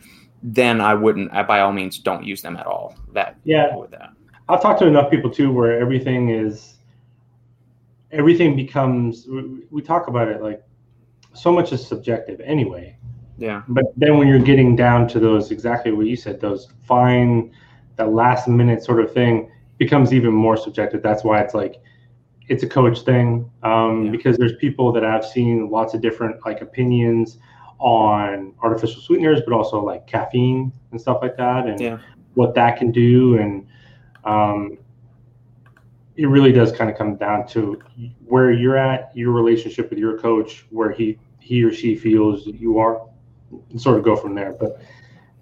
then 0.43 0.80
I 0.80 0.93
wouldn't. 0.93 1.34
I, 1.34 1.41
by 1.41 1.62
all 1.62 1.72
means, 1.74 1.97
don't 1.97 2.24
use 2.24 2.43
them 2.43 2.55
at 2.55 2.68
all. 2.68 2.95
That 3.14 3.36
Yeah. 3.45 3.76
with 3.76 3.89
that. 3.89 4.12
I've 4.47 4.62
talked 4.62 4.78
to 4.82 4.86
enough 4.86 5.09
people 5.09 5.32
too 5.32 5.51
where 5.51 5.80
everything 5.80 6.30
is 6.30 6.76
everything 8.12 8.55
becomes 8.55 9.26
we, 9.28 9.64
we 9.72 9.82
talk 9.82 10.07
about 10.07 10.28
it 10.28 10.43
like 10.43 10.62
so 11.34 11.51
much 11.51 11.74
is 11.74 11.84
subjective 11.88 12.39
anyway 12.41 12.95
Yeah, 13.39 13.64
but 13.68 13.86
then 13.97 14.20
when 14.20 14.28
you're 14.28 14.38
getting 14.51 14.76
down 14.76 15.07
to 15.07 15.20
those 15.20 15.49
exactly 15.49 15.91
what 15.91 16.05
you 16.05 16.16
said 16.16 16.39
those 16.39 16.68
fine 16.84 17.51
that 17.95 18.09
last 18.12 18.47
minute 18.47 18.84
sort 18.84 18.99
of 19.03 19.12
thing 19.12 19.49
becomes 19.80 20.14
even 20.14 20.32
more 20.32 20.57
subjective 20.57 21.01
that's 21.01 21.24
why 21.24 21.41
it's 21.41 21.55
like 21.55 21.82
it's 22.52 22.64
a 22.64 22.68
coach 22.68 22.99
thing 23.02 23.49
um, 23.64 24.06
Yeah. 24.06 24.12
because 24.12 24.38
there's 24.38 24.56
people 24.66 24.91
that 24.95 25.06
i've 25.12 25.26
seen 25.26 25.70
lots 25.78 25.93
of 25.95 26.02
different 26.02 26.36
like 26.45 26.60
opinions 26.62 27.38
on 27.80 28.54
artificial 28.62 29.02
sweeteners 29.02 29.39
but 29.45 29.54
also 29.54 29.84
like 29.91 30.06
caffeine 30.06 30.72
and 30.91 30.99
stuff 31.06 31.20
like 31.22 31.36
that 31.38 31.66
and 31.70 31.80
Yeah. 31.80 31.97
what 32.36 32.54
that 32.56 32.78
can 32.78 32.91
do 32.91 33.38
and 33.41 33.66
um, 34.24 34.78
it 36.16 36.28
really 36.28 36.52
does 36.52 36.72
kind 36.72 36.89
of 36.91 36.97
come 36.97 37.16
down 37.16 37.47
to 37.47 37.80
where 38.26 38.52
you're 38.52 38.78
at, 38.78 39.12
your 39.16 39.32
relationship 39.32 39.89
with 39.89 39.97
your 39.97 40.20
coach, 40.20 40.66
where 40.70 40.91
he 40.91 41.18
he 41.39 41.64
or 41.64 41.74
she 41.74 41.95
feels 41.95 42.45
that 42.45 42.56
you 42.60 42.78
are, 42.78 43.08
and 43.72 43.82
sort 43.82 43.97
of 43.97 44.04
go 44.04 44.16
from 44.16 44.36
there. 44.36 44.54
But 44.60 44.80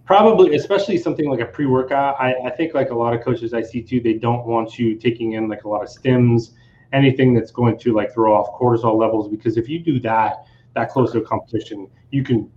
probably, 0.06 0.56
especially 0.56 0.98
something 0.98 1.30
like 1.30 1.42
a 1.42 1.46
pre-workout, 1.46 2.16
I, 2.20 2.34
I 2.46 2.50
think 2.52 2.74
like 2.74 2.92
a 2.92 2.96
lot 2.96 3.14
of 3.14 3.22
coaches 3.22 3.54
I 3.54 3.62
see 3.62 3.82
too, 3.82 4.00
they 4.00 4.14
don't 4.14 4.46
want 4.46 4.80
you 4.80 4.96
taking 4.96 5.34
in 5.34 5.50
like 5.50 5.66
a 5.66 5.70
lot 5.70 5.84
of 5.84 5.90
stims, 5.90 6.52
anything 6.94 7.34
that's 7.34 7.52
going 7.52 7.78
to 7.80 7.94
like 7.94 8.14
throw 8.14 8.34
off 8.34 8.60
cortisol 8.60 8.98
levels, 8.98 9.28
because 9.30 9.58
if 9.58 9.70
you 9.70 9.80
do 9.80 10.00
that 10.02 10.46
that 10.76 10.90
close 10.90 11.12
to 11.12 11.20
a 11.20 11.22
competition, 11.22 11.88
you 12.12 12.24
can 12.24 12.50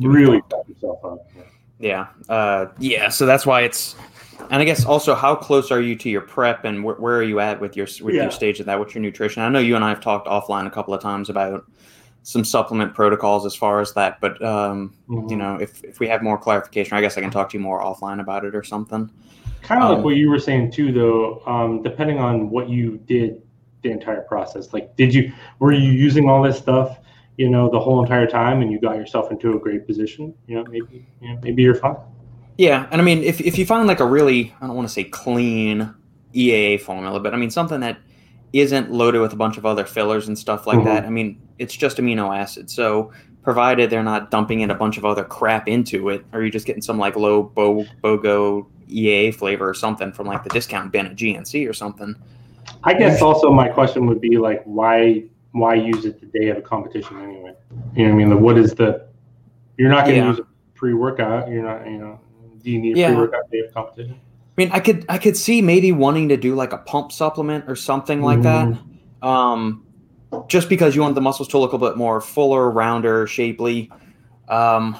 really 0.00 0.40
fuck 0.50 0.68
yourself 0.68 1.04
up. 1.04 1.18
Yeah. 1.78 2.06
Uh, 2.28 2.66
yeah. 2.78 3.08
So 3.08 3.26
that's 3.26 3.46
why 3.46 3.62
it's, 3.62 3.94
and 4.50 4.60
I 4.60 4.64
guess 4.64 4.84
also 4.84 5.14
how 5.14 5.34
close 5.34 5.70
are 5.70 5.80
you 5.80 5.94
to 5.96 6.08
your 6.10 6.20
prep 6.20 6.64
and 6.64 6.80
wh- 6.80 7.00
where 7.00 7.16
are 7.16 7.22
you 7.22 7.40
at 7.40 7.60
with 7.60 7.76
your 7.76 7.86
with 8.02 8.14
Yeah. 8.14 8.22
your 8.22 8.30
stage 8.30 8.60
of 8.60 8.66
that? 8.66 8.78
What's 8.78 8.94
your 8.94 9.02
nutrition? 9.02 9.42
I 9.42 9.48
know 9.48 9.58
you 9.60 9.76
and 9.76 9.84
I 9.84 9.88
have 9.90 10.00
talked 10.00 10.26
offline 10.26 10.66
a 10.66 10.70
couple 10.70 10.94
of 10.94 11.00
times 11.00 11.30
about 11.30 11.64
some 12.22 12.42
supplement 12.44 12.94
protocols 12.94 13.44
as 13.44 13.54
far 13.54 13.80
as 13.80 13.92
that, 13.94 14.20
but 14.20 14.42
um, 14.42 14.94
Mhm. 15.08 15.30
you 15.30 15.36
know, 15.36 15.56
if 15.60 15.84
if 15.84 16.00
we 16.00 16.08
have 16.08 16.22
more 16.22 16.38
clarification, 16.38 16.96
I 16.96 17.00
guess 17.00 17.16
I 17.18 17.20
can 17.20 17.30
talk 17.30 17.50
to 17.50 17.58
you 17.58 17.62
more 17.62 17.80
offline 17.82 18.20
about 18.20 18.44
it 18.44 18.54
or 18.54 18.62
something. 18.62 19.10
Kind 19.62 19.82
of 19.82 19.90
Um, 19.90 19.96
like 19.96 20.04
what 20.04 20.16
you 20.16 20.30
were 20.30 20.38
saying 20.38 20.72
too, 20.72 20.90
though. 20.92 21.42
Um, 21.46 21.82
depending 21.82 22.18
on 22.18 22.50
what 22.50 22.68
you 22.68 22.98
did 23.06 23.42
the 23.84 23.90
entire 23.92 24.22
process, 24.22 24.72
like, 24.72 24.96
did 24.96 25.14
you 25.14 25.32
were 25.60 25.70
you 25.72 25.92
using 25.92 26.28
all 26.28 26.42
this 26.42 26.58
stuff, 26.58 26.98
you 27.36 27.48
know, 27.48 27.70
the 27.70 27.78
whole 27.78 28.02
entire 28.02 28.26
time, 28.26 28.62
and 28.62 28.72
you 28.72 28.80
got 28.80 28.96
yourself 28.96 29.30
into 29.30 29.54
a 29.54 29.58
great 29.60 29.86
position? 29.86 30.34
You 30.48 30.56
know, 30.56 30.64
maybe, 30.64 31.06
you 31.20 31.28
know, 31.34 31.38
maybe 31.42 31.62
you're 31.62 31.76
fine. 31.76 31.96
Yeah, 32.58 32.88
and 32.90 33.00
I 33.00 33.04
mean, 33.04 33.22
if 33.22 33.40
if 33.40 33.56
you 33.58 33.66
find 33.66 33.86
like 33.86 34.00
a 34.00 34.06
really, 34.06 34.52
I 34.60 34.66
don't 34.66 34.74
want 34.74 34.88
to 34.88 34.92
say 34.92 35.04
clean 35.04 35.94
EAA 36.34 36.80
formula, 36.80 37.20
but 37.20 37.32
I 37.34 37.36
mean 37.36 37.50
something 37.50 37.80
that 37.80 37.98
isn't 38.52 38.90
loaded 38.90 39.20
with 39.20 39.32
a 39.32 39.36
bunch 39.36 39.56
of 39.58 39.66
other 39.66 39.84
fillers 39.84 40.26
and 40.28 40.38
stuff 40.38 40.66
like 40.66 40.78
Mhm. 40.78 40.84
that. 40.84 41.04
I 41.04 41.10
mean, 41.10 41.38
it's 41.58 41.74
just 41.76 41.96
amino 41.98 42.36
acids. 42.36 42.72
So 42.72 43.12
provided 43.42 43.90
they're 43.90 44.02
not 44.04 44.30
dumping 44.30 44.60
in 44.60 44.70
a 44.70 44.74
bunch 44.74 44.96
of 44.96 45.04
other 45.04 45.24
crap 45.24 45.68
into 45.68 46.08
it, 46.08 46.24
or 46.32 46.40
you're 46.40 46.50
just 46.50 46.66
getting 46.66 46.80
some 46.82 46.96
like 46.98 47.14
low 47.16 47.42
bo- 47.42 47.84
BOGO 48.02 48.64
EAA 48.88 49.32
flavor 49.34 49.68
or 49.68 49.74
something 49.74 50.12
from 50.12 50.26
like 50.28 50.44
the 50.44 50.50
discount 50.50 50.92
bin 50.92 51.04
at 51.06 51.16
GNC 51.16 51.68
or 51.68 51.72
something. 51.72 52.14
I 52.84 52.94
guess 52.94 53.22
also 53.22 53.50
my 53.50 53.68
question 53.68 54.06
would 54.06 54.20
be 54.20 54.36
like, 54.38 54.62
why 54.64 55.24
why 55.52 55.74
use 55.74 56.04
it 56.04 56.20
the 56.20 56.26
day 56.38 56.48
of 56.48 56.58
a 56.58 56.62
competition 56.62 57.20
anyway? 57.20 57.54
You 57.94 58.08
know, 58.08 58.10
what 58.10 58.12
I 58.12 58.12
mean, 58.12 58.30
like, 58.30 58.40
what 58.40 58.58
is 58.58 58.74
the? 58.74 59.06
You're 59.78 59.88
not 59.90 60.04
going 60.04 60.16
to 60.16 60.22
Yeah. 60.22 60.30
use 60.30 60.38
a 60.40 60.46
pre 60.74 60.94
workout. 60.94 61.48
You're 61.48 61.62
not, 61.62 61.86
you 61.86 61.98
know. 61.98 62.20
Do 62.62 62.70
you 62.70 62.80
need 62.80 62.96
a 62.96 63.00
Yeah. 63.00 63.08
pre 63.08 63.16
workout 63.16 63.50
day 63.50 63.60
of 63.60 63.72
competition? 63.72 64.16
I 64.16 64.60
mean, 64.60 64.70
I 64.72 64.80
could 64.80 65.04
I 65.08 65.18
could 65.18 65.36
see 65.36 65.62
maybe 65.62 65.92
wanting 65.92 66.28
to 66.28 66.36
do 66.36 66.54
like 66.54 66.72
a 66.72 66.78
pump 66.78 67.12
supplement 67.12 67.64
or 67.68 67.76
something 67.76 68.22
like 68.22 68.42
that. 68.42 68.76
Um, 69.22 69.84
just 70.48 70.68
because 70.68 70.94
you 70.94 71.02
want 71.02 71.14
the 71.14 71.20
muscles 71.20 71.48
to 71.48 71.58
look 71.58 71.72
a 71.72 71.78
bit 71.78 71.96
more 71.96 72.20
fuller, 72.20 72.70
rounder, 72.70 73.26
shapely. 73.26 73.90
Um, 74.48 74.96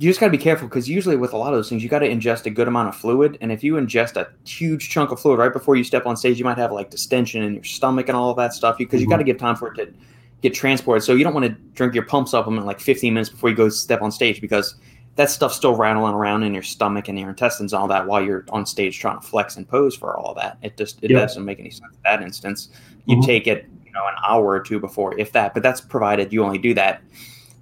you 0.00 0.08
just 0.08 0.18
got 0.18 0.28
to 0.28 0.30
be 0.32 0.38
careful 0.38 0.66
because 0.66 0.88
usually 0.88 1.14
with 1.14 1.34
a 1.34 1.36
lot 1.36 1.52
of 1.52 1.58
those 1.58 1.68
things, 1.68 1.82
you 1.82 1.90
got 1.90 1.98
to 1.98 2.08
ingest 2.08 2.46
a 2.46 2.50
good 2.50 2.66
amount 2.66 2.88
of 2.88 2.96
fluid. 2.96 3.36
And 3.42 3.52
if 3.52 3.62
you 3.62 3.74
ingest 3.74 4.16
a 4.16 4.28
huge 4.48 4.88
chunk 4.88 5.10
of 5.10 5.20
fluid 5.20 5.38
right 5.38 5.52
before 5.52 5.76
you 5.76 5.84
step 5.84 6.06
on 6.06 6.16
stage, 6.16 6.38
you 6.38 6.44
might 6.46 6.56
have 6.56 6.72
like 6.72 6.88
distension 6.88 7.42
in 7.42 7.52
your 7.52 7.64
stomach 7.64 8.08
and 8.08 8.16
all 8.16 8.30
of 8.30 8.36
that 8.38 8.54
stuff 8.54 8.78
because 8.78 9.02
you 9.02 9.06
Mhm. 9.06 9.10
got 9.10 9.16
to 9.18 9.24
give 9.24 9.36
time 9.36 9.56
for 9.56 9.68
it 9.70 9.76
to 9.76 9.92
get 10.40 10.54
transported. 10.54 11.02
So 11.02 11.12
you 11.12 11.22
don't 11.22 11.34
want 11.34 11.44
to 11.44 11.52
drink 11.74 11.92
your 11.94 12.06
pump 12.06 12.28
supplement 12.28 12.66
like 12.66 12.80
15 12.80 13.12
minutes 13.12 13.28
before 13.28 13.50
you 13.50 13.56
go 13.56 13.68
step 13.68 14.00
on 14.00 14.10
stage 14.10 14.40
because 14.40 14.74
that 15.16 15.28
stuff's 15.28 15.56
still 15.56 15.76
rattling 15.76 16.14
around 16.14 16.44
in 16.44 16.54
your 16.54 16.62
stomach 16.62 17.08
and 17.08 17.18
your 17.18 17.28
intestines 17.28 17.74
and 17.74 17.82
all 17.82 17.88
that 17.88 18.06
while 18.06 18.24
you're 18.24 18.46
on 18.48 18.64
stage 18.64 18.98
trying 18.98 19.20
to 19.20 19.26
flex 19.26 19.58
and 19.58 19.68
pose 19.68 19.94
for 19.94 20.16
all 20.16 20.32
that. 20.32 20.56
It 20.62 20.78
just 20.78 20.98
it 21.02 21.10
Yeah. 21.10 21.18
doesn't 21.18 21.44
make 21.44 21.60
any 21.60 21.68
sense 21.68 21.94
in 21.94 22.00
that 22.04 22.22
instance. 22.22 22.70
You 23.04 23.18
Mhm. 23.18 23.26
take 23.26 23.46
it, 23.46 23.66
you 23.84 23.92
know, 23.92 24.06
an 24.06 24.14
hour 24.26 24.46
or 24.46 24.60
two 24.60 24.80
before, 24.80 25.14
if 25.18 25.32
that. 25.32 25.52
But 25.52 25.62
that's 25.62 25.82
provided 25.82 26.32
you 26.32 26.42
only 26.42 26.56
do 26.56 26.72
that. 26.72 27.02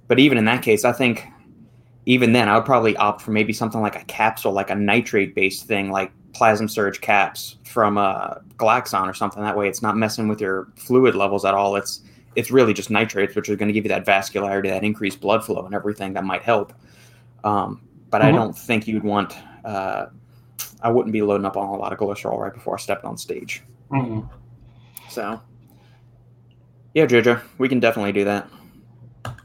But 0.07 0.19
even 0.19 0.37
in 0.37 0.45
that 0.45 0.61
case, 0.61 0.85
I 0.85 0.93
think 0.93 1.25
even 2.05 2.33
then 2.33 2.49
I 2.49 2.55
would 2.55 2.65
probably 2.65 2.95
opt 2.97 3.21
for 3.21 3.31
maybe 3.31 3.53
something 3.53 3.81
like 3.81 3.95
a 3.95 4.05
capsule, 4.05 4.51
like 4.51 4.69
a 4.69 4.75
nitrate 4.75 5.35
based 5.35 5.65
thing, 5.67 5.91
like 5.91 6.11
Plasm 6.33 6.67
Surge 6.67 7.01
caps 7.01 7.57
from 7.65 7.97
uh, 7.97 8.35
Glaxon 8.57 9.07
or 9.07 9.13
something. 9.13 9.41
That 9.43 9.57
way, 9.57 9.67
it's 9.67 9.81
not 9.81 9.97
messing 9.97 10.27
with 10.27 10.39
your 10.39 10.67
fluid 10.75 11.15
levels 11.15 11.45
at 11.45 11.53
all. 11.53 11.75
It's 11.75 12.01
it's 12.35 12.51
really 12.51 12.73
just 12.73 12.89
nitrates, 12.89 13.35
which 13.35 13.49
are 13.49 13.55
going 13.55 13.67
to 13.67 13.73
give 13.73 13.83
you 13.85 13.89
that 13.89 14.05
vascularity, 14.05 14.69
that 14.69 14.83
increased 14.83 15.19
blood 15.19 15.43
flow, 15.43 15.65
and 15.65 15.73
everything 15.73 16.13
that 16.13 16.23
might 16.23 16.43
help. 16.43 16.73
Um, 17.43 17.81
but 18.11 18.21
I 18.21 18.31
Mhm. 18.31 18.35
don't 18.35 18.57
think 18.57 18.87
you'd 18.87 19.03
want. 19.03 19.35
Uh, 19.65 20.07
I 20.81 20.89
wouldn't 20.89 21.11
be 21.11 21.21
loading 21.21 21.45
up 21.45 21.57
on 21.57 21.67
a 21.67 21.75
lot 21.75 21.91
of 21.91 21.99
glycerol 21.99 22.37
right 22.37 22.53
before 22.53 22.75
I 22.75 22.77
stepped 22.77 23.03
on 23.03 23.17
stage. 23.17 23.63
Mm-mm. 23.91 24.29
So, 25.09 25.41
yeah, 26.93 27.05
Jojo, 27.05 27.41
we 27.57 27.67
can 27.67 27.79
definitely 27.79 28.11
do 28.13 28.23
that. 28.25 28.47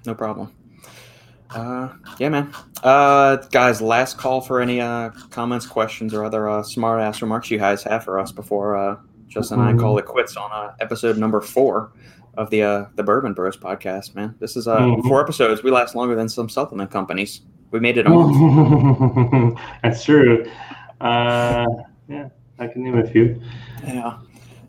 No 0.07 0.15
problem. 0.15 0.53
Uh, 1.55 1.89
yeah, 2.19 2.29
man. 2.29 2.53
Uh, 2.83 3.37
guys, 3.51 3.81
last 3.81 4.19
call 4.19 4.41
for 4.41 4.61
any 4.61 4.81
uh, 4.81 5.11
comments, 5.31 5.67
questions, 5.67 6.13
or 6.13 6.25
other 6.25 6.49
uh, 6.49 6.63
smart 6.63 7.01
ass 7.01 7.23
remarks 7.23 7.51
you 7.51 7.59
guys 7.59 7.83
have 7.85 8.05
for 8.05 8.19
us 8.19 8.33
before 8.33 8.77
uh, 8.77 8.97
Justin 9.29 9.61
and 9.61 9.69
I 9.69 9.81
call 9.81 9.97
it 9.99 10.05
quits 10.07 10.37
on 10.37 10.51
uh, 10.53 10.75
episode 10.81 11.17
number 11.19 11.41
four 11.41 11.93
of 12.37 12.51
the 12.51 12.63
uh, 12.63 12.85
the 12.97 13.03
Bourbon 13.03 13.33
Bros 13.35 13.57
podcast. 13.57 14.15
Man, 14.15 14.35
this 14.41 14.57
is 14.57 14.67
uh, 14.69 14.79
Mhm. 14.81 15.07
four 15.09 15.21
episodes. 15.23 15.63
We 15.63 15.71
last 15.71 15.95
longer 15.95 16.15
than 16.15 16.29
some 16.29 16.49
supplement 16.49 16.91
companies. 16.91 17.43
We 17.71 17.81
made 17.81 17.97
it 17.99 18.07
month. 18.09 19.59
That's 19.83 20.05
true. 20.05 20.45
Uh, 21.01 21.67
yeah, 22.09 22.29
I 22.59 22.67
can 22.69 22.83
name 22.85 22.99
a 22.99 23.07
few. 23.07 23.41
Yeah. 23.85 24.19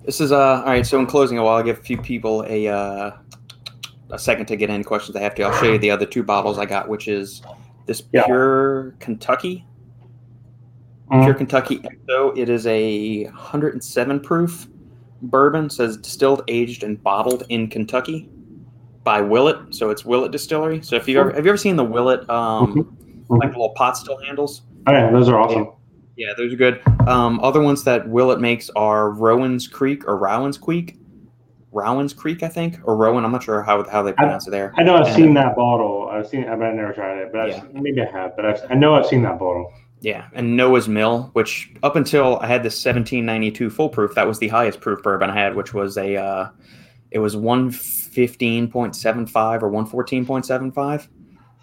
This 0.05 0.21
is 0.21 0.31
uh 0.31 0.37
all 0.61 0.65
right. 0.65 0.85
So 0.85 0.99
in 0.99 1.05
closing, 1.07 1.37
while 1.37 1.55
I 1.55 1.63
give 1.63 1.79
a 1.79 1.81
few 1.81 1.97
people 1.97 2.43
a 2.47 2.67
uh, 2.67 3.11
a 4.11 4.19
second 4.19 4.45
to 4.47 4.55
get 4.55 4.69
any 4.69 4.83
questions 4.83 5.13
they 5.13 5.21
have 5.21 5.35
to, 5.35 5.43
I'll 5.43 5.53
show 5.53 5.71
you 5.71 5.77
the 5.77 5.91
other 5.91 6.05
two 6.05 6.23
bottles 6.23 6.57
I 6.57 6.65
got, 6.65 6.87
which 6.89 7.07
is 7.07 7.41
this 7.85 8.03
Yeah. 8.13 8.25
pure 8.25 8.95
Kentucky, 8.99 9.65
Mhm. 11.11 11.23
pure 11.23 11.33
Kentucky 11.35 11.79
XO. 11.83 12.33
It 12.35 12.49
is 12.49 12.65
a 12.67 13.25
107 13.25 14.19
proof 14.19 14.67
bourbon. 15.21 15.69
Says 15.69 15.97
distilled, 15.97 16.43
aged, 16.47 16.83
and 16.83 17.01
bottled 17.03 17.43
in 17.49 17.67
Kentucky 17.67 18.29
by 19.03 19.21
Willett. 19.21 19.57
So 19.75 19.89
it's 19.91 20.03
Willett 20.05 20.31
Distillery. 20.31 20.81
So 20.81 20.95
if 20.95 21.07
you 21.07 21.19
ever 21.19 21.31
have 21.31 21.45
you 21.45 21.51
ever 21.51 21.57
seen 21.57 21.75
the 21.75 21.83
Willett 21.83 22.27
um 22.29 22.73
Mhm. 23.29 23.39
like 23.39 23.51
the 23.51 23.57
little 23.57 23.69
pot 23.75 23.97
still 23.97 24.17
handles? 24.25 24.63
Oh, 24.87 24.91
yeah, 24.91 25.11
those 25.11 25.29
are 25.29 25.39
awesome. 25.39 25.67
Yeah, 26.17 26.29
those 26.37 26.53
are 26.53 26.55
good. 26.57 26.79
Um, 27.07 27.39
other 27.43 27.61
ones 27.61 27.83
that 27.83 28.07
Willett 28.07 28.39
makes 28.39 28.69
are 28.75 29.11
Rowan's 29.11 29.67
Creek 29.67 30.07
or 30.07 30.17
Rowan's 30.17 30.57
Creek. 30.57 30.97
Rowan's 31.75 32.13
Creek, 32.13 32.41
I 32.41 32.47
think, 32.47 32.79
or 32.85 32.95
Rowan. 32.95 33.25
I'm 33.25 33.31
not 33.33 33.43
sure 33.43 33.61
how, 33.61 33.83
how 33.89 34.01
they 34.01 34.13
pronounce 34.13 34.47
it 34.47 34.51
there. 34.51 34.73
I 34.77 34.83
know 34.83 34.95
I've 34.95 35.07
And- 35.07 35.15
seen 35.15 35.33
that 35.35 35.55
bottle. 35.55 36.09
I've 36.11 36.27
seen. 36.27 36.47
I've 36.47 36.59
never 36.59 36.93
tried 36.93 37.17
it, 37.17 37.31
but 37.33 37.51
I've, 37.51 37.73
maybe 37.73 38.01
I 38.01 38.05
have. 38.09 38.35
But 38.35 38.45
I've, 38.45 38.61
I 38.71 38.75
know 38.75 38.95
I've 38.95 39.05
seen 39.05 39.21
that 39.23 39.37
bottle. 39.37 39.71
Yeah, 40.01 40.27
and 40.33 40.55
Noah's 40.55 40.87
Mill, 40.87 41.29
which 41.33 41.71
up 41.83 41.95
until 41.95 42.37
I 42.39 42.47
had 42.47 42.63
this 42.63 42.73
1792 42.85 43.69
full 43.69 43.89
proof, 43.89 44.13
that 44.15 44.27
was 44.27 44.39
the 44.39 44.47
highest 44.47 44.79
proof 44.81 45.01
bourbon 45.03 45.29
I 45.29 45.33
had, 45.33 45.55
which 45.55 45.73
was 45.73 45.97
a, 45.97 46.15
uh, 46.15 46.49
it 47.11 47.19
was 47.19 47.35
115.75 47.35 49.63
or 49.63 49.71
114.75. 49.71 51.07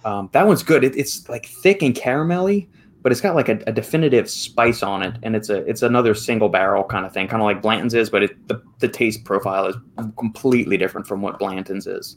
Um, 0.04 0.28
that 0.32 0.46
one's 0.46 0.62
good. 0.62 0.84
It, 0.84 0.96
it's 0.96 1.28
like 1.28 1.46
thick 1.46 1.82
and 1.82 1.94
caramelly, 1.94 2.68
but 3.02 3.10
it's 3.12 3.20
got 3.20 3.34
like 3.34 3.48
a, 3.48 3.60
a 3.66 3.72
definitive 3.72 4.30
spice 4.30 4.82
on 4.82 5.02
it, 5.02 5.16
and 5.22 5.34
it's 5.34 5.48
a 5.50 5.58
it's 5.68 5.82
another 5.82 6.14
single 6.14 6.48
barrel 6.48 6.84
kind 6.84 7.04
of 7.04 7.12
thing, 7.12 7.26
kind 7.28 7.42
of 7.42 7.46
like 7.46 7.60
Blanton's 7.60 7.94
is, 7.94 8.08
but 8.08 8.22
it, 8.22 8.48
the 8.48 8.62
the 8.78 8.88
taste 8.88 9.24
profile 9.24 9.66
is 9.66 9.76
completely 10.16 10.76
different 10.76 11.06
from 11.06 11.20
what 11.20 11.38
Blanton's 11.38 11.86
is. 11.86 12.16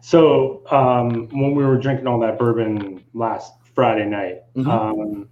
So 0.00 0.62
um, 0.72 1.28
when 1.28 1.54
we 1.54 1.64
were 1.64 1.78
drinking 1.78 2.08
all 2.08 2.18
that 2.20 2.38
bourbon 2.38 3.04
last 3.14 3.52
Friday 3.74 4.04
night, 4.06 4.42
Mhm. 4.56 4.66
um, 4.66 5.28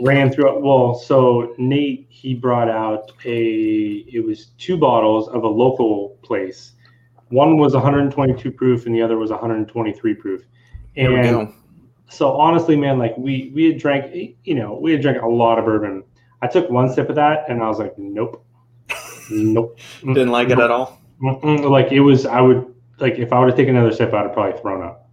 ran 0.00 0.30
through. 0.30 0.56
It. 0.56 0.62
Well, 0.62 0.94
so 0.94 1.54
Nate 1.58 2.06
he 2.08 2.34
brought 2.34 2.70
out 2.70 3.10
a. 3.24 4.04
It 4.12 4.24
was 4.24 4.46
two 4.58 4.76
bottles 4.76 5.28
of 5.28 5.42
a 5.42 5.48
local 5.48 6.16
place. 6.22 6.72
One 7.30 7.56
was 7.58 7.74
122 7.74 8.52
proof, 8.52 8.86
and 8.86 8.94
the 8.94 9.02
other 9.02 9.18
was 9.18 9.30
123 9.30 10.14
proof. 10.14 10.42
And. 10.96 11.52
So 12.14 12.32
honestly, 12.32 12.76
man, 12.76 12.98
like 12.98 13.16
we 13.16 13.50
we 13.54 13.66
had 13.66 13.78
drank, 13.78 14.14
you 14.44 14.54
know, 14.54 14.78
we 14.80 14.92
had 14.92 15.02
drank 15.02 15.22
a 15.22 15.28
lot 15.28 15.58
of 15.58 15.64
bourbon. 15.64 16.04
I 16.42 16.46
took 16.46 16.70
one 16.70 16.92
sip 16.92 17.08
of 17.08 17.16
that, 17.16 17.48
and 17.48 17.62
I 17.62 17.68
was 17.68 17.78
like, 17.78 17.94
nope, 17.98 18.44
nope, 19.30 19.78
Didn't 20.06 20.30
like 20.30 20.50
it 20.50 20.58
at 20.58 20.70
all. 20.70 21.00
Mm-mm. 21.22 21.68
Like 21.68 21.92
it 21.92 22.00
was, 22.00 22.26
I 22.26 22.40
would 22.40 22.74
like 22.98 23.14
if 23.18 23.32
I 23.32 23.38
would 23.38 23.48
have 23.48 23.56
taken 23.56 23.76
another 23.76 23.94
sip, 23.94 24.12
I'd 24.12 24.26
have 24.26 24.32
probably 24.32 24.60
thrown 24.60 24.82
up. 24.82 25.08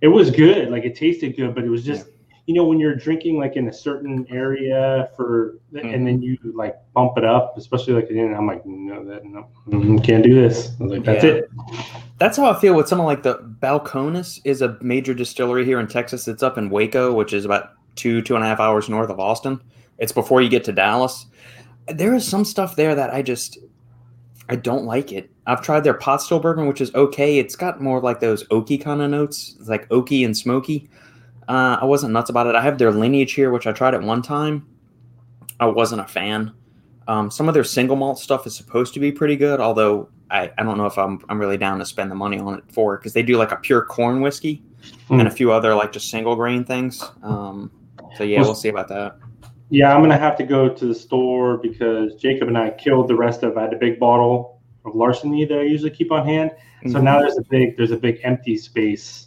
It 0.00 0.08
was 0.08 0.30
good, 0.30 0.70
like 0.70 0.84
it 0.84 0.96
tasted 0.96 1.36
good, 1.36 1.54
but 1.54 1.64
it 1.64 1.68
was 1.68 1.84
just, 1.84 2.06
you 2.50 2.56
know, 2.56 2.64
when 2.64 2.80
you're 2.80 2.96
drinking 2.96 3.38
like 3.38 3.54
in 3.54 3.68
a 3.68 3.72
certain 3.72 4.26
area 4.28 5.08
for, 5.14 5.60
and 5.72 6.04
then 6.04 6.20
you 6.20 6.36
like 6.52 6.74
bump 6.94 7.16
it 7.16 7.24
up, 7.24 7.56
especially 7.56 7.92
like 7.92 8.10
I'm 8.10 8.44
like, 8.44 8.66
no, 8.66 9.04
that 9.04 9.24
no, 9.24 9.46
mm, 9.68 10.02
can't 10.04 10.24
do 10.24 10.34
this. 10.34 10.72
I 10.80 10.82
was 10.82 10.92
like, 10.94 11.04
that's 11.04 11.22
Yeah. 11.22 11.30
it. 11.30 11.50
That's 12.18 12.36
how 12.36 12.50
I 12.50 12.58
feel 12.58 12.74
with 12.74 12.88
something 12.88 13.06
like 13.06 13.22
the 13.22 13.36
Balcones 13.62 14.40
is 14.42 14.62
a 14.62 14.76
major 14.80 15.14
distillery 15.14 15.64
here 15.64 15.78
in 15.78 15.86
Texas. 15.86 16.26
It's 16.26 16.42
up 16.42 16.58
in 16.58 16.70
Waco, 16.70 17.14
which 17.14 17.32
is 17.32 17.44
about 17.44 17.70
two, 17.94 18.20
two 18.20 18.34
and 18.34 18.42
a 18.42 18.48
half 18.48 18.58
hours 18.58 18.88
north 18.88 19.10
of 19.10 19.20
Austin. 19.20 19.60
It's 19.98 20.10
before 20.10 20.42
you 20.42 20.48
get 20.48 20.64
to 20.64 20.72
Dallas. 20.72 21.26
There 21.86 22.14
is 22.14 22.26
some 22.26 22.44
stuff 22.44 22.74
there 22.74 22.96
that 22.96 23.14
I 23.14 23.22
just 23.22 23.58
I 24.48 24.56
don't 24.56 24.86
like 24.86 25.12
it. 25.12 25.30
I've 25.46 25.62
tried 25.62 25.84
their 25.84 25.94
pot 25.94 26.20
still 26.20 26.40
bourbon, 26.40 26.66
which 26.66 26.80
is 26.80 26.92
okay. 26.96 27.38
It's 27.38 27.54
got 27.54 27.80
more 27.80 28.00
like 28.00 28.18
those 28.18 28.42
oaky 28.48 28.82
kind 28.82 29.00
of 29.00 29.08
notes, 29.08 29.54
like 29.68 29.88
oaky 29.90 30.24
and 30.24 30.36
smoky. 30.36 30.90
Uh, 31.50 31.78
I 31.80 31.84
wasn't 31.84 32.12
nuts 32.12 32.30
about 32.30 32.46
it. 32.46 32.54
I 32.54 32.62
have 32.62 32.78
their 32.78 32.92
lineage 32.92 33.32
here, 33.32 33.50
which 33.50 33.66
I 33.66 33.72
tried 33.72 33.92
at 33.94 34.02
one 34.02 34.22
time. 34.22 34.64
I 35.58 35.66
wasn't 35.66 36.00
a 36.00 36.06
fan. 36.06 36.52
Um, 37.08 37.28
some 37.28 37.48
of 37.48 37.54
their 37.54 37.64
single 37.64 37.96
malt 37.96 38.20
stuff 38.20 38.46
is 38.46 38.54
supposed 38.54 38.94
to 38.94 39.00
be 39.00 39.10
pretty 39.10 39.34
good, 39.34 39.58
although 39.58 40.08
I, 40.30 40.52
I 40.58 40.62
don't 40.62 40.78
know 40.78 40.86
if 40.86 40.96
I'm 40.96 41.20
I'm 41.28 41.40
really 41.40 41.56
down 41.56 41.80
to 41.80 41.84
spend 41.84 42.08
the 42.08 42.14
money 42.14 42.38
on 42.38 42.54
it 42.56 42.62
for 42.70 42.98
because 42.98 43.14
they 43.14 43.24
do 43.24 43.36
like 43.36 43.50
a 43.50 43.56
pure 43.56 43.82
corn 43.84 44.20
whiskey 44.20 44.62
and 45.08 45.26
a 45.26 45.30
few 45.30 45.50
other 45.50 45.74
like 45.74 45.90
just 45.90 46.08
single 46.08 46.36
grain 46.36 46.64
things. 46.64 47.02
Um, 47.24 47.72
so 48.16 48.22
yeah, 48.22 48.42
we'll 48.42 48.54
see 48.54 48.68
about 48.68 48.86
that. 48.88 49.16
Yeah, 49.70 49.92
I'm 49.92 50.02
gonna 50.02 50.16
have 50.16 50.36
to 50.36 50.44
go 50.44 50.68
to 50.68 50.86
the 50.86 50.94
store 50.94 51.56
because 51.56 52.14
Jacob 52.14 52.46
and 52.46 52.56
I 52.56 52.70
killed 52.70 53.08
the 53.08 53.16
rest 53.16 53.42
of. 53.42 53.58
I 53.58 53.62
had 53.62 53.72
a 53.72 53.78
big 53.78 53.98
bottle 53.98 54.60
of 54.84 54.94
larceny 54.94 55.44
that 55.46 55.58
I 55.58 55.62
usually 55.62 55.90
keep 55.90 56.12
on 56.12 56.24
hand. 56.24 56.52
So 56.86 57.00
Mhm. 57.00 57.02
now 57.02 57.18
there's 57.18 57.38
a 57.38 57.42
big 57.50 57.76
there's 57.76 57.90
a 57.90 57.96
big 57.96 58.20
empty 58.22 58.56
space 58.56 59.26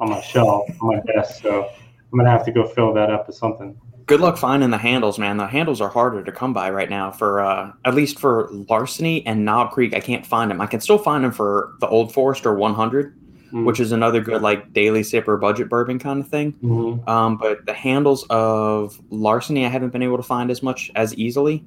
on 0.00 0.10
my 0.10 0.20
shelf 0.20 0.68
on 0.80 0.88
my 0.88 1.00
desk. 1.12 1.42
So 1.42 1.68
I'm 2.12 2.18
gonna 2.18 2.30
have 2.30 2.44
to 2.46 2.52
go 2.52 2.66
fill 2.66 2.92
that 2.94 3.10
up 3.10 3.26
with 3.26 3.36
something. 3.36 3.78
Good 4.06 4.20
luck 4.20 4.36
finding 4.36 4.70
the 4.70 4.78
handles, 4.78 5.18
man. 5.20 5.36
The 5.36 5.46
handles 5.46 5.80
are 5.80 5.88
harder 5.88 6.24
to 6.24 6.32
come 6.32 6.52
by 6.52 6.70
right 6.70 6.90
now 6.90 7.12
for 7.12 7.40
uh, 7.40 7.70
at 7.84 7.94
least 7.94 8.18
for 8.18 8.48
Larceny 8.68 9.24
and 9.26 9.44
Knob 9.44 9.70
Creek. 9.70 9.94
I 9.94 10.00
can't 10.00 10.26
find 10.26 10.50
them. 10.50 10.60
I 10.60 10.66
can 10.66 10.80
still 10.80 10.98
find 10.98 11.22
them 11.22 11.30
for 11.30 11.74
the 11.80 11.86
Old 11.88 12.12
Forester 12.12 12.52
100, 12.54 13.16
Mm. 13.52 13.64
which 13.64 13.80
is 13.80 13.90
another 13.90 14.20
good 14.20 14.42
like 14.42 14.72
daily 14.72 15.02
sip 15.02 15.26
or 15.26 15.36
budget 15.36 15.68
bourbon 15.68 15.98
kind 15.98 16.20
of 16.20 16.28
thing. 16.28 16.52
Mhm. 16.62 17.08
Um, 17.08 17.36
but 17.36 17.66
the 17.66 17.72
handles 17.72 18.24
of 18.30 19.00
Larceny, 19.10 19.66
I 19.66 19.68
haven't 19.68 19.90
been 19.90 20.02
able 20.02 20.18
to 20.18 20.22
find 20.22 20.52
as 20.52 20.62
much 20.62 20.88
as 20.94 21.12
easily, 21.16 21.64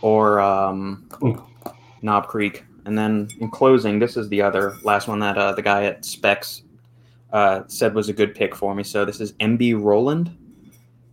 or 0.00 0.40
um, 0.40 1.04
Hmm. 1.20 1.32
Knob 2.00 2.26
Creek. 2.28 2.64
And 2.86 2.96
then 2.96 3.28
in 3.38 3.50
closing, 3.50 3.98
this 3.98 4.16
is 4.16 4.30
the 4.30 4.40
other 4.40 4.76
last 4.82 5.08
one 5.08 5.18
that 5.18 5.36
uh, 5.36 5.52
the 5.52 5.60
guy 5.60 5.84
at 5.84 6.06
Specs 6.06 6.62
uh, 7.32 7.62
said 7.66 7.94
was 7.94 8.08
a 8.08 8.12
good 8.12 8.34
pick 8.34 8.54
for 8.54 8.74
me. 8.74 8.82
So 8.82 9.04
this 9.04 9.20
is 9.20 9.32
MB 9.34 9.82
Roland, 9.82 10.36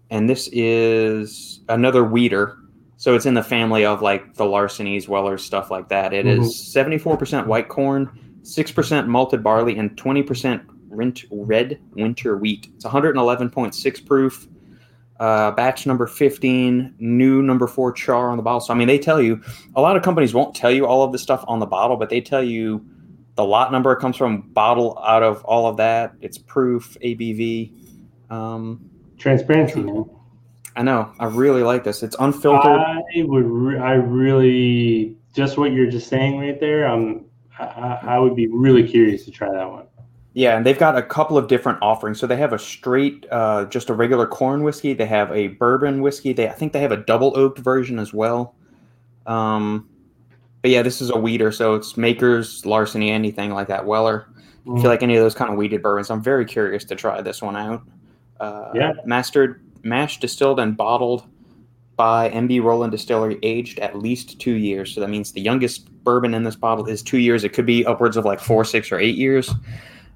and 0.09 0.29
this 0.29 0.49
is 0.51 1.61
another 1.69 2.03
wheater. 2.03 2.57
So 2.97 3.15
it's 3.15 3.25
in 3.25 3.33
the 3.33 3.43
family 3.43 3.83
of 3.85 4.01
like 4.01 4.35
the 4.35 4.45
Larcenies, 4.45 5.09
Wellers, 5.09 5.43
stuff 5.43 5.69
like 5.69 5.89
that. 5.89 6.13
It 6.13 6.25
is 6.25 6.55
74% 6.55 7.47
white 7.47 7.67
corn, 7.67 8.39
6% 8.43 9.07
malted 9.07 9.43
barley, 9.43 9.77
and 9.77 9.95
20% 9.97 10.65
rent, 10.89 11.25
red 11.31 11.79
winter 11.95 12.37
wheat. 12.37 12.69
It's 12.75 12.85
111.6 12.85 14.05
proof. 14.05 14.47
Uh, 15.19 15.51
batch 15.51 15.85
number 15.85 16.07
15, 16.07 16.95
new 16.97 17.41
number 17.41 17.67
four 17.67 17.91
char 17.91 18.29
on 18.29 18.37
the 18.37 18.43
bottle. 18.43 18.59
So, 18.59 18.73
I 18.73 18.77
mean, 18.77 18.87
they 18.87 18.97
tell 18.97 19.21
you, 19.21 19.41
a 19.75 19.81
lot 19.81 19.95
of 19.95 20.03
companies 20.03 20.33
won't 20.33 20.55
tell 20.55 20.71
you 20.71 20.85
all 20.85 21.03
of 21.03 21.11
this 21.11 21.21
stuff 21.21 21.45
on 21.47 21.59
the 21.59 21.65
bottle, 21.65 21.97
but 21.97 22.09
they 22.09 22.19
tell 22.19 22.43
you 22.43 22.85
the 23.35 23.43
lot 23.43 23.71
number 23.71 23.95
comes 23.95 24.15
from, 24.15 24.41
bottle 24.41 24.99
out 25.03 25.23
of 25.23 25.43
all 25.45 25.67
of 25.67 25.77
that. 25.77 26.13
It's 26.21 26.37
proof, 26.37 26.97
ABV. 27.01 27.71
Um, 28.29 28.89
Transparency, 29.17 29.81
man. 29.81 30.09
I 30.75 30.81
know. 30.83 31.13
I 31.19 31.25
really 31.25 31.63
like 31.63 31.83
this. 31.83 32.03
It's 32.03 32.15
unfiltered. 32.19 32.79
I 32.79 33.03
would. 33.15 33.45
Re- 33.45 33.79
I 33.79 33.93
really 33.93 35.15
just 35.35 35.57
what 35.57 35.71
you're 35.71 35.89
just 35.89 36.07
saying 36.07 36.39
right 36.39 36.59
there. 36.59 36.87
Um, 36.87 37.25
I, 37.59 37.63
I 37.63 37.99
I 38.15 38.19
would 38.19 38.35
be 38.35 38.47
really 38.47 38.87
curious 38.87 39.25
to 39.25 39.31
try 39.31 39.51
that 39.51 39.69
one. 39.69 39.85
Yeah, 40.33 40.57
and 40.57 40.65
they've 40.65 40.77
got 40.77 40.97
a 40.97 41.03
couple 41.03 41.37
of 41.37 41.47
different 41.47 41.77
offerings. 41.83 42.19
So 42.19 42.25
they 42.25 42.37
have 42.37 42.53
a 42.53 42.59
straight, 42.59 43.27
uh, 43.29 43.65
just 43.65 43.91
a 43.91 43.93
regular 43.93 44.25
corn 44.25 44.63
whiskey. 44.63 44.93
They 44.93 45.05
have 45.05 45.31
a 45.31 45.49
bourbon 45.49 46.01
whiskey. 46.01 46.33
They, 46.33 46.49
I 46.49 46.53
think 46.53 46.73
they 46.73 46.81
have 46.81 46.91
a 46.91 46.97
double 46.97 47.37
oaked 47.37 47.59
version 47.59 47.99
as 47.99 48.13
well. 48.13 48.55
Um, 49.27 49.89
but 50.63 50.71
yeah, 50.71 50.81
this 50.81 51.01
is 51.01 51.09
a 51.09 51.17
wheater, 51.17 51.51
so 51.51 51.75
it's 51.75 51.97
Makers, 51.97 52.65
Larceny, 52.65 53.11
anything 53.11 53.51
like 53.51 53.67
that. 53.67 53.85
Weller. 53.85 54.27
If 54.65 54.81
you 54.81 54.87
like 54.87 55.03
any 55.03 55.17
of 55.17 55.21
those 55.21 55.35
kind 55.35 55.51
of 55.51 55.57
wheated 55.57 55.83
bourbons, 55.83 56.09
I'm 56.09 56.23
very 56.23 56.45
curious 56.45 56.85
to 56.85 56.95
try 56.95 57.19
this 57.21 57.41
one 57.41 57.57
out. 57.57 57.83
Uh, 58.39 58.71
Yeah. 58.73 58.93
Mastered, 59.05 59.61
mashed, 59.83 60.21
distilled, 60.21 60.61
and 60.61 60.77
bottled 60.77 61.25
by 61.97 62.29
MB 62.29 62.63
Roland 62.63 62.93
Distillery, 62.93 63.37
aged 63.43 63.77
at 63.79 63.99
least 63.99 64.39
two 64.39 64.53
years. 64.53 64.95
So 64.95 65.01
that 65.01 65.09
means 65.09 65.33
the 65.33 65.41
youngest 65.41 65.91
bourbon 66.05 66.33
in 66.33 66.43
this 66.43 66.55
bottle 66.55 66.85
is 66.85 67.03
two 67.03 67.17
years. 67.17 67.43
It 67.43 67.49
could 67.49 67.65
be 67.65 67.85
upwards 67.85 68.15
of 68.15 68.23
like 68.23 68.39
four, 68.39 68.63
six, 68.63 68.89
or 68.89 68.99
eight 68.99 69.15
years. 69.17 69.53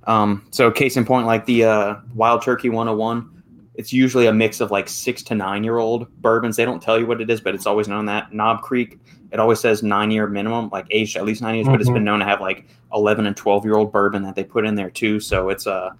Um, 0.05 0.47
so 0.51 0.71
case 0.71 0.95
in 0.95 1.03
point, 1.03 1.27
like 1.27 1.45
the 1.45 1.65
uh, 1.65 1.95
Wild 2.15 2.41
Turkey 2.41 2.69
101, 2.69 3.36
it's 3.77 3.93
usually 3.93 4.25
a 4.25 4.33
mix 4.33 4.59
of 4.59 4.71
like 4.71 4.89
six 4.89 5.21
to 5.23 5.35
nine 5.35 5.63
year 5.63 5.77
old 5.77 6.11
bourbons. 6.21 6.55
They 6.55 6.65
don't 6.65 6.81
tell 6.81 6.99
you 6.99 7.05
what 7.05 7.21
it 7.21 7.29
is, 7.29 7.39
but 7.39 7.53
it's 7.53 7.67
always 7.67 7.87
known 7.87 8.07
that. 8.07 8.33
Knob 8.33 8.63
Creek, 8.63 8.99
it 9.31 9.39
always 9.39 9.59
says 9.59 9.83
nine 9.83 10.09
year 10.09 10.27
minimum, 10.27 10.69
like 10.71 10.87
aged 10.89 11.15
at 11.15 11.25
least 11.25 11.43
nine 11.43 11.55
years, 11.55 11.67
but 11.67 11.79
it's 11.79 11.89
been 11.89 12.03
known 12.03 12.19
to 12.19 12.25
have 12.25 12.41
like 12.41 12.67
11 12.91 13.27
and 13.27 13.37
12 13.37 13.65
year 13.65 13.75
old 13.75 13.91
bourbon 13.91 14.23
that 14.23 14.35
they 14.35 14.43
put 14.43 14.65
in 14.65 14.73
there 14.73 14.89
too. 14.89 15.19
So 15.19 15.49
it's 15.49 15.67
uh, 15.67 15.91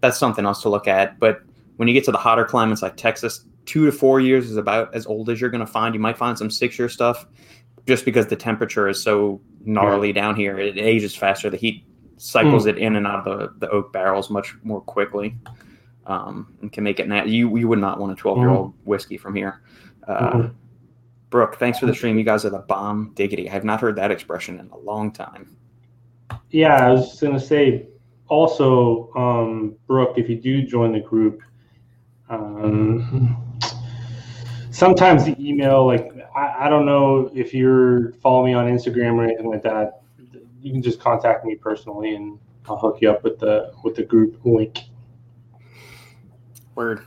that's 0.00 0.16
something 0.16 0.46
else 0.46 0.62
to 0.62 0.68
look 0.68 0.86
at. 0.86 1.18
But 1.18 1.42
when 1.76 1.88
you 1.88 1.94
get 1.94 2.04
to 2.04 2.12
the 2.12 2.18
hotter 2.18 2.44
climates 2.44 2.82
like 2.82 2.96
Texas, 2.96 3.44
two 3.66 3.84
to 3.84 3.92
four 3.92 4.20
years 4.20 4.48
is 4.48 4.56
about 4.56 4.94
as 4.94 5.04
old 5.04 5.28
as 5.28 5.40
you're 5.40 5.50
going 5.50 5.64
to 5.64 5.66
find. 5.66 5.92
You 5.92 6.00
might 6.00 6.16
find 6.16 6.38
some 6.38 6.50
six 6.50 6.78
year 6.78 6.88
stuff 6.88 7.26
just 7.84 8.04
because 8.04 8.28
the 8.28 8.36
temperature 8.36 8.88
is 8.88 9.02
so 9.02 9.40
gnarly 9.64 10.12
down 10.12 10.36
here. 10.36 10.56
It 10.56 10.78
ages 10.78 11.16
faster. 11.16 11.50
The 11.50 11.56
heat 11.56 11.84
cycles 12.16 12.66
it 12.66 12.78
in 12.78 12.94
and 12.94 13.08
out 13.08 13.26
of 13.26 13.38
the, 13.38 13.66
the 13.66 13.72
oak 13.72 13.92
barrels 13.92 14.30
much 14.30 14.54
more 14.62 14.80
quickly 14.80 15.36
um, 16.06 16.54
and 16.60 16.72
can 16.72 16.84
make 16.84 17.00
it 17.00 17.08
nat- 17.08 17.28
you 17.28 17.56
you 17.56 17.66
would 17.68 17.78
not 17.78 17.98
want 17.98 18.12
a 18.12 18.14
12 18.14 18.38
year 18.38 18.50
old 18.50 18.74
whiskey 18.84 19.16
from 19.16 19.34
here 19.34 19.62
uh, 20.08 20.30
Mhm. 20.32 20.54
brooke 21.30 21.56
thanks 21.56 21.78
for 21.78 21.86
the 21.86 21.94
stream 21.94 22.18
you 22.18 22.24
guys 22.24 22.44
are 22.44 22.50
the 22.50 22.58
bomb 22.60 23.12
diggity 23.14 23.48
i 23.48 23.52
have 23.52 23.64
not 23.64 23.80
heard 23.80 23.96
that 23.96 24.10
expression 24.10 24.58
in 24.60 24.68
a 24.70 24.78
long 24.78 25.10
time 25.12 25.56
Yeah, 26.50 26.76
I 26.86 26.90
was 26.92 27.08
just 27.08 27.20
gonna 27.20 27.38
say. 27.40 27.86
Also, 28.28 29.10
um, 29.16 29.76
Brooke, 29.86 30.16
if 30.16 30.28
you 30.30 30.36
do 30.40 30.62
join 30.62 30.92
the 30.92 31.00
group, 31.00 31.42
um, 32.30 33.36
sometimes 34.70 35.24
the 35.24 35.36
email, 35.38 35.84
like 35.86 36.10
I, 36.34 36.66
I 36.66 36.68
don't 36.68 36.86
know 36.86 37.30
if 37.34 37.52
you're 37.52 38.12
following 38.22 38.52
me 38.52 38.54
on 38.54 38.66
Instagram 38.66 39.14
or 39.16 39.24
anything 39.24 39.48
like 39.50 39.62
that. 39.62 40.00
You 40.60 40.72
can 40.72 40.80
just 40.82 41.00
contact 41.00 41.44
me 41.44 41.54
personally, 41.56 42.14
and 42.14 42.38
I'll 42.66 42.78
hook 42.78 42.98
you 43.02 43.10
up 43.10 43.22
with 43.24 43.38
the 43.38 43.72
with 43.82 43.94
the 43.96 44.04
group 44.04 44.40
link. 44.44 44.78
Word. 46.74 47.04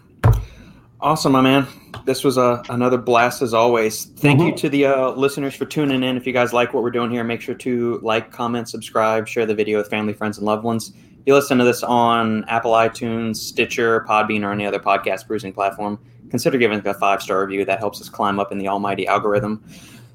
Awesome, 1.00 1.32
my 1.34 1.42
man. 1.42 1.68
This 2.06 2.24
was 2.24 2.38
a, 2.38 2.64
another 2.70 2.98
blast 2.98 3.42
as 3.42 3.54
always. 3.54 4.06
Thank 4.06 4.40
you 4.40 4.52
Mhm. 4.54 4.58
to 4.58 4.70
the 4.70 4.86
uh, 4.86 5.10
listeners 5.12 5.54
for 5.56 5.66
tuning 5.66 6.02
in. 6.04 6.18
If 6.18 6.26
you 6.26 6.34
guys 6.34 6.54
like 6.54 6.74
what 6.74 6.82
we're 6.84 6.92
doing 6.92 7.12
here, 7.12 7.24
make 7.24 7.42
sure 7.42 7.54
to 7.56 8.00
like, 8.02 8.32
comment, 8.32 8.68
subscribe, 8.70 9.28
share 9.28 9.46
the 9.46 9.54
video 9.54 9.78
with 9.78 9.90
family, 9.90 10.14
friends, 10.14 10.38
and 10.38 10.46
loved 10.46 10.64
ones. 10.64 10.94
If 10.96 11.24
you 11.26 11.34
listen 11.36 11.58
to 11.60 11.64
this 11.66 11.84
on 11.84 12.46
Apple 12.46 12.72
iTunes, 12.72 13.36
Stitcher, 13.36 14.06
Podbean, 14.10 14.44
or 14.44 14.52
any 14.52 14.66
other 14.66 14.80
podcast 14.80 15.28
bruising 15.28 15.54
platform, 15.54 16.00
consider 16.30 16.58
giving 16.58 16.80
it 16.80 16.88
a 16.88 16.94
five 16.96 17.22
star 17.22 17.42
review. 17.46 17.64
That 17.66 17.80
helps 17.80 18.02
us 18.02 18.10
climb 18.10 18.40
up 18.40 18.52
in 18.52 18.58
the 18.58 18.68
almighty 18.68 19.06
algorithm 19.06 19.64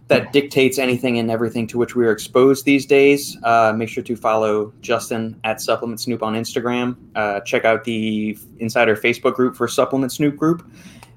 that 0.09 0.33
dictates 0.33 0.79
anything 0.79 1.19
and 1.19 1.31
everything 1.31 1.67
to 1.69 1.79
which 1.79 1.95
we 1.95 2.05
are 2.05 2.11
exposed 2.11 2.65
these 2.65 2.85
days. 2.85 3.37
Uh, 3.45 3.73
make 3.75 3.89
sure 3.89 4.03
to 4.03 4.17
follow 4.17 4.73
Justin 4.81 5.39
at 5.45 5.61
Supplement 5.61 6.01
Snoop 6.01 6.23
on 6.23 6.35
Instagram. 6.35 6.97
Uh, 7.15 7.41
check 7.41 7.65
out 7.65 7.85
the 7.85 8.37
Insider 8.59 8.97
Facebook 8.97 9.35
group 9.35 9.57
for 9.57 9.67
Supplement 9.69 10.13
Snoop 10.13 10.37
group. 10.37 10.71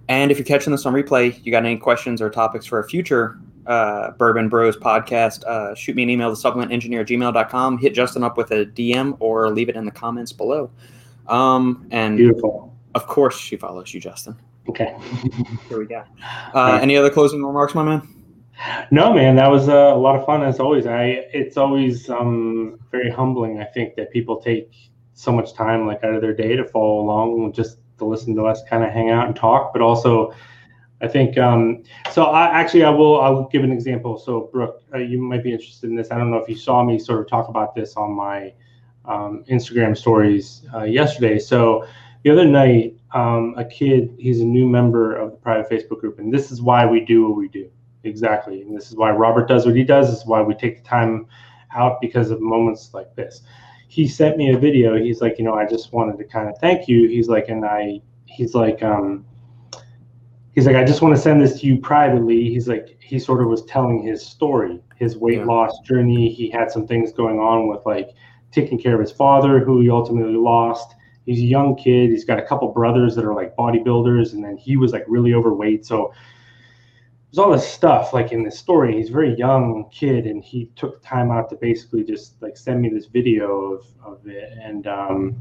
And 0.08 0.32
if 0.32 0.38
you're 0.38 0.46
catching 0.46 0.72
this 0.72 0.86
on 0.86 0.94
replay, 0.94 1.44
you 1.44 1.52
got 1.52 1.66
any 1.66 1.78
questions 1.78 2.22
or 2.22 2.30
topics 2.30 2.66
for 2.66 2.80
a 2.80 2.88
future 2.88 3.40
uh, 3.68 4.12
Bourbon 4.12 4.50
Bros 4.50 4.78
podcast, 4.78 5.44
uh, 5.46 5.74
shoot 5.76 5.96
me 5.96 6.04
an 6.04 6.10
email 6.10 6.34
to 6.34 6.42
supplementengineer 6.42 7.02
at 7.02 7.08
gmail.com. 7.08 7.78
Hit 7.78 7.94
Justin 7.94 8.24
up 8.24 8.38
with 8.38 8.52
a 8.52 8.66
DM 8.66 9.18
or 9.20 9.50
leave 9.50 9.70
it 9.70 9.76
in 9.76 9.86
the 9.86 9.92
comments 9.92 10.32
below. 10.32 10.70
Um, 11.28 11.88
and 11.92 12.18
Beautiful. 12.18 12.76
of 12.94 13.08
course, 13.08 13.38
she 13.40 13.58
follows 13.58 13.94
you, 13.94 14.00
Justin. 14.00 14.36
Okay. 14.70 14.96
Here 15.70 15.80
we 15.80 15.86
go. 15.86 16.04
Uh, 16.54 16.80
any 16.82 16.96
other 16.96 17.10
closing 17.10 17.44
remarks, 17.44 17.76
my 17.76 17.84
man? 17.84 18.08
No, 18.92 19.14
man, 19.14 19.36
that 19.36 19.50
was 19.50 19.68
uh, 19.68 19.94
a 19.94 19.98
lot 19.98 20.16
of 20.16 20.26
fun 20.26 20.44
as 20.44 20.60
always. 20.60 20.86
I 20.86 21.28
it's 21.34 21.58
always 21.58 22.10
um, 22.10 22.80
very 22.92 23.12
humbling. 23.12 23.60
I 23.60 23.66
think 23.66 23.96
that 23.96 24.12
people 24.12 24.42
take 24.42 24.74
so 25.14 25.32
much 25.32 25.54
time, 25.54 25.88
like 25.88 26.04
out 26.04 26.16
of 26.16 26.22
their 26.22 26.34
day, 26.34 26.56
to 26.56 26.66
follow 26.66 27.00
along, 27.00 27.54
just 27.54 27.80
to 27.98 28.06
listen 28.06 28.36
to 28.36 28.46
us 28.46 28.62
kind 28.70 28.84
of 28.84 28.92
hang 28.92 29.10
out 29.10 29.28
and 29.28 29.36
talk. 29.36 29.74
But 29.74 29.82
also, 29.82 30.34
I 31.02 31.08
think 31.08 31.38
um, 31.38 31.84
so. 32.12 32.26
I 32.26 32.46
actually 32.46 32.86
I 32.86 32.90
will 32.90 33.20
I'll 33.20 33.48
give 33.50 33.64
an 33.64 33.72
example. 33.72 34.18
So 34.18 34.50
Brooke, 34.52 34.82
uh, 34.94 35.00
you 35.00 35.22
might 35.22 35.44
be 35.44 35.52
interested 35.52 35.90
in 35.90 35.96
this. 35.96 36.12
I 36.12 36.18
don't 36.18 36.32
know 36.32 36.38
if 36.38 36.48
you 36.48 36.56
saw 36.56 36.84
me 36.84 36.98
sort 36.98 37.20
of 37.20 37.28
talk 37.28 37.50
about 37.50 37.76
this 37.76 37.96
on 37.96 38.14
my 38.14 38.54
um, 39.04 39.44
Instagram 39.50 39.98
stories 39.98 40.66
uh, 40.74 40.84
yesterday. 40.84 41.40
So 41.40 41.86
the 42.24 42.32
other 42.32 42.46
night, 42.46 42.96
um, 43.14 43.54
a 43.58 43.66
kid, 43.66 44.16
he's 44.18 44.40
a 44.42 44.46
new 44.46 44.68
member 44.68 45.16
of 45.16 45.32
the 45.32 45.38
private 45.38 45.70
Facebook 45.70 46.00
group, 46.00 46.20
and 46.20 46.34
this 46.34 46.52
is 46.52 46.62
why 46.62 46.86
we 46.86 47.04
do 47.04 47.28
what 47.28 47.38
we 47.38 47.50
do 47.50 47.70
exactly. 48.06 48.62
And 48.62 48.76
this 48.76 48.90
is 48.90 48.96
why 48.96 49.12
Robert 49.12 49.48
does 49.48 49.66
what 49.66 49.76
he 49.76 49.84
does. 49.84 50.10
This 50.10 50.20
is 50.20 50.26
why 50.26 50.42
we 50.42 50.54
take 50.54 50.84
the 50.84 50.88
time 50.88 51.28
out 51.76 52.00
because 52.02 52.32
of 52.32 52.40
moments 52.42 52.94
like 52.94 53.14
this. 53.16 53.42
He 53.88 54.08
sent 54.08 54.38
me 54.38 54.52
a 54.54 54.58
video. 54.58 54.98
He's 54.98 55.22
like, 55.22 55.38
you 55.38 55.46
know, 55.46 55.54
I 55.54 55.66
just 55.66 55.94
wanted 55.94 56.18
to 56.18 56.24
kind 56.26 56.50
of 56.50 56.58
thank 56.60 56.88
you. 56.88 57.08
He's 57.08 57.28
like, 57.28 57.50
and 57.50 57.64
I, 57.66 58.02
he's 58.26 58.54
like, 58.56 58.82
um, 58.84 59.26
he's 60.54 60.66
like, 60.66 60.76
I 60.76 60.84
just 60.84 61.02
want 61.02 61.16
to 61.16 61.22
send 61.22 61.42
this 61.42 61.60
to 61.62 61.68
you 61.68 61.78
privately. 61.78 62.50
He's 62.50 62.68
like, 62.68 62.98
he 63.00 63.20
sort 63.20 63.42
of 63.42 63.48
was 63.48 63.64
telling 63.66 64.02
his 64.02 64.26
story, 64.26 64.82
his 64.96 65.18
weight 65.18 65.40
Yeah. 65.40 65.46
loss 65.46 65.80
journey. 65.82 66.30
He 66.30 66.50
had 66.50 66.72
some 66.72 66.88
things 66.88 67.12
going 67.12 67.40
on 67.40 67.68
with 67.68 67.86
like 67.86 68.10
taking 68.52 68.80
care 68.80 68.96
of 68.96 69.02
his 69.02 69.12
father, 69.12 69.60
who 69.60 69.82
he 69.82 69.90
ultimately 69.90 70.36
lost. 70.36 70.96
He's 71.26 71.40
a 71.40 71.44
young 71.46 71.76
kid. 71.76 72.10
He's 72.10 72.26
got 72.26 72.40
a 72.40 72.46
couple 72.46 72.68
brothers 72.72 73.16
that 73.16 73.26
are 73.26 73.34
like 73.34 73.56
bodybuilders, 73.56 74.34
and 74.34 74.44
then 74.44 74.58
he 74.58 74.78
was 74.78 74.94
like 74.94 75.04
really 75.08 75.34
overweight. 75.34 75.86
So 75.86 76.14
there's 77.36 77.46
all 77.46 77.52
this 77.52 77.68
stuff 77.68 78.14
like 78.14 78.32
in 78.32 78.44
this 78.44 78.58
story. 78.58 78.96
He's 78.96 79.10
a 79.10 79.12
very 79.12 79.36
young 79.36 79.90
kid, 79.92 80.26
and 80.26 80.42
he 80.42 80.72
took 80.78 81.04
time 81.04 81.32
out 81.32 81.50
to 81.50 81.58
basically 81.58 82.06
just 82.06 82.42
like 82.42 82.56
send 82.56 82.82
me 82.82 82.88
this 82.88 83.08
video 83.08 83.74
of, 83.74 83.86
of 84.06 84.26
it 84.26 84.58
and 84.62 84.88
um, 84.88 85.36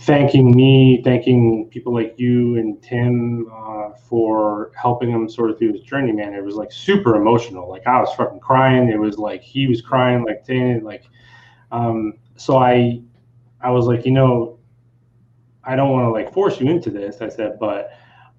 thanking 0.00 0.56
me, 0.56 1.02
thanking 1.04 1.68
people 1.68 1.92
like 1.92 2.14
you 2.16 2.56
and 2.56 2.82
Tim 2.82 3.52
uh, 3.52 3.90
for 4.08 4.72
helping 4.74 5.10
him 5.10 5.28
sort 5.28 5.50
of 5.50 5.58
through 5.58 5.74
his 5.74 5.82
journey. 5.82 6.10
Man, 6.10 6.32
it 6.32 6.42
was 6.42 6.54
like 6.54 6.72
super 6.72 7.16
emotional. 7.16 7.68
Like 7.68 7.86
I 7.86 8.00
was 8.00 8.14
fucking 8.14 8.40
crying. 8.40 8.88
It 8.88 8.98
was 8.98 9.18
like 9.18 9.42
he 9.42 9.66
was 9.66 9.82
crying, 9.82 10.24
like 10.24 10.46
like. 10.82 11.04
Um, 11.70 12.14
so 12.36 12.56
I, 12.56 13.02
I 13.60 13.70
was 13.70 13.84
like, 13.84 14.06
you 14.06 14.12
know, 14.12 14.58
I 15.64 15.76
don't 15.76 15.90
want 15.90 16.06
to 16.06 16.10
like 16.10 16.32
force 16.32 16.58
you 16.58 16.70
into 16.70 16.88
this. 16.88 17.20
I 17.20 17.28
said, 17.28 17.58
but 17.60 17.90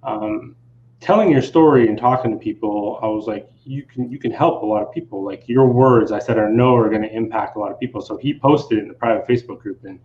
um, 0.02 0.56
telling 1.02 1.32
your 1.32 1.42
story 1.42 1.88
and 1.88 1.98
talking 1.98 2.32
to 2.32 2.38
people, 2.38 3.00
I 3.02 3.08
was 3.08 3.26
like, 3.28 3.52
you 3.66 3.84
can 3.84 4.10
you 4.10 4.18
can 4.18 4.32
help 4.32 4.64
a 4.64 4.66
lot 4.66 4.84
of 4.84 4.94
people. 4.94 5.24
Like 5.24 5.50
your 5.50 5.68
words, 5.68 6.12
I 6.12 6.20
said, 6.20 6.40
I 6.40 6.50
know 6.50 6.76
are 6.76 6.90
going 6.90 7.02
to 7.02 7.14
impact 7.14 7.58
a 7.58 7.60
lot 7.60 7.72
of 7.72 7.80
people. 7.80 8.02
So 8.02 8.18
he 8.18 8.34
posted 8.34 8.80
in 8.80 8.88
the 8.88 8.94
private 8.94 9.28
Facebook 9.28 9.60
group, 9.60 9.84
and 9.84 10.00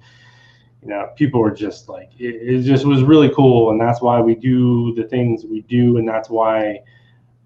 you 0.82 0.89
know, 0.89 1.10
people 1.16 1.40
were 1.40 1.52
just 1.52 1.89
like, 1.89 2.10
it, 2.18 2.35
it 2.35 2.62
just 2.62 2.85
was 2.85 3.02
really 3.02 3.31
cool, 3.35 3.70
and 3.70 3.81
that's 3.81 4.01
why 4.01 4.20
we 4.20 4.35
do 4.35 4.94
the 4.94 5.05
things 5.05 5.44
we 5.44 5.60
do, 5.62 5.98
and 5.98 6.09
that's 6.09 6.28
why. 6.28 6.81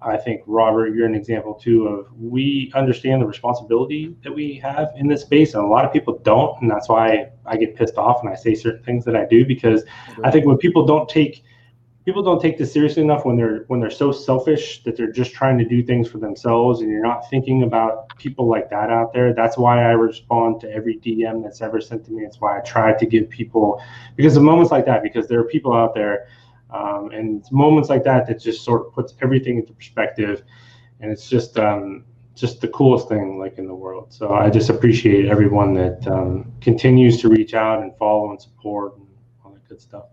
I 0.02 0.16
think 0.16 0.40
Robert, 0.46 0.94
you're 0.94 1.04
an 1.04 1.14
example 1.14 1.52
too 1.52 1.86
of 1.86 2.06
we 2.18 2.72
understand 2.74 3.20
the 3.20 3.26
responsibility 3.26 4.16
that 4.24 4.34
we 4.34 4.54
have 4.54 4.88
in 4.96 5.06
this 5.06 5.20
space, 5.20 5.52
and 5.52 5.62
a 5.62 5.66
lot 5.66 5.84
of 5.84 5.92
people 5.92 6.16
don't, 6.20 6.58
and 6.62 6.70
that's 6.70 6.88
why 6.88 7.28
I 7.44 7.58
get 7.58 7.76
pissed 7.76 7.98
off 7.98 8.22
and 8.22 8.30
I 8.30 8.34
say 8.34 8.54
certain 8.54 8.82
things 8.82 9.04
that 9.04 9.14
I 9.14 9.26
do 9.26 9.44
because 9.44 9.84
I 10.24 10.30
think 10.30 10.46
when 10.46 10.56
people 10.56 10.86
don't 10.86 11.06
take 11.06 11.44
people 12.04 12.22
don't 12.22 12.40
take 12.40 12.56
this 12.56 12.72
seriously 12.72 13.02
enough 13.02 13.24
when 13.24 13.36
they're 13.36 13.64
when 13.68 13.80
they're 13.80 13.90
so 13.90 14.10
selfish 14.10 14.82
that 14.84 14.96
they're 14.96 15.12
just 15.12 15.32
trying 15.32 15.58
to 15.58 15.64
do 15.64 15.82
things 15.82 16.08
for 16.08 16.18
themselves 16.18 16.80
and 16.80 16.90
you're 16.90 17.02
not 17.02 17.28
thinking 17.28 17.62
about 17.62 18.16
people 18.16 18.48
like 18.48 18.70
that 18.70 18.90
out 18.90 19.12
there. 19.12 19.34
That's 19.34 19.58
why 19.58 19.82
i 19.84 19.90
respond 19.90 20.60
to 20.62 20.70
every 20.72 20.96
dm 20.98 21.42
that's 21.42 21.60
ever 21.60 21.80
sent 21.80 22.04
to 22.06 22.12
me. 22.12 22.24
It's 22.24 22.40
why 22.40 22.58
i 22.58 22.60
try 22.60 22.96
to 22.96 23.06
give 23.06 23.28
people 23.28 23.82
because 24.16 24.36
of 24.36 24.42
moments 24.42 24.70
like 24.70 24.86
that 24.86 25.02
because 25.02 25.28
there 25.28 25.40
are 25.40 25.44
people 25.44 25.74
out 25.74 25.94
there 25.94 26.28
um, 26.70 27.10
and 27.12 27.44
moments 27.50 27.88
like 27.88 28.04
that 28.04 28.26
that 28.28 28.40
just 28.40 28.64
sort 28.64 28.86
of 28.86 28.92
puts 28.92 29.14
everything 29.22 29.58
into 29.58 29.72
perspective. 29.72 30.42
And 31.00 31.10
it's 31.10 31.28
just 31.28 31.58
um, 31.58 32.04
just 32.34 32.60
the 32.60 32.68
coolest 32.68 33.08
thing 33.08 33.38
like 33.38 33.58
in 33.58 33.66
the 33.66 33.74
world. 33.74 34.12
So 34.12 34.32
i 34.32 34.48
just 34.48 34.70
appreciate 34.70 35.26
everyone 35.26 35.74
that 35.74 36.06
um, 36.06 36.52
continues 36.60 37.20
to 37.20 37.28
reach 37.28 37.54
out 37.54 37.82
and 37.82 37.94
follow 37.98 38.30
and 38.30 38.40
support 38.40 38.96
and 38.96 39.06
all 39.44 39.52
that 39.52 39.68
good 39.68 39.80
stuff 39.80 40.06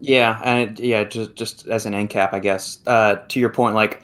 yeah, 0.00 0.40
and 0.44 0.78
yeah, 0.78 1.04
just 1.04 1.34
just 1.34 1.66
as 1.68 1.86
an 1.86 1.94
end 1.94 2.10
cap, 2.10 2.32
I 2.32 2.40
guess. 2.40 2.78
Uh, 2.86 3.16
to 3.28 3.38
your 3.38 3.50
point, 3.50 3.74
like 3.74 4.02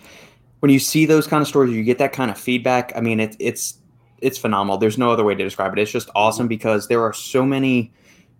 when 0.60 0.70
you 0.70 0.78
see 0.78 1.06
those 1.06 1.26
kind 1.26 1.40
of 1.40 1.48
stories, 1.48 1.74
you 1.74 1.82
get 1.82 1.98
that 1.98 2.12
kind 2.12 2.30
of 2.30 2.38
feedback. 2.38 2.92
I 2.94 3.00
mean, 3.00 3.18
it, 3.18 3.34
it's 3.38 3.78
it's 4.18 4.38
phenomenal. 4.38 4.78
There's 4.78 4.98
no 4.98 5.10
other 5.10 5.24
way 5.24 5.34
to 5.34 5.42
describe 5.42 5.72
it. 5.72 5.80
It's 5.80 5.90
just 5.90 6.10
awesome 6.14 6.48
because 6.48 6.88
there 6.88 7.02
are 7.02 7.12
so 7.12 7.44
many 7.44 7.92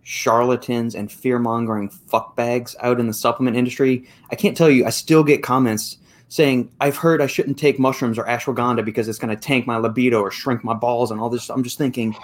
charlatans 0.03 0.95
and 0.95 1.11
fear 1.11 1.39
mongering 1.39 1.89
fuckbags 1.89 2.75
out 2.81 2.99
in 2.99 3.07
the 3.07 3.13
supplement 3.13 3.57
industry. 3.57 4.07
I 4.31 4.35
can't 4.35 4.55
tell 4.55 4.69
you. 4.69 4.85
I 4.85 4.89
still 4.89 5.23
get 5.23 5.43
comments 5.43 5.97
saying 6.29 6.71
I've 6.79 6.97
heard 6.97 7.21
I 7.21 7.27
shouldn't 7.27 7.57
take 7.57 7.79
mushrooms 7.79 8.17
or 8.17 8.25
ashwagandha 8.25 8.85
because 8.85 9.07
it's 9.07 9.19
going 9.19 9.35
to 9.35 9.41
tank 9.41 9.65
my 9.65 9.77
libido 9.77 10.19
or 10.19 10.29
shrink 10.31 10.63
my 10.63 10.73
balls 10.73 11.09
and 11.11 11.19
all 11.19 11.29
this. 11.29 11.49
I'm 11.49 11.63
just 11.63 11.77
thinking 11.77 12.15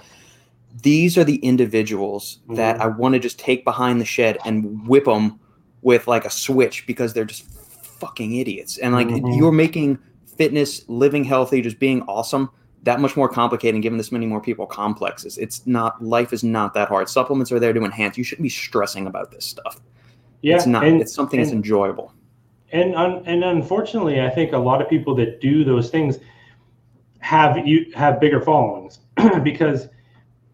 these 0.82 1.18
are 1.18 1.24
the 1.24 1.38
individuals 1.38 2.40
mm-hmm. 2.44 2.56
that 2.56 2.82
I 2.82 2.88
want 2.88 3.14
to 3.14 3.20
just 3.20 3.40
take 3.40 3.64
behind 3.64 4.02
the 4.02 4.06
shed 4.06 4.38
and 4.46 4.88
whip 4.88 5.06
them 5.06 5.40
with 5.82 6.08
like 6.08 6.26
a 6.26 6.30
switch 6.30 6.88
because 6.88 7.14
they're 7.14 7.26
just 7.26 7.44
fucking 7.44 8.36
idiots. 8.36 8.78
And 8.78 8.94
like 8.94 9.08
mm-hmm. 9.08 9.34
you're 9.34 9.52
making 9.52 10.00
fitness, 10.38 10.88
living 10.88 11.24
healthy, 11.24 11.62
just 11.62 11.80
being 11.80 12.02
awesome 12.04 12.50
that 12.84 13.00
much 13.00 13.16
more 13.16 13.30
complicated 13.30 13.76
and 13.76 13.84
giving 13.84 13.98
this 13.98 14.12
many 14.12 14.26
more 14.26 14.42
people 14.42 14.66
complexes. 14.66 15.38
It's 15.38 15.66
not 15.66 16.04
life 16.04 16.34
is 16.34 16.44
not 16.44 16.74
that 16.74 16.90
hard. 16.90 17.10
Supplements 17.10 17.52
are 17.52 17.60
there 17.60 17.74
to 17.74 17.84
enhance. 17.84 18.18
You 18.18 18.24
shouldn't 18.24 18.44
be 18.44 18.50
stressing 18.50 19.08
about 19.08 19.32
this 19.32 19.46
stuff. 19.46 19.80
Yeah, 20.42 20.58
it's 20.58 20.66
not. 20.66 20.84
And, 20.86 21.02
it's 21.02 21.14
something 21.14 21.40
and, 21.40 21.48
that's 21.48 21.56
enjoyable. 21.56 22.14
And 22.74 22.94
un, 22.96 23.24
and 23.26 23.44
unfortunately, 23.44 24.20
I 24.20 24.30
think 24.30 24.52
a 24.52 24.58
lot 24.58 24.82
of 24.82 24.90
people 24.90 25.16
that 25.16 25.40
do 25.40 25.64
those 25.64 25.90
things 25.90 26.20
have 27.20 27.66
you 27.66 27.90
have 27.96 28.20
bigger 28.20 28.42
followings 28.42 29.00
because 29.44 29.88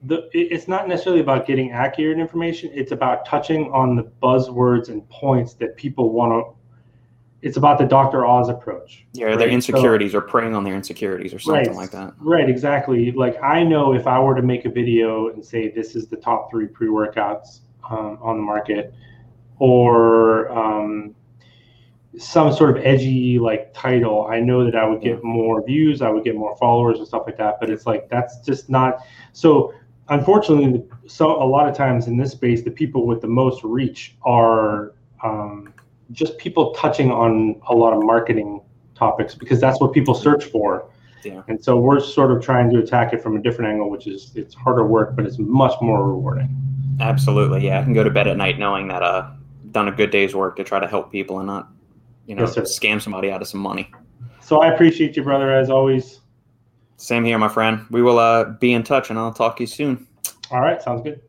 the 0.04 0.30
it's 0.34 0.68
not 0.68 0.88
necessarily 0.88 1.22
about 1.22 1.46
getting 1.46 1.72
accurate 1.72 2.20
information. 2.20 2.72
It's 2.74 2.92
about 2.92 3.26
touching 3.26 3.72
on 3.72 3.96
the 3.96 4.04
buzzwords 4.24 4.90
and 4.90 5.08
points 5.10 5.54
that 5.56 5.76
people 5.76 6.12
want 6.12 6.32
to 6.32 6.60
it's 7.42 7.58
about 7.58 7.78
the 7.78 7.86
dr 7.86 8.26
oz 8.26 8.50
approach 8.50 9.06
yeah 9.14 9.28
right? 9.28 9.40
their 9.40 9.50
insecurities 9.50 10.12
so, 10.12 10.18
or 10.18 10.22
preying 10.22 10.56
on 10.56 10.64
their 10.64 10.76
insecurities 10.76 11.34
or 11.34 11.40
something 11.40 11.68
right, 11.68 11.76
like 11.76 11.92
that. 11.92 12.14
Right 12.20 12.50
exactly. 12.50 13.12
Like 13.12 13.42
i 13.42 13.64
know 13.64 13.94
if 13.94 14.08
i 14.08 14.20
were 14.20 14.36
to 14.36 14.42
make 14.42 14.66
a 14.66 14.70
video 14.70 15.30
and 15.30 15.44
say 15.44 15.70
this 15.70 15.96
is 15.96 16.08
the 16.08 16.18
top 16.18 16.50
three 16.50 16.68
pre-workouts 16.68 17.62
um, 17.90 18.20
on 18.22 18.38
the 18.38 18.44
market 18.44 18.94
or 19.58 20.50
um, 20.52 21.16
some 22.18 22.52
sort 22.54 22.76
of 22.76 22.84
edgy 22.84 23.40
like 23.40 23.74
title 23.74 24.28
i 24.28 24.40
know 24.40 24.66
that 24.66 24.76
i 24.76 24.84
would 24.86 25.02
get 25.02 25.24
more 25.24 25.64
views 25.64 26.02
i 26.02 26.10
would 26.10 26.24
get 26.24 26.36
more 26.36 26.58
followers 26.58 26.98
and 26.98 27.08
stuff 27.08 27.24
like 27.26 27.38
that 27.38 27.58
but 27.60 27.70
it's 27.70 27.86
like 27.86 28.10
that's 28.10 28.40
just 28.40 28.70
not 28.70 29.06
so 29.32 29.74
unfortunately, 30.10 30.84
so 31.08 31.42
a 31.42 31.46
lot 31.46 31.68
of 31.68 31.76
times 31.76 32.08
in 32.08 32.18
this 32.18 32.32
space, 32.32 32.64
the 32.64 32.72
people 32.72 33.06
with 33.06 33.22
the 33.22 33.28
most 33.28 33.64
reach 33.64 34.16
are 34.24 34.94
um, 35.24 35.74
just 36.12 36.38
people 36.38 36.74
touching 36.74 37.12
on 37.12 37.62
a 37.70 37.76
lot 37.76 37.94
of 37.94 38.04
marketing 38.04 38.62
topics 38.96 39.36
because 39.36 39.60
that's 39.60 39.80
what 39.80 39.94
people 39.94 40.14
search 40.14 40.46
for. 40.46 40.90
Yeah. 41.24 41.42
And 41.48 41.64
so 41.64 41.78
we're 41.78 42.00
sort 42.00 42.32
of 42.32 42.44
trying 42.44 42.70
to 42.72 42.80
attack 42.80 43.14
it 43.14 43.22
from 43.22 43.36
a 43.36 43.42
different 43.42 43.72
angle, 43.72 43.90
which 43.90 44.08
is 44.08 44.32
it's 44.36 44.56
harder 44.56 44.86
work, 44.86 45.16
but 45.16 45.26
it's 45.26 45.38
much 45.38 45.74
more 45.82 46.08
rewarding. 46.08 46.56
Absolutely, 47.00 47.66
yeah. 47.66 47.80
I 47.80 47.84
can 47.84 47.94
go 47.94 48.04
to 48.04 48.10
bed 48.10 48.28
at 48.28 48.38
night 48.38 48.60
knowing 48.60 48.88
that 48.88 49.04
uh 49.04 49.30
I've 49.30 49.74
done 49.74 49.88
a 49.88 49.92
good 49.92 50.12
day's 50.12 50.34
work 50.34 50.56
to 50.56 50.64
try 50.64 50.80
to 50.80 50.88
help 50.88 51.12
people 51.12 51.40
and 51.40 51.48
not, 51.48 51.70
you 52.26 52.36
know, 52.36 52.44
yes, 52.44 52.80
scam 52.80 53.02
somebody 53.02 53.32
out 53.32 53.42
of 53.42 53.48
some 53.48 53.60
money. 53.60 53.92
So 54.42 54.62
I 54.62 54.74
appreciate 54.74 55.16
you, 55.16 55.24
brother, 55.24 55.54
as 55.54 55.70
always. 55.70 56.22
Same 57.00 57.24
here, 57.24 57.38
my 57.38 57.48
friend. 57.48 57.86
We 57.90 58.02
will 58.02 58.20
uh, 58.20 58.44
be 58.44 58.74
in 58.74 58.84
touch, 58.84 59.10
and 59.10 59.18
I'll 59.18 59.34
talk 59.34 59.56
to 59.58 59.64
you 59.64 59.68
soon. 59.68 60.06
All 60.52 60.60
right, 60.60 60.82
sounds 60.82 61.02
good. 61.02 61.22